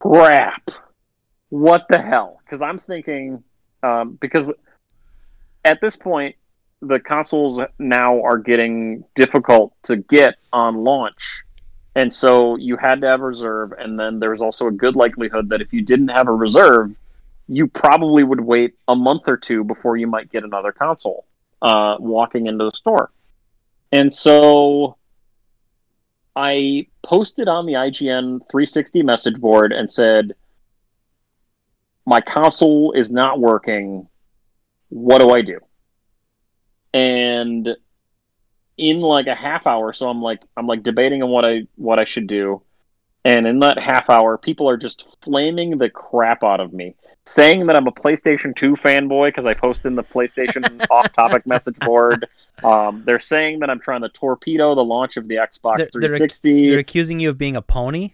crap, 0.00 0.70
what 1.50 1.86
the 1.90 2.00
hell? 2.00 2.40
Because 2.44 2.62
I'm 2.62 2.78
thinking, 2.78 3.44
um, 3.82 4.18
because 4.20 4.52
at 5.64 5.80
this 5.80 5.94
point, 5.94 6.36
the 6.80 6.98
consoles 6.98 7.60
now 7.78 8.22
are 8.22 8.38
getting 8.38 9.04
difficult 9.14 9.74
to 9.84 9.96
get 9.96 10.36
on 10.52 10.76
launch. 10.76 11.42
And 11.94 12.12
so 12.12 12.56
you 12.56 12.76
had 12.76 13.00
to 13.00 13.06
have 13.06 13.20
a 13.20 13.24
reserve, 13.24 13.72
and 13.72 13.98
then 13.98 14.20
there's 14.20 14.42
also 14.42 14.66
a 14.66 14.70
good 14.70 14.96
likelihood 14.96 15.48
that 15.48 15.60
if 15.60 15.72
you 15.72 15.82
didn't 15.82 16.08
have 16.08 16.28
a 16.28 16.32
reserve, 16.32 16.94
you 17.48 17.66
probably 17.66 18.22
would 18.22 18.40
wait 18.40 18.74
a 18.88 18.94
month 18.94 19.28
or 19.28 19.36
two 19.36 19.64
before 19.64 19.96
you 19.96 20.06
might 20.06 20.30
get 20.30 20.44
another 20.44 20.72
console 20.72 21.24
uh, 21.62 21.96
walking 21.98 22.46
into 22.46 22.64
the 22.64 22.72
store. 22.72 23.10
And 23.92 24.12
so 24.12 24.96
I 26.36 26.88
posted 27.02 27.48
on 27.48 27.64
the 27.64 27.72
IGN 27.72 28.40
360 28.50 29.02
message 29.02 29.40
board 29.40 29.72
and 29.72 29.90
said, 29.90 30.34
My 32.04 32.20
console 32.20 32.92
is 32.92 33.10
not 33.10 33.40
working. 33.40 34.06
What 34.90 35.18
do 35.18 35.30
I 35.30 35.40
do? 35.40 35.60
And 36.92 37.68
in 38.76 39.00
like 39.00 39.26
a 39.26 39.34
half 39.34 39.66
hour, 39.66 39.94
so 39.94 40.08
I'm 40.08 40.20
like 40.20 40.42
I'm 40.56 40.66
like 40.66 40.82
debating 40.82 41.22
on 41.22 41.30
what 41.30 41.46
I 41.46 41.66
what 41.76 41.98
I 41.98 42.04
should 42.04 42.26
do. 42.26 42.62
And 43.24 43.46
in 43.46 43.58
that 43.60 43.78
half 43.78 44.08
hour, 44.10 44.38
people 44.38 44.68
are 44.68 44.76
just 44.76 45.04
flaming 45.22 45.78
the 45.78 45.90
crap 45.90 46.44
out 46.44 46.60
of 46.60 46.72
me, 46.72 46.94
saying 47.26 47.66
that 47.66 47.76
I'm 47.76 47.86
a 47.86 47.92
PlayStation 47.92 48.54
2 48.56 48.76
fanboy 48.76 49.28
because 49.28 49.44
I 49.46 49.54
posted 49.54 49.86
in 49.86 49.94
the 49.96 50.04
PlayStation 50.04 50.86
off-topic 50.90 51.46
message 51.46 51.76
board. 51.80 52.26
Um, 52.64 53.02
they're 53.04 53.20
saying 53.20 53.60
that 53.60 53.68
I'm 53.70 53.80
trying 53.80 54.02
to 54.02 54.08
torpedo 54.08 54.74
the 54.74 54.84
launch 54.84 55.16
of 55.16 55.28
the 55.28 55.34
Xbox 55.36 55.76
They're- 55.78 55.88
they're- 55.92 56.08
360. 56.08 56.70
They're 56.70 56.78
accusing 56.78 57.20
you 57.20 57.28
of 57.28 57.36
being 57.36 57.56
a 57.56 57.62
pony. 57.62 58.12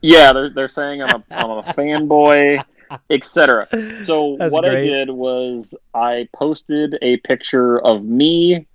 Yeah, 0.00 0.34
they're 0.34 0.50
they're 0.50 0.68
saying 0.68 1.00
I'm 1.02 1.24
a 1.30 1.34
I'm 1.34 1.50
a 1.50 1.62
fanboy, 1.62 2.62
etc. 3.10 3.66
So 4.04 4.36
That's 4.38 4.52
what 4.52 4.66
I 4.66 4.82
did 4.82 5.08
was 5.08 5.74
I 5.94 6.28
posted 6.36 6.98
a 7.00 7.16
picture 7.18 7.80
of 7.80 8.04
me 8.04 8.66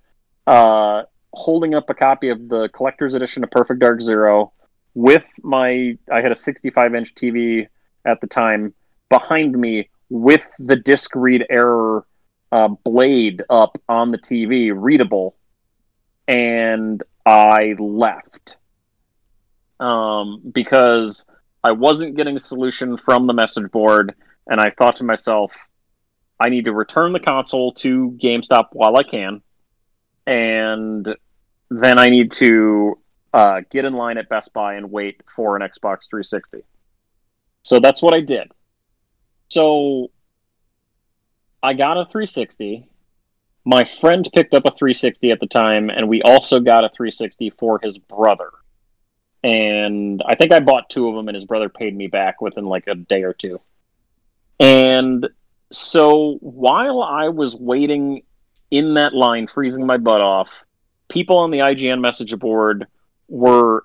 uh, 0.48 1.04
holding 1.32 1.76
up 1.76 1.88
a 1.88 1.94
copy 1.94 2.30
of 2.30 2.48
the 2.48 2.68
collector's 2.70 3.14
edition 3.14 3.44
of 3.44 3.50
Perfect 3.52 3.78
Dark 3.78 4.00
Zero 4.00 4.52
with 4.94 5.22
my 5.40 5.96
I 6.12 6.20
had 6.20 6.32
a 6.32 6.36
65 6.36 6.96
inch 6.96 7.14
TV 7.14 7.68
at 8.04 8.20
the 8.20 8.26
time 8.26 8.74
behind 9.10 9.58
me 9.58 9.90
with 10.08 10.46
the 10.58 10.76
disc 10.76 11.14
read 11.14 11.46
error 11.50 12.06
uh, 12.52 12.68
blade 12.68 13.42
up 13.50 13.78
on 13.88 14.10
the 14.10 14.18
TV, 14.18 14.72
readable, 14.74 15.36
and 16.26 17.02
I 17.26 17.74
left 17.78 18.56
um, 19.78 20.40
because 20.52 21.24
I 21.62 21.72
wasn't 21.72 22.16
getting 22.16 22.36
a 22.36 22.40
solution 22.40 22.96
from 22.96 23.26
the 23.26 23.34
message 23.34 23.70
board, 23.70 24.14
and 24.46 24.60
I 24.60 24.70
thought 24.70 24.96
to 24.96 25.04
myself, 25.04 25.54
I 26.38 26.48
need 26.48 26.64
to 26.64 26.72
return 26.72 27.12
the 27.12 27.20
console 27.20 27.72
to 27.74 28.16
GameStop 28.22 28.68
while 28.72 28.96
I 28.96 29.02
can, 29.02 29.42
and 30.26 31.14
then 31.70 31.98
I 31.98 32.08
need 32.08 32.32
to 32.32 32.98
uh, 33.32 33.60
get 33.70 33.84
in 33.84 33.92
line 33.92 34.18
at 34.18 34.28
Best 34.28 34.52
Buy 34.52 34.74
and 34.74 34.90
wait 34.90 35.20
for 35.34 35.56
an 35.56 35.62
Xbox 35.62 36.08
360. 36.08 36.62
So 37.62 37.78
that's 37.78 38.02
what 38.02 38.14
I 38.14 38.20
did. 38.20 38.50
So 39.50 40.10
I 41.62 41.74
got 41.74 41.98
a 41.98 42.04
360. 42.04 42.88
My 43.64 43.84
friend 44.00 44.28
picked 44.32 44.54
up 44.54 44.64
a 44.64 44.70
360 44.70 45.30
at 45.30 45.40
the 45.40 45.46
time, 45.46 45.90
and 45.90 46.08
we 46.08 46.22
also 46.22 46.60
got 46.60 46.84
a 46.84 46.88
360 46.88 47.50
for 47.50 47.78
his 47.82 47.98
brother. 47.98 48.50
And 49.42 50.22
I 50.26 50.36
think 50.36 50.52
I 50.52 50.60
bought 50.60 50.88
two 50.88 51.08
of 51.08 51.14
them, 51.14 51.28
and 51.28 51.34
his 51.34 51.44
brother 51.44 51.68
paid 51.68 51.94
me 51.96 52.06
back 52.06 52.40
within 52.40 52.64
like 52.64 52.86
a 52.86 52.94
day 52.94 53.22
or 53.22 53.34
two. 53.34 53.60
And 54.58 55.28
so 55.72 56.38
while 56.40 57.02
I 57.02 57.28
was 57.28 57.54
waiting 57.54 58.22
in 58.70 58.94
that 58.94 59.14
line, 59.14 59.46
freezing 59.46 59.86
my 59.86 59.96
butt 59.96 60.20
off, 60.20 60.48
people 61.08 61.38
on 61.38 61.50
the 61.50 61.58
IGN 61.58 62.00
message 62.00 62.38
board 62.38 62.86
were 63.28 63.84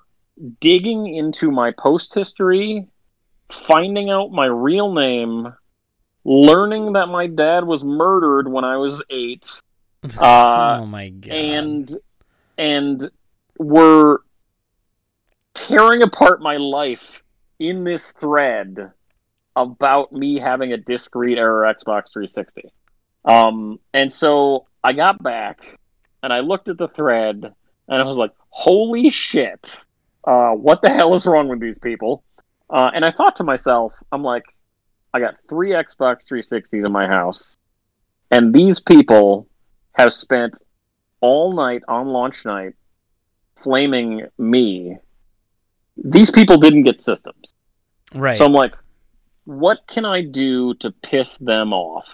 digging 0.60 1.14
into 1.14 1.50
my 1.50 1.72
post 1.72 2.14
history, 2.14 2.86
finding 3.50 4.10
out 4.10 4.30
my 4.30 4.46
real 4.46 4.92
name, 4.92 5.52
learning 6.24 6.94
that 6.94 7.06
my 7.06 7.26
dad 7.26 7.64
was 7.64 7.84
murdered 7.84 8.48
when 8.48 8.64
I 8.64 8.76
was 8.76 9.02
eight. 9.10 9.48
Uh, 10.20 10.78
oh 10.82 10.86
my 10.86 11.08
god! 11.08 11.32
And 11.32 11.96
and 12.58 13.10
were 13.58 14.22
tearing 15.54 16.02
apart 16.02 16.40
my 16.40 16.58
life 16.58 17.22
in 17.58 17.82
this 17.82 18.04
thread 18.12 18.92
about 19.56 20.12
me 20.12 20.38
having 20.38 20.72
a 20.72 20.76
disc 20.76 21.14
read 21.14 21.38
error 21.38 21.62
Xbox 21.62 22.12
360. 22.12 22.70
Um, 23.24 23.80
and 23.92 24.12
so 24.12 24.66
I 24.84 24.92
got 24.92 25.22
back 25.22 25.78
and 26.22 26.32
I 26.32 26.40
looked 26.40 26.68
at 26.68 26.78
the 26.78 26.88
thread 26.88 27.52
and 27.88 28.02
I 28.02 28.04
was 28.04 28.18
like, 28.18 28.32
holy 28.50 29.10
shit, 29.10 29.74
uh, 30.24 30.50
what 30.50 30.82
the 30.82 30.90
hell 30.90 31.14
is 31.14 31.26
wrong 31.26 31.48
with 31.48 31.60
these 31.60 31.78
people? 31.78 32.22
Uh, 32.68 32.90
and 32.94 33.04
I 33.04 33.12
thought 33.12 33.36
to 33.36 33.44
myself, 33.44 33.92
I'm 34.12 34.22
like, 34.22 34.44
I 35.14 35.20
got 35.20 35.34
three 35.48 35.70
Xbox 35.70 36.28
360s 36.30 36.84
in 36.84 36.92
my 36.92 37.06
house, 37.06 37.56
and 38.30 38.52
these 38.52 38.80
people 38.80 39.48
have 39.92 40.12
spent 40.12 40.54
all 41.20 41.54
night 41.54 41.82
on 41.88 42.08
launch 42.08 42.44
night 42.44 42.74
flaming 43.62 44.26
me. 44.38 44.96
These 45.96 46.30
people 46.30 46.58
didn't 46.58 46.82
get 46.82 47.00
systems. 47.00 47.54
Right. 48.14 48.36
So 48.36 48.44
I'm 48.44 48.52
like, 48.52 48.74
what 49.44 49.86
can 49.86 50.04
I 50.04 50.22
do 50.22 50.74
to 50.74 50.90
piss 50.90 51.36
them 51.38 51.72
off? 51.72 52.08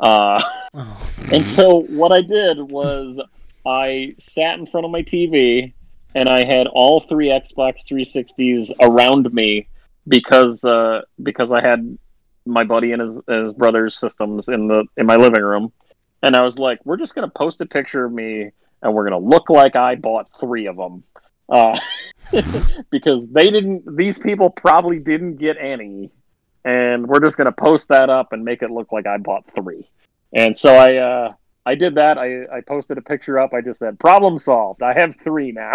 Uh, 0.00 0.42
oh. 0.74 1.10
and 1.32 1.46
so 1.46 1.82
what 1.82 2.12
I 2.12 2.22
did 2.22 2.58
was 2.58 3.20
I 3.66 4.12
sat 4.18 4.58
in 4.58 4.66
front 4.66 4.86
of 4.86 4.90
my 4.90 5.02
TV 5.02 5.72
and 6.14 6.28
I 6.28 6.44
had 6.44 6.66
all 6.66 7.00
three 7.00 7.28
Xbox 7.28 7.84
360s 7.88 8.72
around 8.80 9.32
me 9.32 9.68
because 10.06 10.62
uh, 10.64 11.02
because 11.22 11.52
I 11.52 11.60
had 11.60 11.98
my 12.44 12.64
buddy 12.64 12.92
and 12.92 13.02
his, 13.02 13.20
his 13.28 13.52
brother's 13.54 13.96
systems 13.96 14.48
in 14.48 14.68
the 14.68 14.84
in 14.96 15.06
my 15.06 15.16
living 15.16 15.42
room, 15.42 15.72
and 16.22 16.36
I 16.36 16.42
was 16.42 16.58
like, 16.58 16.84
we're 16.84 16.96
just 16.96 17.14
gonna 17.14 17.30
post 17.30 17.60
a 17.60 17.66
picture 17.66 18.04
of 18.04 18.12
me 18.12 18.50
and 18.82 18.94
we're 18.94 19.04
gonna 19.04 19.18
look 19.18 19.48
like 19.50 19.76
I 19.76 19.94
bought 19.94 20.28
three 20.40 20.66
of 20.66 20.76
them. 20.76 21.04
Uh, 21.48 21.78
because 22.90 23.28
they 23.28 23.50
didn't 23.50 23.96
these 23.96 24.18
people 24.18 24.50
probably 24.50 24.98
didn't 24.98 25.36
get 25.36 25.56
any 25.58 26.10
and 26.64 27.06
we're 27.06 27.20
just 27.20 27.36
gonna 27.36 27.52
post 27.52 27.88
that 27.88 28.08
up 28.08 28.32
and 28.32 28.44
make 28.44 28.62
it 28.62 28.70
look 28.70 28.92
like 28.92 29.06
I 29.06 29.18
bought 29.18 29.44
three. 29.54 29.88
And 30.32 30.56
so 30.56 30.74
I 30.74 30.96
uh, 30.96 31.34
I 31.66 31.74
did 31.74 31.94
that. 31.96 32.18
I, 32.18 32.44
I 32.56 32.60
posted 32.66 32.98
a 32.98 33.02
picture 33.02 33.38
up. 33.38 33.52
I 33.52 33.60
just 33.60 33.80
said 33.80 33.98
problem 33.98 34.38
solved. 34.38 34.82
I 34.82 34.94
have 34.94 35.16
three 35.16 35.52
now. 35.52 35.72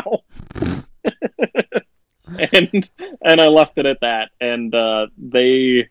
and 2.54 2.90
and 3.22 3.41
I 3.41 3.48
left 3.48 3.78
it 3.78 3.86
at 3.86 4.02
that. 4.02 4.32
And 4.40 4.74
uh, 4.74 5.08
they 5.18 5.90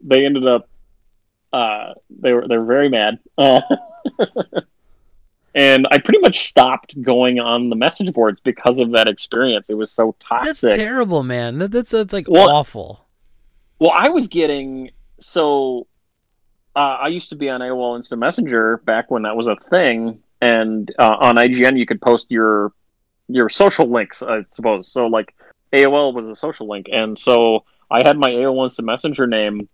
they 0.00 0.24
ended 0.26 0.46
up 0.46 0.68
uh, 1.52 1.94
they 2.10 2.32
were 2.32 2.46
they 2.48 2.56
were 2.56 2.64
very 2.64 2.88
mad. 2.88 3.18
Uh, 3.38 3.60
and 5.54 5.86
I 5.90 5.98
pretty 5.98 6.20
much 6.20 6.48
stopped 6.48 7.00
going 7.00 7.38
on 7.38 7.70
the 7.70 7.76
message 7.76 8.12
boards 8.12 8.40
because 8.44 8.78
of 8.78 8.92
that 8.92 9.08
experience. 9.08 9.70
It 9.70 9.74
was 9.74 9.90
so 9.90 10.14
toxic. 10.20 10.70
That's 10.70 10.76
terrible, 10.76 11.22
man. 11.22 11.58
That, 11.58 11.72
that's 11.72 11.90
that's 11.90 12.12
like 12.12 12.26
Well, 12.28 12.50
awful. 12.50 13.06
Well, 13.78 13.92
I 13.94 14.08
was 14.08 14.28
getting 14.28 14.90
so 15.20 15.86
uh, 16.74 16.98
I 17.00 17.08
used 17.08 17.30
to 17.30 17.36
be 17.36 17.48
on 17.48 17.60
AOL 17.62 17.96
Instant 17.96 18.20
Messenger 18.20 18.78
back 18.84 19.10
when 19.10 19.22
that 19.22 19.34
was 19.34 19.46
a 19.46 19.56
thing, 19.70 20.22
and 20.42 20.92
uh, 20.98 21.16
on 21.20 21.36
IGN 21.36 21.78
you 21.78 21.86
could 21.86 22.02
post 22.02 22.30
your 22.30 22.72
your 23.28 23.48
social 23.48 23.90
links, 23.90 24.22
I 24.22 24.44
suppose. 24.50 24.92
So 24.92 25.06
like 25.06 25.34
AOL 25.76 26.14
was 26.14 26.24
a 26.26 26.34
social 26.34 26.68
link, 26.68 26.86
and 26.90 27.18
so 27.18 27.64
I 27.90 28.06
had 28.06 28.18
my 28.18 28.30
AOL 28.30 28.64
Instant 28.64 28.86
Messenger 28.86 29.26
name, 29.26 29.68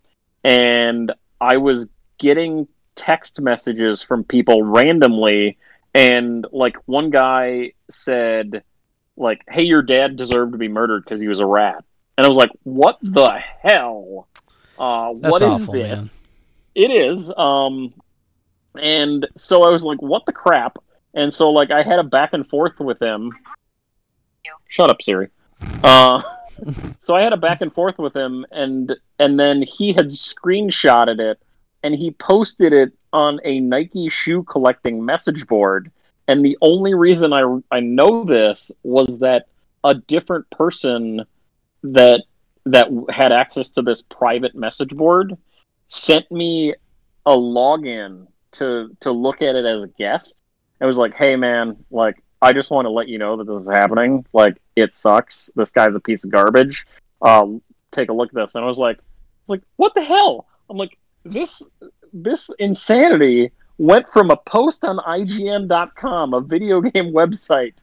and 0.45 1.13
I 1.41 1.57
was 1.57 1.87
getting 2.19 2.69
text 2.95 3.41
messages 3.41 4.03
from 4.03 4.25
people 4.25 4.63
randomly, 4.63 5.59
and 5.95 6.47
like 6.53 6.77
one 6.87 7.11
guy 7.11 7.73
said, 7.91 8.63
like, 9.17 9.43
"Hey, 9.49 9.63
your 9.63 9.83
dad 9.83 10.17
deserved 10.17 10.53
to 10.53 10.59
be 10.59 10.69
murdered 10.69 11.05
because 11.05 11.21
he 11.21 11.29
was 11.29 11.41
a 11.41 11.47
rat," 11.47 11.85
and 12.17 12.25
I 12.25 12.29
was 12.29 12.39
like, 12.39 12.51
"What 12.65 12.99
the 13.03 13.39
hell? 13.63 14.29
Uh, 14.79 15.15
That's 15.21 15.33
what 15.33 15.43
is 15.43 15.49
awful, 15.49 15.75
this?" 15.75 16.03
man. 16.03 16.11
It 16.75 16.91
is. 16.91 17.31
Um, 17.37 17.93
and 18.81 19.27
so 19.37 19.63
I 19.63 19.71
was 19.71 19.83
like, 19.83 20.01
"What 20.01 20.25
the 20.27 20.33
crap?" 20.33 20.79
And 21.15 21.33
so 21.33 21.51
like 21.51 21.71
I 21.71 21.83
had 21.83 21.99
a 21.99 22.05
back 22.05 22.33
and 22.33 22.49
forth 22.49 22.79
with 22.81 23.01
him. 23.01 23.33
Shut 24.69 24.91
up, 24.91 25.03
Siri. 25.03 25.29
Uh, 25.83 26.23
so 27.01 27.15
I 27.15 27.23
had 27.23 27.33
a 27.33 27.37
back 27.37 27.61
and 27.61 27.73
forth 27.73 27.99
with 27.99 28.15
him, 28.15 28.47
and 28.51 28.95
and 29.19 29.39
then 29.39 29.63
he 29.63 29.93
had 29.93 30.09
screenshotted 30.09 31.21
it, 31.21 31.41
and 31.83 31.95
he 31.95 32.11
posted 32.13 32.73
it 32.73 32.93
on 33.13 33.41
a 33.45 33.61
Nike 33.61 34.09
shoe 34.09 34.43
collecting 34.43 35.05
message 35.05 35.47
board. 35.47 35.91
And 36.29 36.45
the 36.45 36.57
only 36.63 36.95
reason 36.95 37.33
I 37.33 37.61
I 37.71 37.81
know 37.81 38.25
this 38.25 38.71
was 38.83 39.19
that 39.21 39.47
a 39.85 39.95
different 39.95 40.49
person 40.51 41.25
that 41.83 42.23
that 42.67 42.89
had 43.11 43.33
access 43.33 43.69
to 43.71 43.83
this 43.83 44.03
private 44.03 44.55
message 44.55 44.91
board 44.91 45.37
sent 45.89 46.31
me 46.31 46.75
a 47.27 47.37
login 47.37 48.27
to 48.53 48.97
to 49.01 49.11
look 49.11 49.43
at 49.43 49.57
it 49.57 49.65
as 49.65 49.83
a 49.83 49.89
guest. 49.99 50.37
It 50.81 50.87
was 50.87 50.97
like, 50.97 51.15
"Hey 51.15 51.37
man, 51.37 51.85
like 51.91 52.22
I 52.43 52.53
just 52.53 52.71
want 52.71 52.87
to 52.87 52.91
let 52.91 53.09
you 53.09 53.19
know 53.19 53.37
that 53.37 53.47
this 53.47 53.63
is 53.63 53.69
happening. 53.69 54.27
Like 54.33 54.61
it 54.75 54.95
sucks. 54.95 55.49
This 55.55 55.71
guy's 55.71 55.95
a 55.95 56.01
piece 56.01 56.25
of 56.25 56.31
garbage. 56.31 56.85
Uh, 57.23 57.47
take 57.93 58.11
a 58.11 58.13
look 58.13 58.31
at 58.31 58.35
this." 58.35 58.57
And 58.57 58.65
I 58.65 58.67
was 58.67 58.79
like, 58.79 58.99
"Like 59.47 59.63
what 59.77 59.95
the 59.95 60.03
hell?" 60.03 60.49
I'm 60.69 60.77
like, 60.77 60.99
"This 61.25 61.63
this 62.13 62.51
insanity 62.59 63.53
went 63.79 64.13
from 64.13 64.31
a 64.31 64.37
post 64.37 64.85
on 64.85 64.99
IGN.com, 64.99 66.35
a 66.35 66.41
video 66.41 66.81
game 66.81 67.13
website, 67.13 67.75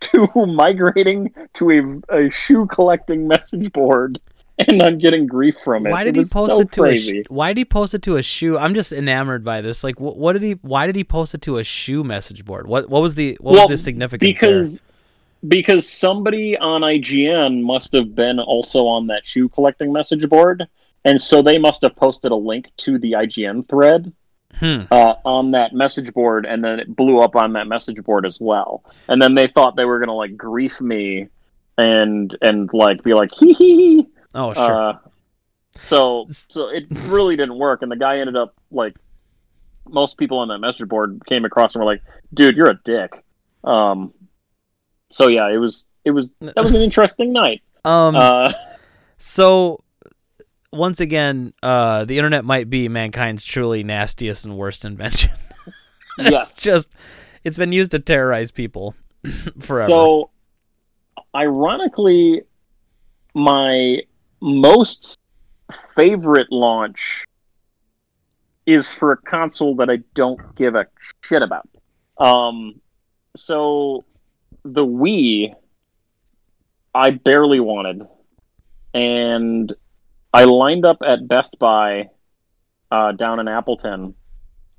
to 0.00 0.28
migrating 0.46 1.32
to 1.54 2.02
a, 2.10 2.26
a 2.26 2.30
shoe 2.30 2.66
collecting 2.66 3.28
message 3.28 3.72
board." 3.72 4.20
And 4.68 4.82
I'm 4.82 4.98
getting 4.98 5.26
grief 5.28 5.54
from 5.62 5.86
it. 5.86 5.90
Why 5.90 6.02
It 6.02 6.06
did 6.06 6.16
he 6.16 6.24
post 6.24 6.56
so 6.56 6.60
it 6.62 6.72
to 6.72 6.84
a? 6.84 6.94
Sh- 6.96 7.12
why 7.28 7.48
did 7.52 7.58
he 7.58 7.64
post 7.64 7.94
it 7.94 8.02
to 8.02 8.16
a 8.16 8.22
shoe? 8.22 8.58
I'm 8.58 8.74
just 8.74 8.90
enamored 8.90 9.44
by 9.44 9.60
this. 9.60 9.84
Like, 9.84 10.00
what, 10.00 10.16
what 10.16 10.32
did 10.32 10.42
he? 10.42 10.52
Why 10.62 10.86
did 10.86 10.96
he 10.96 11.04
post 11.04 11.32
it 11.34 11.42
to 11.42 11.58
a 11.58 11.64
shoe 11.64 12.02
message 12.02 12.44
board? 12.44 12.66
What 12.66 12.88
What 12.90 13.00
was 13.00 13.14
the 13.14 13.38
What 13.40 13.52
Well, 13.52 13.62
was 13.62 13.70
the 13.70 13.78
significance 13.78 14.36
there? 14.40 14.50
because 14.50 14.80
because 15.46 15.88
somebody 15.88 16.58
on 16.58 16.80
IGN 16.80 17.62
must 17.62 17.92
have 17.92 18.16
been 18.16 18.40
also 18.40 18.84
on 18.86 19.06
that 19.06 19.24
shoe 19.24 19.48
collecting 19.48 19.92
message 19.92 20.28
board, 20.28 20.66
and 21.04 21.20
so 21.22 21.40
they 21.40 21.58
must 21.58 21.82
have 21.82 21.94
posted 21.94 22.32
a 22.32 22.36
link 22.36 22.68
to 22.78 22.98
the 22.98 23.12
IGN 23.12 23.68
thread 23.68 24.12
Hmm. 24.58 24.80
uh, 24.90 25.14
on 25.24 25.52
that 25.52 25.72
message 25.72 26.12
board, 26.12 26.46
and 26.46 26.64
then 26.64 26.80
it 26.80 26.96
blew 26.96 27.20
up 27.20 27.36
on 27.36 27.52
that 27.52 27.68
message 27.68 28.02
board 28.02 28.26
as 28.26 28.40
well. 28.40 28.82
And 29.06 29.22
then 29.22 29.36
they 29.36 29.46
thought 29.46 29.76
they 29.76 29.84
were 29.84 30.00
gonna 30.00 30.14
like 30.14 30.36
grief 30.36 30.80
me 30.80 31.28
and 31.76 32.36
and 32.42 32.68
like 32.72 33.04
be 33.04 33.14
like 33.14 33.30
hee 33.32 33.52
hee 33.52 33.76
hee. 33.76 34.08
Oh, 34.38 34.54
sure. 34.54 34.90
Uh, 34.90 34.98
so 35.82 36.26
so 36.30 36.68
it 36.68 36.86
really 36.90 37.36
didn't 37.36 37.58
work, 37.58 37.82
and 37.82 37.90
the 37.90 37.96
guy 37.96 38.18
ended 38.18 38.36
up 38.36 38.54
like 38.70 38.96
most 39.88 40.16
people 40.16 40.38
on 40.38 40.48
that 40.48 40.58
message 40.58 40.88
board 40.88 41.20
came 41.26 41.44
across 41.44 41.74
and 41.74 41.82
were 41.82 41.90
like, 41.90 42.02
"Dude, 42.32 42.56
you're 42.56 42.70
a 42.70 42.78
dick." 42.84 43.24
Um, 43.64 44.14
so 45.10 45.28
yeah, 45.28 45.48
it 45.48 45.58
was 45.58 45.86
it 46.04 46.12
was 46.12 46.30
that 46.40 46.56
was 46.56 46.74
an 46.74 46.82
interesting 46.82 47.32
night. 47.32 47.62
um. 47.84 48.16
Uh, 48.16 48.52
so 49.18 49.82
once 50.72 51.00
again, 51.00 51.52
uh, 51.62 52.04
the 52.04 52.16
internet 52.16 52.44
might 52.44 52.70
be 52.70 52.88
mankind's 52.88 53.42
truly 53.42 53.82
nastiest 53.82 54.44
and 54.44 54.56
worst 54.56 54.84
invention. 54.84 55.30
it's 56.18 56.30
yes. 56.30 56.56
just 56.56 56.94
it's 57.44 57.56
been 57.56 57.72
used 57.72 57.90
to 57.92 57.98
terrorize 57.98 58.50
people 58.50 58.94
forever. 59.60 59.88
So, 59.88 60.30
ironically, 61.34 62.42
my 63.34 64.02
most 64.40 65.18
favorite 65.96 66.50
launch 66.50 67.24
is 68.66 68.92
for 68.92 69.12
a 69.12 69.16
console 69.16 69.76
that 69.76 69.88
I 69.88 69.98
don't 70.14 70.54
give 70.54 70.74
a 70.74 70.86
shit 71.22 71.42
about. 71.42 71.68
Um, 72.18 72.80
so 73.36 74.04
the 74.62 74.84
Wii, 74.84 75.54
I 76.94 77.10
barely 77.10 77.60
wanted, 77.60 78.06
and 78.92 79.72
I 80.34 80.44
lined 80.44 80.84
up 80.84 80.98
at 81.06 81.28
Best 81.28 81.58
Buy 81.58 82.10
uh, 82.90 83.12
down 83.12 83.40
in 83.40 83.48
Appleton, 83.48 84.14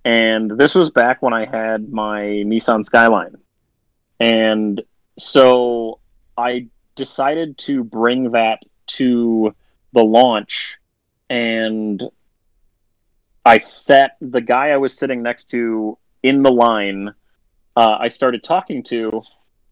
and 0.06 0.52
this 0.52 0.76
was 0.76 0.90
back 0.90 1.22
when 1.22 1.34
I 1.34 1.46
had 1.46 1.92
my 1.92 2.22
Nissan 2.22 2.86
Skyline, 2.86 3.38
and 4.20 4.82
so 5.18 6.00
I 6.38 6.68
decided 6.96 7.58
to 7.60 7.84
bring 7.84 8.32
that 8.32 8.60
to 8.98 9.56
the 9.94 10.04
launch, 10.04 10.78
and 11.30 12.04
I 13.46 13.58
sat 13.58 14.18
the 14.22 14.42
guy 14.42 14.70
I 14.70 14.78
was 14.78 14.94
sitting 14.94 15.24
next 15.24 15.46
to 15.52 15.98
in 16.24 16.44
the 16.44 16.52
line. 16.52 17.14
Uh, 17.76 17.98
I 18.00 18.10
started 18.10 18.44
talking 18.44 18.84
to, 18.84 19.24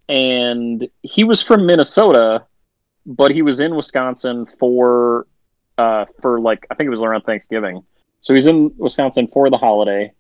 and 0.07 0.87
he 1.03 1.23
was 1.23 1.43
from 1.43 1.65
Minnesota, 1.65 2.45
but 3.05 3.31
he 3.31 3.41
was 3.41 3.59
in 3.59 3.75
Wisconsin 3.75 4.47
for 4.59 5.27
uh, 5.77 6.05
for 6.21 6.39
like 6.39 6.65
I 6.71 6.75
think 6.75 6.87
it 6.87 6.91
was 6.91 7.01
around 7.01 7.21
Thanksgiving. 7.21 7.83
So 8.21 8.33
he's 8.33 8.47
in 8.47 8.73
Wisconsin 8.77 9.27
for 9.27 9.49
the 9.49 9.57
holiday, 9.57 10.11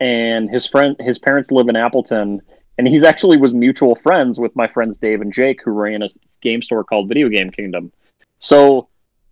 and 0.00 0.50
his 0.50 0.66
friend 0.66 0.96
his 0.98 1.18
parents 1.18 1.50
live 1.50 1.68
in 1.68 1.76
Appleton, 1.76 2.42
and 2.78 2.88
he's 2.88 3.04
actually 3.04 3.36
was 3.36 3.54
mutual 3.54 3.94
friends 3.94 4.38
with 4.38 4.54
my 4.56 4.66
friends 4.66 4.98
Dave 4.98 5.20
and 5.20 5.32
Jake, 5.32 5.60
who 5.64 5.70
ran 5.70 6.02
a 6.02 6.08
game 6.42 6.62
store 6.62 6.84
called 6.84 7.08
Video 7.08 7.28
Game 7.28 7.50
Kingdom. 7.50 7.92
So 8.38 8.88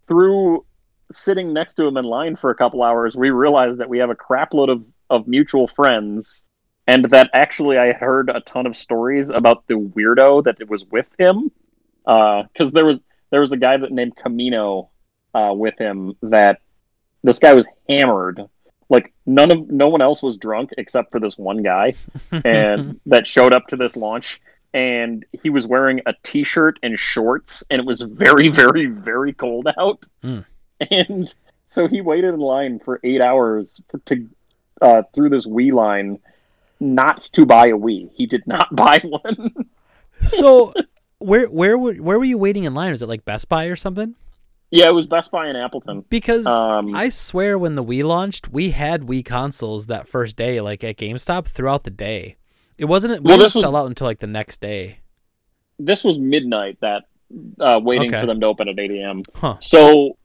through 0.08 0.64
sitting 1.12 1.52
next 1.52 1.74
to 1.74 1.86
him 1.86 1.96
in 1.96 2.04
line 2.04 2.36
for 2.36 2.50
a 2.50 2.54
couple 2.54 2.82
hours, 2.82 3.14
we 3.16 3.30
realized 3.30 3.78
that 3.78 3.88
we 3.88 3.98
have 3.98 4.10
a 4.10 4.14
crapload 4.14 4.70
of, 4.70 4.84
of 5.10 5.28
mutual 5.28 5.68
friends, 5.68 6.46
and 6.86 7.04
that 7.10 7.30
actually 7.32 7.78
I 7.78 7.92
heard 7.92 8.30
a 8.30 8.40
ton 8.40 8.66
of 8.66 8.76
stories 8.76 9.30
about 9.30 9.66
the 9.66 9.74
weirdo 9.74 10.44
that 10.44 10.68
was 10.68 10.84
with 10.84 11.08
him. 11.18 11.50
Because 12.04 12.68
uh, 12.68 12.70
there 12.72 12.84
was 12.84 12.98
there 13.30 13.40
was 13.40 13.52
a 13.52 13.56
guy 13.56 13.76
that 13.76 13.90
named 13.90 14.16
Camino 14.16 14.90
uh, 15.34 15.52
with 15.54 15.78
him 15.78 16.14
that 16.22 16.60
this 17.22 17.38
guy 17.38 17.54
was 17.54 17.66
hammered. 17.88 18.40
Like 18.90 19.14
none 19.24 19.50
of 19.50 19.70
no 19.70 19.88
one 19.88 20.02
else 20.02 20.22
was 20.22 20.36
drunk 20.36 20.70
except 20.76 21.10
for 21.10 21.18
this 21.18 21.38
one 21.38 21.62
guy, 21.62 21.94
and 22.44 23.00
that 23.06 23.26
showed 23.26 23.54
up 23.54 23.68
to 23.68 23.76
this 23.76 23.96
launch. 23.96 24.40
And 24.74 25.24
he 25.42 25.48
was 25.50 25.66
wearing 25.66 26.00
a 26.04 26.14
t-shirt 26.24 26.78
and 26.82 26.98
shorts, 26.98 27.64
and 27.70 27.80
it 27.80 27.86
was 27.86 28.00
very, 28.02 28.48
very, 28.48 28.86
very 28.86 29.32
cold 29.32 29.68
out. 29.78 30.04
Mm. 30.22 30.44
And 30.90 31.32
so 31.68 31.86
he 31.88 32.00
waited 32.00 32.34
in 32.34 32.40
line 32.40 32.80
for 32.80 33.00
eight 33.04 33.20
hours 33.20 33.80
for, 33.88 33.98
to 34.00 34.28
uh, 34.82 35.02
through 35.14 35.30
this 35.30 35.46
Wii 35.46 35.72
line, 35.72 36.18
not 36.80 37.22
to 37.32 37.46
buy 37.46 37.68
a 37.68 37.78
Wii. 37.78 38.10
He 38.12 38.26
did 38.26 38.44
not 38.46 38.74
buy 38.76 39.00
one. 39.04 39.52
so 40.20 40.72
where 41.18 41.46
where 41.46 41.78
were 41.78 41.94
where 41.94 42.18
were 42.18 42.24
you 42.24 42.36
waiting 42.38 42.64
in 42.64 42.74
line? 42.74 42.90
Was 42.90 43.00
it 43.02 43.08
like 43.08 43.24
Best 43.24 43.48
Buy 43.48 43.66
or 43.66 43.76
something? 43.76 44.14
Yeah, 44.70 44.88
it 44.88 44.92
was 44.92 45.06
Best 45.06 45.30
Buy 45.30 45.48
in 45.48 45.54
Appleton. 45.54 46.04
Because 46.10 46.46
Um, 46.46 46.96
I 46.96 47.08
swear 47.08 47.56
when 47.56 47.76
the 47.76 47.84
Wii 47.84 48.02
launched, 48.02 48.48
we 48.48 48.70
had 48.70 49.02
Wii 49.02 49.24
consoles 49.24 49.86
that 49.86 50.08
first 50.08 50.34
day, 50.36 50.60
like 50.60 50.82
at 50.82 50.96
GameStop 50.96 51.46
throughout 51.46 51.84
the 51.84 51.90
day. 51.90 52.36
It 52.78 52.86
wasn't 52.86 53.22
we 53.22 53.28
Well, 53.28 53.38
didn't 53.38 53.54
was- 53.54 53.60
sell 53.62 53.76
out 53.76 53.86
until 53.86 54.06
like 54.06 54.18
the 54.18 54.26
next 54.26 54.60
day. 54.60 54.98
This 55.78 56.04
was 56.04 56.18
midnight. 56.18 56.78
That 56.80 57.04
uh, 57.60 57.80
waiting 57.82 58.08
Okay. 58.14 58.20
for 58.20 58.26
them 58.26 58.40
to 58.40 58.46
open 58.46 58.68
at 58.68 58.78
eight 58.78 58.90
a.m. 58.92 59.22
Huh. 59.34 59.56
So, 59.60 60.16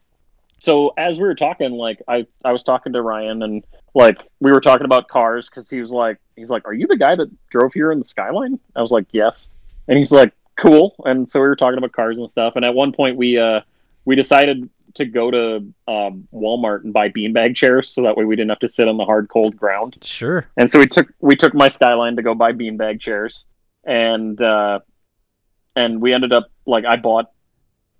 so 0.60 0.94
as 0.98 1.18
we 1.18 1.24
were 1.24 1.36
talking, 1.36 1.72
like 1.72 2.02
I, 2.08 2.28
I 2.46 2.52
was 2.52 2.62
talking 2.64 2.94
to 2.94 3.02
Ryan, 3.02 3.42
and 3.44 3.64
like 3.96 4.22
we 4.40 4.52
were 4.52 4.62
talking 4.62 4.86
about 4.86 5.08
cars 5.08 5.50
because 5.50 5.70
he 5.70 5.82
was 5.82 5.92
like, 5.92 6.18
he's 6.36 6.50
like, 6.52 6.68
"Are 6.68 6.74
you 6.74 6.86
the 6.88 6.98
guy 6.98 7.16
that 7.16 7.30
drove 7.50 7.74
here 7.74 7.92
in 7.92 7.98
the 8.00 8.06
Skyline?" 8.06 8.60
I 8.76 8.82
was 8.82 8.92
like, 8.92 9.08
"Yes," 9.12 9.50
and 9.88 9.98
he's 9.98 10.12
like, 10.12 10.34
"Cool." 10.56 10.94
And 11.06 11.28
so 11.30 11.40
we 11.42 11.48
were 11.48 11.56
talking 11.56 11.80
about 11.80 11.94
cars 11.94 12.18
and 12.18 12.30
stuff. 12.30 12.54
And 12.56 12.64
at 12.64 12.76
one 12.76 12.92
point, 12.92 13.18
we 13.18 13.40
uh, 13.40 13.62
we 14.06 14.16
decided 14.16 14.70
to 14.96 15.06
go 15.06 15.32
to 15.32 15.56
um, 15.88 16.28
Walmart 16.34 16.84
and 16.84 16.94
buy 16.94 17.10
beanbag 17.10 17.56
chairs 17.56 17.90
so 17.90 18.04
that 18.04 18.18
way 18.18 18.26
we 18.26 18.36
didn't 18.36 18.50
have 18.50 18.60
to 18.60 18.70
sit 18.70 18.88
on 18.88 18.98
the 18.98 19.06
hard, 19.06 19.30
cold 19.30 19.56
ground. 19.56 19.98
Sure. 20.02 20.48
And 20.58 20.70
so 20.70 20.80
we 20.80 20.88
took 20.88 21.08
we 21.20 21.36
took 21.36 21.54
my 21.54 21.70
Skyline 21.70 22.16
to 22.16 22.22
go 22.22 22.36
buy 22.36 22.54
beanbag 22.54 23.00
chairs, 23.00 23.46
and 23.84 24.40
uh, 24.42 24.80
and 25.76 26.02
we 26.02 26.14
ended 26.14 26.34
up 26.34 26.52
like 26.66 26.86
I 26.86 26.96
bought 26.98 27.28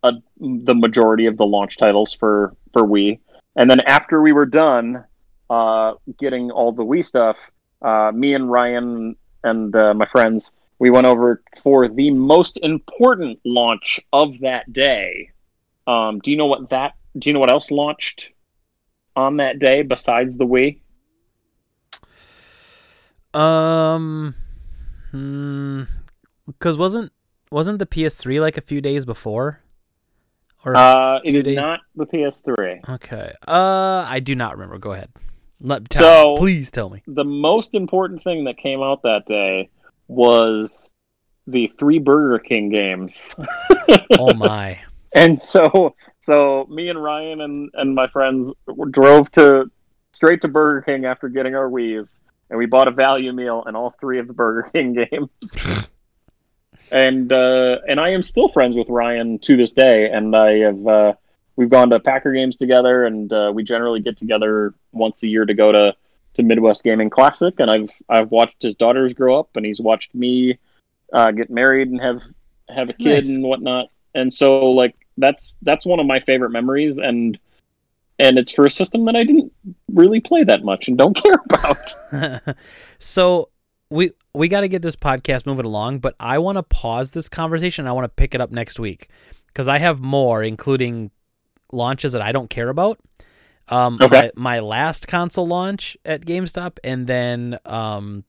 a, 0.04 0.14
the 0.40 0.76
majority 0.76 1.26
of 1.26 1.38
the 1.38 1.46
launch 1.46 1.78
titles 1.78 2.14
for 2.14 2.56
for 2.74 2.84
Wii, 2.84 3.20
and 3.56 3.70
then 3.70 3.82
after 3.82 4.22
we 4.22 4.32
were 4.32 4.46
done 4.46 5.04
uh, 5.50 5.94
getting 6.20 6.52
all 6.52 6.72
the 6.72 6.84
Wii 6.84 7.06
stuff, 7.06 7.38
uh, 7.82 8.12
me 8.14 8.34
and 8.34 8.52
Ryan 8.52 9.16
and 9.44 9.76
uh, 9.76 9.94
my 9.94 10.06
friends 10.06 10.52
we 10.80 10.90
went 10.90 11.06
over 11.06 11.44
for 11.62 11.88
the 11.88 12.10
most 12.10 12.58
important 12.64 13.40
launch 13.46 14.00
of 14.14 14.40
that 14.40 14.72
day. 14.72 15.30
Um, 15.90 16.20
do 16.20 16.30
you 16.32 16.38
know 16.38 16.46
what 16.46 16.70
that? 16.70 16.94
Do 17.18 17.30
you 17.30 17.34
know 17.34 17.40
what 17.40 17.52
else 17.52 17.72
launched 17.72 18.28
on 19.16 19.38
that 19.38 19.60
day 19.60 19.82
besides 19.82 20.38
the 20.38 20.46
Wii? 20.46 20.80
Um, 23.34 24.36
because 26.46 26.78
wasn't 26.78 27.12
wasn't 27.52 27.80
the 27.80 27.86
PS3 27.86 28.40
like 28.40 28.58
a 28.58 28.62
few 28.62 28.82
days 28.82 29.06
before? 29.06 29.62
Or 30.66 30.76
Uh, 30.76 31.20
it 31.24 31.36
is 31.36 31.44
days. 31.44 31.56
not 31.56 31.80
the 31.96 32.06
PS3. 32.06 32.82
okay. 32.90 33.32
Uh, 33.48 34.06
I 34.08 34.20
do 34.20 34.36
not 34.36 34.54
remember. 34.54 34.78
Go 34.78 34.92
ahead. 34.92 35.10
Let 35.62 35.90
tell 35.90 36.04
So- 36.26 36.32
me. 36.34 36.38
please 36.38 36.70
tell 36.72 36.90
me. 36.90 37.02
The 37.08 37.24
most 37.24 37.74
important 37.74 38.24
thing 38.24 38.44
that 38.46 38.58
came 38.58 38.82
out 38.82 39.02
that 39.04 39.26
day 39.26 39.70
was 40.08 40.90
the 41.48 41.72
three 41.80 42.00
Burger 42.00 42.40
King 42.40 42.70
games. 42.70 43.36
Oh 44.20 44.34
my. 44.34 44.80
and 45.14 45.42
so, 45.42 45.96
so 46.22 46.66
me 46.70 46.90
and 46.90 47.02
Ryan 47.02 47.42
and, 47.42 47.70
and 47.74 47.96
my 47.96 48.08
friends 48.08 48.54
drove 48.92 49.32
to 49.34 49.70
straight 50.14 50.42
to 50.42 50.48
Burger 50.48 50.82
King 50.82 51.06
after 51.06 51.30
getting 51.30 51.56
our 51.56 51.70
Wii's, 51.70 52.20
and 52.50 52.58
we 52.58 52.66
bought 52.66 52.88
a 52.88 52.92
value 52.92 53.32
meal 53.34 53.64
and 53.66 53.76
all 53.78 53.96
three 54.00 54.20
of 54.20 54.28
the 54.28 54.34
Burger 54.34 54.70
King 54.72 54.94
games. 55.12 55.88
and 56.92 57.32
uh, 57.32 57.78
and 57.88 58.00
I 58.00 58.10
am 58.10 58.22
still 58.22 58.50
friends 58.50 58.76
with 58.76 58.90
Ryan 58.90 59.40
to 59.40 59.56
this 59.58 59.72
day, 59.72 60.10
and 60.10 60.36
I 60.36 60.58
have 60.60 60.88
uh, 60.88 61.14
we've 61.56 61.70
gone 61.70 61.90
to 61.92 62.00
Packer 62.00 62.32
games 62.34 62.56
together, 62.58 63.06
and 63.06 63.32
uh, 63.32 63.52
we 63.54 63.64
generally 63.64 64.00
get 64.00 64.18
together 64.18 64.74
once 64.92 65.22
a 65.24 65.28
year 65.28 65.46
to 65.46 65.54
go 65.54 65.72
to, 65.72 65.96
to 66.36 66.44
Midwest 66.44 66.84
Gaming 66.84 67.10
Classic, 67.10 67.54
and 67.60 67.70
I've 67.70 67.90
I've 68.10 68.32
watched 68.32 68.62
his 68.62 68.76
daughters 68.76 69.14
grow 69.14 69.40
up, 69.40 69.50
and 69.56 69.66
he's 69.66 69.80
watched 69.80 70.14
me 70.16 70.58
uh, 71.14 71.32
get 71.32 71.50
married 71.50 71.90
and 71.90 72.02
have 72.02 72.22
have 72.70 72.90
a 72.90 72.94
kid 72.94 73.14
Nice. 73.16 73.30
and 73.30 73.44
whatnot, 73.44 73.88
and 74.16 74.34
so 74.34 74.72
like 74.72 74.96
that's 75.18 75.56
that's 75.62 75.86
one 75.86 76.00
of 76.00 76.06
my 76.06 76.20
favorite 76.22 76.52
memories, 76.52 76.98
and 76.98 77.40
and 78.20 78.38
it's 78.38 78.52
for 78.52 78.66
a 78.66 78.72
system 78.72 79.06
that 79.06 79.16
I 79.16 79.24
didn't 79.24 79.52
really 79.94 80.20
play 80.20 80.44
that 80.44 80.64
much 80.64 80.88
and 80.88 80.98
don't 80.98 81.14
care 81.24 81.42
about. 81.50 82.58
so 83.00 83.50
we 83.90 84.12
we 84.34 84.48
got 84.48 84.62
to 84.62 84.68
get 84.68 84.82
this 84.82 84.96
podcast 84.96 85.46
moving 85.46 85.66
along, 85.66 86.00
but 86.00 86.16
I 86.20 86.38
want 86.38 86.58
to 86.58 86.64
pause 86.64 87.12
this 87.12 87.30
conversation. 87.30 87.88
I 87.88 87.92
want 87.92 88.06
to 88.06 88.10
pick 88.10 88.36
it 88.36 88.42
up 88.42 88.52
next 88.52 88.80
week 88.80 89.10
because 89.48 89.68
I 89.68 89.80
have 89.80 90.02
more, 90.02 90.44
including 90.44 91.12
launches 91.72 92.14
that 92.14 92.22
I 92.22 92.32
don't 92.32 92.50
care 92.50 92.70
about. 92.70 93.00
Um, 93.68 94.00
Okay. 94.02 94.32
my, 94.36 94.58
my 94.58 94.60
last 94.60 95.08
console 95.08 95.48
launch 95.48 95.96
at 96.04 96.26
GameStop, 96.26 96.78
and 96.84 97.06
then 97.06 97.58
um, 97.66 98.24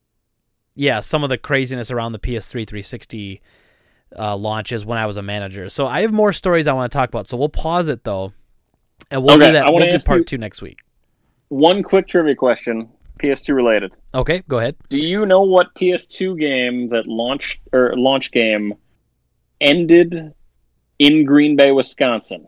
yeah, 0.74 1.00
some 1.00 1.22
of 1.22 1.30
the 1.30 1.38
craziness 1.38 1.90
around 1.90 2.12
the 2.12 2.18
PS3 2.18 2.66
360 2.66 3.40
uh, 4.18 4.36
launches 4.36 4.84
when 4.84 4.98
I 4.98 5.06
was 5.06 5.16
a 5.16 5.22
manager. 5.22 5.68
So 5.68 5.86
I 5.86 6.02
have 6.02 6.12
more 6.12 6.32
stories 6.32 6.66
I 6.66 6.72
want 6.72 6.90
to 6.90 6.96
talk 6.98 7.08
about. 7.08 7.28
So 7.28 7.36
we'll 7.36 7.48
pause 7.48 7.88
it 7.88 8.04
though, 8.04 8.32
and 9.10 9.22
we'll 9.22 9.36
Okay, 9.36 9.46
do 9.46 9.52
that. 9.52 9.72
We'll 9.72 9.88
do 9.88 9.98
part 10.00 10.26
two 10.26 10.38
next 10.38 10.62
week. 10.62 10.78
one 11.48 11.82
quick 11.82 12.08
trivia 12.08 12.34
question, 12.34 12.88
PS2 13.22 13.54
related. 13.54 13.92
Okay, 14.14 14.42
go 14.48 14.58
ahead. 14.58 14.76
Do 14.88 14.98
you 14.98 15.26
know 15.26 15.42
what 15.42 15.74
PS2 15.74 16.38
game 16.38 16.88
that 16.90 17.06
launched 17.06 17.58
or 17.72 17.94
launch 17.96 18.30
game 18.32 18.74
ended 19.60 20.32
in 20.98 21.24
Green 21.24 21.56
Bay, 21.56 21.70
Wisconsin? 21.72 22.46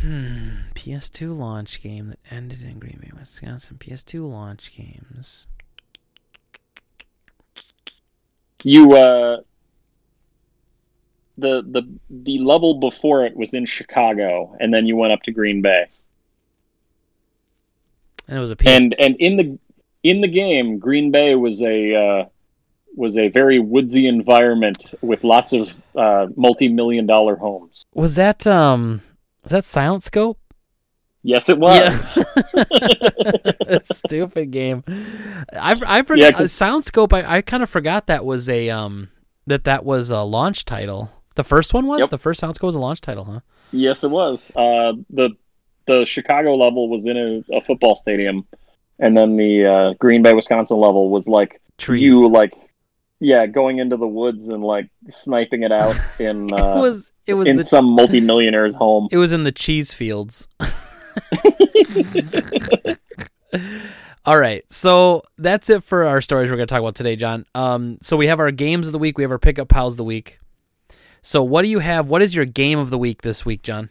Hmm. 0.00 0.48
PS2 0.74 1.36
launch 1.36 1.82
game 1.82 2.08
that 2.10 2.18
ended 2.30 2.62
in 2.62 2.78
Green 2.78 2.98
Bay, 3.00 3.10
Wisconsin. 3.18 3.78
PS2 3.78 4.28
launch 4.30 4.72
games. 4.76 5.46
You 8.64 8.94
uh 8.94 9.38
the 11.36 11.62
the 11.62 11.88
the 12.10 12.38
level 12.38 12.80
before 12.80 13.24
it 13.24 13.36
was 13.36 13.54
in 13.54 13.66
Chicago 13.66 14.56
and 14.58 14.74
then 14.74 14.86
you 14.86 14.96
went 14.96 15.12
up 15.12 15.22
to 15.22 15.32
Green 15.32 15.62
Bay. 15.62 15.86
And 18.26 18.36
it 18.36 18.40
was 18.40 18.50
a 18.50 18.56
PS. 18.56 18.66
And 18.68 18.96
and 18.98 19.16
in 19.16 19.36
the 19.36 19.58
in 20.02 20.20
the 20.20 20.28
game 20.28 20.78
Green 20.78 21.10
Bay 21.10 21.34
was 21.34 21.62
a 21.62 21.94
uh 21.94 22.24
was 22.96 23.16
a 23.16 23.28
very 23.28 23.60
woodsy 23.60 24.08
environment 24.08 24.94
with 25.02 25.22
lots 25.22 25.52
of 25.52 25.68
uh, 25.94 26.26
multi-million 26.36 27.06
dollar 27.06 27.36
homes. 27.36 27.84
Was 27.94 28.16
that 28.16 28.46
um 28.46 29.02
was 29.44 29.52
that 29.52 29.64
Silent 29.64 30.02
Scope? 30.02 30.38
Yes, 31.28 31.48
it 31.50 31.58
was. 31.58 32.18
Yeah. 33.68 33.78
Stupid 33.84 34.50
game. 34.50 34.82
I 35.52 35.78
I 35.86 36.02
forgot 36.02 36.32
Yeah, 36.38 36.44
uh, 36.44 36.46
Silent 36.46 36.84
Scope. 36.84 37.12
I, 37.12 37.36
I 37.36 37.42
kind 37.42 37.62
of 37.62 37.68
forgot 37.68 38.06
that 38.06 38.24
was 38.24 38.48
a 38.48 38.70
um 38.70 39.10
that 39.46 39.64
that 39.64 39.84
was 39.84 40.08
a 40.10 40.22
launch 40.22 40.64
title. 40.64 41.10
The 41.34 41.44
first 41.44 41.74
one 41.74 41.86
was 41.86 42.00
Yep. 42.00 42.10
the 42.10 42.18
first 42.18 42.40
Silent 42.40 42.56
Scope 42.56 42.68
was 42.68 42.74
a 42.76 42.78
launch 42.80 43.02
title, 43.02 43.24
huh? 43.24 43.40
Yes, 43.72 44.04
it 44.04 44.10
was. 44.10 44.50
Uh, 44.56 44.94
the 45.10 45.30
the 45.86 46.06
Chicago 46.06 46.54
level 46.56 46.88
was 46.88 47.04
in 47.04 47.16
a, 47.16 47.56
a 47.56 47.60
football 47.60 47.94
stadium, 47.94 48.46
and 48.98 49.16
then 49.16 49.36
the 49.36 49.66
uh, 49.66 49.94
Green 49.98 50.22
Bay, 50.22 50.32
Wisconsin 50.32 50.78
level 50.78 51.10
was 51.10 51.26
like 51.28 51.60
Trees. 51.76 52.02
you 52.02 52.28
like 52.30 52.54
yeah 53.20 53.46
going 53.46 53.78
into 53.80 53.96
the 53.98 54.06
woods 54.06 54.48
and 54.48 54.62
like 54.64 54.88
sniping 55.10 55.62
it 55.62 55.72
out 55.72 55.96
in 56.20 56.46
it 56.46 56.52
uh, 56.52 56.78
was 56.80 57.12
it 57.26 57.34
was 57.34 57.46
in 57.48 57.56
the 57.56 57.64
some 57.64 57.84
multimillionaire's 57.96 58.74
home. 58.76 59.08
it 59.10 59.18
was 59.18 59.32
in 59.32 59.44
the 59.44 59.52
cheese 59.52 59.92
fields. 59.92 60.48
All 64.24 64.38
right, 64.38 64.64
so 64.70 65.22
that's 65.38 65.70
it 65.70 65.82
for 65.82 66.04
our 66.04 66.20
stories 66.20 66.50
we're 66.50 66.56
going 66.56 66.66
to 66.66 66.72
talk 66.72 66.80
about 66.80 66.94
today, 66.94 67.16
John. 67.16 67.46
Um, 67.54 67.98
so 68.02 68.16
we 68.16 68.26
have 68.26 68.40
our 68.40 68.50
games 68.50 68.86
of 68.86 68.92
the 68.92 68.98
week, 68.98 69.16
we 69.16 69.24
have 69.24 69.30
our 69.30 69.38
pickup 69.38 69.68
pals 69.68 69.94
of 69.94 69.98
the 69.98 70.04
week. 70.04 70.38
So 71.22 71.42
what 71.42 71.62
do 71.62 71.68
you 71.68 71.78
have? 71.78 72.08
What 72.08 72.22
is 72.22 72.34
your 72.34 72.44
game 72.44 72.78
of 72.78 72.90
the 72.90 72.98
week 72.98 73.22
this 73.22 73.44
week, 73.44 73.62
John? 73.62 73.88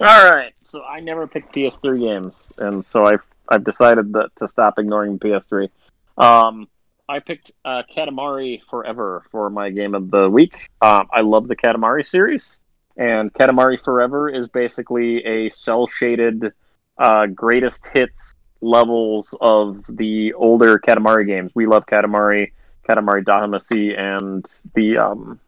All 0.00 0.30
right, 0.32 0.54
so 0.62 0.82
I 0.82 1.00
never 1.00 1.26
picked 1.26 1.54
PS3 1.54 2.00
games, 2.00 2.36
and 2.58 2.84
so 2.84 3.04
I've 3.04 3.22
I've 3.50 3.64
decided 3.64 4.12
that 4.14 4.30
to 4.36 4.48
stop 4.48 4.78
ignoring 4.78 5.18
PS3. 5.18 5.68
Um, 6.16 6.68
I 7.08 7.18
picked 7.18 7.50
uh, 7.64 7.82
Katamari 7.94 8.60
Forever 8.70 9.24
for 9.32 9.50
my 9.50 9.70
game 9.70 9.96
of 9.96 10.12
the 10.12 10.30
week. 10.30 10.70
Um, 10.80 11.08
I 11.12 11.22
love 11.22 11.48
the 11.48 11.56
Katamari 11.56 12.06
series, 12.06 12.59
and 13.00 13.32
Katamari 13.32 13.82
Forever 13.82 14.28
is 14.28 14.46
basically 14.46 15.24
a 15.24 15.48
cell 15.48 15.86
shaded 15.86 16.52
uh, 16.98 17.26
greatest 17.26 17.88
hits 17.94 18.34
levels 18.60 19.34
of 19.40 19.82
the 19.88 20.34
older 20.34 20.78
Katamari 20.78 21.26
games. 21.26 21.50
We 21.54 21.66
love 21.66 21.86
Katamari, 21.86 22.52
Katamari 22.86 23.24
Damacy, 23.24 23.98
and 23.98 24.46
the 24.74 24.98
um, 24.98 25.40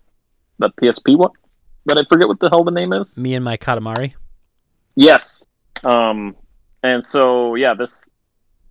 the 0.58 0.70
PSP 0.80 1.18
one 1.18 1.32
that 1.84 1.98
I 1.98 2.04
forget 2.08 2.26
what 2.26 2.40
the 2.40 2.48
hell 2.48 2.64
the 2.64 2.70
name 2.70 2.94
is. 2.94 3.18
Me 3.18 3.34
and 3.34 3.44
my 3.44 3.58
Katamari. 3.58 4.14
Yes. 4.94 5.44
Um, 5.84 6.34
and 6.82 7.04
so 7.04 7.54
yeah, 7.54 7.74
this 7.74 8.08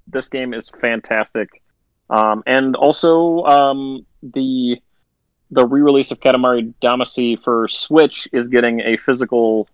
this 0.08 0.28
game 0.28 0.56
is 0.56 0.70
fantastic. 0.82 1.62
Um, 2.10 2.42
and 2.48 2.76
also 2.76 3.44
um, 3.44 4.08
the 4.24 4.82
the 5.52 5.66
re-release 5.66 6.12
of 6.12 6.20
Katamari 6.20 6.74
Damacy 6.82 7.42
for 7.44 7.68
Switch 7.68 8.28
is 8.32 8.48
getting 8.48 8.80
a 8.82 8.98
physical 8.98 9.68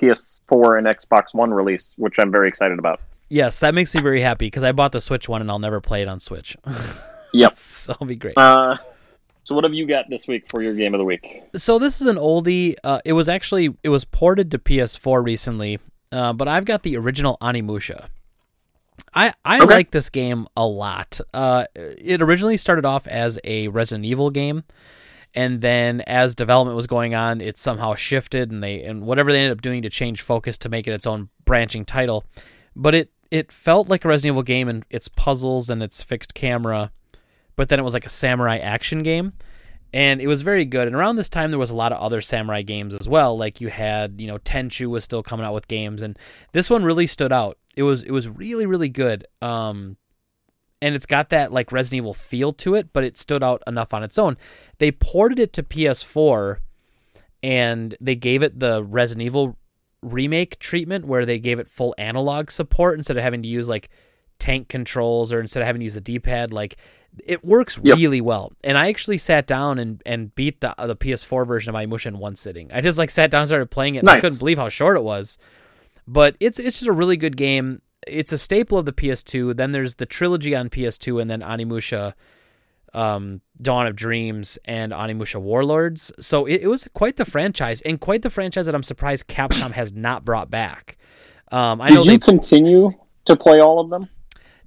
PS4 0.00 0.78
and 0.78 0.86
Xbox 0.86 1.32
One 1.32 1.52
release, 1.52 1.90
which 1.96 2.14
I'm 2.18 2.30
very 2.30 2.48
excited 2.48 2.78
about. 2.78 3.00
Yes, 3.28 3.60
that 3.60 3.74
makes 3.74 3.94
me 3.94 4.00
very 4.00 4.20
happy 4.20 4.46
because 4.46 4.62
I 4.64 4.72
bought 4.72 4.92
the 4.92 5.00
Switch 5.00 5.28
one 5.28 5.40
and 5.40 5.50
I'll 5.50 5.58
never 5.60 5.80
play 5.80 6.02
it 6.02 6.08
on 6.08 6.20
Switch. 6.20 6.56
Yep. 7.32 7.54
so 7.54 7.92
it'll 7.92 8.06
be 8.06 8.16
great. 8.16 8.36
Uh, 8.36 8.76
so 9.44 9.54
what 9.54 9.62
have 9.62 9.72
you 9.72 9.86
got 9.86 10.06
this 10.10 10.26
week 10.26 10.46
for 10.50 10.60
your 10.62 10.74
game 10.74 10.94
of 10.94 10.98
the 10.98 11.04
week? 11.04 11.44
so 11.54 11.78
this 11.78 12.00
is 12.00 12.08
an 12.08 12.16
oldie. 12.16 12.74
Uh, 12.82 12.98
it 13.04 13.12
was 13.12 13.28
actually 13.28 13.72
it 13.84 13.88
was 13.88 14.04
ported 14.04 14.50
to 14.50 14.58
PS4 14.58 15.24
recently, 15.24 15.78
uh, 16.10 16.32
but 16.32 16.48
I've 16.48 16.64
got 16.64 16.82
the 16.82 16.96
original 16.96 17.38
Onimusha. 17.40 18.08
I 19.14 19.32
I 19.44 19.58
Okay. 19.62 19.66
like 19.74 19.90
this 19.92 20.10
game 20.10 20.48
a 20.56 20.66
lot. 20.66 21.20
Uh, 21.32 21.66
it 21.76 22.20
originally 22.20 22.56
started 22.56 22.84
off 22.84 23.06
as 23.06 23.38
a 23.44 23.68
Resident 23.68 24.04
Evil 24.06 24.30
game, 24.30 24.64
and 25.34 25.60
then 25.60 26.00
as 26.02 26.34
development 26.34 26.76
was 26.76 26.86
going 26.86 27.14
on, 27.14 27.40
it 27.40 27.58
somehow 27.58 27.94
shifted, 27.94 28.50
and 28.50 28.62
they 28.62 28.82
and 28.82 29.02
whatever 29.02 29.32
they 29.32 29.38
ended 29.38 29.52
up 29.52 29.62
doing 29.62 29.82
to 29.82 29.90
change 29.90 30.22
focus 30.22 30.58
to 30.58 30.68
make 30.68 30.86
it 30.86 30.92
its 30.92 31.06
own 31.06 31.28
branching 31.44 31.84
title. 31.84 32.24
But 32.74 32.94
it 32.94 33.12
it 33.30 33.52
felt 33.52 33.88
like 33.88 34.04
a 34.04 34.08
Resident 34.08 34.34
Evil 34.34 34.42
game 34.42 34.68
and 34.68 34.84
its 34.90 35.08
puzzles 35.08 35.70
and 35.70 35.82
its 35.82 36.02
fixed 36.02 36.34
camera, 36.34 36.90
but 37.56 37.68
then 37.68 37.78
it 37.78 37.84
was 37.84 37.94
like 37.94 38.06
a 38.06 38.10
samurai 38.10 38.58
action 38.58 39.02
game 39.02 39.32
and 39.92 40.20
it 40.20 40.26
was 40.26 40.42
very 40.42 40.64
good. 40.64 40.86
And 40.86 40.94
around 40.94 41.16
this 41.16 41.28
time, 41.28 41.50
there 41.50 41.58
was 41.58 41.70
a 41.70 41.76
lot 41.76 41.92
of 41.92 42.00
other 42.00 42.20
samurai 42.20 42.62
games 42.62 42.94
as 42.94 43.08
well. 43.08 43.36
Like 43.36 43.60
you 43.60 43.68
had, 43.68 44.20
you 44.20 44.26
know, 44.26 44.38
Tenchu 44.38 44.86
was 44.86 45.04
still 45.04 45.22
coming 45.22 45.44
out 45.44 45.54
with 45.54 45.68
games, 45.68 46.02
and 46.02 46.18
this 46.52 46.70
one 46.70 46.84
really 46.84 47.06
stood 47.06 47.32
out. 47.32 47.58
It 47.76 47.82
was 47.82 48.02
it 48.02 48.10
was 48.10 48.28
really 48.28 48.66
really 48.66 48.88
good. 48.88 49.26
Um, 49.42 49.96
and 50.82 50.94
it's 50.94 51.06
got 51.06 51.30
that 51.30 51.52
like 51.52 51.72
Resident 51.72 51.98
Evil 51.98 52.14
feel 52.14 52.52
to 52.52 52.74
it, 52.74 52.92
but 52.92 53.04
it 53.04 53.16
stood 53.18 53.42
out 53.42 53.62
enough 53.66 53.92
on 53.94 54.02
its 54.02 54.18
own. 54.18 54.36
They 54.78 54.90
ported 54.92 55.38
it 55.38 55.52
to 55.54 55.62
PS4, 55.62 56.58
and 57.42 57.96
they 58.00 58.14
gave 58.16 58.42
it 58.42 58.58
the 58.60 58.82
Resident 58.84 59.24
Evil 59.26 59.56
remake 60.02 60.58
treatment, 60.58 61.04
where 61.04 61.26
they 61.26 61.38
gave 61.38 61.58
it 61.58 61.68
full 61.68 61.94
analog 61.98 62.50
support 62.50 62.98
instead 62.98 63.16
of 63.16 63.22
having 63.22 63.42
to 63.42 63.48
use 63.48 63.68
like 63.68 63.90
tank 64.38 64.68
controls 64.68 65.32
or 65.32 65.40
instead 65.40 65.60
of 65.60 65.66
having 65.66 65.80
to 65.80 65.84
use 65.84 65.94
the 65.94 66.00
D-pad. 66.00 66.52
Like 66.52 66.76
it 67.26 67.44
works 67.44 67.78
Yep. 67.82 67.96
really 67.98 68.20
well. 68.20 68.52
And 68.64 68.78
I 68.78 68.88
actually 68.88 69.18
sat 69.18 69.46
down 69.46 69.78
and, 69.78 70.00
and 70.06 70.34
beat 70.34 70.60
the 70.60 70.74
the 70.78 70.96
PS4 70.96 71.46
version 71.46 71.74
of 71.74 71.80
Onimusha 71.80 72.06
in 72.06 72.18
one 72.18 72.36
sitting. 72.36 72.70
I 72.72 72.80
just 72.80 72.96
like 72.98 73.10
sat 73.10 73.30
down 73.30 73.42
and 73.42 73.48
started 73.48 73.70
playing 73.70 73.96
it. 73.96 73.98
And 74.00 74.08
I 74.10 74.20
couldn't 74.20 74.38
believe 74.38 74.56
how 74.58 74.68
short 74.70 74.96
it 74.96 75.02
was. 75.02 75.36
But 76.06 76.36
it's 76.40 76.58
it's 76.58 76.78
just 76.78 76.88
a 76.88 76.92
really 76.92 77.16
good 77.18 77.36
game. 77.36 77.82
It's 78.06 78.32
a 78.32 78.38
staple 78.38 78.78
of 78.78 78.86
the 78.86 78.92
PS2. 78.92 79.56
Then 79.56 79.72
there's 79.72 79.96
the 79.96 80.06
trilogy 80.06 80.54
on 80.54 80.70
PS2, 80.70 81.20
and 81.20 81.30
then 81.30 81.40
Onimusha, 81.40 82.14
um, 82.94 83.40
Dawn 83.60 83.86
of 83.86 83.96
Dreams, 83.96 84.58
and 84.64 84.92
Onimusha 84.92 85.40
Warlords. 85.40 86.12
So 86.18 86.46
it, 86.46 86.62
it 86.62 86.68
was 86.68 86.88
quite 86.94 87.16
the 87.16 87.24
franchise, 87.24 87.82
and 87.82 88.00
quite 88.00 88.22
the 88.22 88.30
franchise 88.30 88.66
that 88.66 88.74
I'm 88.74 88.82
surprised 88.82 89.28
Capcom 89.28 89.72
has 89.72 89.92
not 89.92 90.24
brought 90.24 90.50
back. 90.50 90.96
Um, 91.52 91.80
I 91.80 91.90
know 91.90 92.02
Did 92.02 92.08
they 92.08 92.12
you 92.12 92.20
continue 92.20 92.92
to 93.26 93.36
play 93.36 93.60
all 93.60 93.80
of 93.80 93.90
them? 93.90 94.08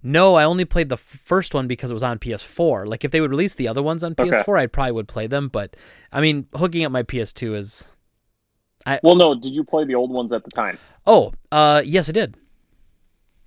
no, 0.04 0.36
I 0.36 0.44
only 0.44 0.66
played 0.66 0.90
the 0.90 0.98
first 0.98 1.54
one 1.54 1.66
because 1.66 1.90
it 1.90 1.94
was 1.94 2.04
on 2.04 2.20
PS4. 2.20 2.86
Like 2.86 3.06
if 3.06 3.12
they 3.12 3.22
would 3.22 3.32
release 3.32 3.56
the 3.56 3.70
other 3.70 3.82
ones 3.82 4.04
on 4.04 4.16
PS4, 4.16 4.60
I 4.60 4.68
probably 4.68 4.92
would 4.92 5.08
play 5.08 5.28
them. 5.28 5.48
But 5.48 5.78
I 6.12 6.20
mean, 6.20 6.48
hooking 6.54 6.84
up 6.84 6.92
my 6.92 7.04
PS2 7.04 7.56
is. 7.56 7.90
Well, 9.02 9.16
no. 9.16 9.34
Did 9.34 9.54
you 9.56 9.64
play 9.64 9.86
the 9.86 9.96
old 9.96 10.12
ones 10.12 10.34
at 10.34 10.44
the 10.44 10.52
time? 10.52 10.78
Oh, 11.08 11.32
uh, 11.54 11.82
yes, 11.86 12.10
I 12.10 12.12
did. 12.12 12.36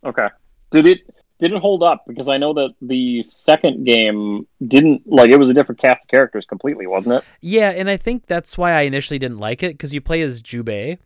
Okay. 0.04 0.28
Did 0.70 0.86
it 0.86 0.98
did 1.38 1.52
it 1.52 1.58
hold 1.60 1.82
up? 1.82 2.04
Because 2.06 2.28
I 2.28 2.38
know 2.38 2.54
that 2.54 2.74
the 2.80 3.22
second 3.22 3.84
game 3.84 4.46
didn't 4.66 5.02
like 5.06 5.30
it 5.30 5.38
was 5.38 5.48
a 5.50 5.54
different 5.54 5.80
cast 5.80 6.04
of 6.04 6.08
characters 6.08 6.46
completely, 6.46 6.86
wasn't 6.86 7.14
it? 7.16 7.24
Yeah, 7.40 7.70
and 7.70 7.90
I 7.90 7.96
think 7.96 8.26
that's 8.26 8.56
why 8.56 8.72
I 8.72 8.82
initially 8.82 9.18
didn't 9.18 9.38
like 9.38 9.62
it 9.62 9.72
because 9.72 9.92
you 9.92 10.00
play 10.00 10.22
as 10.22 10.42
Jubei, 10.42 10.98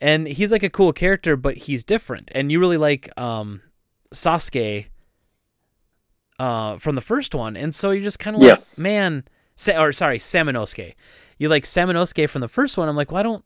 and 0.00 0.26
he's 0.26 0.50
like 0.50 0.62
a 0.62 0.70
cool 0.70 0.92
character, 0.92 1.36
but 1.36 1.56
he's 1.58 1.84
different, 1.84 2.30
and 2.34 2.50
you 2.50 2.58
really 2.60 2.78
like 2.78 3.10
um, 3.18 3.60
Sasuke 4.14 4.86
uh, 6.38 6.78
from 6.78 6.94
the 6.94 7.00
first 7.00 7.34
one, 7.34 7.56
and 7.56 7.74
so 7.74 7.90
you're 7.90 8.02
just 8.02 8.18
kind 8.18 8.36
of 8.36 8.42
like, 8.42 8.48
Yes. 8.48 8.78
man, 8.78 9.24
Sa- 9.56 9.80
or 9.80 9.92
sorry, 9.92 10.18
Samanosuke. 10.18 10.94
You 11.38 11.48
like 11.48 11.64
Samanosuke 11.64 12.28
from 12.28 12.40
the 12.40 12.48
first 12.48 12.76
one. 12.76 12.88
I'm 12.88 12.96
like, 12.96 13.10
well, 13.12 13.20
I 13.20 13.22
don't, 13.22 13.44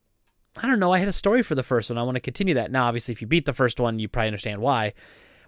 I 0.62 0.66
don't 0.66 0.80
know. 0.80 0.92
I 0.92 0.98
had 0.98 1.08
a 1.08 1.12
story 1.12 1.42
for 1.42 1.54
the 1.54 1.62
first 1.62 1.90
one. 1.90 1.98
I 1.98 2.02
want 2.02 2.16
to 2.16 2.20
continue 2.20 2.54
that. 2.54 2.70
Now, 2.70 2.86
obviously, 2.86 3.12
if 3.12 3.20
you 3.20 3.26
beat 3.26 3.46
the 3.46 3.52
first 3.52 3.80
one, 3.80 3.98
you 3.98 4.08
probably 4.08 4.28
understand 4.28 4.60
why. 4.60 4.92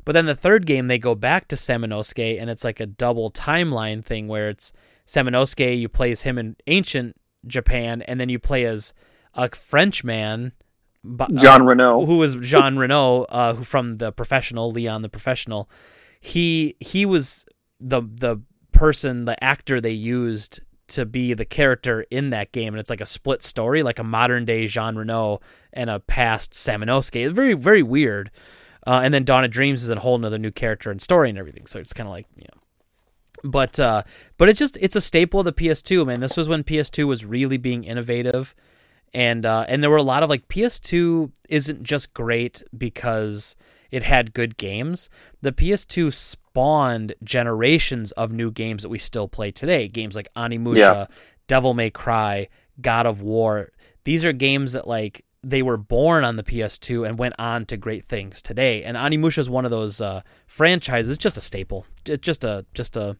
But 0.04 0.12
then 0.12 0.26
the 0.26 0.34
third 0.34 0.66
game, 0.66 0.88
they 0.88 0.98
go 0.98 1.14
back 1.14 1.48
to 1.48 1.56
Samanosuke, 1.56 2.40
and 2.40 2.48
it's 2.48 2.64
like 2.64 2.80
a 2.80 2.86
double 2.86 3.30
timeline 3.30 4.04
thing 4.04 4.28
where 4.28 4.48
it's 4.48 4.72
Samanosuke, 5.06 5.78
you 5.78 5.88
play 5.88 6.10
as 6.10 6.22
him 6.22 6.38
in 6.38 6.56
ancient 6.66 7.16
Japan, 7.46 8.02
and 8.02 8.20
then 8.20 8.28
you 8.28 8.38
play 8.38 8.64
as 8.64 8.94
a 9.34 9.48
French 9.50 10.04
man, 10.04 10.52
uh, 11.18 11.26
John 11.34 11.66
Reno. 11.66 12.04
who 12.06 12.18
was 12.18 12.36
Jean 12.36 12.76
Reno, 12.76 13.24
uh, 13.24 13.54
who 13.54 13.64
from 13.64 13.98
the 13.98 14.12
professional, 14.12 14.70
Leon 14.70 15.02
the 15.02 15.08
professional. 15.08 15.68
He 16.20 16.76
he 16.80 17.06
was 17.06 17.46
the 17.78 18.02
the 18.02 18.42
person, 18.72 19.24
the 19.24 19.42
actor 19.42 19.80
they 19.80 19.90
used 19.90 20.60
to 20.90 21.06
be 21.06 21.34
the 21.34 21.44
character 21.44 22.04
in 22.10 22.30
that 22.30 22.52
game, 22.52 22.74
and 22.74 22.80
it's 22.80 22.90
like 22.90 23.00
a 23.00 23.06
split 23.06 23.42
story, 23.42 23.82
like 23.82 23.98
a 23.98 24.04
modern 24.04 24.44
day 24.44 24.66
Jean 24.66 24.96
Reno 24.96 25.40
and 25.72 25.90
a 25.90 26.00
past 26.00 26.52
Samanosuke. 26.52 27.26
It's 27.26 27.34
very 27.34 27.54
very 27.54 27.82
weird. 27.82 28.30
Uh, 28.86 29.00
and 29.04 29.12
then 29.12 29.24
Dawn 29.24 29.44
of 29.44 29.50
Dreams 29.50 29.82
is 29.82 29.90
a 29.90 30.00
whole 30.00 30.16
nother 30.16 30.38
new 30.38 30.50
character 30.50 30.90
and 30.90 31.02
story 31.02 31.28
and 31.28 31.38
everything. 31.38 31.66
So 31.66 31.78
it's 31.78 31.92
kind 31.92 32.08
of 32.08 32.12
like 32.12 32.26
you 32.36 32.44
know 32.44 32.60
but 33.42 33.78
uh 33.78 34.02
but 34.38 34.48
it's 34.48 34.58
just 34.58 34.76
it's 34.80 34.96
a 34.96 35.00
staple 35.00 35.40
of 35.40 35.46
the 35.46 35.52
PS2 35.52 36.06
man 36.06 36.20
this 36.20 36.36
was 36.36 36.48
when 36.48 36.64
PS2 36.64 37.06
was 37.06 37.24
really 37.24 37.56
being 37.56 37.84
innovative 37.84 38.54
and 39.14 39.46
uh 39.46 39.64
and 39.68 39.82
there 39.82 39.90
were 39.90 39.96
a 39.96 40.02
lot 40.02 40.22
of 40.22 40.30
like 40.30 40.48
PS2 40.48 41.30
isn't 41.48 41.82
just 41.82 42.12
great 42.14 42.62
because 42.76 43.56
it 43.90 44.02
had 44.02 44.34
good 44.34 44.56
games 44.56 45.08
the 45.40 45.52
PS2 45.52 46.12
spawned 46.50 47.14
generations 47.22 48.10
of 48.12 48.32
new 48.32 48.50
games 48.50 48.82
that 48.82 48.88
we 48.88 48.98
still 48.98 49.28
play 49.28 49.50
today 49.50 49.86
games 49.88 50.16
like 50.16 50.28
Onimusha 50.34 50.76
Yeah. 50.76 51.06
Devil 51.46 51.74
May 51.74 51.90
Cry 51.90 52.48
God 52.80 53.06
of 53.06 53.22
War 53.22 53.70
these 54.04 54.24
are 54.24 54.32
games 54.32 54.72
that 54.72 54.86
like 54.88 55.24
they 55.42 55.62
were 55.62 55.76
born 55.76 56.24
on 56.24 56.36
the 56.36 56.42
PS2 56.42 57.08
and 57.08 57.18
went 57.18 57.34
on 57.38 57.64
to 57.66 57.76
great 57.76 58.04
things 58.04 58.42
today. 58.42 58.82
And 58.82 58.96
Onimusha 58.96 59.38
is 59.38 59.48
one 59.48 59.64
of 59.64 59.70
those 59.70 60.00
uh, 60.00 60.20
franchises, 60.46 61.16
just 61.16 61.38
a 61.38 61.40
staple, 61.40 61.86
It's 62.04 62.20
just 62.20 62.44
a 62.44 62.66
just 62.74 62.96
a 62.96 63.16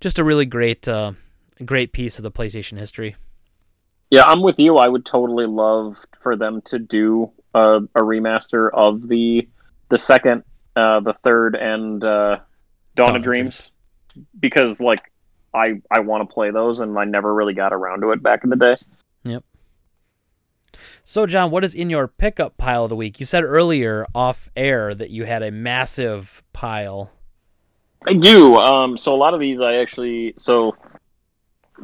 just 0.00 0.18
a 0.18 0.24
really 0.24 0.46
great 0.46 0.88
uh, 0.88 1.12
great 1.64 1.92
piece 1.92 2.18
of 2.18 2.22
the 2.22 2.30
PlayStation 2.30 2.78
history. 2.78 3.16
Yeah, 4.10 4.24
I'm 4.24 4.42
with 4.42 4.58
you. 4.58 4.76
I 4.76 4.88
would 4.88 5.04
totally 5.04 5.46
love 5.46 5.98
for 6.22 6.34
them 6.34 6.62
to 6.66 6.78
do 6.78 7.30
a, 7.54 7.76
a 7.94 8.00
remaster 8.00 8.70
of 8.72 9.06
the 9.08 9.48
the 9.88 9.98
second, 9.98 10.44
uh, 10.76 11.00
the 11.00 11.14
third, 11.22 11.56
and 11.56 12.02
uh, 12.02 12.38
Dawn, 12.96 13.08
Dawn 13.08 13.16
of 13.16 13.22
Dreams, 13.22 13.72
Dreams, 14.12 14.28
because 14.38 14.80
like 14.80 15.10
I 15.54 15.80
I 15.90 16.00
want 16.00 16.28
to 16.28 16.32
play 16.32 16.50
those, 16.50 16.80
and 16.80 16.98
I 16.98 17.04
never 17.04 17.32
really 17.32 17.54
got 17.54 17.72
around 17.72 18.00
to 18.02 18.10
it 18.10 18.22
back 18.22 18.44
in 18.44 18.50
the 18.50 18.56
day. 18.56 18.76
Yep. 19.24 19.44
So, 21.04 21.26
John, 21.26 21.50
what 21.50 21.64
is 21.64 21.74
in 21.74 21.90
your 21.90 22.06
pickup 22.06 22.56
pile 22.56 22.84
of 22.84 22.90
the 22.90 22.96
week? 22.96 23.18
You 23.18 23.26
said 23.26 23.42
earlier 23.42 24.06
off 24.14 24.48
air 24.54 24.94
that 24.94 25.10
you 25.10 25.24
had 25.24 25.42
a 25.42 25.50
massive 25.50 26.42
pile. 26.52 27.10
I 28.06 28.14
do. 28.14 28.56
Um, 28.56 28.96
so 28.96 29.14
a 29.14 29.16
lot 29.16 29.34
of 29.34 29.40
these 29.40 29.60
I 29.60 29.76
actually 29.76 30.34
so 30.38 30.76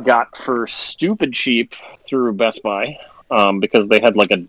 got 0.04 0.36
for 0.36 0.66
stupid 0.66 1.32
cheap 1.32 1.74
through 2.06 2.34
Best 2.34 2.62
Buy 2.62 2.98
um, 3.30 3.60
because 3.60 3.88
they 3.88 4.00
had 4.00 4.16
like 4.16 4.30
a 4.30 4.46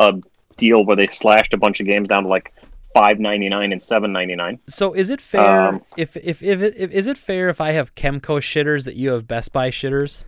a 0.00 0.20
deal 0.56 0.84
where 0.84 0.96
they 0.96 1.06
slashed 1.06 1.52
a 1.52 1.56
bunch 1.56 1.80
of 1.80 1.86
games 1.86 2.08
down 2.08 2.24
to 2.24 2.28
like 2.28 2.52
five 2.94 3.18
ninety 3.18 3.48
nine 3.48 3.72
and 3.72 3.82
seven 3.82 4.12
ninety 4.12 4.34
nine. 4.34 4.58
So 4.66 4.94
is 4.94 5.10
it 5.10 5.20
fair 5.20 5.68
um, 5.68 5.82
if, 5.96 6.16
if 6.16 6.42
if 6.42 6.62
if 6.62 6.92
is 6.92 7.06
it 7.06 7.18
fair 7.18 7.50
if 7.50 7.60
I 7.60 7.72
have 7.72 7.94
Kemco 7.94 8.38
shitters 8.38 8.84
that 8.84 8.94
you 8.96 9.10
have 9.10 9.28
Best 9.28 9.52
Buy 9.52 9.70
shitters? 9.70 10.24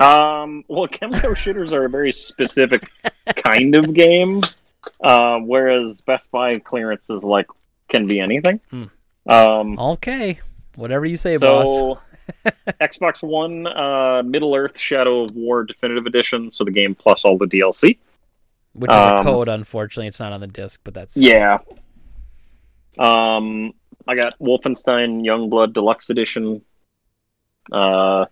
Um, 0.00 0.64
well, 0.68 0.86
Kemco 0.86 1.12
shitters 1.34 1.72
are 1.72 1.84
a 1.84 1.90
very 1.90 2.12
specific 2.12 2.88
kind 3.44 3.74
of 3.74 3.92
game, 3.92 4.40
uh, 5.02 5.38
whereas 5.40 6.00
Best 6.00 6.30
Buy 6.30 6.58
clearance 6.60 7.10
is 7.10 7.24
like 7.24 7.48
can 7.88 8.06
be 8.06 8.20
anything. 8.20 8.60
Hmm. 8.70 8.84
Um, 9.28 9.78
okay, 9.78 10.38
whatever 10.76 11.04
you 11.04 11.16
say, 11.16 11.36
so, 11.36 11.94
boss. 11.94 12.04
Xbox 12.80 13.22
One, 13.22 13.66
uh, 13.66 14.22
Middle 14.24 14.54
Earth: 14.54 14.78
Shadow 14.78 15.24
of 15.24 15.34
War 15.34 15.64
Definitive 15.64 16.06
Edition, 16.06 16.52
so 16.52 16.64
the 16.64 16.70
game 16.70 16.94
plus 16.94 17.24
all 17.24 17.36
the 17.36 17.46
DLC, 17.46 17.98
which 18.78 18.90
is 18.90 18.96
um, 18.96 19.18
a 19.18 19.22
code. 19.22 19.48
Unfortunately, 19.48 20.06
it's 20.06 20.20
not 20.20 20.32
on 20.32 20.40
the 20.40 20.46
disc, 20.46 20.80
but 20.84 20.94
that's 20.94 21.16
yeah. 21.16 21.58
Um, 22.98 23.72
I 24.06 24.14
got 24.14 24.38
Wolfenstein 24.38 25.22
Youngblood 25.22 25.72
Deluxe 25.72 26.10
Edition. 26.10 26.62
Uh, 27.70 28.24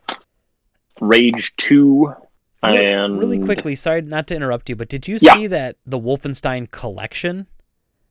Rage 0.99 1.55
Two, 1.57 2.15
and 2.63 3.19
really 3.19 3.39
quickly. 3.39 3.75
Sorry, 3.75 4.01
not 4.01 4.27
to 4.29 4.35
interrupt 4.35 4.71
you, 4.71 4.77
but 4.77 4.89
did 4.89 5.07
you 5.07 5.19
yeah. 5.21 5.35
see 5.35 5.47
that 5.49 5.77
the 5.85 6.01
Wolfenstein 6.01 6.71
collection 6.71 7.47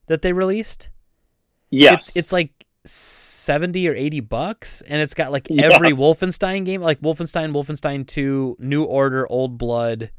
that 0.05 0.21
they 0.21 0.33
released? 0.33 0.89
Yes, 1.71 2.09
it's, 2.09 2.17
it's 2.17 2.31
like 2.31 2.51
seventy 2.85 3.87
or 3.87 3.95
eighty 3.95 4.19
bucks, 4.19 4.81
and 4.81 5.01
it's 5.01 5.15
got 5.15 5.31
like 5.31 5.49
every 5.49 5.89
yes. 5.89 5.97
Wolfenstein 5.97 6.63
game, 6.63 6.81
like 6.81 7.01
Wolfenstein, 7.01 7.53
Wolfenstein 7.53 8.05
Two, 8.05 8.55
New 8.59 8.83
Order, 8.83 9.27
Old 9.31 9.57
Blood, 9.57 10.11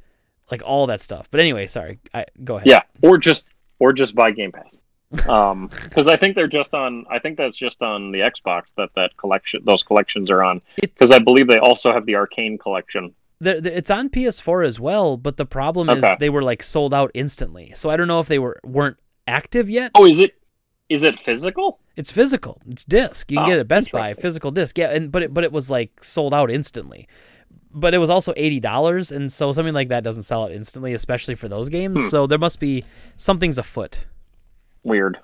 like 0.50 0.62
all 0.64 0.86
that 0.86 1.00
stuff. 1.00 1.28
But 1.30 1.40
anyway, 1.40 1.66
sorry, 1.66 1.98
I, 2.14 2.26
go 2.44 2.56
ahead. 2.56 2.68
Yeah, 2.68 2.82
or 3.02 3.18
just 3.18 3.46
or 3.78 3.92
just 3.92 4.14
buy 4.14 4.30
Game 4.30 4.52
Pass. 4.52 4.80
Um 5.28 5.68
because 5.84 6.08
i 6.08 6.16
think 6.16 6.34
they're 6.34 6.48
just 6.48 6.74
on 6.74 7.06
i 7.08 7.18
think 7.18 7.36
that's 7.36 7.56
just 7.56 7.80
on 7.80 8.10
the 8.10 8.18
xbox 8.18 8.74
that 8.76 8.90
that 8.96 9.16
collection 9.16 9.62
those 9.64 9.82
collections 9.82 10.30
are 10.30 10.42
on. 10.42 10.60
Because 10.80 11.12
i 11.12 11.18
believe 11.18 11.46
they 11.46 11.58
also 11.58 11.92
have 11.92 12.06
the 12.06 12.16
arcane 12.16 12.58
collection. 12.58 13.14
They're, 13.38 13.60
they're, 13.60 13.72
it's 13.72 13.90
on 13.90 14.08
ps4 14.10 14.66
as 14.66 14.80
well 14.80 15.16
but 15.16 15.36
the 15.36 15.46
problem 15.46 15.88
okay. 15.88 15.98
is 16.00 16.14
they 16.18 16.30
were 16.30 16.42
like 16.42 16.62
sold 16.62 16.92
out 16.92 17.10
instantly. 17.14 17.72
So 17.74 17.88
i 17.88 17.96
don't 17.96 18.08
know 18.08 18.20
if 18.20 18.26
they 18.26 18.38
were 18.38 18.58
weren't 18.64 18.98
active 19.28 19.70
yet. 19.70 19.92
Oh 19.94 20.06
is 20.06 20.18
it 20.18 20.34
is 20.88 21.04
it 21.04 21.18
physical? 21.20 21.80
It's 21.96 22.12
physical. 22.12 22.60
It's 22.68 22.84
disc. 22.84 23.30
You 23.30 23.38
can 23.38 23.44
oh, 23.44 23.46
get 23.46 23.56
it 23.56 23.60
at 23.60 23.68
best 23.68 23.92
buy 23.92 24.14
physical 24.14 24.50
disc. 24.50 24.76
Yeah 24.76 24.90
and 24.90 25.12
but 25.12 25.22
it 25.22 25.32
but 25.32 25.44
it 25.44 25.52
was 25.52 25.70
like 25.70 26.02
sold 26.02 26.34
out 26.34 26.50
instantly 26.50 27.06
but 27.76 27.94
it 27.94 27.98
was 27.98 28.10
also 28.10 28.34
eighty 28.36 28.58
dollars, 28.58 29.12
and 29.12 29.30
so 29.30 29.52
something 29.52 29.74
like 29.74 29.88
that 29.90 30.02
doesn't 30.02 30.24
sell 30.24 30.42
out 30.44 30.52
instantly, 30.52 30.94
especially 30.94 31.36
for 31.36 31.48
those 31.48 31.68
games. 31.68 32.00
Hmm. 32.00 32.08
So 32.08 32.26
there 32.26 32.38
must 32.38 32.58
be 32.58 32.84
something's 33.16 33.58
afoot 33.58 34.04
weird. 34.86 35.18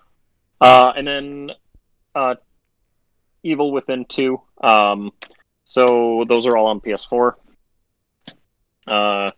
Uh, 0.61 0.93
and 0.95 1.07
then 1.07 1.51
uh, 2.15 2.35
Evil 3.43 3.73
Within 3.73 4.05
2. 4.05 4.41
Um, 4.61 5.12
so 5.65 6.24
those 6.29 6.47
are 6.47 6.57
all 6.57 6.66
on 6.66 6.81
PS4. 6.81 7.35
Uh, 8.87 9.31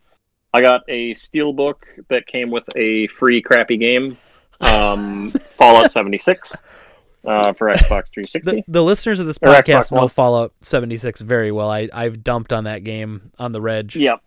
I 0.53 0.61
got 0.61 0.83
a 0.89 1.15
steelbook 1.15 1.77
that 2.09 2.27
came 2.27 2.51
with 2.51 2.65
a 2.77 3.07
free 3.19 3.43
crappy 3.43 3.77
game, 3.77 4.17
um, 4.61 5.31
Fallout 5.59 5.93
76. 5.93 6.63
Uh, 7.27 7.55
for 7.55 7.69
Xbox 7.69 8.13
360. 8.13 8.41
The, 8.41 8.65
the 8.69 8.85
listeners 8.85 9.19
of 9.19 9.27
this 9.27 9.39
podcast 9.39 9.91
know 9.91 10.09
Fallout 10.09 10.53
76 10.61 11.23
very 11.23 11.51
well. 11.51 11.71
I, 11.71 11.89
I've 11.91 12.23
dumped 12.23 12.53
on 12.53 12.65
that 12.65 12.85
game 12.85 13.33
on 13.39 13.53
the 13.53 13.63
reg. 13.63 13.95
Yep. 13.95 14.23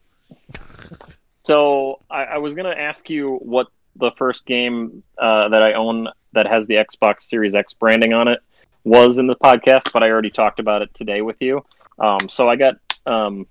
So 1.44 2.02
I, 2.10 2.24
I 2.24 2.38
was 2.40 2.56
going 2.56 2.66
to 2.66 2.82
ask 2.82 3.08
you 3.08 3.36
what 3.36 3.68
the 3.96 4.12
first 4.18 4.46
game 4.46 5.04
uh, 5.18 5.50
that 5.50 5.62
I 5.62 5.74
own 5.74 6.08
that 6.34 6.48
has 6.48 6.68
the 6.68 6.76
Xbox 6.76 7.24
Series 7.24 7.56
X 7.56 7.74
branding 7.74 8.14
on 8.14 8.28
it 8.28 8.40
was 8.84 9.18
in 9.18 9.28
the 9.28 9.36
podcast, 9.36 9.92
but 9.92 10.04
I 10.04 10.10
already 10.10 10.30
talked 10.30 10.60
about 10.60 10.82
it 10.82 10.94
today 10.94 11.22
with 11.22 11.38
you. 11.40 11.64
Um, 12.00 12.30
so 12.30 12.50
I 12.50 12.56
got 12.56 12.76
um, 13.06 13.48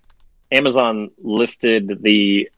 Amazon 0.52 1.10
listed 1.18 1.98
the 2.02 2.48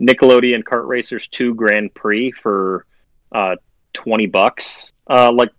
Nickelodeon 0.00 0.62
Kart 0.62 0.86
Racers 0.86 1.26
2 1.28 1.54
Grand 1.54 1.92
Prix 1.94 2.32
for 2.32 2.86
uh, 3.32 3.56
20 3.94 4.26
bucks, 4.26 4.92
uh, 5.08 5.32
like 5.32 5.50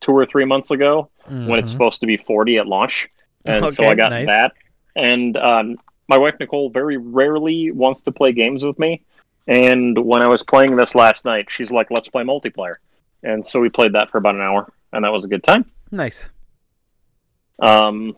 two 0.00 0.12
or 0.12 0.26
three 0.26 0.44
months 0.44 0.70
ago 0.70 1.10
mm-hmm. 1.24 1.46
when 1.46 1.58
it's 1.58 1.70
mm-hmm. 1.70 1.76
supposed 1.76 2.00
to 2.00 2.06
be 2.06 2.16
40 2.16 2.58
at 2.58 2.66
launch. 2.66 3.08
And 3.44 3.64
okay, 3.64 3.74
so 3.74 3.84
I 3.84 3.94
got 3.94 4.10
nice. 4.10 4.26
that. 4.26 4.52
And 4.96 5.36
um, 5.36 5.78
my 6.08 6.18
wife 6.18 6.34
Nicole 6.40 6.70
very 6.70 6.96
rarely 6.96 7.70
wants 7.70 8.02
to 8.02 8.12
play 8.12 8.32
games 8.32 8.64
with 8.64 8.78
me. 8.78 9.02
And 9.46 9.98
when 10.04 10.22
I 10.22 10.28
was 10.28 10.42
playing 10.42 10.76
this 10.76 10.94
last 10.94 11.24
night, 11.24 11.50
she's 11.50 11.70
like, 11.70 11.90
"Let's 11.90 12.08
play 12.08 12.22
multiplayer," 12.22 12.76
and 13.22 13.46
so 13.46 13.60
we 13.60 13.70
played 13.70 13.94
that 13.94 14.10
for 14.10 14.18
about 14.18 14.34
an 14.34 14.42
hour, 14.42 14.70
and 14.92 15.04
that 15.04 15.12
was 15.12 15.24
a 15.24 15.28
good 15.28 15.42
time. 15.42 15.64
Nice. 15.90 16.28
Um, 17.58 18.14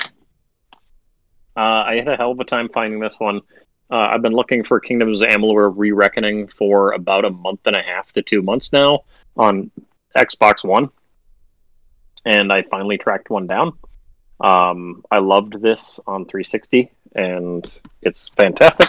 uh, 1.57 1.61
I 1.61 1.97
had 1.97 2.09
a 2.09 2.17
hell 2.17 2.33
of 2.33 2.41
a 2.41 2.45
time 2.45 2.69
finding 2.69 2.99
this 2.99 3.15
one. 3.19 3.43
Uh, 3.91 4.09
I've 4.11 4.23
been 4.23 4.33
looking 4.33 4.65
for 4.65 4.81
Kingdoms 4.81 5.21
of 5.21 5.29
Amalur 5.29 5.73
Re-Reckoning 5.75 6.49
for 6.49 6.93
about 6.93 7.25
a 7.25 7.31
month 7.31 7.61
and 7.67 7.77
a 7.77 7.83
half 7.83 8.13
to 8.13 8.23
two 8.23 8.43
months 8.43 8.73
now 8.73 9.01
on 9.37 9.71
Xbox 10.17 10.65
One, 10.65 10.91
and 12.25 12.53
I 12.53 12.63
finally 12.63 12.99
tracked 12.99 13.31
one 13.31 13.47
down. 13.47 13.73
Um, 14.41 15.05
I 15.11 15.19
loved 15.19 15.61
this 15.61 16.01
on 16.07 16.25
360, 16.25 16.91
and 17.15 17.71
it's 18.03 18.29
fantastic. 18.29 18.89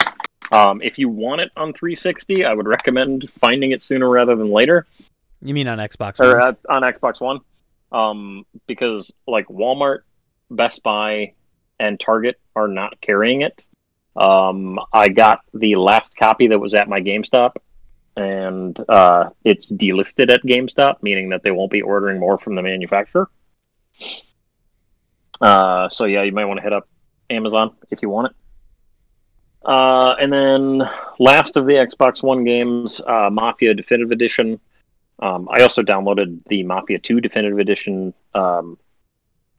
Um, 0.52 0.82
if 0.82 0.98
you 0.98 1.10
want 1.10 1.42
it 1.42 1.52
on 1.56 1.74
360, 1.74 2.46
I 2.46 2.54
would 2.54 2.68
recommend 2.68 3.30
finding 3.40 3.72
it 3.72 3.82
sooner 3.82 4.10
rather 4.10 4.36
than 4.36 4.52
later. 4.52 4.86
You 5.42 5.54
mean 5.54 5.68
on 5.68 5.78
Xbox 5.80 6.20
One? 6.20 6.30
Or 6.30 6.58
on 6.70 6.84
Xbox 6.84 7.20
One? 7.22 7.40
Um, 7.92 8.46
because 8.68 9.14
like 9.28 9.48
Walmart, 9.48 10.00
Best 10.50 10.84
Buy, 10.84 11.34
and 11.80 12.00
Target 12.00 12.40
are 12.56 12.68
not 12.68 13.00
carrying 13.02 13.42
it. 13.42 13.66
Um, 14.16 14.80
I 14.94 15.10
got 15.10 15.42
the 15.54 15.76
last 15.78 16.16
copy 16.16 16.48
that 16.48 16.60
was 16.60 16.74
at 16.74 16.88
my 16.88 17.02
GameStop, 17.02 17.56
and 18.16 18.78
uh, 18.90 19.30
it's 19.44 19.72
delisted 19.72 20.32
at 20.32 20.44
GameStop, 20.44 21.02
meaning 21.02 21.30
that 21.30 21.44
they 21.44 21.52
won't 21.52 21.72
be 21.72 21.82
ordering 21.82 22.20
more 22.20 22.38
from 22.38 22.56
the 22.56 22.62
manufacturer. 22.62 23.30
Uh, 25.40 25.90
so 25.90 26.06
yeah, 26.06 26.24
you 26.24 26.32
might 26.32 26.46
want 26.46 26.58
to 26.58 26.64
hit 26.64 26.74
up 26.74 26.88
Amazon 27.30 27.76
if 27.90 28.02
you 28.02 28.10
want 28.10 28.28
it. 28.28 28.36
Uh, 29.64 30.16
and 30.20 30.32
then 30.34 30.82
last 31.20 31.56
of 31.56 31.66
the 31.66 31.74
Xbox 31.74 32.24
One 32.24 32.44
games, 32.44 33.00
uh, 33.06 33.30
Mafia 33.32 33.74
Definitive 33.74 34.12
Edition. 34.12 34.60
Um, 35.20 35.48
I 35.52 35.62
also 35.62 35.84
downloaded 35.84 36.42
the 36.48 36.64
Mafia 36.64 36.98
2 36.98 37.22
Definitive 37.22 37.60
Edition 37.60 38.14
um, 38.34 38.78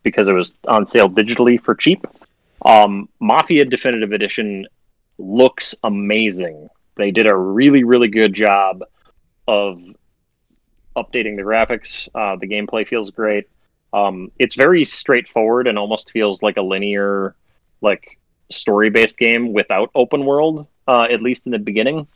because 0.02 0.28
it 0.28 0.32
was 0.32 0.52
on 0.66 0.86
sale 0.86 1.08
digitally 1.08 1.60
for 1.62 1.74
cheap. 1.74 2.04
Um, 2.64 3.08
Mafia 3.20 3.64
Definitive 3.64 4.12
Edition 4.12 4.66
looks 5.18 5.74
amazing. 5.84 6.68
They 6.96 7.10
did 7.10 7.26
a 7.26 7.36
really, 7.36 7.84
really 7.84 8.08
good 8.08 8.34
job 8.34 8.84
of 9.48 9.80
updating 10.96 11.36
the 11.36 11.42
graphics. 11.42 12.08
Uh, 12.14 12.36
the 12.36 12.46
gameplay 12.46 12.86
feels 12.86 13.10
great. 13.10 13.48
Um, 13.92 14.30
it's 14.38 14.54
very 14.54 14.84
straightforward 14.84 15.66
and 15.66 15.78
almost 15.78 16.10
feels 16.10 16.42
like 16.42 16.56
a 16.56 16.62
linear, 16.62 17.34
like 17.80 18.18
story 18.50 18.90
based 18.90 19.16
game 19.16 19.52
without 19.52 19.90
open 19.94 20.24
world, 20.24 20.66
uh, 20.86 21.06
at 21.10 21.20
least 21.20 21.46
in 21.46 21.52
the 21.52 21.58
beginning. 21.58 22.06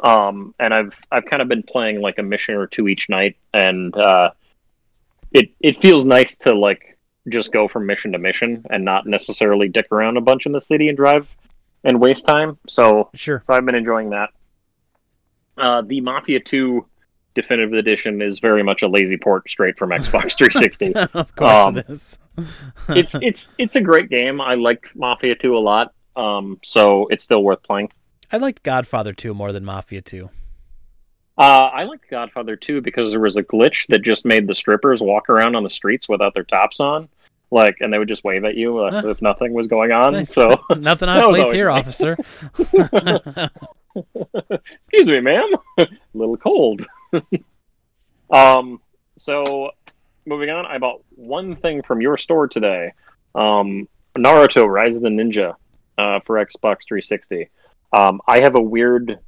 Um, 0.00 0.54
and 0.58 0.74
I've 0.74 0.94
I've 1.10 1.24
kind 1.24 1.40
of 1.40 1.48
been 1.48 1.62
playing 1.62 2.00
like 2.00 2.18
a 2.18 2.22
mission 2.22 2.54
or 2.54 2.66
two 2.66 2.86
each 2.86 3.08
night, 3.08 3.36
and 3.54 3.96
uh, 3.96 4.30
it 5.32 5.50
it 5.60 5.80
feels 5.80 6.04
nice 6.04 6.36
to 6.38 6.54
like 6.54 6.98
just 7.28 7.50
go 7.50 7.66
from 7.66 7.86
mission 7.86 8.12
to 8.12 8.18
mission 8.18 8.64
and 8.70 8.84
not 8.84 9.06
necessarily 9.06 9.68
dick 9.68 9.88
around 9.90 10.16
a 10.16 10.20
bunch 10.20 10.46
in 10.46 10.52
the 10.52 10.60
city 10.60 10.88
and 10.88 10.96
drive 10.96 11.28
and 11.86 12.00
waste 12.00 12.26
time. 12.26 12.58
So 12.68 13.08
sure, 13.14 13.42
so 13.46 13.54
I've 13.54 13.64
been 13.64 13.74
enjoying 13.74 14.10
that. 14.10 14.30
Uh, 15.56 15.80
the 15.82 16.00
Mafia 16.02 16.40
2 16.40 16.84
Definitive 17.34 17.72
Edition 17.72 18.20
is 18.20 18.38
very 18.40 18.62
much 18.62 18.82
a 18.82 18.88
lazy 18.88 19.16
port 19.16 19.48
straight 19.48 19.78
from 19.78 19.90
Xbox 19.90 20.36
360. 20.38 20.94
of 20.94 21.34
course 21.34 21.50
Um, 21.50 21.78
it 21.78 21.88
is. 21.88 22.18
it's 22.90 23.14
it's 23.14 23.48
it's 23.58 23.76
a 23.76 23.80
great 23.80 24.10
game. 24.10 24.40
I 24.40 24.54
like 24.54 24.90
Mafia 24.94 25.34
2 25.34 25.56
a 25.56 25.58
lot. 25.58 25.92
Um, 26.16 26.58
so 26.62 27.06
it's 27.08 27.24
still 27.24 27.42
worth 27.42 27.62
playing. 27.62 27.90
I 28.32 28.38
liked 28.38 28.62
Godfather 28.62 29.12
2 29.12 29.32
more 29.34 29.52
than 29.52 29.64
Mafia 29.64 30.02
2. 30.02 30.28
Uh, 31.38 31.42
I 31.42 31.84
liked 31.84 32.08
Godfather 32.10 32.56
2 32.56 32.80
because 32.80 33.10
there 33.10 33.20
was 33.20 33.36
a 33.36 33.42
glitch 33.42 33.86
that 33.90 34.00
just 34.02 34.24
made 34.24 34.46
the 34.46 34.54
strippers 34.54 35.02
walk 35.02 35.28
around 35.28 35.54
on 35.54 35.62
the 35.62 35.68
streets 35.70 36.08
without 36.08 36.32
their 36.32 36.42
tops 36.44 36.80
on, 36.80 37.08
like, 37.50 37.76
and 37.80 37.92
they 37.92 37.98
would 37.98 38.08
just 38.08 38.24
wave 38.24 38.44
at 38.44 38.56
you 38.56 38.78
uh, 38.78 39.02
if 39.04 39.22
nothing 39.22 39.52
was 39.52 39.66
going 39.66 39.92
on. 39.92 40.12
Nice. 40.14 40.32
So, 40.32 40.48
Nothing 40.76 41.06
That 41.08 41.18
out 41.18 41.26
of 41.26 41.32
was 41.32 41.40
place 41.42 41.52
here, 41.52 41.68
nice. 41.68 41.80
officer. 41.80 42.16
excuse 44.80 45.08
me, 45.08 45.20
ma'am, 45.20 45.50
a 45.78 45.86
little 46.14 46.36
cold. 46.36 46.84
um, 48.30 48.80
so 49.18 49.70
moving 50.26 50.50
on, 50.50 50.66
I 50.66 50.78
bought 50.78 51.02
one 51.14 51.56
thing 51.56 51.82
from 51.82 52.00
your 52.00 52.18
store 52.18 52.48
today. 52.48 52.92
Um, 53.34 53.88
Naruto: 54.16 54.68
Rise 54.68 54.96
of 54.96 55.02
the 55.02 55.08
Ninja 55.08 55.54
uh, 55.98 56.20
for 56.20 56.36
Xbox 56.36 56.86
360. 56.88 57.48
Um, 57.92 58.20
I 58.26 58.40
have 58.42 58.56
a 58.56 58.62
weird 58.62 59.18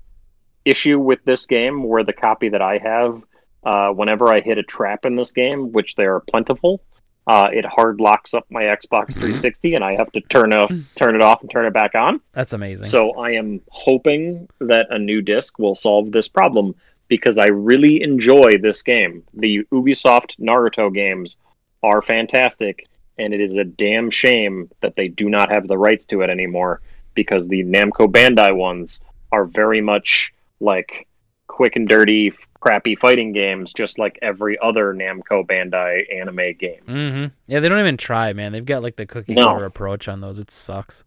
issue 0.64 0.98
with 0.98 1.24
this 1.24 1.46
game 1.46 1.82
where 1.84 2.04
the 2.04 2.12
copy 2.12 2.50
that 2.50 2.60
I 2.60 2.78
have, 2.78 3.22
uh, 3.64 3.90
whenever 3.90 4.28
I 4.28 4.40
hit 4.40 4.58
a 4.58 4.62
trap 4.62 5.06
in 5.06 5.16
this 5.16 5.32
game, 5.32 5.72
which 5.72 5.94
they 5.94 6.04
are 6.04 6.20
plentiful, 6.20 6.82
uh, 7.28 7.50
it 7.52 7.66
hard 7.66 8.00
locks 8.00 8.32
up 8.32 8.46
my 8.50 8.62
Xbox 8.62 9.12
360, 9.12 9.74
and 9.74 9.84
I 9.84 9.94
have 9.96 10.10
to 10.12 10.20
turn 10.22 10.54
off, 10.54 10.72
turn 10.96 11.14
it 11.14 11.20
off, 11.20 11.42
and 11.42 11.50
turn 11.50 11.66
it 11.66 11.74
back 11.74 11.94
on. 11.94 12.22
That's 12.32 12.54
amazing. 12.54 12.86
So 12.86 13.12
I 13.18 13.32
am 13.32 13.60
hoping 13.68 14.48
that 14.60 14.86
a 14.88 14.98
new 14.98 15.20
disc 15.20 15.58
will 15.58 15.74
solve 15.74 16.10
this 16.10 16.26
problem 16.26 16.74
because 17.06 17.36
I 17.36 17.48
really 17.48 18.02
enjoy 18.02 18.56
this 18.56 18.80
game. 18.80 19.24
The 19.34 19.62
Ubisoft 19.64 20.38
Naruto 20.40 20.92
games 20.92 21.36
are 21.82 22.00
fantastic, 22.00 22.86
and 23.18 23.34
it 23.34 23.42
is 23.42 23.56
a 23.56 23.64
damn 23.64 24.10
shame 24.10 24.70
that 24.80 24.96
they 24.96 25.08
do 25.08 25.28
not 25.28 25.50
have 25.50 25.68
the 25.68 25.76
rights 25.76 26.06
to 26.06 26.22
it 26.22 26.30
anymore 26.30 26.80
because 27.12 27.46
the 27.46 27.62
Namco 27.62 28.10
Bandai 28.10 28.56
ones 28.56 29.02
are 29.32 29.44
very 29.44 29.82
much 29.82 30.32
like 30.60 31.06
quick 31.46 31.76
and 31.76 31.86
dirty, 31.86 32.32
crappy 32.60 32.96
fighting 32.96 33.32
games, 33.32 33.72
just 33.72 33.98
like 33.98 34.18
every 34.22 34.58
other 34.58 34.92
Namco 34.92 35.46
Bandai 35.46 36.02
anime 36.20 36.54
game. 36.58 36.80
hmm 36.86 37.26
Yeah, 37.46 37.60
they 37.60 37.68
don't 37.68 37.78
even 37.80 37.96
try, 37.96 38.32
man. 38.32 38.52
They've 38.52 38.64
got 38.64 38.82
like 38.82 38.96
the 38.96 39.06
cookie 39.06 39.34
No. 39.34 39.46
cutter 39.46 39.64
approach 39.64 40.08
on 40.08 40.20
those. 40.20 40.38
It 40.38 40.50
sucks. 40.50 41.04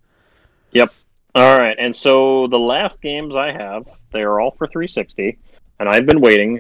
Yep. 0.72 0.94
All 1.36 1.58
right, 1.58 1.76
and 1.80 1.96
so 1.96 2.48
the 2.48 2.60
last 2.60 3.02
games 3.02 3.36
I 3.36 3.52
have, 3.54 3.86
they 4.12 4.22
are 4.22 4.42
all 4.42 4.52
for 4.52 4.68
360, 4.68 5.38
and 5.80 5.88
I've 5.88 6.06
been 6.06 6.20
waiting 6.20 6.60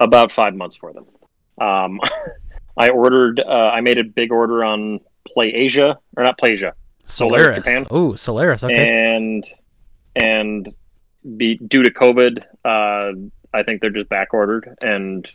about 0.00 0.30
five 0.32 0.54
months 0.54 0.76
for 0.76 0.92
them. 0.92 1.06
Um, 1.58 1.98
I 2.76 2.90
ordered, 2.90 3.40
uh, 3.40 3.70
I 3.72 3.80
made 3.80 3.96
a 3.98 4.04
big 4.04 4.30
order 4.32 4.64
on 4.64 5.00
Play 5.32 5.48
Asia, 5.54 5.98
or 6.16 6.24
not 6.24 6.36
Play 6.38 6.50
Asia, 6.52 6.74
Solaris 7.04 7.58
Japan. 7.58 7.86
Oh, 7.90 8.14
Solaris. 8.14 8.62
Okay. 8.64 9.14
and 9.16 9.46
and 10.14 10.74
be 11.38 11.56
due 11.56 11.82
to 11.82 11.90
COVID, 11.90 12.42
uh, 12.66 13.12
I 13.54 13.62
think 13.62 13.80
they're 13.80 13.90
just 13.90 14.08
back 14.08 14.32
ordered 14.34 14.76
and 14.80 15.28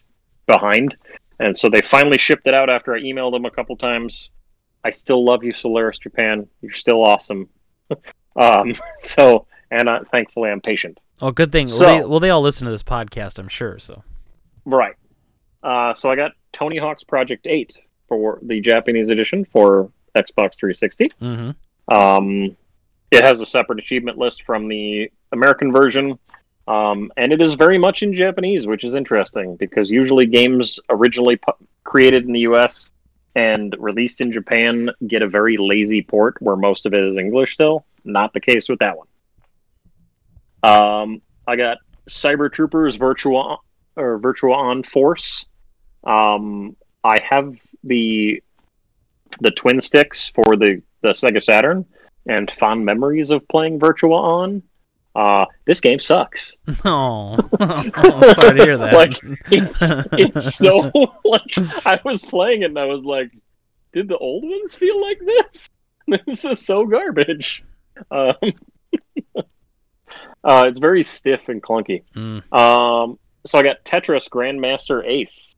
behind, 0.46 0.96
and 1.40 1.58
so 1.58 1.70
they 1.70 1.82
finally 1.82 2.18
shipped 2.18 2.48
it 2.48 2.54
out 2.54 2.72
after 2.74 2.96
I 2.96 3.00
emailed 3.02 3.32
them 3.34 3.46
a 3.46 3.52
couple 3.52 3.76
times. 3.78 4.32
I 4.84 4.92
still 4.92 5.26
love 5.26 5.44
you, 5.44 5.54
Solaris 5.54 5.98
Japan. 5.98 6.48
You're 6.62 6.74
still 6.74 7.04
awesome. 7.04 7.50
um, 8.36 8.76
so, 9.00 9.46
and 9.72 9.90
uh, 9.90 10.00
thankfully, 10.12 10.50
I'm 10.50 10.62
patient. 10.62 11.00
oh, 11.22 11.32
good 11.32 11.52
thing. 11.52 11.68
so- 11.68 11.80
well, 11.86 11.98
they, 12.00 12.06
well, 12.06 12.20
they 12.20 12.30
all 12.30 12.42
listen 12.42 12.66
to 12.66 12.72
this 12.72 12.84
podcast, 12.84 13.40
I'm 13.40 13.48
sure. 13.50 13.80
So. 13.80 14.04
Right. 14.66 14.96
Uh, 15.64 15.94
so 15.94 16.10
I 16.10 16.16
got 16.16 16.32
Tony 16.54 16.78
Hawk's 16.78 17.04
Project 17.04 17.46
Eight 17.48 17.76
for 18.08 18.40
the 18.42 18.62
Japanese 18.62 19.10
edition 19.10 19.46
for 19.52 19.92
Xbox 20.16 20.58
360. 20.58 21.12
hmm 21.20 21.50
Um, 21.94 22.56
it 23.12 23.24
has 23.26 23.42
a 23.42 23.46
separate 23.46 23.80
achievement 23.80 24.18
list 24.18 24.44
from 24.44 24.68
the 24.68 25.12
American 25.32 25.72
version, 25.74 26.18
um, 26.68 27.12
and 27.16 27.32
it 27.32 27.42
is 27.42 27.54
very 27.54 27.78
much 27.78 28.04
in 28.04 28.14
Japanese, 28.14 28.68
which 28.68 28.84
is 28.84 28.96
interesting 28.96 29.56
because 29.56 29.90
usually 29.90 30.26
games 30.26 30.80
originally 30.90 31.38
pu- 31.38 31.54
created 31.84 32.26
in 32.26 32.34
the 32.34 32.42
U.S. 32.42 32.92
and 33.36 33.76
released 33.80 34.20
in 34.20 34.32
Japan 34.32 34.90
get 35.08 35.22
a 35.22 35.28
very 35.28 35.58
lazy 35.58 36.02
port 36.02 36.36
where 36.42 36.58
most 36.58 36.86
of 36.86 36.94
it 36.94 37.04
is 37.04 37.18
English 37.18 37.54
still. 37.54 37.86
Not 38.04 38.34
the 38.34 38.42
case 38.42 38.68
with 38.68 38.80
that 38.80 38.98
one. 38.98 39.08
Um, 40.64 41.22
I 41.48 41.56
got 41.56 41.78
Cyber 42.10 42.52
Troopers 42.52 42.96
Virtual 42.96 43.64
or 43.96 44.18
Virtual 44.18 44.54
On 44.54 44.84
Force. 44.84 45.46
Um, 46.04 46.76
I 47.04 47.20
have 47.30 47.56
the 47.84 48.44
the 49.40 49.52
twin 49.52 49.80
sticks 49.80 50.30
for 50.30 50.58
the 50.58 50.82
the 51.02 51.10
Sega 51.10 51.42
Saturn 51.42 51.86
and 52.26 52.52
fond 52.60 52.84
memories 52.84 53.30
of 53.30 53.48
playing 53.48 53.80
Virtual 53.80 54.16
On. 54.16 54.62
Uh, 55.18 55.46
this 55.66 55.80
game 55.80 56.00
sucks. 56.00 56.54
Oh, 56.86 57.38
oh, 57.60 58.34
sorry 58.34 58.60
to 58.60 58.64
hear 58.64 58.78
that. 58.78 58.94
Like, 58.94 59.20
It's 59.52 59.80
it's 60.14 60.56
so 60.56 60.92
like 61.26 61.86
I 61.86 62.00
was 62.06 62.22
playing 62.22 62.62
it 62.62 62.66
and 62.66 62.78
I 62.78 62.86
was 62.86 63.04
like, 63.04 63.32
did 63.94 64.08
the 64.08 64.18
old 64.18 64.44
ones 64.44 64.76
feel 64.76 65.02
like 65.02 65.20
this? 65.20 65.70
This 66.26 66.46
is 66.46 66.66
so 66.66 66.86
garbage. 66.86 67.64
Um, 68.12 68.36
uh, 69.36 70.64
it's 70.68 70.80
very 70.80 71.04
stiff 71.04 71.50
and 71.50 71.62
clunky. 71.62 72.04
Mm. 72.16 72.42
Um, 72.58 73.20
so 73.46 73.58
I 73.58 73.64
got 73.64 73.84
Tetris 73.84 74.30
Grandmaster 74.30 75.06
Ace, 75.06 75.56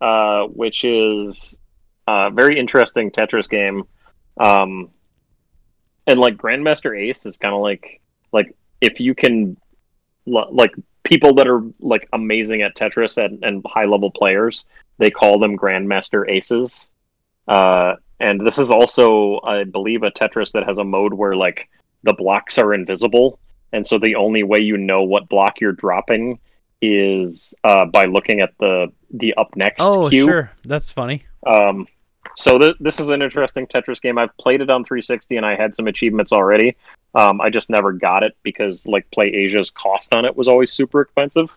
uh, 0.00 0.44
which 0.44 0.84
is 0.84 1.58
a 2.06 2.30
very 2.30 2.58
interesting 2.58 3.10
Tetris 3.10 3.48
game. 3.48 3.84
Um, 4.38 4.90
and 6.06 6.20
like 6.20 6.36
Grandmaster 6.36 6.96
Ace 6.96 7.26
is 7.26 7.38
kind 7.38 7.54
of 7.54 7.60
like 7.60 8.00
like 8.32 8.54
if 8.82 9.00
you 9.00 9.14
can 9.14 9.56
like 10.26 10.74
people 11.04 11.34
that 11.34 11.48
are 11.48 11.62
like 11.80 12.08
amazing 12.12 12.62
at 12.62 12.76
Tetris 12.76 13.16
and, 13.22 13.42
and 13.42 13.64
high 13.66 13.86
level 13.86 14.10
players, 14.10 14.64
they 14.98 15.10
call 15.10 15.38
them 15.38 15.56
Grandmaster 15.56 16.28
Aces. 16.28 16.90
Uh, 17.48 17.94
and 18.20 18.46
this 18.46 18.58
is 18.58 18.70
also, 18.70 19.40
I 19.42 19.64
believe, 19.64 20.02
a 20.02 20.10
Tetris 20.10 20.52
that 20.52 20.64
has 20.64 20.78
a 20.78 20.84
mode 20.84 21.12
where 21.14 21.34
like 21.34 21.68
the 22.04 22.12
blocks 22.12 22.58
are 22.58 22.74
invisible, 22.74 23.38
and 23.72 23.86
so 23.86 23.98
the 23.98 24.14
only 24.16 24.42
way 24.42 24.60
you 24.60 24.76
know 24.76 25.02
what 25.02 25.28
block 25.28 25.60
you're 25.60 25.72
dropping 25.72 26.38
is 26.80 27.54
uh, 27.64 27.84
by 27.86 28.04
looking 28.04 28.40
at 28.40 28.52
the 28.58 28.92
the 29.14 29.34
up 29.34 29.54
next 29.56 29.80
Oh, 29.80 30.08
queue. 30.08 30.24
sure. 30.26 30.50
That's 30.64 30.92
funny. 30.92 31.24
Um, 31.46 31.86
so 32.36 32.58
th- 32.58 32.76
this 32.80 33.00
is 33.00 33.10
an 33.10 33.22
interesting 33.22 33.66
Tetris 33.66 34.00
game. 34.00 34.18
I've 34.18 34.36
played 34.36 34.60
it 34.60 34.70
on 34.70 34.84
360 34.84 35.36
and 35.36 35.46
I 35.46 35.56
had 35.56 35.74
some 35.74 35.86
achievements 35.86 36.32
already. 36.32 36.76
Um, 37.14 37.40
I 37.40 37.50
just 37.50 37.68
never 37.68 37.92
got 37.92 38.22
it 38.22 38.36
because 38.42 38.86
like 38.86 39.10
Play 39.10 39.26
Asia's 39.26 39.70
cost 39.70 40.14
on 40.14 40.24
it 40.24 40.36
was 40.36 40.48
always 40.48 40.72
super 40.72 41.02
expensive. 41.02 41.50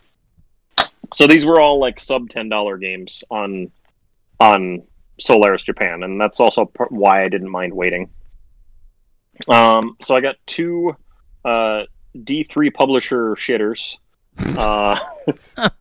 So 1.14 1.26
these 1.26 1.46
were 1.46 1.60
all 1.60 1.78
like 1.78 2.00
sub 2.00 2.28
ten 2.28 2.48
dollar 2.48 2.76
games 2.76 3.24
on 3.30 3.70
on 4.40 4.82
Solaris 5.18 5.62
Japan, 5.62 6.02
and 6.02 6.20
that's 6.20 6.40
also 6.40 6.70
why 6.90 7.24
I 7.24 7.28
didn't 7.28 7.48
mind 7.48 7.72
waiting. 7.72 8.10
Um, 9.48 9.96
so 10.02 10.14
I 10.14 10.20
got 10.20 10.36
two 10.46 10.96
uh, 11.44 11.84
D3 12.16 12.74
publisher 12.74 13.34
shitters, 13.36 13.96
uh, 14.38 14.98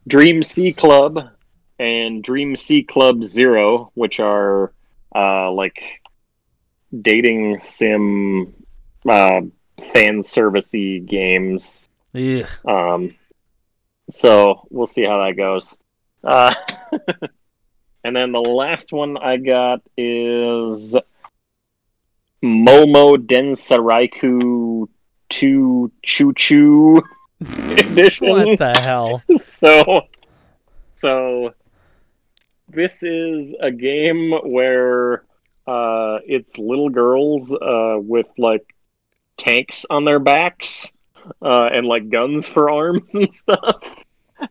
Dream 0.07 0.43
C 0.43 0.71
Club 0.71 1.29
and 1.79 2.23
Dream 2.23 2.55
C 2.55 2.83
Club 2.83 3.23
Zero, 3.25 3.91
which 3.95 4.19
are 4.19 4.71
uh, 5.15 5.51
like 5.51 5.81
dating 7.01 7.61
sim 7.63 8.53
uh, 9.07 9.41
fan 9.93 10.21
servicey 10.21 11.05
games. 11.05 11.87
Ugh. 12.15 12.47
Um, 12.65 13.15
so 14.09 14.67
we'll 14.69 14.87
see 14.87 15.03
how 15.03 15.25
that 15.25 15.35
goes. 15.37 15.77
Uh, 16.23 16.53
and 18.03 18.15
then 18.15 18.31
the 18.31 18.39
last 18.39 18.91
one 18.91 19.17
I 19.17 19.37
got 19.37 19.81
is 19.97 20.95
Momo 22.43 23.15
Densaraiku 23.15 24.87
2 25.29 25.91
Choo 26.03 26.33
Choo 26.33 27.03
edition. 27.41 28.29
What 28.29 28.59
the 28.59 28.79
hell? 28.79 29.23
so 29.37 30.07
so 30.95 31.53
this 32.75 33.01
is 33.03 33.55
a 33.59 33.71
game 33.71 34.31
where 34.43 35.23
uh 35.67 36.19
it's 36.25 36.57
little 36.57 36.89
girls 36.89 37.51
uh 37.53 37.97
with 37.97 38.27
like 38.37 38.75
tanks 39.37 39.85
on 39.89 40.05
their 40.05 40.19
backs 40.19 40.93
uh 41.41 41.65
and 41.65 41.87
like 41.87 42.09
guns 42.09 42.47
for 42.47 42.69
arms 42.69 43.09
and 43.15 43.33
stuff 43.33 43.81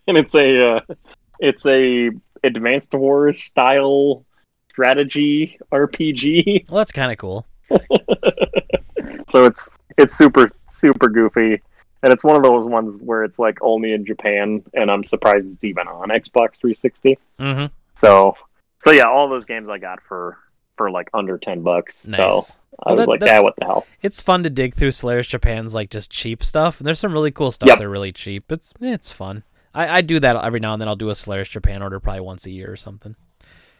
and 0.08 0.16
it's 0.16 0.34
a 0.34 0.76
uh, 0.76 0.80
it's 1.38 1.66
a 1.66 2.10
advanced 2.42 2.92
wars 2.94 3.42
style 3.42 4.24
strategy 4.70 5.58
rpg 5.72 6.68
Well, 6.68 6.78
that's 6.78 6.92
kind 6.92 7.12
of 7.12 7.18
cool. 7.18 7.46
so 9.30 9.44
it's 9.44 9.68
it's 9.96 10.16
super 10.16 10.50
super 10.70 11.08
goofy 11.08 11.60
and 12.04 12.12
it's 12.12 12.22
one 12.22 12.36
of 12.36 12.42
those 12.42 12.66
ones 12.66 13.00
where 13.00 13.24
it's 13.24 13.38
like 13.38 13.56
only 13.62 13.92
in 13.92 14.04
Japan, 14.04 14.62
and 14.74 14.90
I'm 14.90 15.04
surprised 15.04 15.46
it's 15.46 15.64
even 15.64 15.88
on 15.88 16.10
Xbox 16.10 16.56
360. 16.56 17.18
Mm-hmm. 17.40 17.66
So, 17.94 18.34
so 18.78 18.90
yeah, 18.90 19.04
all 19.04 19.28
those 19.28 19.44
games 19.44 19.68
I 19.68 19.78
got 19.78 20.00
for 20.02 20.38
for 20.76 20.90
like 20.90 21.08
under 21.14 21.38
ten 21.38 21.62
bucks. 21.62 22.04
Nice. 22.06 22.18
So 22.18 22.54
I 22.84 22.90
Well, 22.92 22.96
was 22.96 23.04
that- 23.04 23.08
like, 23.08 23.20
yeah, 23.22 23.40
what 23.40 23.54
the 23.56 23.64
hell? 23.66 23.86
It's 24.02 24.20
fun 24.20 24.42
to 24.42 24.50
dig 24.50 24.74
through 24.74 24.90
Solaris 24.92 25.26
Japan's 25.28 25.74
like 25.74 25.90
just 25.90 26.10
cheap 26.10 26.42
stuff. 26.42 26.80
And 26.80 26.86
there's 26.86 26.98
some 26.98 27.12
really 27.12 27.30
cool 27.30 27.50
stuff. 27.52 27.68
Yep. 27.68 27.78
They're 27.78 27.88
really 27.90 28.12
cheap. 28.12 28.50
It's 28.50 28.72
it's 28.80 29.12
fun. 29.12 29.44
I, 29.74 29.98
I 29.98 30.00
do 30.02 30.20
that 30.20 30.36
every 30.36 30.60
now 30.60 30.72
and 30.72 30.80
then. 30.80 30.88
I'll 30.88 30.96
do 30.96 31.08
a 31.10 31.14
Slayers 31.14 31.48
Japan 31.48 31.82
order 31.82 31.98
probably 32.00 32.20
once 32.20 32.46
a 32.46 32.50
year 32.50 32.70
or 32.70 32.76
something. 32.76 33.16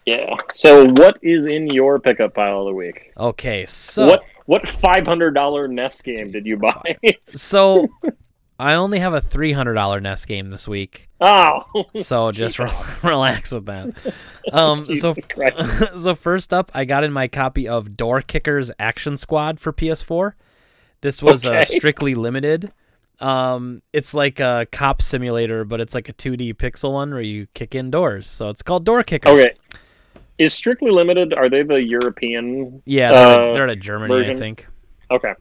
Yeah. 0.07 0.35
So, 0.53 0.85
what 0.87 1.17
is 1.23 1.47
in 1.47 1.69
your 1.69 1.99
pickup 1.99 2.35
pile 2.35 2.61
of 2.61 2.67
the 2.67 2.75
week? 2.75 3.13
Okay, 3.17 3.65
so 3.67 4.07
What 4.07 4.23
what 4.47 4.69
five 4.69 5.07
hundred 5.07 5.33
dollar 5.35 5.67
NES 5.67 6.01
game 6.03 6.31
did 6.31 6.45
you 6.47 6.57
buy? 6.59 6.97
so 7.35 7.89
I 8.65 8.77
only 8.77 8.99
have 8.99 9.13
a 9.13 9.21
three 9.21 9.53
hundred 9.53 9.75
dollar 9.75 10.01
NES 10.01 10.25
game 10.25 10.49
this 10.49 10.67
week. 10.67 11.11
oh, 11.21 11.85
So 12.01 12.33
just 12.33 12.59
re- 12.59 12.71
relax 13.03 13.53
with 13.53 13.67
that. 13.67 13.93
Um, 14.51 14.95
so 14.97 15.15
Christ. 15.15 15.99
so 16.03 16.15
first 16.15 16.55
up, 16.55 16.71
I 16.73 16.87
got 16.87 17.05
in 17.05 17.13
my 17.13 17.29
copy 17.29 17.69
of 17.69 17.95
Door 17.95 18.23
Kickers 18.23 18.71
Action 18.79 19.19
Squad 19.19 19.61
for 19.61 19.71
PS4. 19.71 20.33
This 21.03 21.21
was 21.23 21.45
uh, 21.45 21.67
strictly 21.67 22.15
limited. 22.15 22.73
Um, 23.21 23.83
it's 23.93 24.15
like 24.15 24.41
a 24.41 24.67
cop 24.73 25.03
simulator, 25.03 25.67
but 25.67 25.83
it's 25.83 25.95
like 25.95 26.09
a 26.09 26.15
2D 26.15 26.55
pixel 26.55 26.95
one 26.95 27.11
where 27.13 27.21
you 27.21 27.47
kick 27.53 27.75
in 27.75 27.91
doors. 27.91 28.27
So 28.27 28.49
it's 28.49 28.63
called 28.63 28.87
Door 28.87 29.03
Kickers. 29.05 29.31
Okay. 29.39 29.53
Is 30.39 30.55
Strictly 30.55 30.91
Limited? 30.91 31.35
Are 31.35 31.51
they 31.51 31.63
the 31.63 31.83
European? 31.83 32.83
Yeah, 32.87 33.13
they're, 33.13 33.27
Uh, 33.51 33.53
they're 33.53 33.63
out 33.65 33.71
of 33.71 33.79
Germany, 33.79 34.31
I 34.31 34.37
think. 34.37 34.67
Okay. 35.11 35.35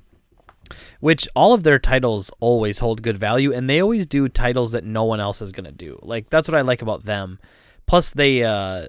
Which 1.03 1.27
all 1.35 1.53
of 1.53 1.63
their 1.63 1.79
titles 1.79 2.31
always 2.39 2.79
hold 2.79 3.01
good 3.01 3.17
value, 3.17 3.51
and 3.51 3.69
they 3.69 3.81
always 3.81 4.07
do 4.07 4.29
titles 4.29 4.71
that 4.71 4.85
no 4.85 5.03
one 5.03 5.19
else 5.19 5.41
is 5.41 5.51
gonna 5.51 5.73
do. 5.73 5.99
Like 6.01 6.29
that's 6.29 6.47
what 6.47 6.55
I 6.55 6.61
like 6.61 6.81
about 6.81 7.03
them. 7.03 7.39
Plus, 7.85 8.13
they 8.13 8.41
uh, 8.41 8.87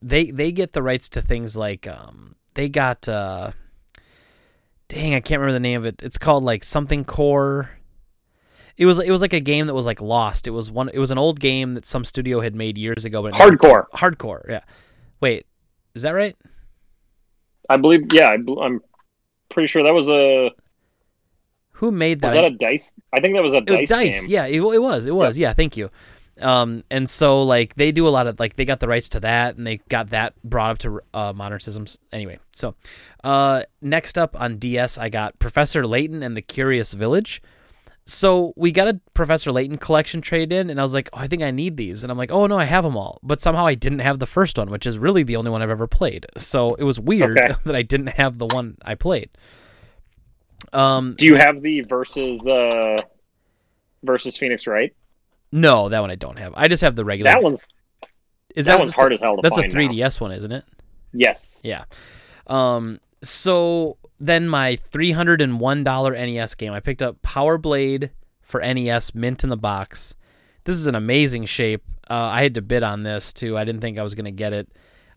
they 0.00 0.30
they 0.30 0.52
get 0.52 0.72
the 0.72 0.84
rights 0.84 1.08
to 1.08 1.20
things 1.20 1.56
like 1.56 1.88
um, 1.88 2.36
they 2.54 2.68
got 2.68 3.08
uh, 3.08 3.50
dang, 4.86 5.14
I 5.14 5.20
can't 5.20 5.40
remember 5.40 5.54
the 5.54 5.58
name 5.58 5.80
of 5.80 5.86
it. 5.86 6.00
It's 6.00 6.16
called 6.16 6.44
like 6.44 6.62
something 6.62 7.04
core. 7.04 7.70
It 8.76 8.86
was 8.86 9.00
it 9.00 9.10
was 9.10 9.20
like 9.20 9.32
a 9.32 9.40
game 9.40 9.66
that 9.66 9.74
was 9.74 9.86
like 9.86 10.00
lost. 10.00 10.46
It 10.46 10.52
was 10.52 10.70
one. 10.70 10.90
It 10.90 11.00
was 11.00 11.10
an 11.10 11.18
old 11.18 11.40
game 11.40 11.74
that 11.74 11.86
some 11.86 12.04
studio 12.04 12.40
had 12.40 12.54
made 12.54 12.78
years 12.78 13.04
ago, 13.04 13.20
but 13.20 13.32
never- 13.32 13.56
Hardcore. 13.56 13.84
hardcore. 13.94 14.48
Yeah. 14.48 14.60
Wait, 15.20 15.46
is 15.96 16.02
that 16.02 16.12
right? 16.12 16.36
I 17.68 17.78
believe. 17.78 18.12
Yeah, 18.12 18.28
I'm 18.28 18.80
pretty 19.50 19.66
sure 19.66 19.82
that 19.82 19.90
was 19.90 20.08
a. 20.08 20.52
Who 21.80 21.90
made 21.90 22.20
that? 22.22 22.28
Was 22.34 22.42
that? 22.42 22.44
a 22.44 22.50
dice? 22.50 22.92
I 23.12 23.20
think 23.20 23.34
that 23.34 23.42
was 23.42 23.52
a 23.54 23.58
It- 23.58 23.66
dice, 23.66 23.88
dice 23.88 24.20
game. 24.22 24.30
yeah 24.30 24.46
it, 24.46 24.60
it 24.62 24.78
was 24.82 25.06
it 25.06 25.14
was 25.14 25.36
yeah. 25.38 25.52
thank 25.52 25.76
you 25.76 25.90
um 26.40 26.82
and 26.90 27.08
so 27.10 27.42
like 27.42 27.74
they 27.74 27.92
do 27.92 28.08
a 28.08 28.12
lot 28.16 28.26
of 28.26 28.40
like 28.40 28.54
they 28.56 28.64
got 28.64 28.80
the 28.80 28.88
rights 28.88 29.10
to 29.10 29.20
that 29.20 29.56
and 29.58 29.66
they 29.66 29.76
got 29.90 30.08
that 30.10 30.32
brought 30.42 30.70
up 30.70 30.78
to 30.78 31.00
uh 31.12 31.32
modern 31.34 31.60
systems 31.60 31.98
anyway 32.12 32.38
so 32.52 32.74
uh 33.24 33.62
next 33.82 34.16
up 34.16 34.40
on 34.40 34.56
ds 34.56 34.96
i 34.96 35.10
got 35.10 35.38
professor 35.38 35.86
layton 35.86 36.22
and 36.22 36.34
the 36.34 36.40
curious 36.40 36.94
village 36.94 37.42
so 38.06 38.54
we 38.56 38.72
got 38.72 38.88
a 38.88 38.98
professor 39.12 39.52
layton 39.52 39.76
collection 39.76 40.22
trade 40.22 40.50
in 40.50 40.70
and 40.70 40.80
i 40.80 40.82
was 40.82 40.94
like 40.94 41.10
oh 41.12 41.18
i 41.18 41.26
think 41.26 41.42
i 41.42 41.50
need 41.50 41.76
these 41.76 42.02
and 42.02 42.10
i'm 42.10 42.16
like 42.16 42.30
oh 42.32 42.46
no 42.46 42.58
i 42.58 42.64
have 42.64 42.84
them 42.84 42.96
all 42.96 43.18
but 43.22 43.40
somehow 43.42 43.66
i 43.66 43.74
didn't 43.74 43.98
have 43.98 44.18
the 44.18 44.26
first 44.26 44.56
one 44.56 44.70
which 44.70 44.86
is 44.86 44.98
really 44.98 45.22
the 45.22 45.36
only 45.36 45.50
one 45.50 45.60
i've 45.60 45.68
ever 45.68 45.86
played 45.86 46.24
so 46.38 46.74
it 46.76 46.84
was 46.84 46.98
weird 46.98 47.38
Okay. 47.38 47.52
that 47.66 47.76
i 47.76 47.82
didn't 47.82 48.08
have 48.08 48.38
the 48.38 48.46
one 48.46 48.76
i 48.82 48.94
played 48.94 49.28
um 50.72 51.14
Do 51.18 51.26
you 51.26 51.36
have 51.36 51.62
the 51.62 51.80
versus 51.82 52.46
uh 52.46 52.96
versus 54.02 54.36
Phoenix 54.36 54.66
Wright? 54.66 54.94
no 55.52 55.88
that 55.88 56.00
one 56.00 56.10
i 56.10 56.14
don't 56.14 56.38
have 56.38 56.52
i 56.56 56.68
just 56.68 56.80
have 56.82 56.94
the 56.96 57.04
regular 57.04 57.30
That 57.32 57.42
one's 57.42 57.60
Is 58.54 58.66
that, 58.66 58.72
that 58.74 58.78
one's 58.78 58.92
hard 58.92 59.12
a, 59.12 59.14
as 59.16 59.20
hell 59.20 59.36
to 59.36 59.42
That's 59.42 59.56
a 59.58 59.62
find. 59.62 59.74
now. 59.74 59.80
3DS 59.80 60.20
one, 60.20 60.32
isn't 60.32 60.52
it? 60.52 60.64
Yes. 61.12 61.60
Yeah. 61.64 61.84
Um. 62.46 63.00
So 63.22 63.96
then 64.20 64.48
my 64.48 64.76
three 64.76 65.10
hundred 65.12 65.40
and 65.40 65.58
one 65.60 65.82
dollar 65.84 66.12
NES 66.12 66.54
game, 66.54 66.72
I 66.72 66.78
picked 66.80 67.02
up 67.02 67.20
Power 67.22 67.58
Blade 67.58 68.10
for 68.42 68.60
NES, 68.60 69.14
mint 69.14 69.42
in 69.44 69.50
the 69.50 69.56
box. 69.56 70.14
This 70.64 70.76
is 70.76 70.86
an 70.86 70.94
amazing 70.94 71.46
shape. 71.46 71.82
Uh, 72.08 72.14
I 72.14 72.42
had 72.42 72.54
to 72.54 72.62
bid 72.62 72.82
on 72.84 73.02
this 73.02 73.32
too. 73.32 73.58
I 73.58 73.64
didn't 73.64 73.80
think 73.80 73.98
I 73.98 74.02
was 74.02 74.14
gonna 74.14 74.30
get 74.30 74.52
it. 74.52 74.68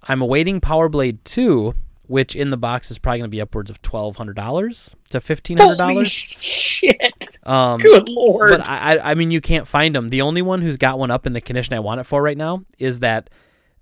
I'm 0.03 0.21
awaiting 0.21 0.59
Power 0.61 0.89
Blade 0.89 1.23
two, 1.25 1.75
which 2.07 2.35
in 2.35 2.49
the 2.49 2.57
box 2.57 2.91
is 2.91 2.97
probably 2.99 3.19
gonna 3.19 3.29
be 3.29 3.41
upwards 3.41 3.69
of 3.69 3.81
twelve 3.81 4.15
hundred 4.17 4.35
dollars 4.35 4.93
to 5.09 5.19
fifteen 5.21 5.57
hundred 5.57 5.77
dollars. 5.77 6.09
shit! 6.11 7.13
Um, 7.43 7.81
Good 7.81 8.09
lord! 8.09 8.49
but 8.49 8.61
I, 8.67 8.95
I- 8.97 9.11
I 9.11 9.15
mean, 9.15 9.31
you 9.31 9.41
can't 9.41 9.67
find 9.67 9.95
them. 9.95 10.09
The 10.09 10.21
only 10.21 10.41
one 10.41 10.61
who's 10.61 10.77
got 10.77 10.99
one 10.99 11.11
up 11.11 11.25
in 11.27 11.33
the 11.33 11.41
condition 11.41 11.73
I 11.73 11.79
want 11.79 11.99
it 12.01 12.03
for 12.05 12.21
right 12.21 12.37
now 12.37 12.63
is 12.79 12.99
that 13.01 13.29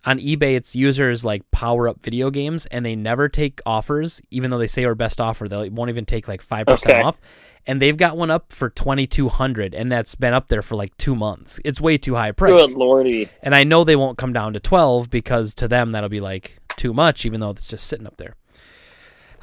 on 0.04 0.18
eBay, 0.18 0.56
it's 0.56 0.76
users 0.76 1.24
like 1.24 1.50
power 1.52 1.88
up 1.88 2.02
video 2.02 2.32
games, 2.32 2.66
and 2.68 2.84
they 2.86 2.96
never 2.96 3.30
take 3.30 3.62
offers, 3.68 4.20
even 4.32 4.50
though 4.50 4.58
they 4.58 4.66
say 4.68 4.84
our 4.86 4.96
best 4.96 5.22
offer. 5.22 5.48
They 5.48 5.70
won't 5.70 5.90
even 5.92 6.06
take 6.06 6.28
like 6.28 6.42
five 6.42 6.66
percent 6.66 6.96
Okay. 6.96 7.04
off. 7.04 7.20
And 7.68 7.80
they've 7.80 7.96
got 7.96 8.18
one 8.18 8.32
up 8.32 8.52
for 8.52 8.72
twenty 8.72 9.06
two 9.06 9.30
hundred, 9.30 9.76
and 9.76 9.92
that's 9.92 10.16
been 10.16 10.34
up 10.34 10.48
there 10.48 10.64
for 10.64 10.76
like 10.76 10.98
two 10.98 11.16
months. 11.16 11.60
It's 11.64 11.80
way 11.80 12.00
too 12.00 12.16
high 12.16 12.30
a 12.30 12.34
price, 12.34 12.70
Good 12.70 12.76
lordy! 12.76 13.30
and 13.44 13.54
I 13.54 13.64
know 13.64 13.84
they 13.84 13.96
won't 13.96 14.18
come 14.18 14.34
down 14.34 14.54
to 14.54 14.60
twelve 14.60 15.12
because 15.12 15.54
to 15.56 15.68
them 15.68 15.92
that'll 15.92 16.10
be 16.10 16.22
like 16.22 16.58
too 16.78 16.94
much, 16.94 17.26
even 17.26 17.40
though 17.40 17.52
it's 17.52 17.70
just 17.70 17.86
sitting 17.88 18.08
up 18.08 18.18
there. 18.18 18.36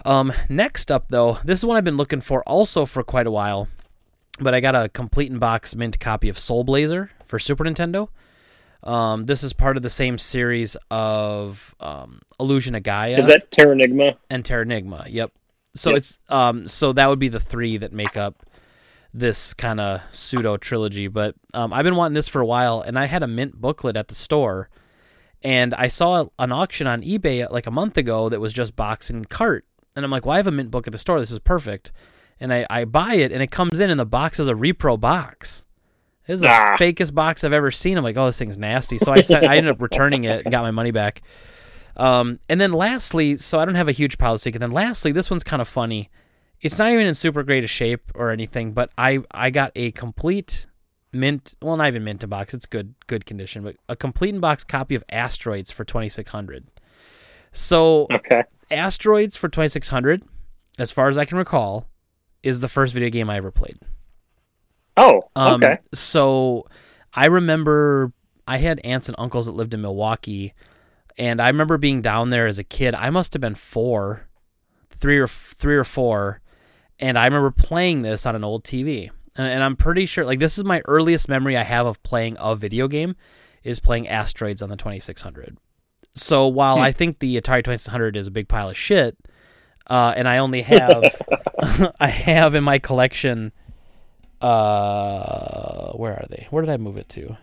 Um, 0.05 0.33
next 0.49 0.91
up 0.91 1.09
though, 1.09 1.39
this 1.45 1.59
is 1.59 1.65
one 1.65 1.77
I've 1.77 1.85
been 1.85 1.97
looking 1.97 2.21
for 2.21 2.43
also 2.45 2.87
for 2.87 3.03
quite 3.03 3.27
a 3.27 3.31
while, 3.31 3.69
but 4.39 4.55
I 4.55 4.61
got 4.61 4.75
a 4.77 4.89
complete 4.89 5.31
in 5.31 5.39
box 5.39 5.75
mint 5.75 5.99
copy 5.99 6.29
of 6.29 6.39
Soul 6.39 6.65
Blazer 6.65 7.11
for 7.25 7.39
Super 7.39 7.65
Nintendo. 7.65 8.09
Um, 8.85 9.27
this 9.27 9.43
is 9.43 9.53
part 9.53 9.77
of 9.77 9.83
the 9.83 9.91
same 9.91 10.17
series 10.19 10.77
of 10.89 11.75
um, 11.81 12.21
Illusion 12.39 12.77
of 12.77 12.85
Gaia 12.85 13.19
Is 13.21 13.27
that 13.27 13.51
Terranigma? 13.51 14.17
and 14.31 14.45
Terranigma. 14.45 15.07
Yep. 15.11 15.33
So 15.75 15.91
Yep. 15.91 15.99
it's 15.99 16.19
um 16.29 16.67
so 16.67 16.93
that 16.93 17.09
would 17.09 17.19
be 17.19 17.29
the 17.29 17.41
three 17.41 17.77
that 17.79 17.93
make 17.93 18.17
up 18.17 18.45
this 19.13 19.53
kind 19.53 19.81
of 19.81 20.01
pseudo 20.11 20.57
trilogy. 20.57 21.09
But 21.09 21.35
um, 21.55 21.73
I've 21.73 21.83
been 21.85 21.97
wanting 21.97 22.15
this 22.15 22.29
for 22.29 22.41
a 22.41 22.47
while, 22.47 22.81
and 22.81 22.97
I 22.99 23.07
had 23.07 23.25
a 23.25 23.27
mint 23.27 23.55
booklet 23.61 23.97
at 23.97 24.07
the 24.09 24.15
store, 24.15 24.71
and 25.43 25.75
I 25.75 25.89
saw 25.89 26.27
an 26.39 26.53
auction 26.53 26.87
on 26.87 27.03
eBay 27.03 27.51
like 27.51 27.67
a 27.67 27.71
month 27.71 27.97
ago 27.97 28.29
that 28.29 28.41
was 28.41 28.53
just 28.53 28.75
box 28.77 29.11
and 29.11 29.29
cart, 29.29 29.65
and 29.97 30.05
I'm 30.05 30.11
like, 30.11 30.25
well, 30.27 30.35
I 30.35 30.39
have 30.39 30.47
a 30.47 30.53
mint 30.53 30.71
book 30.71 30.87
at 30.87 30.93
the 30.93 30.99
store. 30.99 31.21
This 31.21 31.31
is 31.31 31.39
perfect, 31.39 31.93
and 32.41 32.53
I 32.53 32.67
I 32.71 32.85
buy 32.85 33.15
it, 33.15 33.33
and 33.33 33.43
it 33.43 33.51
comes 33.51 33.81
in, 33.81 33.91
and 33.91 33.99
the 34.01 34.07
box 34.07 34.39
is 34.41 34.49
a 34.49 34.55
repro 34.55 34.99
box. 34.99 35.65
This 36.27 36.35
is 36.35 36.41
the 36.43 36.49
Ah. 36.51 36.77
fakest 36.79 37.15
box 37.15 37.43
I've 37.43 37.55
ever 37.55 37.71
seen. 37.71 37.97
I'm 37.97 38.05
like, 38.05 38.17
oh, 38.19 38.27
this 38.27 38.39
thing's 38.39 38.59
nasty. 38.59 38.99
So 38.99 39.13
I 39.13 39.23
sent, 39.23 39.47
I 39.47 39.57
ended 39.57 39.73
up 39.73 39.81
returning 39.81 40.25
it 40.25 40.45
and 40.45 40.53
got 40.53 40.63
my 40.63 40.71
money 40.71 40.91
back. 40.91 41.23
Um, 41.97 42.39
and 42.51 42.61
then 42.61 42.73
lastly, 42.73 43.39
so 43.39 43.59
I 43.59 43.65
don't 43.65 43.77
have 43.77 43.89
a 43.89 43.93
huge 43.93 44.19
pile 44.19 44.35
week. 44.45 44.55
And 44.55 44.61
then 44.63 44.71
lastly, 44.71 45.11
this 45.11 45.31
one's 45.31 45.43
kind 45.43 45.63
of 45.63 45.67
funny. 45.69 46.11
It's 46.61 46.79
not 46.79 46.91
even 46.91 47.07
in 47.07 47.15
super 47.15 47.43
great 47.43 47.65
a 47.65 47.67
shape 47.67 48.13
or 48.15 48.31
anything, 48.31 48.73
but 48.73 48.91
I 48.99 49.21
I 49.31 49.49
got 49.51 49.73
a 49.75 49.91
complete 49.93 50.67
mint, 51.13 51.55
well, 51.63 51.77
not 51.77 51.89
even 51.89 52.05
mint 52.05 52.23
in 52.23 52.29
box. 52.31 52.55
It's 52.55 52.67
good 52.67 52.95
good 53.07 53.27
condition, 53.27 53.63
but 53.63 53.77
a 53.89 53.97
complete 53.97 54.35
in 54.35 54.41
box 54.41 54.65
copy 54.65 54.95
of 54.95 55.05
Asteroids 55.11 55.71
for 55.71 55.85
twenty 55.85 56.09
six 56.09 56.31
hundred. 56.31 56.67
So 57.53 58.07
Okay. 58.13 58.43
Asteroids 58.71 59.37
for 59.37 59.49
twenty 59.49 59.69
six 59.69 59.89
hundred, 59.89 60.23
as 60.79 60.91
far 60.91 61.09
as 61.09 61.17
I 61.19 61.25
can 61.25 61.39
recall, 61.39 61.89
is 62.43 62.61
the 62.61 62.69
first 62.69 62.93
video 62.95 63.11
game 63.11 63.31
I 63.31 63.37
ever 63.37 63.51
played. 63.51 63.79
Oh, 64.97 65.23
Um, 65.37 65.63
okay. 65.63 65.79
So 65.95 66.67
I 67.15 67.27
remember 67.27 68.13
I 68.47 68.59
had 68.59 68.81
aunts 68.85 69.09
and 69.09 69.17
uncles 69.19 69.47
that 69.47 69.53
lived 69.53 69.73
in 69.75 69.81
Milwaukee, 69.81 70.55
and 71.17 71.41
I 71.41 71.49
remember 71.49 71.79
being 71.79 72.03
down 72.03 72.31
there 72.31 72.47
as 72.47 72.59
a 72.59 72.65
kid. 72.65 72.95
I 72.95 73.11
must 73.11 73.33
have 73.33 73.41
been 73.41 73.55
four, 73.55 74.27
three 74.91 75.19
or 75.19 75.29
three 75.29 75.77
or 75.77 75.85
four, 75.85 76.41
and 76.99 77.19
I 77.19 77.25
remember 77.25 77.51
playing 77.51 78.03
this 78.03 78.27
on 78.27 78.35
an 78.37 78.45
old 78.45 78.65
TV. 78.65 79.11
And, 79.39 79.47
and 79.47 79.63
I'm 79.63 79.77
pretty 79.77 80.05
sure, 80.05 80.25
like, 80.27 80.41
this 80.41 80.59
is 80.59 80.65
my 80.65 80.83
earliest 80.87 81.29
memory 81.29 81.57
I 81.57 81.63
have 81.63 81.87
of 81.87 82.03
playing 82.03 82.37
a 82.39 82.55
video 82.57 82.89
game, 82.89 83.17
is 83.65 83.81
playing 83.81 84.09
Asteroids 84.09 84.61
on 84.61 84.69
the 84.69 84.77
2600. 84.77 85.57
So 86.15 86.47
while 86.49 86.77
Hmm. 86.77 86.83
I 86.83 86.93
think 86.93 87.21
the 87.21 87.37
Atari 87.41 87.63
2600 87.65 88.17
is 88.17 88.27
a 88.27 88.31
big 88.31 88.49
pile 88.49 88.69
of 88.69 88.77
shit, 88.77 89.17
uh, 89.87 90.13
and 90.17 90.29
I 90.29 90.39
only 90.39 90.63
have, 90.63 91.05
I 92.01 92.09
have 92.09 92.55
in 92.55 92.65
my 92.65 92.79
collection 92.79 93.53
uh 94.41 95.91
where 95.95 96.13
are 96.13 96.27
they 96.31 96.47
where 96.51 96.63
did 96.65 96.71
i 96.71 96.77
move 96.77 96.97
it 96.97 97.09
to 97.09 97.37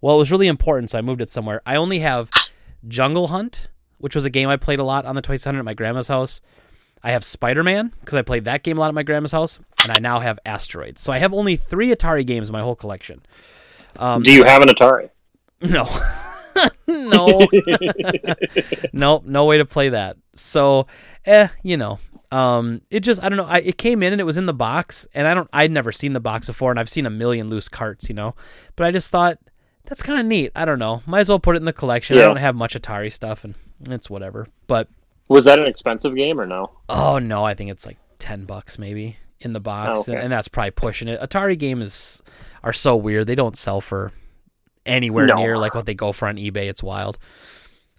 well 0.00 0.16
it 0.16 0.18
was 0.18 0.32
really 0.32 0.48
important 0.48 0.88
so 0.88 0.96
i 0.96 1.02
moved 1.02 1.20
it 1.20 1.28
somewhere 1.28 1.60
i 1.66 1.76
only 1.76 1.98
have 1.98 2.30
jungle 2.88 3.26
hunt 3.28 3.68
which 3.98 4.14
was 4.16 4.24
a 4.24 4.30
game 4.30 4.48
i 4.48 4.56
played 4.56 4.78
a 4.78 4.84
lot 4.84 5.04
on 5.04 5.14
the 5.16 5.20
2600 5.20 5.58
at 5.58 5.64
my 5.66 5.74
grandma's 5.74 6.08
house 6.08 6.40
i 7.02 7.10
have 7.12 7.24
spider-man 7.24 7.92
because 8.00 8.14
i 8.14 8.22
played 8.22 8.44
that 8.44 8.62
game 8.62 8.76
a 8.76 8.80
lot 8.80 8.88
at 8.88 8.94
my 8.94 9.02
grandma's 9.02 9.32
house 9.32 9.58
and 9.82 9.92
i 9.92 9.98
now 10.00 10.18
have 10.20 10.38
asteroids 10.46 11.00
so 11.00 11.12
i 11.12 11.18
have 11.18 11.32
only 11.34 11.56
three 11.56 11.88
atari 11.90 12.26
games 12.26 12.48
in 12.48 12.52
my 12.52 12.62
whole 12.62 12.76
collection 12.76 13.20
um, 13.96 14.22
Do 14.22 14.32
you 14.32 14.44
have 14.44 14.62
an 14.62 14.68
Atari? 14.68 15.10
no 15.60 15.86
no 16.86 17.46
no 18.92 19.22
no 19.24 19.44
way 19.44 19.58
to 19.58 19.64
play 19.64 19.90
that 19.90 20.16
so 20.34 20.86
eh 21.24 21.48
you 21.62 21.76
know 21.76 21.98
Um, 22.30 22.80
it 22.90 23.00
just 23.00 23.22
I 23.22 23.28
don't 23.28 23.36
know. 23.36 23.44
I, 23.44 23.58
it 23.58 23.76
came 23.76 24.02
in 24.02 24.12
and 24.12 24.20
it 24.20 24.24
was 24.24 24.38
in 24.38 24.46
the 24.46 24.54
box, 24.54 25.06
and 25.12 25.26
I 25.28 25.34
don't 25.34 25.50
I'd 25.52 25.70
never 25.70 25.92
seen 25.92 26.14
the 26.14 26.20
box 26.20 26.46
before, 26.46 26.70
and 26.70 26.80
I've 26.80 26.88
seen 26.88 27.04
a 27.04 27.10
million 27.10 27.50
loose 27.50 27.68
carts, 27.68 28.08
you 28.08 28.14
know. 28.14 28.34
But 28.74 28.86
I 28.86 28.90
just 28.90 29.10
thought 29.10 29.36
that's 29.84 30.02
kind 30.02 30.18
of 30.18 30.24
neat. 30.24 30.50
I 30.56 30.64
don't 30.64 30.78
know. 30.78 31.02
Might 31.04 31.20
as 31.20 31.28
well 31.28 31.38
put 31.38 31.56
it 31.56 31.58
in 31.58 31.66
the 31.66 31.74
collection. 31.74 32.16
I 32.16 32.22
don't 32.22 32.36
have 32.38 32.54
much 32.56 32.74
Atari 32.74 33.12
stuff, 33.12 33.44
and 33.44 33.54
it's 33.90 34.08
whatever. 34.08 34.46
But 34.66 34.88
Was 35.32 35.44
that 35.46 35.58
an 35.58 35.66
expensive 35.66 36.14
game 36.14 36.40
or 36.40 36.46
no? 36.46 36.70
oh 36.88 37.18
no, 37.18 37.44
I 37.44 37.54
think 37.54 37.70
it's 37.70 37.86
like 37.86 37.98
ten 38.18 38.44
bucks 38.44 38.78
maybe 38.78 39.16
in 39.40 39.52
the 39.52 39.60
box, 39.60 39.98
Oh, 39.98 40.02
okay. 40.02 40.12
and, 40.14 40.22
and 40.24 40.32
that's 40.32 40.48
probably 40.48 40.70
pushing 40.72 41.08
it. 41.08 41.20
Atari 41.20 41.58
games 41.58 42.22
are 42.62 42.72
so 42.72 42.96
weird; 42.96 43.26
they 43.26 43.34
don't 43.34 43.56
sell 43.56 43.80
for 43.80 44.12
anywhere 44.86 45.26
No. 45.26 45.36
near 45.36 45.58
like 45.58 45.74
what 45.74 45.86
they 45.86 45.94
go 45.94 46.12
for 46.12 46.28
on 46.28 46.36
eBay. 46.36 46.68
It's 46.68 46.82
wild. 46.82 47.18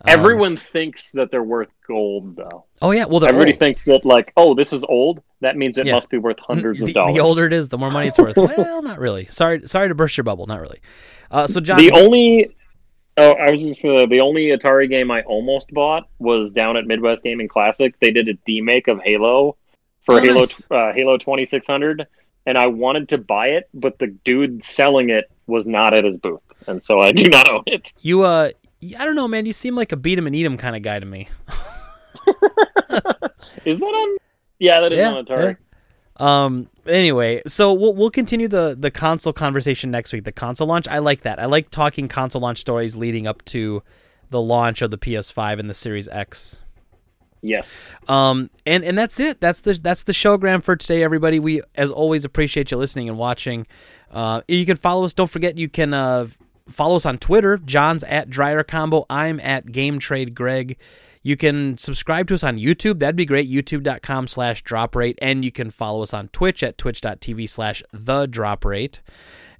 Um, 0.06 0.10
Everyone 0.20 0.58
thinks 0.58 1.12
that 1.12 1.32
they're 1.32 1.44
worth 1.44 1.70
gold, 1.88 2.36
though. 2.36 2.66
Oh 2.82 2.92
yeah, 2.92 3.06
well 3.06 3.24
Everybody 3.24 3.54
old. 3.54 3.60
thinks 3.60 3.86
that 3.86 4.06
like, 4.06 4.34
oh, 4.36 4.54
this 4.54 4.74
is 4.74 4.84
old. 4.84 5.22
That 5.40 5.56
means 5.56 5.78
it 5.78 5.86
Yeah. 5.86 5.96
must 5.96 6.10
be 6.10 6.18
worth 6.18 6.40
hundreds 6.40 6.80
the, 6.80 6.88
of 6.88 6.94
dollars. 6.94 7.14
the 7.14 7.20
older 7.22 7.46
it 7.46 7.54
is, 7.54 7.70
the 7.70 7.78
more 7.78 7.90
money 7.92 8.08
it's 8.10 8.18
worth. 8.20 8.36
well, 8.58 8.82
not 8.82 9.00
really. 9.00 9.28
Sorry, 9.28 9.66
sorry 9.66 9.88
to 9.88 9.96
burst 9.96 10.18
your 10.18 10.24
bubble. 10.26 10.46
Not 10.46 10.60
really. 10.60 10.80
Uh, 11.32 11.48
so 11.48 11.60
John, 11.62 11.78
The 11.78 11.92
only 11.94 12.54
oh, 13.18 13.32
I 13.34 13.52
was 13.52 13.62
just 13.62 13.84
uh, 13.86 14.06
the 14.06 14.22
only 14.22 14.48
Atari 14.48 14.90
game 14.90 15.12
I 15.12 15.22
almost 15.24 15.72
bought 15.72 16.08
was 16.20 16.52
down 16.52 16.78
at 16.78 16.86
Midwest 16.86 17.24
Gaming 17.24 17.48
Classic. 17.48 17.94
They 18.02 18.12
did 18.12 18.28
a 18.30 18.34
demake 18.50 18.88
of 18.88 19.00
Halo 19.04 19.56
for 20.06 20.20
Oh, 20.20 20.22
Halo 20.22 20.40
nice. 20.42 20.68
uh, 20.72 20.92
Halo 20.94 21.18
twenty 21.18 21.46
six 21.46 21.66
hundred, 21.68 22.06
and 22.46 22.58
I 22.58 22.68
wanted 22.68 23.10
to 23.10 23.18
buy 23.18 23.48
it, 23.50 23.70
but 23.74 23.98
the 24.00 24.08
dude 24.26 24.66
selling 24.66 25.10
it 25.10 25.30
was 25.48 25.66
not 25.66 25.94
at 25.94 26.04
his 26.06 26.18
booth, 26.18 26.42
and 26.68 26.84
so 26.84 27.00
I 27.00 27.12
do 27.12 27.30
not 27.30 27.50
own 27.50 27.64
it. 27.68 27.92
you 28.02 28.24
uh, 28.24 28.50
I 29.00 29.06
don't 29.06 29.16
know, 29.16 29.28
man. 29.28 29.46
You 29.46 29.54
seem 29.54 29.76
like 29.76 29.92
a 29.92 29.98
beat 29.98 30.18
'em 30.18 30.28
and 30.28 30.36
eat 30.36 30.46
'em 30.46 30.58
kind 30.58 30.76
of 30.76 30.82
guy 30.82 31.00
to 31.00 31.06
me. 31.06 31.30
Is 33.66 33.80
that 33.80 33.86
on? 33.86 34.18
Yeah, 34.60 34.82
that 34.82 34.92
is 34.94 34.98
Yeah, 35.00 35.10
on 35.14 35.26
Atari. 35.26 35.58
Um. 36.24 36.70
Anyway, 36.86 37.42
so 37.48 37.74
we'll 37.74 37.94
we'll 37.94 38.10
continue 38.12 38.48
the 38.48 38.76
the 38.80 38.92
console 38.92 39.34
conversation 39.34 39.92
next 39.92 40.14
week. 40.14 40.24
The 40.24 40.32
console 40.32 40.68
launch. 40.68 40.88
I 40.88 41.00
like 41.00 41.22
that. 41.22 41.40
I 41.40 41.46
like 41.46 41.70
talking 41.70 42.08
console 42.08 42.42
launch 42.42 42.60
stories 42.60 42.96
leading 42.96 43.28
up 43.28 43.44
to 43.46 43.84
the 44.30 44.42
launch 44.42 44.82
of 44.82 44.92
the 44.92 44.98
PS5 44.98 45.60
and 45.60 45.70
the 45.70 45.74
Series 45.74 46.08
X. 46.08 46.58
Yes. 47.42 47.90
Um, 48.08 48.50
and 48.66 48.86
and 48.86 48.98
that's 48.98 49.20
it. 49.20 49.42
That's 49.42 49.62
the 49.62 49.74
that's 49.74 50.04
the 50.04 50.14
showgram 50.14 50.64
for 50.64 50.78
today, 50.78 51.04
everybody. 51.04 51.40
We 51.40 51.62
as 51.76 51.92
always 51.92 52.24
appreciate 52.24 52.72
you 52.72 52.78
listening 52.78 53.10
and 53.10 53.18
watching. 53.18 53.68
Uh, 54.10 54.42
you 54.48 54.66
can 54.66 54.78
follow 54.78 55.04
us. 55.04 55.14
Don't 55.14 55.30
forget 55.30 55.58
you 55.58 55.68
can 55.68 55.94
uh, 55.94 56.28
follow 56.70 56.96
us 56.96 57.06
on 57.06 57.18
Twitter. 57.18 57.58
John's 57.58 58.04
at 58.06 58.30
Dryer 58.30 58.64
Combo. 58.64 59.06
I'm 59.10 59.40
at 59.42 59.72
Game 59.72 60.00
Trade 60.00 60.34
Greg. 60.34 60.78
You 61.26 61.38
can 61.38 61.78
subscribe 61.78 62.28
to 62.28 62.34
us 62.34 62.44
on 62.44 62.58
YouTube. 62.58 63.00
That'd 63.00 63.16
be 63.16 63.26
great. 63.26 63.50
YouTube.com 63.50 64.28
slash 64.28 64.62
drop 64.62 64.94
rate. 64.96 65.18
And 65.22 65.44
you 65.46 65.52
can 65.54 65.70
follow 65.72 66.02
us 66.04 66.14
on 66.14 66.28
Twitch 66.30 66.62
at 66.64 66.78
twitch.tv 66.78 67.50
slash 67.50 67.82
the 67.94 68.26
drop 68.26 68.66
rate. 68.66 69.02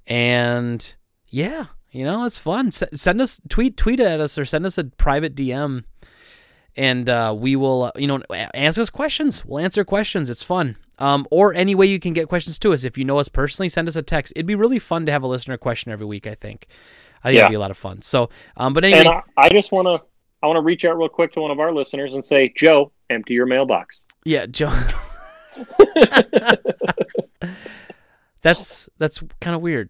And 0.06 0.94
yeah, 1.28 1.66
you 1.90 2.04
know, 2.04 2.26
it's 2.26 2.38
fun. 2.38 2.66
S- 2.68 2.84
send 2.94 3.20
us 3.20 3.40
tweet 3.48 3.76
tweet 3.76 4.00
at 4.00 4.20
us 4.20 4.36
or 4.36 4.44
send 4.44 4.66
us 4.66 4.76
a 4.78 4.84
private 4.84 5.34
DM 5.34 5.84
and 6.76 7.08
uh, 7.08 7.34
we 7.36 7.54
will, 7.56 7.84
uh, 7.84 7.92
you 7.96 8.06
know, 8.08 8.20
ask 8.52 8.78
us 8.78 8.90
questions. 8.90 9.44
We'll 9.44 9.62
answer 9.64 9.84
questions. 9.84 10.28
It's 10.28 10.42
fun. 10.42 10.76
Um, 10.98 11.26
or 11.30 11.54
any 11.54 11.74
way 11.74 11.86
you 11.86 11.98
can 12.00 12.12
get 12.12 12.28
questions 12.28 12.58
to 12.60 12.72
us. 12.72 12.84
If 12.84 12.98
you 12.98 13.04
know 13.04 13.18
us 13.18 13.28
personally, 13.28 13.68
send 13.68 13.88
us 13.88 13.96
a 13.96 14.02
text. 14.02 14.32
It'd 14.36 14.46
be 14.46 14.54
really 14.54 14.78
fun 14.78 15.06
to 15.06 15.12
have 15.12 15.22
a 15.22 15.26
listener 15.26 15.56
question 15.56 15.92
every 15.92 16.06
week. 16.06 16.26
I 16.26 16.34
think. 16.34 16.66
I 17.22 17.28
think 17.28 17.36
Yeah. 17.36 17.42
it'd 17.44 17.52
be 17.52 17.56
a 17.56 17.60
lot 17.60 17.70
of 17.70 17.76
fun. 17.78 18.02
So, 18.02 18.28
um, 18.56 18.72
but 18.74 18.84
anyway, 18.84 19.00
And 19.00 19.08
I, 19.08 19.22
I 19.38 19.48
just 19.48 19.72
want 19.72 19.86
to 19.86 20.02
I 20.44 20.46
want 20.46 20.58
to 20.58 20.60
reach 20.60 20.84
out 20.84 20.98
real 20.98 21.08
quick 21.08 21.32
to 21.32 21.40
one 21.40 21.50
of 21.50 21.58
our 21.58 21.72
listeners 21.72 22.12
and 22.12 22.24
say, 22.24 22.52
Joe, 22.54 22.92
empty 23.08 23.32
your 23.32 23.46
mailbox. 23.46 24.02
yeah, 24.26 24.44
Joe. 24.44 24.72
that's 28.42 28.88
that's 28.98 29.22
kind 29.40 29.56
of 29.56 29.62
weird 29.62 29.88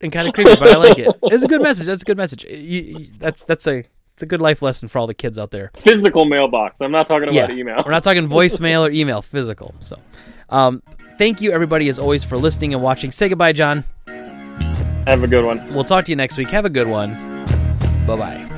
and 0.00 0.10
kind 0.12 0.26
of 0.26 0.34
creepy, 0.34 0.56
but 0.56 0.68
I 0.68 0.76
like 0.76 0.98
it. 0.98 1.08
It's 1.24 1.44
a 1.44 1.48
good 1.48 1.62
message. 1.62 1.86
That's 1.86 2.02
a 2.02 2.04
good 2.04 2.16
message. 2.16 2.44
You- 2.44 2.82
you- 2.98 3.06
that's 3.18 3.44
that's 3.44 3.66
a 3.68 3.84
it's 4.14 4.22
a 4.22 4.26
good 4.26 4.40
life 4.42 4.62
lesson 4.62 4.88
for 4.88 4.98
all 4.98 5.06
the 5.06 5.14
kids 5.14 5.38
out 5.38 5.52
there. 5.52 5.70
Physical 5.76 6.24
mailbox. 6.24 6.80
I'm 6.80 6.90
not 6.90 7.06
talking 7.06 7.28
about 7.28 7.34
Yeah. 7.34 7.50
email. 7.52 7.80
We're 7.84 7.92
not 7.92 8.02
talking 8.02 8.28
voicemail 8.28 8.88
or 8.88 8.90
email, 8.90 9.22
physical. 9.22 9.74
So, 9.78 9.96
um, 10.48 10.82
thank 11.18 11.40
you 11.40 11.52
everybody 11.52 11.88
as 11.88 12.00
always 12.00 12.24
for 12.24 12.36
listening 12.36 12.74
and 12.74 12.82
watching. 12.82 13.12
Say 13.12 13.28
goodbye, 13.28 13.52
John. 13.52 13.84
Have 15.06 15.22
a 15.22 15.28
good 15.28 15.44
one. 15.44 15.72
We'll 15.72 15.84
talk 15.84 16.04
to 16.06 16.10
you 16.12 16.16
next 16.16 16.36
week. 16.36 16.50
Have 16.50 16.64
a 16.64 16.70
good 16.70 16.88
one. 16.88 17.14
Bye 18.06 18.16
bye. 18.16 18.57